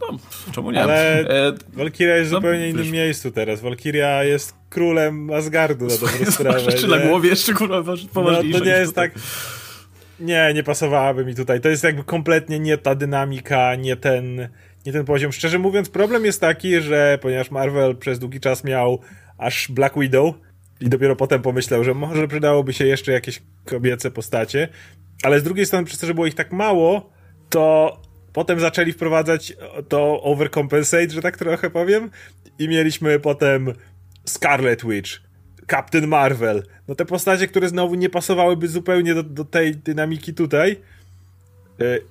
No, 0.00 0.18
czemu 0.52 0.70
nie? 0.70 0.82
Ale 0.82 1.20
e, 1.20 1.52
Valkyria 1.72 2.16
jest 2.16 2.30
w 2.30 2.32
no, 2.32 2.38
zupełnie 2.38 2.68
innym 2.68 2.82
wiesz. 2.82 2.92
miejscu 2.92 3.30
teraz. 3.30 3.60
Valkyria 3.60 4.24
jest 4.24 4.54
królem 4.70 5.30
Asgardu 5.30 5.86
na 5.86 5.94
dobrą 6.06 6.32
sprawę. 6.32 6.60
Rzeczy 6.60 6.88
na 6.88 6.98
głowie 6.98 7.28
jeszcze 7.28 7.54
kurwa 7.54 7.82
poważniejsze. 8.12 8.58
No, 8.58 8.64
to 8.64 8.64
nie 8.64 8.78
jest 8.78 8.94
tak... 8.94 9.12
Nie, 10.20 10.52
nie 10.54 10.62
pasowałaby 10.62 11.24
mi 11.24 11.34
tutaj. 11.34 11.60
To 11.60 11.68
jest 11.68 11.84
jakby 11.84 12.04
kompletnie 12.04 12.58
nie 12.58 12.78
ta 12.78 12.94
dynamika, 12.94 13.74
nie 13.74 13.96
ten, 13.96 14.48
nie 14.86 14.92
ten 14.92 15.04
poziom. 15.04 15.32
Szczerze 15.32 15.58
mówiąc, 15.58 15.88
problem 15.88 16.24
jest 16.24 16.40
taki, 16.40 16.80
że 16.80 17.18
ponieważ 17.22 17.50
Marvel 17.50 17.96
przez 17.96 18.18
długi 18.18 18.40
czas 18.40 18.64
miał 18.64 19.00
aż 19.38 19.68
Black 19.70 19.98
Widow 19.98 20.34
i 20.80 20.88
dopiero 20.88 21.16
potem 21.16 21.42
pomyślał, 21.42 21.84
że 21.84 21.94
może 21.94 22.28
przydałoby 22.28 22.72
się 22.72 22.86
jeszcze 22.86 23.12
jakieś 23.12 23.42
kobiece 23.64 24.10
postacie, 24.10 24.68
ale 25.22 25.40
z 25.40 25.42
drugiej 25.42 25.66
strony 25.66 25.86
przez 25.86 25.98
to, 25.98 26.06
że 26.06 26.14
było 26.14 26.26
ich 26.26 26.34
tak 26.34 26.52
mało, 26.52 27.10
to 27.48 27.96
potem 28.32 28.60
zaczęli 28.60 28.92
wprowadzać 28.92 29.56
to 29.88 30.22
overcompensate, 30.22 31.10
że 31.10 31.22
tak 31.22 31.36
trochę 31.36 31.70
powiem 31.70 32.10
i 32.58 32.68
mieliśmy 32.68 33.20
potem 33.20 33.72
Scarlet 34.24 34.84
Witch, 34.84 35.25
Captain 35.70 36.06
Marvel. 36.06 36.62
No 36.88 36.94
te 36.94 37.04
postacie, 37.04 37.46
które 37.46 37.68
znowu 37.68 37.94
nie 37.94 38.10
pasowałyby 38.10 38.68
zupełnie 38.68 39.14
do, 39.14 39.22
do 39.22 39.44
tej 39.44 39.76
dynamiki 39.76 40.34
tutaj. 40.34 40.76
Yy, 41.78 42.02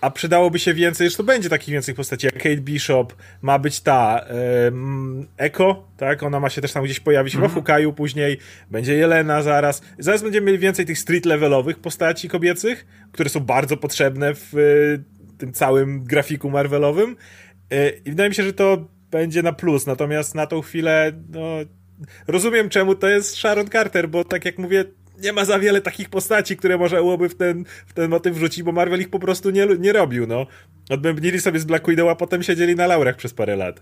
a 0.00 0.10
przydałoby 0.10 0.58
się 0.58 0.74
więcej, 0.74 1.10
to 1.10 1.22
będzie 1.22 1.48
takich 1.48 1.72
więcej 1.72 1.94
postaci, 1.94 2.26
jak 2.26 2.34
Kate 2.34 2.56
Bishop, 2.56 3.14
ma 3.42 3.58
być 3.58 3.80
ta 3.80 4.26
yy, 4.30 5.26
Echo, 5.38 5.88
tak? 5.96 6.22
Ona 6.22 6.40
ma 6.40 6.50
się 6.50 6.60
też 6.60 6.72
tam 6.72 6.84
gdzieś 6.84 7.00
pojawić 7.00 7.34
mm 7.34 7.48
-hmm. 7.48 7.52
w 7.52 7.54
Hukaju 7.54 7.92
później, 7.92 8.38
będzie 8.70 8.94
Jelena 8.94 9.42
zaraz. 9.42 9.82
Zaraz 9.98 10.22
będziemy 10.22 10.46
mieli 10.46 10.58
więcej 10.58 10.86
tych 10.86 10.98
street 10.98 11.26
levelowych 11.26 11.78
postaci 11.78 12.28
kobiecych, 12.28 12.86
które 13.12 13.30
są 13.30 13.40
bardzo 13.40 13.76
potrzebne 13.76 14.34
w 14.34 14.52
yy, 14.52 15.04
tym 15.38 15.52
całym 15.52 16.04
grafiku 16.04 16.50
Marvelowym. 16.50 17.16
I 18.04 18.10
wydaje 18.10 18.28
mi 18.28 18.34
się, 18.34 18.42
że 18.42 18.52
to 18.52 18.88
będzie 19.10 19.42
na 19.42 19.52
plus, 19.52 19.86
natomiast 19.86 20.34
na 20.34 20.46
tą 20.46 20.62
chwilę, 20.62 21.12
no, 21.28 21.40
rozumiem 22.26 22.68
czemu 22.68 22.94
to 22.94 23.08
jest 23.08 23.36
Sharon 23.36 23.70
Carter, 23.70 24.08
bo 24.08 24.24
tak 24.24 24.44
jak 24.44 24.58
mówię, 24.58 24.84
nie 25.18 25.32
ma 25.32 25.44
za 25.44 25.58
wiele 25.58 25.80
takich 25.80 26.08
postaci, 26.08 26.56
które 26.56 26.78
można 26.78 26.98
byłoby 26.98 27.28
w 27.28 27.34
ten, 27.34 27.64
w 27.86 27.92
ten 27.92 28.10
motyw 28.10 28.34
wrzucić, 28.34 28.62
bo 28.62 28.72
Marvel 28.72 29.00
ich 29.00 29.10
po 29.10 29.18
prostu 29.18 29.50
nie, 29.50 29.66
nie 29.66 29.92
robił, 29.92 30.26
no. 30.26 30.46
Odbębnili 30.90 31.40
sobie 31.40 31.60
z 31.60 31.64
Black 31.64 31.88
Widow, 31.88 32.08
a 32.10 32.14
potem 32.14 32.42
siedzieli 32.42 32.76
na 32.76 32.86
laurach 32.86 33.16
przez 33.16 33.34
parę 33.34 33.56
lat. 33.56 33.80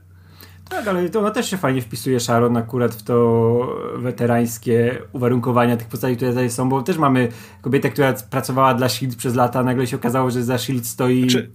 Tak, 0.68 0.88
ale 0.88 1.08
to 1.08 1.20
ona 1.20 1.30
też 1.30 1.50
się 1.50 1.56
fajnie 1.56 1.82
wpisuje, 1.82 2.20
Sharon, 2.20 2.56
akurat 2.56 2.94
w 2.94 3.02
to 3.02 3.78
weterańskie 3.96 4.98
uwarunkowania 5.12 5.76
tych 5.76 5.88
postaci, 5.88 6.16
które 6.16 6.30
tutaj 6.30 6.50
są, 6.50 6.68
bo 6.68 6.82
też 6.82 6.98
mamy 6.98 7.28
kobietę, 7.62 7.90
która 7.90 8.12
pracowała 8.30 8.74
dla 8.74 8.86
S.H.I.E.L.D. 8.86 9.18
przez 9.18 9.34
lata, 9.34 9.62
nagle 9.62 9.86
się 9.86 9.96
okazało, 9.96 10.30
że 10.30 10.42
za 10.42 10.54
S.H.I.E.L.D. 10.54 10.88
stoi, 10.88 11.30
znaczy... 11.30 11.50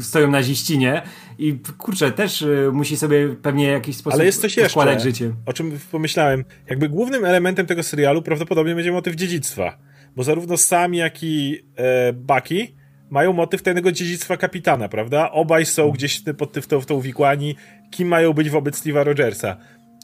stoją 0.00 0.30
naziści, 0.30 0.78
nie? 0.78 1.02
I 1.38 1.58
kurczę, 1.78 2.12
też 2.12 2.42
y, 2.42 2.70
musi 2.72 2.96
sobie 2.96 3.28
pewnie 3.42 3.68
w 3.68 3.72
jakiś 3.72 3.96
sposób 3.96 4.14
Ale 4.14 4.26
jest 4.26 4.40
coś 4.40 4.56
jeszcze, 4.56 5.00
życie. 5.00 5.32
o 5.46 5.52
czym 5.52 5.78
pomyślałem. 5.90 6.44
Jakby 6.70 6.88
głównym 6.88 7.24
elementem 7.24 7.66
tego 7.66 7.82
serialu 7.82 8.22
prawdopodobnie 8.22 8.74
będzie 8.74 8.92
motyw 8.92 9.14
dziedzictwa, 9.14 9.78
bo 10.16 10.24
zarówno 10.24 10.56
Sam, 10.56 10.94
jak 10.94 11.22
i 11.22 11.62
e, 11.76 12.12
Bucky 12.12 12.76
mają 13.10 13.32
motyw 13.32 13.62
tego 13.62 13.92
dziedzictwa 13.92 14.36
kapitana, 14.36 14.88
prawda? 14.88 15.30
Obaj 15.30 15.66
są 15.66 15.82
hmm. 15.82 15.96
gdzieś 15.96 16.22
pod, 16.38 16.58
w, 16.58 16.66
to, 16.66 16.80
w 16.80 16.86
to 16.86 16.94
uwikłani, 16.94 17.56
kim 17.90 18.08
mają 18.08 18.32
być 18.32 18.50
wobec 18.50 18.82
Steve'a 18.82 19.04
Rogersa. 19.04 19.56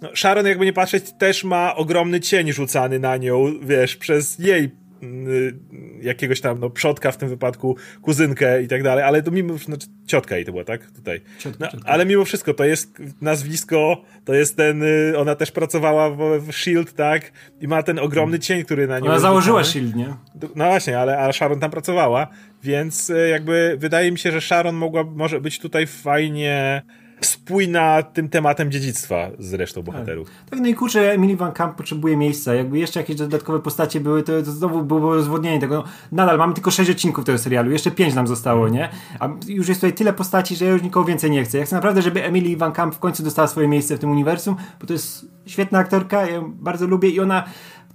No, 0.02 0.08
Sharon, 0.16 0.46
jakby 0.46 0.64
nie 0.64 0.72
patrzeć, 0.72 1.12
też 1.12 1.44
ma 1.44 1.76
ogromny 1.76 2.20
cień 2.20 2.52
rzucany 2.52 2.98
na 2.98 3.16
nią, 3.16 3.52
wiesz, 3.62 3.96
przez 3.96 4.38
jej 4.38 4.70
y, 5.02 5.54
jakiegoś 6.00 6.40
tam, 6.40 6.60
no, 6.60 6.70
przodka 6.70 7.12
w 7.12 7.16
tym 7.16 7.28
wypadku, 7.28 7.76
kuzynkę 8.02 8.62
i 8.62 8.68
tak 8.68 8.82
dalej, 8.82 9.04
ale 9.04 9.22
to 9.22 9.30
mimo, 9.30 9.58
znaczy 9.58 9.86
ciotka 10.06 10.36
jej 10.36 10.44
to 10.44 10.52
była, 10.52 10.64
tak? 10.64 10.90
Tutaj. 10.90 11.20
Ciotka, 11.38 11.64
no, 11.64 11.70
ciotka. 11.70 11.90
ale 11.90 12.06
mimo 12.06 12.24
wszystko, 12.24 12.54
to 12.54 12.64
jest 12.64 12.98
nazwisko, 13.20 14.04
to 14.24 14.34
jest 14.34 14.56
ten, 14.56 14.82
y, 14.82 15.14
ona 15.18 15.34
też 15.34 15.50
pracowała 15.50 16.10
w, 16.10 16.16
w 16.40 16.48
S.H.I.E.L.D., 16.48 16.92
tak? 16.92 17.32
I 17.60 17.68
ma 17.68 17.82
ten 17.82 17.98
ogromny 17.98 18.38
cień, 18.38 18.64
który 18.64 18.86
na 18.86 18.98
nią 18.98 19.06
Ona 19.06 19.18
założyła. 19.18 19.64
Shield, 19.64 19.96
nie? 19.96 20.14
No 20.54 20.66
właśnie, 20.66 20.98
ale, 20.98 21.18
ale 21.18 21.32
Sharon 21.32 21.60
tam 21.60 21.70
pracowała, 21.70 22.26
więc 22.62 23.10
y, 23.10 23.28
jakby 23.28 23.76
wydaje 23.78 24.12
mi 24.12 24.18
się, 24.18 24.32
że 24.32 24.40
Sharon 24.40 24.74
mogła, 24.74 25.04
może 25.04 25.40
być 25.40 25.58
tutaj 25.58 25.86
fajnie 25.86 26.82
spójna 27.26 28.02
tym 28.02 28.28
tematem 28.28 28.70
dziedzictwa 28.70 29.30
z 29.38 29.54
resztą 29.54 29.82
bohaterów. 29.82 30.28
Tak, 30.50 30.60
no 30.60 30.68
i 30.68 30.74
kurczę, 30.74 31.12
Emily 31.12 31.36
Van 31.36 31.52
Camp 31.52 31.76
potrzebuje 31.76 32.16
miejsca. 32.16 32.54
Jakby 32.54 32.78
jeszcze 32.78 33.00
jakieś 33.00 33.16
dodatkowe 33.16 33.60
postacie 33.60 34.00
były, 34.00 34.22
to, 34.22 34.42
to 34.42 34.52
znowu 34.52 34.82
było 34.82 35.14
rozwodnienie 35.14 35.60
tego. 35.60 35.74
No, 35.74 35.84
nadal 36.12 36.38
mamy 36.38 36.54
tylko 36.54 36.70
6 36.70 36.90
odcinków 36.90 37.24
tego 37.24 37.38
serialu, 37.38 37.70
jeszcze 37.70 37.90
5 37.90 38.14
nam 38.14 38.26
zostało, 38.26 38.68
nie? 38.68 38.88
A 39.20 39.28
już 39.46 39.68
jest 39.68 39.80
tutaj 39.80 39.92
tyle 39.92 40.12
postaci, 40.12 40.56
że 40.56 40.64
ja 40.64 40.70
już 40.70 40.82
nikogo 40.82 41.06
więcej 41.06 41.30
nie 41.30 41.44
chcę. 41.44 41.58
Ja 41.58 41.64
chcę 41.64 41.76
naprawdę, 41.76 42.02
żeby 42.02 42.24
Emily 42.24 42.56
Van 42.56 42.72
Camp 42.72 42.94
w 42.94 42.98
końcu 42.98 43.22
dostała 43.22 43.48
swoje 43.48 43.68
miejsce 43.68 43.96
w 43.96 43.98
tym 43.98 44.10
uniwersum, 44.10 44.56
bo 44.80 44.86
to 44.86 44.92
jest 44.92 45.26
świetna 45.46 45.78
aktorka, 45.78 46.26
ja 46.26 46.32
ją 46.32 46.52
bardzo 46.52 46.86
lubię 46.86 47.08
i 47.08 47.20
ona 47.20 47.44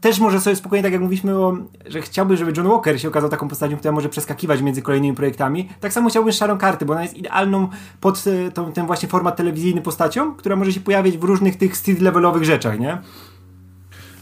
też 0.02 0.20
może 0.20 0.42
sobie 0.42 0.56
spokojnie, 0.56 0.84
tak 0.84 0.92
jak 0.92 1.02
mówiliśmy, 1.02 1.38
o, 1.38 1.58
że 1.86 2.02
chciałby, 2.02 2.38
żeby 2.38 2.54
John 2.58 2.68
Walker 2.68 3.02
się 3.02 3.08
okazał 3.08 3.30
taką 3.30 3.48
postacią, 3.48 3.78
która 3.78 3.92
może 3.92 4.10
przeskakiwać 4.10 4.62
między 4.62 4.82
kolejnymi 4.82 5.16
projektami. 5.16 5.70
Tak 5.80 5.94
samo 5.94 6.10
chciałbym 6.10 6.34
Sharon 6.34 6.60
Carter, 6.60 6.88
bo 6.88 6.94
ona 6.94 7.04
jest 7.04 7.18
idealną 7.18 7.68
pod 8.02 8.24
e, 8.28 8.52
tą, 8.52 8.72
ten 8.72 8.86
właśnie 8.86 9.10
format 9.10 9.36
telewizyjny 9.36 9.82
postacią, 9.82 10.36
która 10.36 10.56
może 10.56 10.74
się 10.74 10.80
pojawić 10.80 11.18
w 11.18 11.24
różnych 11.24 11.58
tych 11.58 11.78
street 11.78 12.02
levelowych 12.02 12.44
rzeczach, 12.44 12.80
nie? 12.80 12.98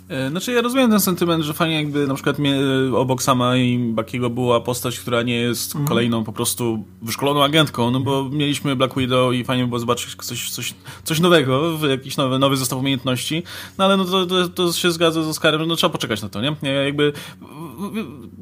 E, 0.10 0.30
Znaczy 0.30 0.51
ja 0.51 0.62
rozumiem 0.62 0.89
ten 0.91 0.99
sentyment, 0.99 1.43
że 1.43 1.53
fajnie 1.53 1.76
jakby 1.76 2.08
na 2.08 2.14
przykład 2.14 2.39
mnie, 2.39 2.56
e, 2.91 2.95
obok 2.97 3.24
sama 3.24 3.58
i 3.58 3.78
Bakiego 3.80 4.30
była 4.30 4.60
postać, 4.62 4.99
która 4.99 5.22
nie 5.22 5.36
jest 5.36 5.76
Mhm. 5.76 5.88
kolejną 5.88 6.24
po 6.24 6.34
prostu 6.34 6.86
wyszkoloną 7.01 7.43
agentką, 7.43 7.91
no 7.91 7.99
bo 7.99 8.30
mieliśmy 8.32 8.76
Black 8.76 8.95
Widow 8.97 9.34
i 9.34 9.43
fajnie 9.43 9.68
było 9.68 9.80
zobaczyć 9.80 10.16
coś, 10.16 10.49
coś, 10.49 10.74
coś 11.03 11.20
nowego, 11.20 11.72
jakiś 11.89 12.18
nowy, 12.18 12.39
nowy 12.39 12.58
zestaw 12.58 12.80
umiejętności, 12.80 13.43
no 13.78 13.86
ale 13.86 13.97
no 13.97 14.06
to, 14.06 14.26
to, 14.26 14.47
to 14.49 14.74
się 14.74 14.91
zgadza 14.91 15.24
z 15.24 15.28
Oscarem, 15.28 15.62
że 15.62 15.68
no 15.68 15.76
trzeba 15.76 15.91
poczekać 15.91 16.22
na 16.22 16.30
to, 16.30 16.41
nie? 16.41 16.56
nie 16.64 16.70
jakby, 16.72 17.14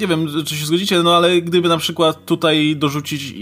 nie 0.01 0.07
wiem, 0.07 0.27
czy 0.45 0.55
się 0.55 0.65
zgodzicie, 0.65 1.03
no 1.03 1.15
ale 1.15 1.41
gdyby 1.41 1.69
na 1.69 1.77
przykład 1.77 2.25
tutaj 2.25 2.75
dorzucić 2.75 3.34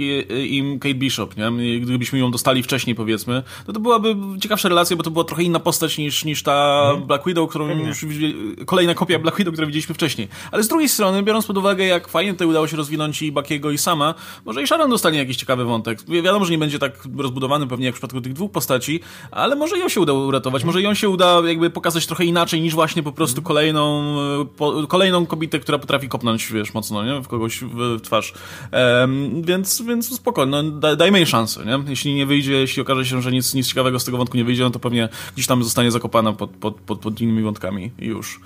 im 0.50 0.80
Kate 0.80 0.96
Bishop, 0.96 1.36
nie? 1.38 1.80
Gdybyśmy 1.80 2.20
ją 2.20 2.32
dostali 2.32 2.64
wcześniej 2.64 2.96
powiedzmy, 2.96 3.44
no 3.68 3.74
to 3.74 3.80
byłaby 3.80 4.16
ciekawsza 4.42 4.70
relacja, 4.70 4.96
bo 4.98 5.04
to 5.04 5.12
była 5.12 5.24
trochę 5.26 5.44
inna 5.44 5.60
postać 5.60 5.98
niż, 5.98 6.26
niż 6.26 6.44
ta 6.44 6.82
Black 7.08 7.26
Widow, 7.26 7.50
którą 7.50 7.68
już 7.88 8.06
widzi- 8.06 8.36
kolejna 8.66 8.94
kopia 8.94 9.20
Black 9.20 9.38
Widow, 9.38 9.54
którą 9.54 9.68
widzieliśmy 9.68 9.96
wcześniej. 9.96 10.28
Ale 10.52 10.64
z 10.64 10.68
drugiej 10.68 10.90
strony, 10.90 11.24
biorąc 11.24 11.46
pod 11.46 11.58
uwagę, 11.58 11.86
jak 11.86 12.08
fajnie 12.08 12.32
tutaj 12.34 12.48
udało 12.48 12.68
się 12.68 12.78
rozwinąć 12.78 13.22
i 13.22 13.32
Bakiego 13.32 13.72
i 13.72 13.78
sama, 13.78 14.14
może 14.46 14.64
i 14.64 14.68
Sharon 14.68 14.90
dostanie 14.90 15.18
jakiś 15.20 15.38
ciekawy 15.38 15.66
wątek. 15.66 16.00
Wi- 16.08 16.22
Wiadomo, 16.22 16.46
że 16.46 16.52
nie 16.52 16.58
będzie 16.58 16.80
tak 16.80 17.08
rozbudowany 17.18 17.68
pewnie 17.68 17.86
jak 17.86 17.96
w 17.96 17.98
przypadku 17.98 18.22
tych 18.22 18.34
dwóch 18.34 18.52
postaci, 18.52 19.00
ale 19.32 19.56
może 19.56 19.78
ją 19.78 19.90
się 19.90 20.02
uda 20.02 20.14
uratować, 20.14 20.64
może 20.64 20.82
ją 20.82 20.94
się 20.94 21.10
uda 21.10 21.42
jakby 21.48 21.70
pokazać 21.70 22.06
trochę 22.08 22.26
inaczej 22.26 22.62
niż 22.62 22.74
właśnie 22.74 23.04
po 23.04 23.12
prostu 23.12 23.42
kolejną, 23.42 24.16
e, 24.42 24.46
po, 24.58 24.88
kolejną 24.88 25.26
kobietę, 25.26 25.60
która 25.60 25.80
potrafi 25.82 26.10
kopnąć, 26.10 26.52
wiesz, 26.54 26.74
mocno, 26.74 27.04
nie? 27.06 27.22
W 27.22 27.28
kogoś 27.28 27.60
w 27.62 28.02
twarz. 28.02 28.34
Em, 28.72 29.42
więc, 29.42 29.82
więc 29.82 30.16
spoko, 30.16 30.46
no, 30.46 30.64
da, 30.64 30.96
dajmy 30.96 31.18
jej 31.18 31.28
szansę, 31.28 31.66
nie? 31.66 31.84
Jeśli 31.88 32.16
nie 32.16 32.26
wyjdzie, 32.26 32.54
jeśli 32.54 32.82
okaże 32.82 33.06
się, 33.06 33.22
że 33.22 33.32
nic, 33.32 33.54
nic 33.54 33.68
ciekawego 33.68 34.00
z 34.00 34.06
tego 34.06 34.18
wątku 34.18 34.38
nie 34.38 34.44
wyjdzie, 34.44 34.64
no 34.64 34.70
to 34.70 34.80
pewnie 34.80 35.10
gdzieś 35.36 35.48
tam 35.48 35.64
zostanie 35.64 35.92
zakopana 35.92 36.34
pod, 36.34 36.50
pod, 36.52 36.76
pod, 36.82 37.00
pod 37.00 37.22
innymi 37.22 37.44
wątkami 37.44 37.92
i 38.00 38.06
już. 38.06 38.40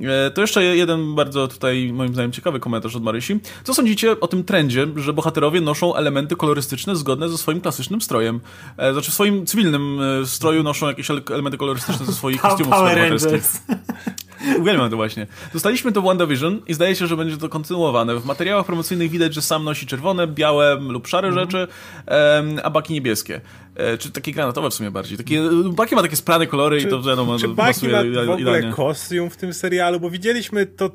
E, 0.00 0.30
To 0.30 0.40
jeszcze 0.40 0.64
jeden 0.64 1.14
bardzo 1.14 1.48
tutaj, 1.48 1.92
moim 1.92 2.12
zdaniem, 2.14 2.32
ciekawy 2.32 2.60
komentarz 2.60 2.96
od 2.96 3.02
Marysi. 3.02 3.40
Co 3.64 3.74
sądzicie 3.74 4.20
o 4.20 4.28
tym 4.28 4.44
trendzie, 4.44 4.86
że 4.96 5.12
bohaterowie 5.12 5.60
noszą 5.60 5.94
elementy 5.94 6.36
kolorystyczne 6.36 6.96
zgodne 6.96 7.28
ze 7.28 7.38
swoim 7.38 7.60
klasycznym 7.60 8.00
strojem? 8.00 8.40
E, 8.76 8.92
Znaczy 8.92 9.10
w 9.10 9.14
swoim 9.14 9.46
cywilnym 9.46 9.98
e, 10.22 10.26
stroju 10.26 10.62
noszą 10.62 10.86
jakieś 10.88 11.10
ele- 11.10 11.32
elementy 11.34 11.58
kolorystyczne 11.58 12.06
ze 12.06 12.12
swoich 12.12 12.40
kostiumów 12.42 12.72
Power 12.72 12.92
superbohaterskich. 12.94 13.62
Uwielbiam 14.58 14.90
to 14.90 14.96
właśnie. 14.96 15.26
Dostaliśmy 15.52 15.92
to 15.92 16.02
w 16.02 16.04
WandaVision 16.04 16.60
i 16.66 16.74
zdaje 16.74 16.96
się, 16.96 17.06
że 17.06 17.16
będzie 17.16 17.36
to 17.36 17.48
kontynuowane. 17.48 18.16
W 18.16 18.24
materiałach 18.24 18.66
promocyjnych 18.66 19.10
widać, 19.10 19.34
że 19.34 19.42
sam 19.42 19.64
nosi 19.64 19.86
czerwone, 19.86 20.26
białe 20.26 20.74
lub 20.88 21.06
szare 21.08 21.28
Mhm. 21.28 21.46
rzeczy, 21.46 21.68
em, 22.06 22.60
a 22.62 22.70
baki 22.70 22.92
niebieskie. 22.92 23.40
E, 23.76 23.98
czy 23.98 24.10
takie 24.12 24.32
granatowe 24.32 24.70
w 24.70 24.74
sumie 24.74 24.90
bardziej. 24.90 25.18
Takie, 25.18 25.40
baki 25.72 25.94
ma 25.94 26.02
takie 26.02 26.16
sprane 26.16 26.46
kolory 26.46 26.80
i 26.80 26.86
to 26.86 27.02
wiadomo, 27.02 27.38
Czy 27.38 27.48
Baki 27.48 27.88
ma 27.88 27.98
w 27.98 28.00
ogóle 28.30 28.40
idealnie. 28.40 28.72
kostium 28.72 29.30
w 29.30 29.36
tym 29.36 29.54
serialu? 29.54 30.00
Bo 30.00 30.10
widzieliśmy 30.10 30.66
to... 30.66 30.90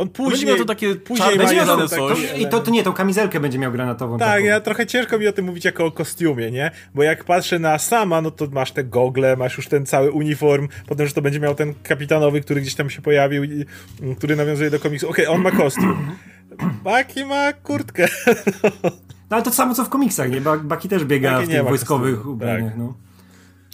On 0.00 0.08
będzie 0.08 0.30
później... 0.30 0.46
miał 0.46 0.56
to 0.56 0.64
takie 0.64 0.94
później 0.94 1.28
czarne, 1.28 1.44
ma 1.44 1.50
będzie 1.50 1.66
miał 1.66 1.88
taki 1.88 1.96
coś. 1.96 2.38
I 2.38 2.46
to, 2.46 2.60
to 2.60 2.70
nie, 2.70 2.82
tą 2.82 2.92
kamizelkę 2.92 3.40
będzie 3.40 3.58
miał 3.58 3.72
granatową. 3.72 4.18
Tak, 4.18 4.28
taką. 4.28 4.44
ja 4.44 4.60
trochę 4.60 4.86
ciężko 4.86 5.18
mi 5.18 5.28
o 5.28 5.32
tym 5.32 5.44
mówić 5.44 5.64
jako 5.64 5.84
o 5.84 5.90
kostiumie, 5.90 6.50
nie? 6.50 6.70
Bo 6.94 7.02
jak 7.02 7.24
patrzę 7.24 7.58
na 7.58 7.78
sama, 7.78 8.20
no 8.20 8.30
to 8.30 8.46
masz 8.52 8.72
te 8.72 8.84
gogle, 8.84 9.36
masz 9.36 9.56
już 9.56 9.68
ten 9.68 9.86
cały 9.86 10.10
uniform, 10.10 10.68
potem, 10.86 11.06
że 11.06 11.12
to 11.12 11.22
będzie 11.22 11.40
miał 11.40 11.54
ten 11.54 11.74
kapitanowy, 11.82 12.40
który 12.40 12.60
gdzieś 12.60 12.74
tam 12.74 12.90
się 12.90 13.02
pojawił, 13.02 13.44
i, 13.44 13.64
mm, 14.02 14.14
który 14.14 14.36
nawiązuje 14.36 14.70
do 14.70 14.80
komiksu. 14.80 15.08
Okej, 15.08 15.26
on 15.26 15.42
ma 15.42 15.50
kostium. 15.50 16.16
Baki 16.84 17.24
ma 17.24 17.52
kurtkę. 17.52 18.08
No 19.30 19.36
ale 19.36 19.44
to 19.44 19.50
samo 19.50 19.74
co 19.74 19.84
w 19.84 19.88
komiksach, 19.88 20.30
nie? 20.30 20.40
Ba- 20.40 20.58
Baki 20.58 20.88
też 20.88 21.04
biega 21.04 21.32
Baki 21.32 21.46
w 21.46 21.48
tych 21.50 21.64
wojskowych 21.64 22.14
kostiumu, 22.14 22.34
ubraniach, 22.34 22.68
tak. 22.68 22.78
no. 22.78 22.94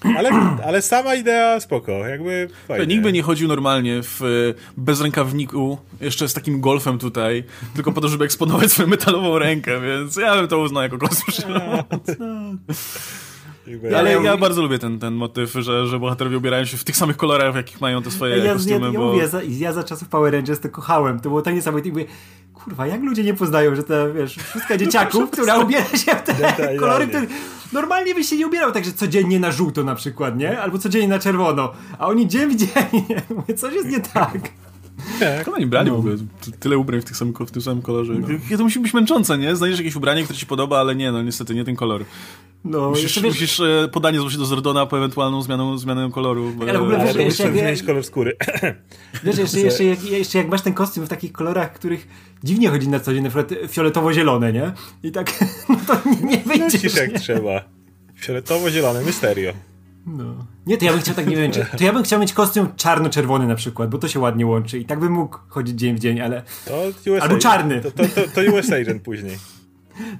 Ale, 0.05 0.31
ale 0.65 0.83
sama 0.83 1.15
idea 1.15 1.61
spoko, 1.61 1.93
jakby 1.93 2.49
fajnie. 2.69 2.87
Nikt 2.87 3.03
by 3.03 3.13
nie 3.13 3.23
chodził 3.23 3.49
normalnie 3.49 4.03
w 4.03 4.23
e, 4.23 4.27
bezrękawniku, 4.77 5.79
jeszcze 6.01 6.29
z 6.29 6.35
takim 6.35 6.61
golfem 6.61 6.99
tutaj, 6.99 7.45
tylko 7.75 7.93
po 7.93 8.01
to, 8.01 8.09
żeby 8.09 8.25
eksponować 8.25 8.73
swoją 8.73 8.89
metalową 8.89 9.39
rękę, 9.39 9.81
więc 9.81 10.17
ja 10.17 10.35
bym 10.35 10.49
to 10.49 10.59
uznał 10.59 10.83
jako 10.83 10.99
kosmos. 10.99 11.43
Jakby- 13.67 13.99
Ale 13.99 14.13
Ja- 14.13 14.21
ja 14.23 14.37
bardzo 14.37 14.63
lubię 14.63 14.79
ten, 14.79 14.99
ten 14.99 15.15
motyw, 15.15 15.53
że, 15.53 15.87
że 15.87 15.99
bohaterowie 15.99 16.37
ubierają 16.37 16.65
się 16.65 16.77
w 16.77 16.85
tych 16.85 16.97
samych 16.97 17.17
kolorach, 17.17 17.53
w 17.53 17.57
jakich 17.57 17.81
mają 17.81 18.03
te 18.03 18.11
swoje 18.11 18.37
Ja, 18.39 18.45
ja, 18.45 18.53
kostiumy, 18.53 18.87
ja, 18.93 18.99
bo... 18.99 19.13
mówię, 19.13 19.29
za, 19.29 19.41
ja 19.43 19.73
za 19.73 19.85
czasów 19.85 20.09
Power 20.09 20.33
Rangers 20.33 20.61
to 20.61 20.69
kochałem. 20.69 21.21
To 21.21 21.29
było 21.29 21.43
tak 21.43 21.55
niesamowite. 21.55 21.89
I 21.89 21.93
mówię, 21.93 22.05
kurwa, 22.55 22.87
jak 22.87 23.03
ludzie 23.03 23.25
nie 23.25 23.35
poznają, 23.35 23.75
że 23.77 23.83
ta, 23.83 24.09
wiesz, 24.09 24.39
szóstka 24.53 24.77
dzieciaków, 24.83 25.31
która 25.31 25.59
ubiera 25.59 25.85
się 25.85 26.13
w 26.17 26.23
te 26.23 26.77
kolory, 26.77 27.07
które 27.09 27.27
normalnie 27.73 28.15
byś 28.15 28.29
się 28.29 28.37
nie 28.37 28.47
ubierał 28.47 28.73
tak, 28.73 28.85
że 28.85 28.93
codziennie 28.93 29.41
na 29.41 29.53
żółto 29.53 29.85
na 29.85 29.95
przykład, 29.95 30.39
nie? 30.39 30.61
Albo 30.61 30.79
codziennie 30.79 31.09
na 31.09 31.19
czerwono. 31.19 31.73
A 31.99 32.07
oni 32.07 32.29
dzień 32.29 32.49
w 32.51 32.57
dzień, 32.57 33.05
nie? 33.09 33.23
Mówię, 33.37 33.55
coś 33.55 33.75
jest 33.75 33.89
nie 33.89 34.01
tak. 34.01 34.39
Jak 35.21 35.49
oni 35.49 35.67
brali 35.67 35.91
w 35.91 35.95
ogóle 35.95 36.17
tyle 36.61 36.79
ubrań 36.79 37.01
w, 37.01 37.05
tych 37.05 37.17
samym, 37.17 37.35
w 37.35 37.51
tym 37.51 37.63
samym 37.63 37.83
kolorze? 37.83 38.15
No. 38.15 38.57
To 38.57 38.65
musi 38.65 38.81
być 38.81 38.95
męczące, 38.95 39.39
nie? 39.39 39.57
Znajdziesz 39.57 39.79
jakieś 39.81 39.97
ubranie, 39.97 40.25
które 40.25 40.39
ci 40.39 40.47
podoba, 40.47 40.81
ale 40.81 40.97
nie, 40.97 41.13
no 41.13 41.23
niestety 41.23 41.55
nie 41.55 41.65
ten 41.65 41.77
kolor. 41.77 42.05
No, 42.65 42.89
Musisz, 42.89 43.03
jeszcze 43.03 43.21
wiesz, 43.21 43.33
musisz 43.33 43.61
e, 43.61 43.89
podanie 43.93 44.19
zgłosić 44.19 44.39
do 44.39 44.47
Zordona 44.47 44.87
po 44.87 44.99
ewentualną 44.99 45.43
zmianą, 45.43 45.79
zmianę 45.79 46.11
koloru. 46.13 46.53
Ale 46.61 46.79
w 46.79 46.83
ogóle 46.83 46.99
e, 46.99 47.07
wiesz, 47.07 47.17
jeszcze 47.17 47.53
zmienić 47.53 47.83
kolor 47.83 48.05
skóry. 48.05 48.37
wiesz 49.25 49.39
jeszcze, 49.39 49.61
jeszcze, 49.61 49.85
jak, 49.85 50.05
jeszcze 50.05 50.39
jak 50.39 50.49
masz 50.49 50.63
ten 50.63 50.75
kostium 50.75 51.07
w 51.07 51.09
takich 51.09 51.33
kolorach, 51.33 51.73
których 51.73 52.09
dziwnie 52.45 52.69
chodzi 52.69 52.89
na 52.89 53.01
co 53.01 53.15
dzień, 53.15 53.23
na 53.23 53.31
przykład 53.31 53.51
fioletowo-zielone, 53.69 54.53
nie? 54.53 54.73
I 55.03 55.13
tak, 55.13 55.45
no 55.69 55.77
to 55.87 56.11
nie, 56.11 56.21
nie 56.23 56.39
wyjdziesz, 56.39 56.83
Lecisz 56.83 56.97
jak 56.97 57.13
nie? 57.13 57.19
trzeba. 57.19 57.65
Fioletowo-zielone, 58.21 59.05
mysterio. 59.05 59.53
No. 60.07 60.25
Nie, 60.67 60.79
to 60.79 60.85
ja 60.85 60.93
bym 60.93 61.01
chciał 61.01 61.15
tak, 61.15 61.27
nie 61.27 61.37
wiem, 61.37 61.53
czy, 61.53 61.67
to 61.79 61.85
ja 61.85 61.93
bym 61.93 62.03
chciał 62.03 62.21
mieć 62.21 62.33
kostium 62.33 62.69
czarno-czerwony 62.77 63.47
na 63.47 63.55
przykład, 63.55 63.91
bo 63.91 63.99
to 63.99 64.09
się 64.09 64.21
ładnie 64.21 64.47
łączy 64.47 64.79
i 64.79 64.85
tak 64.85 65.01
bym 65.01 65.13
mógł 65.13 65.39
chodzić 65.49 65.79
dzień 65.79 65.95
w 65.97 65.99
dzień, 65.99 66.21
ale 66.21 66.43
To 66.65 67.11
USA, 67.13 67.23
Albo 67.23 67.39
czarny. 67.39 67.81
To, 67.81 67.91
to, 67.91 68.03
to, 68.09 68.21
to 68.35 68.53
US 68.53 68.73
Agent 68.73 69.03
później. 69.03 69.39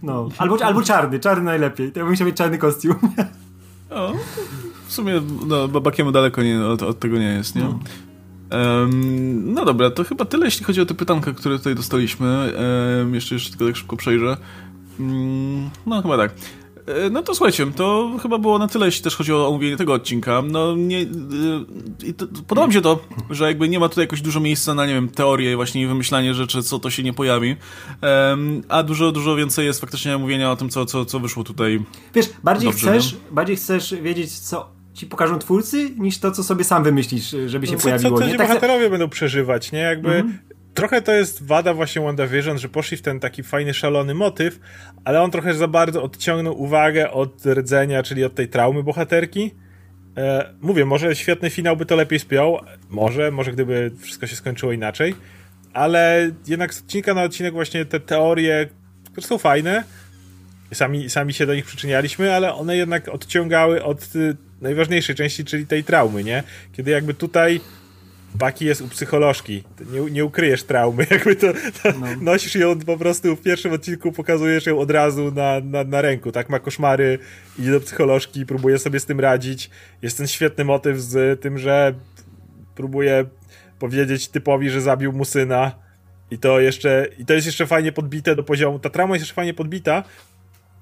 no, 0.03 0.29
albo, 0.39 0.65
albo 0.65 0.83
czarny, 0.83 1.19
czarny 1.19 1.45
najlepiej, 1.45 1.93
to 1.93 1.99
ja 1.99 2.07
bym 2.07 2.15
chciał 2.15 2.27
mieć 2.27 2.37
czarny 2.37 2.59
kostium. 2.59 2.97
O, 3.91 4.13
w 4.87 4.93
sumie 4.93 5.21
no, 5.47 5.69
Babakiemu 5.69 6.13
daleko 6.13 6.43
nie, 6.43 6.65
od, 6.65 6.83
od 6.83 6.99
tego 6.99 7.19
nie 7.19 7.33
jest, 7.33 7.57
nie? 7.57 7.63
No. 7.63 7.79
no 9.45 9.65
dobra, 9.65 9.91
to 9.91 10.05
chyba 10.05 10.25
tyle, 10.25 10.45
jeśli 10.45 10.65
chodzi 10.65 10.81
o 10.81 10.87
te 10.87 10.95
pytanka, 10.95 11.33
które 11.33 11.59
tutaj 11.59 11.75
dostaliśmy. 11.75 12.53
Em, 13.01 13.15
jeszcze, 13.15 13.35
jeszcze 13.35 13.51
tylko 13.51 13.67
tak 13.67 13.77
szybko 13.77 13.97
przejrzę. 13.97 14.37
Mm, 15.01 15.71
no 15.87 16.03
chyba 16.03 16.17
tak. 16.17 16.35
E, 16.87 17.11
No 17.11 17.23
to 17.23 17.35
słuchajcie, 17.35 17.67
to 17.77 18.11
chyba 18.23 18.39
było 18.39 18.59
na 18.59 18.69
tyle, 18.69 18.87
jeśli 18.87 19.05
też 19.05 19.17
chodzi 19.17 19.33
o 19.33 19.49
omówienie 19.49 19.77
tego 19.77 19.93
odcinka. 19.93 20.43
No 20.43 20.75
nie, 20.77 21.01
y, 22.09 22.15
to, 22.17 22.27
podoba 22.47 22.67
mi 22.67 22.73
się 22.73 22.81
to, 22.81 22.99
że 23.31 23.45
jakby 23.47 23.69
nie 23.69 23.81
ma 23.81 23.89
tutaj 23.89 24.05
jakoś 24.05 24.21
dużo 24.23 24.41
miejsca 24.41 24.75
na, 24.75 24.87
nie 24.87 24.95
wiem, 24.95 25.09
teorię 25.09 25.57
właśnie 25.57 25.83
i 25.83 25.87
wymyślanie 25.87 26.35
rzeczy, 26.35 26.63
co 26.63 26.79
to 26.79 26.91
się 26.91 27.03
nie 27.03 27.13
pojawi. 27.13 27.57
Em, 28.01 28.63
a 28.69 28.83
dużo, 28.83 29.13
dużo 29.13 29.37
więcej 29.37 29.67
jest 29.67 29.81
faktycznie 29.81 30.19
mówienia 30.19 30.51
o 30.51 30.57
tym, 30.57 30.69
co, 30.69 30.87
co, 30.87 31.05
co 31.05 31.21
wyszło 31.21 31.45
tutaj. 31.45 31.83
Wiesz, 32.15 32.31
bardziej 32.45 32.71
Dobrze, 32.71 32.91
chcesz, 32.99 33.17
bardziej 33.31 33.57
chcesz 33.57 33.95
wiedzieć, 34.03 34.39
co 34.39 34.69
ci 34.95 35.07
pokażą 35.07 35.39
twórcy, 35.39 35.91
niż 35.99 36.19
to, 36.19 36.31
co 36.31 36.43
sobie 36.45 36.65
sam 36.65 36.85
wymyślisz, 36.85 37.37
żeby 37.47 37.67
się 37.67 37.73
No 37.73 37.79
pojawiło. 37.79 38.11
co, 38.11 38.19
co 38.19 38.27
nie? 38.27 38.33
ci 38.33 38.39
Tak, 38.39 38.49
bohaterowie 38.49 38.91
będą 38.91 39.09
przeżywać, 39.09 39.73
nie? 39.73 39.79
Jakby 39.79 40.09
Mhm. 40.15 40.39
Trochę 40.77 41.03
to 41.03 41.13
jest 41.13 41.47
wada 41.47 41.75
właśnie 41.75 42.03
WandaVision, 42.03 42.59
że 42.59 42.69
poszli 42.69 42.97
w 42.97 43.03
ten 43.03 43.21
taki 43.21 43.43
fajny, 43.43 43.75
szalony 43.75 44.15
motyw, 44.15 44.61
ale 45.05 45.23
on 45.23 45.31
trochę 45.31 45.55
za 45.55 45.69
bardzo 45.69 46.03
odciągnął 46.03 46.63
uwagę 46.63 47.11
od 47.11 47.47
rdzenia, 47.47 48.03
czyli 48.03 48.25
od 48.25 48.35
tej 48.35 48.49
traumy 48.49 48.83
bohaterki. 48.83 49.55
E, 50.17 50.55
mówię, 50.61 50.85
może 50.85 51.17
świetny 51.17 51.51
finał 51.51 51.77
by 51.77 51.87
to 51.87 51.97
lepiej 51.97 52.19
spiął, 52.19 52.59
może, 52.91 53.31
może 53.31 53.53
gdyby 53.53 53.91
wszystko 54.01 54.27
się 54.27 54.37
skończyło 54.37 54.73
inaczej, 54.73 55.15
ale 55.73 56.31
jednak 56.47 56.75
z 56.75 56.81
odcinka 56.81 57.15
na 57.15 57.23
odcinek 57.23 57.53
właśnie 57.53 57.85
te 57.85 58.01
teorie, 58.01 58.69
które 59.13 59.27
są 59.27 59.39
fajne, 59.39 59.85
sami, 60.75 61.11
sami 61.11 61.35
się 61.35 61.47
do 61.47 61.55
nich 61.55 61.65
przyczynialiśmy, 61.65 62.35
ale 62.35 62.55
one 62.55 62.77
jednak 62.77 63.09
odciągały 63.09 63.85
od 63.85 64.17
y, 64.17 64.37
najważniejszej 64.61 65.15
części, 65.15 65.45
czyli 65.45 65.67
tej 65.67 65.85
traumy, 65.85 66.25
nie? 66.25 66.43
Kiedy 66.73 66.91
jakby 66.91 67.15
tutaj 67.15 67.61
Baki 68.39 68.65
jest 68.65 68.81
u 68.81 68.89
psycholożki. 68.89 69.65
Nie, 69.93 70.11
nie 70.11 70.25
ukryjesz 70.25 70.63
traumy, 70.63 71.07
jakby 71.11 71.37
to, 71.37 71.47
to 71.53 71.99
no. 72.01 72.07
nosisz 72.21 72.55
ją 72.55 72.79
po 72.79 72.97
prostu 72.97 73.37
w 73.37 73.43
pierwszym 73.43 73.73
odcinku, 73.73 74.13
pokazujesz 74.13 74.67
ją 74.67 74.79
od 74.79 74.91
razu 74.91 75.33
na, 75.33 75.61
na, 75.61 75.85
na 75.85 76.03
ręku, 76.03 76.33
tak? 76.33 76.51
Ma 76.51 76.59
koszmary, 76.59 77.19
idzie 77.59 77.71
do 77.71 77.81
psycholożki, 77.81 78.47
próbuje 78.47 78.79
sobie 78.79 79.01
z 79.01 79.07
tym 79.07 79.21
radzić. 79.21 79.71
Jest 80.03 80.17
ten 80.17 80.27
świetny 80.27 80.65
motyw 80.65 81.01
z 81.01 81.41
tym, 81.41 81.59
że 81.59 81.95
próbuje 82.75 83.25
powiedzieć 83.79 84.29
typowi, 84.29 84.71
że 84.71 84.81
zabił 84.81 85.13
mu 85.13 85.25
syna 85.25 85.73
i 86.31 86.39
to 86.39 86.61
jeszcze, 86.61 87.07
i 87.19 87.27
to 87.27 87.35
jest 87.35 87.47
jeszcze 87.47 87.67
fajnie 87.67 87.93
podbite 87.93 88.37
do 88.37 88.43
poziomu, 88.43 88.79
ta 88.79 88.91
trauma 88.91 89.15
jest 89.15 89.23
jeszcze 89.23 89.35
fajnie 89.35 89.55
podbita, 89.55 90.05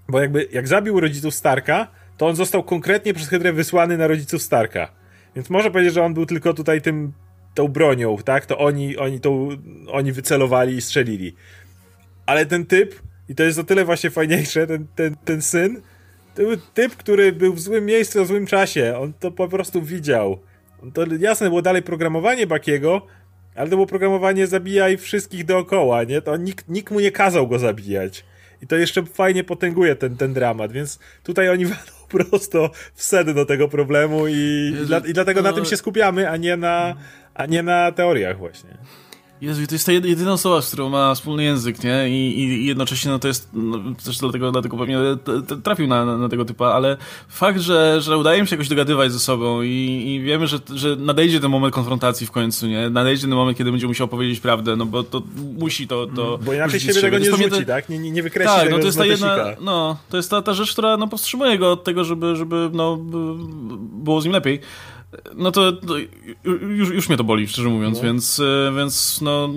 bo 0.08 0.20
jakby, 0.20 0.48
jak 0.52 0.68
zabił 0.68 1.00
rodziców 1.00 1.34
Starka, 1.34 1.86
to 2.16 2.26
on 2.26 2.36
został 2.36 2.62
konkretnie 2.62 3.14
przez 3.14 3.28
Hydrę 3.28 3.52
wysłany 3.52 3.98
na 3.98 4.06
rodziców 4.06 4.42
Starka. 4.42 4.88
Więc 5.36 5.50
może 5.50 5.70
powiedzieć, 5.70 5.94
że 5.94 6.02
on 6.02 6.14
był 6.14 6.26
tylko 6.26 6.54
tutaj 6.54 6.82
tym 6.82 7.12
tą 7.54 7.68
bronią, 7.68 8.16
tak? 8.24 8.46
To 8.46 8.58
oni, 8.58 8.96
oni, 8.96 9.20
tą, 9.20 9.48
oni 9.88 10.12
wycelowali 10.12 10.76
i 10.76 10.80
strzelili. 10.80 11.34
Ale 12.26 12.46
ten 12.46 12.66
typ, 12.66 12.94
i 13.28 13.34
to 13.34 13.42
jest 13.42 13.58
o 13.58 13.64
tyle 13.64 13.84
właśnie 13.84 14.10
fajniejsze, 14.10 14.66
ten, 14.66 14.86
ten, 14.94 15.16
ten 15.24 15.42
syn, 15.42 15.82
to 16.34 16.42
był 16.42 16.56
typ, 16.74 16.96
który 16.96 17.32
był 17.32 17.52
w 17.52 17.60
złym 17.60 17.86
miejscu 17.86 18.24
w 18.24 18.28
złym 18.28 18.46
czasie. 18.46 18.94
On 18.98 19.12
to 19.12 19.30
po 19.30 19.48
prostu 19.48 19.82
widział. 19.82 20.38
To 20.94 21.04
jasne 21.20 21.48
było 21.48 21.62
dalej 21.62 21.82
programowanie 21.82 22.46
Bakiego, 22.46 23.06
ale 23.54 23.70
to 23.70 23.76
było 23.76 23.86
programowanie 23.86 24.46
zabijaj 24.46 24.96
wszystkich 24.96 25.44
dookoła, 25.44 26.04
nie? 26.04 26.22
To 26.22 26.36
nikt, 26.36 26.68
nikt 26.68 26.90
mu 26.90 27.00
nie 27.00 27.12
kazał 27.12 27.48
go 27.48 27.58
zabijać. 27.58 28.24
I 28.62 28.66
to 28.66 28.76
jeszcze 28.76 29.02
fajnie 29.04 29.44
potęguje 29.44 29.96
ten, 29.96 30.16
ten 30.16 30.34
dramat, 30.34 30.72
więc 30.72 30.98
tutaj 31.22 31.48
oni 31.48 31.66
walą 31.74 32.04
prosto 32.08 32.70
w 32.94 33.02
sedno 33.02 33.44
tego 33.44 33.68
problemu 33.68 34.28
i, 34.28 34.72
i, 34.82 34.86
dla, 34.86 34.98
i 34.98 35.12
dlatego 35.12 35.42
na 35.42 35.52
tym 35.52 35.64
się 35.64 35.76
skupiamy, 35.76 36.30
a 36.30 36.36
nie 36.36 36.56
na, 36.56 36.96
a 37.34 37.46
nie 37.46 37.62
na 37.62 37.92
teoriach 37.92 38.38
właśnie. 38.38 38.78
Jezu, 39.40 39.66
to 39.66 39.74
jest 39.74 39.86
ta 39.86 39.92
jedyna 39.92 40.32
osoba, 40.32 40.62
z 40.62 40.68
którą 40.68 40.88
ma 40.88 41.14
wspólny 41.14 41.44
język, 41.44 41.84
nie? 41.84 42.08
I, 42.08 42.40
i 42.40 42.66
jednocześnie 42.66 43.10
no 43.10 43.18
to 43.18 43.28
jest, 43.28 43.48
no, 43.52 43.78
też 44.04 44.18
dlatego, 44.18 44.52
dlatego 44.52 44.76
pewnie 44.76 44.98
trafił 45.64 45.86
na, 45.86 46.04
na, 46.04 46.18
na, 46.18 46.28
tego 46.28 46.44
typa, 46.44 46.66
ale 46.66 46.96
fakt, 47.28 47.60
że, 47.60 48.00
że 48.00 48.18
udaje 48.18 48.42
mi 48.42 48.48
się 48.48 48.56
jakoś 48.56 48.68
dogadywać 48.68 49.12
ze 49.12 49.18
sobą 49.18 49.62
i, 49.62 50.04
i 50.06 50.20
wiemy, 50.20 50.46
że, 50.46 50.58
że 50.74 50.96
nadejdzie 50.96 51.40
ten 51.40 51.50
moment 51.50 51.74
konfrontacji 51.74 52.26
w 52.26 52.30
końcu, 52.30 52.66
nie? 52.66 52.90
Nadejdzie 52.90 53.22
ten 53.22 53.30
moment, 53.30 53.58
kiedy 53.58 53.70
będzie 53.70 53.86
musiał 53.86 54.08
powiedzieć 54.08 54.40
prawdę, 54.40 54.76
no 54.76 54.86
bo 54.86 55.02
to 55.02 55.22
musi 55.58 55.88
to... 55.88 56.06
to 56.06 56.38
bo 56.38 56.54
inaczej 56.54 56.80
siebie 56.80 57.00
tego 57.00 57.18
nie 57.18 57.30
rzuci, 57.30 57.50
te... 57.50 57.64
tak? 57.64 57.88
Nie, 57.88 57.98
nie 57.98 58.22
wykreśli 58.22 58.54
tak, 58.54 58.64
tego 58.64 58.76
no 58.76 58.80
to 58.80 58.86
jest 58.86 58.98
ta 58.98 59.06
jedna, 59.06 59.36
No, 59.60 59.96
to 60.10 60.16
jest 60.16 60.30
ta, 60.30 60.42
ta 60.42 60.54
rzecz, 60.54 60.72
która 60.72 60.96
no, 60.96 61.08
powstrzymuje 61.08 61.58
go 61.58 61.72
od 61.72 61.84
tego, 61.84 62.04
żeby, 62.04 62.36
żeby 62.36 62.70
no, 62.72 62.96
było 63.76 64.20
z 64.20 64.24
nim 64.24 64.32
lepiej 64.32 64.60
no 65.34 65.52
to, 65.52 65.72
to, 65.72 65.94
już, 66.68 66.90
już 66.90 67.08
mnie 67.08 67.18
to 67.18 67.24
boli, 67.24 67.48
szczerze 67.48 67.68
mówiąc, 67.68 67.96
no. 67.96 68.02
więc, 68.02 68.40
e, 68.40 68.72
więc 68.76 69.20
no, 69.22 69.48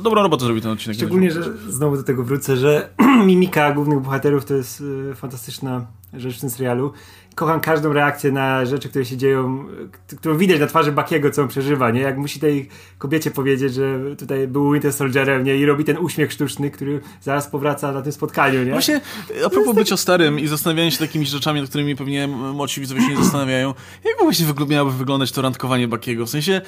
dobrą 0.00 0.22
robotę 0.22 0.44
zrobił 0.44 0.62
ten 0.62 0.70
odcinek. 0.70 0.96
Szczególnie, 0.96 1.30
że 1.30 1.42
znowu 1.68 1.96
do 1.96 2.02
tego 2.02 2.24
wrócę, 2.24 2.56
że 2.56 2.88
mimika 3.26 3.72
głównych 3.72 4.00
bohaterów 4.00 4.44
to 4.44 4.54
jest 4.54 4.82
e, 5.10 5.14
fantastyczna 5.14 5.86
rzecz 6.12 6.36
w 6.36 6.40
tym 6.40 6.50
serialu 6.50 6.92
kocham 7.34 7.60
każdą 7.60 7.92
reakcję 7.92 8.32
na 8.32 8.66
rzeczy, 8.66 8.88
które 8.88 9.04
się 9.04 9.16
dzieją, 9.16 9.66
którą 10.18 10.36
widać 10.36 10.60
na 10.60 10.66
twarzy 10.66 10.92
Bakiego, 10.92 11.30
co 11.30 11.42
on 11.42 11.48
przeżywa, 11.48 11.90
nie? 11.90 12.00
Jak 12.00 12.18
musi 12.18 12.40
tej 12.40 12.68
kobiecie 12.98 13.30
powiedzieć, 13.30 13.74
że 13.74 13.98
tutaj 14.18 14.48
był 14.48 14.72
Winter 14.72 14.92
Soldierem, 14.92 15.44
nie? 15.44 15.56
I 15.56 15.66
robi 15.66 15.84
ten 15.84 15.98
uśmiech 15.98 16.32
sztuczny, 16.32 16.70
który 16.70 17.00
zaraz 17.20 17.46
powraca 17.48 17.92
na 17.92 18.02
tym 18.02 18.12
spotkaniu, 18.12 18.64
nie? 18.64 18.72
Właśnie, 18.72 19.00
a 19.46 19.50
propos 19.50 19.74
bycia 19.74 19.96
starym 19.96 20.40
i 20.40 20.46
zastanawiania 20.46 20.90
się 20.90 20.98
takimi 20.98 21.26
rzeczami, 21.26 21.60
nad 21.60 21.68
którymi 21.68 21.96
pewnie 21.96 22.26
młodsi 22.28 22.80
widzowie 22.80 23.00
się 23.00 23.08
nie 23.08 23.16
zastanawiają, 23.16 23.74
jak 24.04 24.16
właśnie 24.22 24.46
miałoby 24.68 24.96
wyglądać 24.96 25.32
to 25.32 25.42
randkowanie 25.42 25.88
Bakiego? 25.88 26.26
W 26.26 26.30
sensie, 26.30 26.60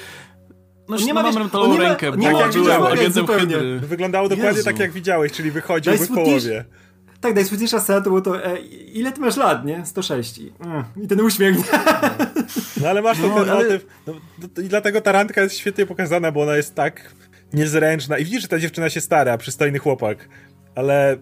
no, 0.89 0.97
nie 0.97 1.13
ma 1.13 1.23
mam 1.23 1.43
metalową 1.43 1.77
rękę, 1.77 2.11
bo 2.11 2.17
nie 2.17 2.31
ma, 2.31 2.47
był 2.47 2.87
agentem 2.87 3.27
Hydry. 3.27 3.79
Wyglądało 3.79 4.29
dokładnie 4.29 4.57
Jezu. 4.57 4.65
tak, 4.65 4.79
jak 4.79 4.91
widziałeś, 4.91 5.31
czyli 5.31 5.51
wychodził 5.51 5.93
w 5.93 6.07
połowie. 6.07 6.65
Tak, 7.21 7.35
najsmutniejsza 7.35 7.79
scena 7.79 8.01
to 8.01 8.09
było 8.09 8.21
to, 8.21 8.45
e, 8.45 8.59
ile 8.93 9.11
ty 9.11 9.21
masz 9.21 9.37
lat, 9.37 9.65
nie? 9.65 9.85
106. 9.85 10.37
I, 10.37 10.53
mm, 10.59 10.83
i 11.03 11.07
ten 11.07 11.21
uśmiech? 11.21 11.57
No 12.81 12.89
ale 12.89 13.01
masz 13.01 13.19
no, 13.19 13.29
ten 13.29 13.49
ale... 13.49 13.63
motyw. 13.63 13.85
No, 14.07 14.13
I 14.63 14.67
dlatego 14.67 15.01
ta 15.01 15.11
randka 15.11 15.41
jest 15.41 15.57
świetnie 15.57 15.85
pokazana, 15.85 16.31
bo 16.31 16.41
ona 16.41 16.55
jest 16.55 16.75
tak 16.75 17.13
niezręczna. 17.53 18.17
I 18.17 18.25
widzisz, 18.25 18.41
że 18.41 18.47
ta 18.47 18.59
dziewczyna 18.59 18.89
się 18.89 19.01
stara, 19.01 19.37
przystojny 19.37 19.79
chłopak. 19.79 20.29
Ale 20.75 21.17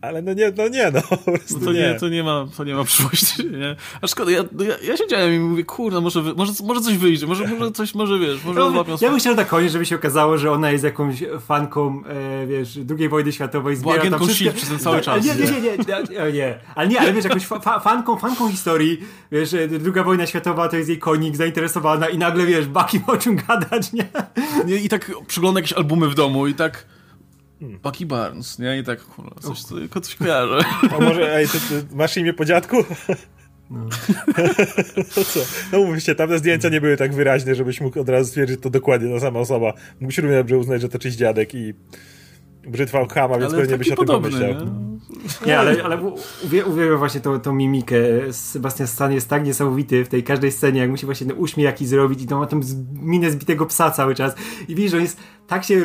ale 0.00 0.22
no 0.22 0.32
nie, 0.32 0.52
no 0.56 0.68
nie, 0.68 0.90
no 0.90 1.02
po 1.02 1.16
prostu 1.16 1.58
no 1.58 1.64
to 1.64 1.72
nie. 1.72 1.80
nie. 1.80 1.94
To 1.94 2.08
nie 2.08 2.22
ma, 2.22 2.46
to 2.56 2.64
nie 2.64 2.74
ma 2.74 2.84
przyszłości, 2.90 3.46
nie? 3.46 3.76
A 4.02 4.06
szkoda, 4.06 4.30
ja, 4.30 4.44
ja, 4.58 4.88
ja 4.88 4.96
siedziałem 4.96 5.34
i 5.34 5.38
mówię, 5.38 5.64
kurde, 5.64 6.00
może, 6.00 6.22
może, 6.22 6.52
może 6.64 6.80
coś 6.80 6.98
wyjdzie, 6.98 7.26
może, 7.26 7.46
może 7.46 7.72
coś, 7.72 7.94
może 7.94 8.18
wiesz, 8.18 8.44
może 8.44 8.60
no, 8.60 8.84
Ja 9.00 9.10
bym 9.10 9.18
chciał 9.18 9.34
na 9.34 9.44
koniec, 9.44 9.72
żeby 9.72 9.86
się 9.86 9.96
okazało, 9.96 10.38
że 10.38 10.52
ona 10.52 10.70
jest 10.70 10.84
jakąś 10.84 11.24
fanką, 11.40 12.02
e, 12.06 12.46
wiesz, 12.46 12.78
II 12.98 13.08
wojny 13.08 13.32
światowej. 13.32 13.76
Była 13.76 13.94
agentką 13.94 14.26
wszystkie... 14.26 14.52
przez 14.52 14.68
ten 14.68 14.78
cały 14.78 15.00
czas. 15.00 15.24
Nie, 15.24 15.34
nie, 15.34 15.44
nie, 15.44 15.60
nie, 15.60 15.60
nie, 15.60 16.32
nie, 16.32 16.58
ale 16.74 16.88
nie, 16.88 17.00
ale 17.00 17.12
wiesz, 17.12 17.24
jakąś 17.24 17.46
fa 17.46 17.80
fanką, 17.80 18.16
fanką 18.16 18.50
historii, 18.50 19.00
wiesz, 19.32 19.54
II 19.54 20.04
wojna 20.04 20.26
światowa 20.26 20.68
to 20.68 20.76
jest 20.76 20.88
jej 20.88 20.98
konik, 20.98 21.36
zainteresowana 21.36 22.08
i 22.08 22.18
nagle, 22.18 22.46
wiesz, 22.46 22.66
Baki 22.66 23.00
o 23.06 23.16
czym 23.16 23.36
gadać, 23.36 23.92
nie? 23.92 24.08
nie 24.66 24.76
I 24.76 24.88
tak 24.88 25.12
przygląda 25.26 25.60
jakieś 25.60 25.72
albumy 25.72 26.08
w 26.08 26.14
domu 26.14 26.46
i 26.46 26.54
tak 26.54 26.97
Hmm. 27.60 27.78
Bucky 27.78 28.06
Barnes, 28.06 28.58
nie? 28.58 28.78
I 28.78 28.84
tak, 28.84 29.00
kurwa, 29.00 29.40
coś, 29.40 29.64
tylko 29.64 30.00
coś 30.00 30.14
kojarzę. 30.14 30.58
A 30.96 31.00
może, 31.00 31.36
ej, 31.36 31.48
ty, 31.48 31.60
ty 31.60 31.96
masz 31.96 32.16
imię 32.16 32.32
po 32.32 32.44
dziadku? 32.44 32.76
No. 33.70 33.88
to 35.14 35.24
co? 35.24 35.40
No 35.72 35.78
mówmy 35.78 36.00
się, 36.00 36.14
tamte 36.14 36.38
zdjęcia 36.38 36.68
nie 36.68 36.80
były 36.80 36.96
tak 36.96 37.14
wyraźne, 37.14 37.54
żebyś 37.54 37.80
mógł 37.80 38.00
od 38.00 38.08
razu 38.08 38.28
stwierdzić, 38.28 38.56
że 38.56 38.62
to 38.62 38.70
dokładnie 38.70 39.14
ta 39.14 39.20
sama 39.20 39.40
osoba. 39.40 39.72
Mógłbyś 40.00 40.18
równie 40.18 40.36
dobrze 40.36 40.58
uznać, 40.58 40.80
że 40.80 40.88
to 40.88 40.98
czyś 40.98 41.14
dziadek 41.14 41.54
i 41.54 41.74
brzytwa 42.68 43.06
Hama, 43.06 43.38
więc 43.38 43.52
ale 43.52 43.62
pewnie 43.62 43.78
byś 43.78 43.90
o 43.90 43.96
tym 43.96 44.06
pomyślał. 44.06 44.50
Nie, 44.50 45.46
nie 45.46 45.58
ale, 45.58 45.82
ale 45.84 46.12
uwielbiam 46.44 46.98
właśnie 46.98 47.20
tą, 47.20 47.40
tą 47.40 47.54
mimikę. 47.54 47.96
Sebastian 48.30 48.86
Stan 48.86 49.12
jest 49.12 49.28
tak 49.28 49.44
niesamowity 49.44 50.04
w 50.04 50.08
tej 50.08 50.22
każdej 50.22 50.52
scenie, 50.52 50.80
jak 50.80 50.90
musi 50.90 51.06
właśnie 51.06 51.26
ten 51.26 51.38
uśmiech 51.38 51.64
jakiś 51.64 51.88
zrobić 51.88 52.22
i 52.22 52.26
to 52.26 52.38
ma 52.38 52.46
tą 52.46 52.60
minę 52.92 53.30
zbitego 53.30 53.66
psa 53.66 53.90
cały 53.90 54.14
czas. 54.14 54.34
I 54.68 54.74
widzisz, 54.74 54.90
że 54.90 54.96
on 54.96 55.02
jest 55.02 55.20
tak 55.48 55.64
się, 55.64 55.84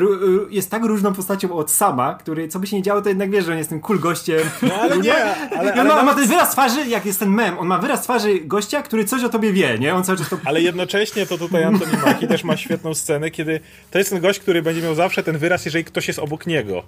jest 0.50 0.72
tak 0.72 0.86
różną 0.86 1.14
postacią 1.14 1.54
od 1.54 1.72
sama, 1.72 2.14
który 2.16 2.48
co 2.48 2.60
by 2.60 2.68
się 2.68 2.78
nie 2.78 2.84
działo, 2.84 3.02
to 3.02 3.10
jednak 3.10 3.32
wiesz, 3.32 3.46
że 3.46 3.52
on 3.52 3.58
jest 3.58 3.70
tym 3.70 3.80
cool 3.80 4.00
gościem. 4.00 4.40
No 4.62 4.76
ale 4.76 4.98
nie, 4.98 5.16
ale, 5.58 5.74
ale 5.74 5.82
on, 5.82 5.88
ma, 5.88 6.04
ma 6.04 6.14
ten 6.14 6.28
wyraz 6.28 6.52
twarzy, 6.52 6.88
jak 6.88 7.06
jest 7.06 7.20
ten 7.20 7.30
mem, 7.30 7.60
on 7.60 7.68
ma 7.68 7.80
wyraz 7.80 8.02
twarzy 8.02 8.40
gościa, 8.40 8.82
który 8.82 9.06
coś 9.06 9.24
o 9.24 9.30
tobie 9.30 9.54
wie, 9.54 9.80
nie? 9.80 9.96
On 9.96 10.04
cały 10.04 10.18
czas 10.18 10.30
to... 10.30 10.38
Ale 10.46 10.62
jednocześnie 10.62 11.26
to 11.26 11.38
tutaj 11.38 11.64
Antoni 11.64 11.92
Maki 12.06 12.28
też 12.28 12.44
ma 12.44 12.58
świetną 12.58 12.94
scenę, 12.94 13.32
kiedy 13.32 13.60
to 13.92 13.98
jest 13.98 14.10
ten 14.10 14.22
gość, 14.22 14.40
który 14.40 14.62
będzie 14.62 14.82
miał 14.82 14.96
zawsze 14.96 15.24
ten 15.24 15.38
wyraz, 15.38 15.66
jeżeli 15.66 15.86
ktoś 15.86 16.08
jest 16.08 16.20
obok 16.20 16.48
niego. 16.48 16.84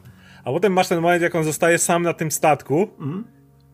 A 0.45 0.51
potem 0.51 0.73
masz 0.73 0.87
ten 0.87 1.01
moment, 1.01 1.21
jak 1.21 1.35
on 1.35 1.43
zostaje 1.43 1.77
sam 1.77 2.03
na 2.03 2.13
tym 2.13 2.31
statku 2.31 2.89
mm. 2.99 3.23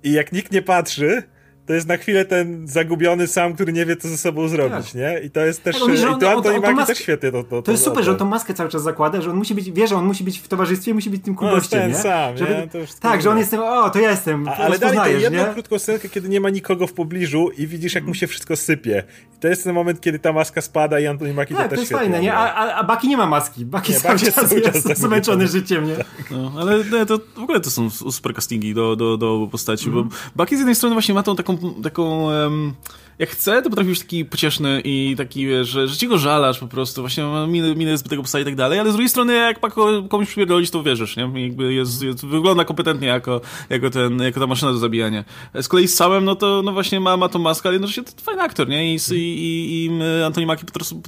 i 0.04 0.12
jak 0.12 0.32
nikt 0.32 0.52
nie 0.52 0.62
patrzy, 0.62 1.24
to 1.66 1.74
jest 1.74 1.88
na 1.88 1.98
chwilę 1.98 2.26
ten 2.26 2.68
zagubiony 2.68 3.28
sam, 3.28 3.54
który 3.54 3.74
nie 3.74 3.86
wie, 3.86 3.96
co 3.96 4.08
ze 4.08 4.18
sobą 4.18 4.48
zrobić, 4.48 4.86
tak. 4.86 4.96
nie? 4.96 5.20
I 5.20 5.30
to 5.30 5.46
jest 5.46 5.64
też... 5.64 5.80
Tak, 5.80 5.90
I 6.18 6.20
to 6.20 6.32
Antoni 6.32 6.60
Mackie 6.60 6.86
też 6.86 6.98
świetnie 6.98 7.32
to, 7.32 7.44
to, 7.44 7.50
to 7.50 7.62
To 7.62 7.72
jest 7.72 7.84
super, 7.84 8.04
że 8.04 8.12
on 8.12 8.18
tą 8.18 8.26
maskę 8.26 8.54
cały 8.54 8.70
czas 8.70 8.84
zakłada, 8.84 9.22
że 9.22 9.30
on 9.30 9.36
musi 9.36 9.56
być, 9.56 9.72
wie, 9.72 9.88
że 9.88 9.96
on 9.96 10.06
musi 10.06 10.24
być 10.24 10.40
w 10.40 10.48
towarzystwie, 10.48 10.94
musi 10.94 11.10
być 11.10 11.24
tym 11.24 11.36
kubościem, 11.36 11.80
no, 11.80 11.86
ten 11.86 11.92
nie? 11.92 11.98
sam, 11.98 12.38
Żeby, 12.38 12.52
nie? 12.52 12.86
tak, 13.00 13.22
że 13.22 13.30
on 13.30 13.38
jest 13.38 13.52
tym, 13.52 13.60
o, 13.60 13.90
to 13.90 14.00
ja 14.00 14.12
jestem, 14.12 14.48
A, 14.48 14.56
Ale 14.56 14.80
dalej 14.80 15.00
tę 15.00 15.20
jedną 15.20 15.48
nie? 15.48 15.54
krótką 15.54 15.80
scenkę, 15.80 16.10
kiedy 16.10 16.30
nie 16.30 16.42
ma 16.42 16.50
nikogo 16.50 16.88
w 16.88 16.94
pobliżu 16.94 17.50
i 17.58 17.68
widzisz, 17.68 17.96
jak 17.96 18.04
mu 18.04 18.14
się 18.14 18.28
wszystko 18.28 18.56
sypie. 18.56 19.04
I 19.38 19.40
to 19.40 19.48
jest 19.48 19.64
ten 19.64 19.74
moment, 19.74 20.02
kiedy 20.02 20.20
ta 20.20 20.34
maska 20.34 20.62
spada 20.62 21.00
i 21.00 21.08
Antoni 21.08 21.34
Mackie 21.34 21.56
tak, 21.56 21.64
to 21.64 21.70
też 21.70 21.78
to 21.78 21.82
jest 21.82 21.94
fajne, 21.94 22.22
nie? 22.22 22.34
A, 22.34 22.54
a, 22.54 22.76
a 22.76 22.84
Baki 22.84 23.08
nie 23.08 23.18
ma 23.18 23.26
maski. 23.26 23.66
Baki 23.66 23.94
cały 23.94 24.20
czas 24.20 24.34
cały 24.34 24.62
jest 24.62 24.88
tak 24.88 24.98
zmęczony 24.98 25.48
życiem, 25.48 25.86
nie? 25.86 25.96
No, 26.32 26.52
ale 26.60 27.06
to 27.06 27.20
w 27.36 27.44
ogóle 27.44 27.60
to 27.60 27.70
są 27.70 27.90
super 27.90 28.34
castingi 28.34 28.74
do, 28.74 28.96
do, 28.96 29.18
do 29.18 29.48
postaci, 29.52 29.90
bo 29.90 30.00
mhm. 30.00 30.22
Baki 30.36 30.56
z 30.56 30.60
jednej 30.60 30.76
strony 30.76 30.96
właśnie 30.96 31.14
ma 31.14 31.24
tą 31.24 31.36
taką, 31.36 31.51
taką 31.84 32.28
um, 32.28 32.74
jak 33.22 33.30
chce, 33.30 33.62
to 33.62 33.70
potrafi 33.70 33.90
być 33.90 34.00
taki 34.00 34.26
pocieszny 34.26 34.82
i 34.86 35.16
taki, 35.18 35.48
wiesz, 35.48 35.70
że, 35.70 35.88
że 35.88 35.98
ci 35.98 36.08
go 36.08 36.18
żalasz 36.18 36.60
po 36.60 36.68
prostu, 36.68 37.02
właśnie 37.02 37.24
ma 37.24 37.48
minę, 37.48 37.76
minę 37.76 37.98
zbytego 37.98 38.24
psa 38.24 38.40
i 38.40 38.46
tak 38.46 38.56
dalej, 38.56 38.80
ale 38.80 38.90
z 38.90 38.94
drugiej 38.94 39.10
strony 39.10 39.34
jak 39.34 39.60
Pako 39.60 40.04
komuś 40.10 40.28
przypierdolić, 40.28 40.72
to 40.72 40.84
wierzysz, 40.84 41.18
nie? 41.18 41.32
I 41.36 41.44
jakby 41.44 41.74
jest, 41.74 42.04
jest, 42.04 42.26
wygląda 42.26 42.66
kompetentnie 42.66 43.08
jako, 43.08 43.42
jako, 43.70 43.90
ten, 43.90 44.20
jako 44.22 44.40
ta 44.40 44.48
maszyna 44.48 44.72
do 44.72 44.78
zabijania. 44.78 45.24
Z 45.62 45.68
kolei 45.68 45.88
z 45.88 45.96
samym, 45.96 46.26
no 46.26 46.36
to 46.36 46.62
no 46.66 46.74
właśnie 46.74 47.00
ma, 47.00 47.18
ma 47.18 47.30
tą 47.30 47.40
maskę, 47.40 47.70
ale 47.70 47.74
jednocześnie 47.74 48.04
to 48.04 48.12
fajny 48.22 48.42
aktor, 48.42 48.70
nie? 48.70 48.96
I, 48.96 49.00
i, 49.12 49.16
i, 49.16 49.86
i 49.86 49.90
Antoni 50.26 50.46
Maki 50.48 50.66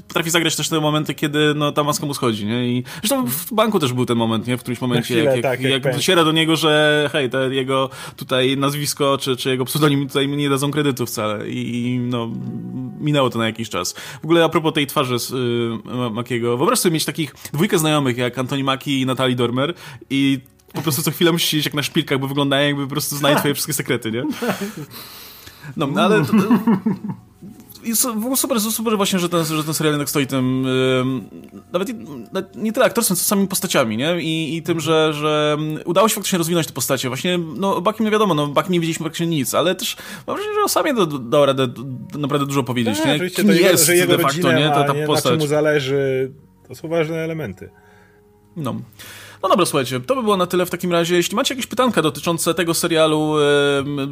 potrafi 0.07 0.29
zagrać 0.29 0.55
też 0.55 0.69
te 0.69 0.79
momenty, 0.79 1.13
kiedy 1.13 1.53
no, 1.55 1.71
ta 1.71 1.83
maska 1.83 2.05
mu 2.05 2.13
schodzi, 2.13 2.45
nie? 2.45 2.67
I 2.67 2.83
zresztą 2.99 3.27
w 3.27 3.53
banku 3.53 3.79
też 3.79 3.93
był 3.93 4.05
ten 4.05 4.17
moment, 4.17 4.47
nie? 4.47 4.57
W 4.57 4.59
którymś 4.59 4.81
momencie, 4.81 5.03
chwilę, 5.03 5.23
jak, 5.23 5.35
jak, 5.35 5.43
tak, 5.43 5.61
jak, 5.61 5.85
jak 5.85 5.95
dociera 5.95 6.23
do 6.23 6.31
niego, 6.31 6.55
że 6.55 7.09
hej, 7.11 7.29
te 7.29 7.55
jego 7.55 7.89
tutaj 8.15 8.57
nazwisko, 8.57 9.17
czy, 9.17 9.37
czy 9.37 9.49
jego 9.49 9.65
pseudonim 9.65 10.07
tutaj 10.07 10.27
nie 10.27 10.49
dadzą 10.49 10.71
kredytu 10.71 11.05
wcale 11.05 11.49
i 11.49 12.02
no, 12.09 12.29
minęło 12.99 13.29
to 13.29 13.39
na 13.39 13.45
jakiś 13.45 13.69
czas. 13.69 13.93
W 14.21 14.25
ogóle 14.25 14.43
a 14.43 14.49
propos 14.49 14.73
tej 14.73 14.87
twarzy 14.87 15.19
z 15.19 15.31
y, 15.31 16.09
Makiego, 16.11 16.57
wyobraź 16.57 16.79
sobie 16.79 16.93
mieć 16.93 17.05
takich 17.05 17.35
dwójkę 17.53 17.79
znajomych 17.79 18.17
jak 18.17 18.37
Antoni 18.37 18.63
Maki 18.63 19.01
i 19.01 19.05
Natalie 19.05 19.35
Dormer 19.35 19.73
i 20.09 20.39
po 20.73 20.81
prostu 20.81 21.01
co 21.01 21.11
chwilę 21.11 21.31
musisz 21.31 21.49
siedzieć 21.49 21.65
jak 21.65 21.73
na 21.73 21.83
szpilkach, 21.83 22.19
bo 22.19 22.27
wyglądają 22.27 22.67
jakby 22.67 22.83
po 22.83 22.89
prostu 22.89 23.15
znają 23.15 23.37
twoje 23.37 23.53
wszystkie 23.53 23.73
sekrety, 23.73 24.11
nie? 24.11 24.23
No, 25.77 25.87
no 25.87 26.01
ale... 26.01 26.25
To, 26.25 26.33
i 27.83 27.95
super, 28.35 28.61
super 28.61 28.97
właśnie, 28.97 29.19
że 29.19 29.29
ten, 29.29 29.45
że 29.45 29.63
ten 29.63 29.73
serial 29.73 29.93
jednak 29.93 30.09
stoi 30.09 30.27
tym, 30.27 30.63
yy, 30.63 31.61
nawet, 31.73 31.89
nie 32.55 32.73
tyle 32.73 32.85
aktorstwem, 32.85 33.17
co 33.17 33.23
samymi 33.23 33.47
postaciami, 33.47 33.97
nie? 33.97 34.21
I, 34.21 34.57
i 34.57 34.63
tym, 34.63 34.79
że, 34.79 35.13
że 35.13 35.57
udało 35.85 36.09
się 36.09 36.15
faktycznie 36.15 36.37
rozwinąć 36.37 36.67
te 36.67 36.73
postacie. 36.73 37.07
Właśnie, 37.07 37.37
no, 37.37 37.81
Bakim 37.81 38.05
nie 38.05 38.11
wiadomo, 38.11 38.33
no, 38.33 38.47
Bakim 38.47 38.73
nie 38.73 38.79
widzieliśmy 38.79 39.03
praktycznie 39.03 39.27
nic, 39.27 39.53
ale 39.53 39.75
też 39.75 39.97
mam 40.27 40.35
wrażenie, 40.35 40.55
że 40.55 40.63
o 40.63 40.69
samie 40.69 40.93
dał 41.21 41.45
radę 41.45 41.67
naprawdę 42.17 42.47
dużo 42.47 42.63
powiedzieć, 42.63 42.99
no, 43.05 43.13
nie? 43.13 43.29
Kim 43.29 43.47
to 43.47 43.53
jest 43.53 43.85
że 43.85 43.95
jego 43.95 44.17
de 44.17 44.23
facto, 44.23 44.51
nie? 44.51 44.69
Ta, 44.69 44.83
ta 44.83 44.93
postać. 45.07 45.31
Na 45.31 45.37
czemu 45.37 45.47
zależy, 45.47 46.31
to 46.67 46.75
są 46.75 46.87
ważne 46.87 47.15
elementy. 47.15 47.69
No. 48.55 48.75
No 49.43 49.49
dobra, 49.49 49.65
słuchajcie, 49.65 49.99
to 49.99 50.15
by 50.15 50.23
było 50.23 50.37
na 50.37 50.45
tyle 50.45 50.65
w 50.65 50.69
takim 50.69 50.91
razie. 50.91 51.15
Jeśli 51.15 51.35
macie 51.35 51.53
jakieś 51.53 51.67
pytanka 51.67 52.01
dotyczące 52.01 52.53
tego 52.53 52.73
serialu, 52.73 53.35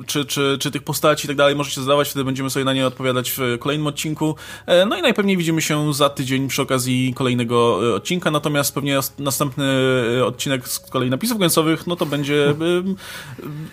czy, 0.08 0.26
czy, 0.26 0.58
czy 0.60 0.72
tych 0.72 0.84
postaci 0.84 1.26
i 1.26 1.28
tak 1.28 1.38
dalej, 1.38 1.56
możecie 1.56 1.82
zadawać, 1.82 2.10
wtedy 2.10 2.24
będziemy 2.24 2.50
sobie 2.50 2.66
na 2.66 2.74
nie 2.74 2.88
odpowiadać 2.88 3.32
w 3.38 3.58
kolejnym 3.60 3.88
odcinku. 3.88 4.36
E, 4.66 4.86
no 4.86 4.98
i 4.98 5.02
najpewniej 5.02 5.38
widzimy 5.38 5.62
się 5.62 5.94
za 5.94 6.10
tydzień 6.10 6.48
przy 6.48 6.62
okazji 6.62 7.14
kolejnego 7.14 7.80
e, 7.90 7.96
odcinka, 7.96 8.32
natomiast 8.32 8.76
pewnie 8.76 9.00
następny 9.20 9.66
e, 10.20 10.26
odcinek 10.26 10.68
z 10.68 10.80
kolei 10.80 11.10
napisów 11.10 11.40
końcowych, 11.40 11.88
no 11.88 11.96
to 11.96 12.06
będzie 12.06 12.56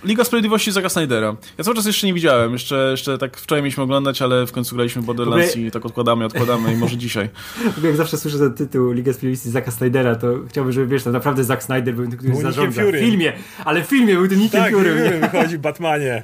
Liga 0.04 0.24
Sprawiedliwości 0.24 0.72
Zaka 0.72 0.88
Snydera. 0.88 1.36
Ja 1.58 1.64
cały 1.64 1.76
czas 1.76 1.86
jeszcze 1.86 2.06
nie 2.06 2.14
widziałem, 2.14 2.52
jeszcze, 2.52 2.88
jeszcze 2.90 3.18
tak 3.18 3.36
wczoraj 3.36 3.62
mieliśmy 3.62 3.82
oglądać, 3.82 4.22
ale 4.22 4.46
w 4.46 4.52
końcu 4.52 4.74
graliśmy 4.74 5.02
Borderlands 5.02 5.56
i 5.56 5.70
tak 5.70 5.86
odkładamy, 5.86 6.24
odkładamy 6.24 6.72
i 6.72 6.76
może 6.76 6.96
dzisiaj. 6.96 7.28
Jak 7.84 7.96
zawsze 7.96 8.16
słyszę 8.16 8.38
ten 8.38 8.54
tytuł 8.54 8.92
Liga 8.92 9.12
Sprawiedliwości 9.12 9.50
Zaka 9.50 9.70
Snydera, 9.70 10.16
to 10.16 10.28
chciałbym, 10.48 10.72
żeby 10.72 10.86
wiesz, 10.86 11.02
to 11.02 11.12
naprawdę 11.12 11.44
Zack 11.48 11.62
Snyder 11.62 11.94
był 11.94 12.08
tym, 12.08 12.18
który 12.18 12.32
był 12.32 12.42
zarządza. 12.42 12.82
W 12.82 12.90
filmie, 12.90 13.32
ale 13.64 13.82
w 13.82 13.86
filmie 13.86 14.14
był 14.14 14.28
tym 14.28 14.38
Nickiem 14.38 14.60
tak, 14.60 14.72
Fury. 14.72 15.18
Tak, 15.20 15.32
wychodzi 15.32 15.58
Batmanie. 15.58 16.22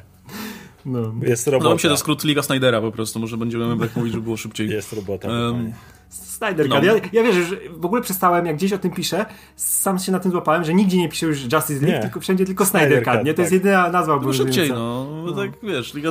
No. 0.87 1.15
Jest 1.23 1.47
robota. 1.47 1.59
Podoba 1.59 1.75
mi 1.75 1.81
się 1.81 1.89
to 1.89 1.97
skrót 1.97 2.25
Liga 2.25 2.43
Snydera 2.43 2.81
po 2.81 2.93
prostu, 2.93 3.21
może 3.21 3.37
będziemy 3.37 3.79
tak 3.79 3.97
mówić, 3.97 4.13
żeby 4.13 4.25
było 4.25 4.37
szybciej. 4.37 4.69
Jest 4.69 4.93
robota. 4.93 5.29
Um, 5.29 5.73
Snyder 6.09 6.69
no. 6.69 6.83
ja, 6.83 6.93
ja 7.13 7.23
wiesz, 7.23 7.35
że 7.35 7.57
w 7.71 7.85
ogóle 7.85 8.03
przestałem, 8.03 8.47
jak 8.47 8.57
gdzieś 8.57 8.73
o 8.73 8.79
tym 8.79 8.91
piszę, 8.91 9.27
sam 9.57 9.99
się 9.99 10.13
na 10.13 10.21
tym 10.21 10.31
złapałem, 10.31 10.65
że 10.65 10.75
nigdzie 10.75 10.97
nie 10.97 11.09
pisze 11.09 11.27
już 11.27 11.43
Justice 11.43 11.73
League, 11.73 11.87
nie. 11.87 12.01
tylko 12.01 12.21
wszędzie 12.21 12.47
tylko 12.47 12.67
Snyder, 12.67 13.05
Cut, 13.05 13.25
nie? 13.25 13.35
To 13.35 13.37
tak. 13.37 13.39
jest 13.39 13.53
jedyna 13.53 13.91
nazwa. 13.91 14.21
No 14.23 14.33
szybciej, 14.33 14.69
no. 14.69 15.23
no. 15.27 15.33
Tak, 15.33 15.51
wiesz, 15.63 15.95
Liga, 15.95 16.11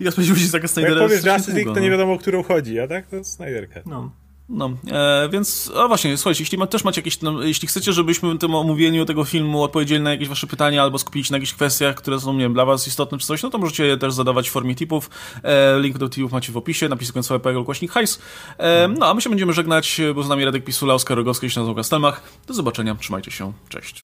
Liga 0.00 0.10
Sprawiedliwości 0.10 0.52
taka 0.52 0.68
Snydera 0.68 0.94
Jak 0.94 1.10
powiesz 1.10 1.24
Justice 1.24 1.52
League, 1.52 1.74
to 1.74 1.80
nie 1.80 1.90
wiadomo, 1.90 2.12
o 2.12 2.18
którą 2.18 2.42
chodzi, 2.42 2.80
a 2.80 2.88
tak 2.88 3.06
to 3.06 3.24
Snyder 3.24 3.68
Cut. 3.70 3.86
No. 3.86 4.10
No, 4.48 4.70
e, 4.88 5.28
więc, 5.32 5.72
a 5.76 5.88
właśnie, 5.88 6.16
słuchajcie, 6.16 6.42
jeśli 6.42 6.58
ma, 6.58 6.66
też 6.66 6.84
macie 6.84 7.00
jakieś, 7.00 7.20
no, 7.20 7.42
jeśli 7.42 7.68
chcecie, 7.68 7.92
żebyśmy 7.92 8.34
w 8.34 8.38
tym 8.38 8.54
omówieniu 8.54 9.04
tego 9.04 9.24
filmu 9.24 9.62
odpowiedzieli 9.62 10.04
na 10.04 10.10
jakieś 10.10 10.28
wasze 10.28 10.46
pytania 10.46 10.82
albo 10.82 10.98
skupili 10.98 11.24
się 11.24 11.32
na 11.32 11.36
jakichś 11.36 11.52
kwestiach, 11.52 11.94
które 11.94 12.20
są, 12.20 12.32
nie 12.32 12.40
wiem, 12.40 12.52
dla 12.52 12.64
was 12.64 12.86
istotne 12.88 13.18
czy 13.18 13.26
coś, 13.26 13.42
no 13.42 13.50
to 13.50 13.58
możecie 13.58 13.86
je 13.86 13.96
też 13.96 14.12
zadawać 14.12 14.48
w 14.48 14.52
formie 14.52 14.74
tipów. 14.74 15.10
E, 15.42 15.80
link 15.80 15.98
do 15.98 16.08
tipów 16.08 16.32
macie 16.32 16.52
w 16.52 16.56
opisie, 16.56 16.88
napisy 16.88 17.12
końcowe 17.12 17.40
PL 17.40 17.64
Głośnik 17.64 17.92
Hajs. 17.92 18.18
E, 18.58 18.88
no, 18.88 19.06
a 19.06 19.14
my 19.14 19.20
się 19.20 19.30
będziemy 19.30 19.52
żegnać, 19.52 20.00
bo 20.14 20.22
z 20.22 20.28
nami 20.28 20.44
Radek 20.44 20.64
Pisula, 20.64 20.94
Oskar 20.94 21.16
Rogowski 21.16 21.50
się 21.50 21.60
nazwał 21.60 21.76
Kastelmach. 21.76 22.22
Do 22.46 22.54
zobaczenia, 22.54 22.94
trzymajcie 22.94 23.30
się, 23.30 23.52
cześć. 23.68 23.94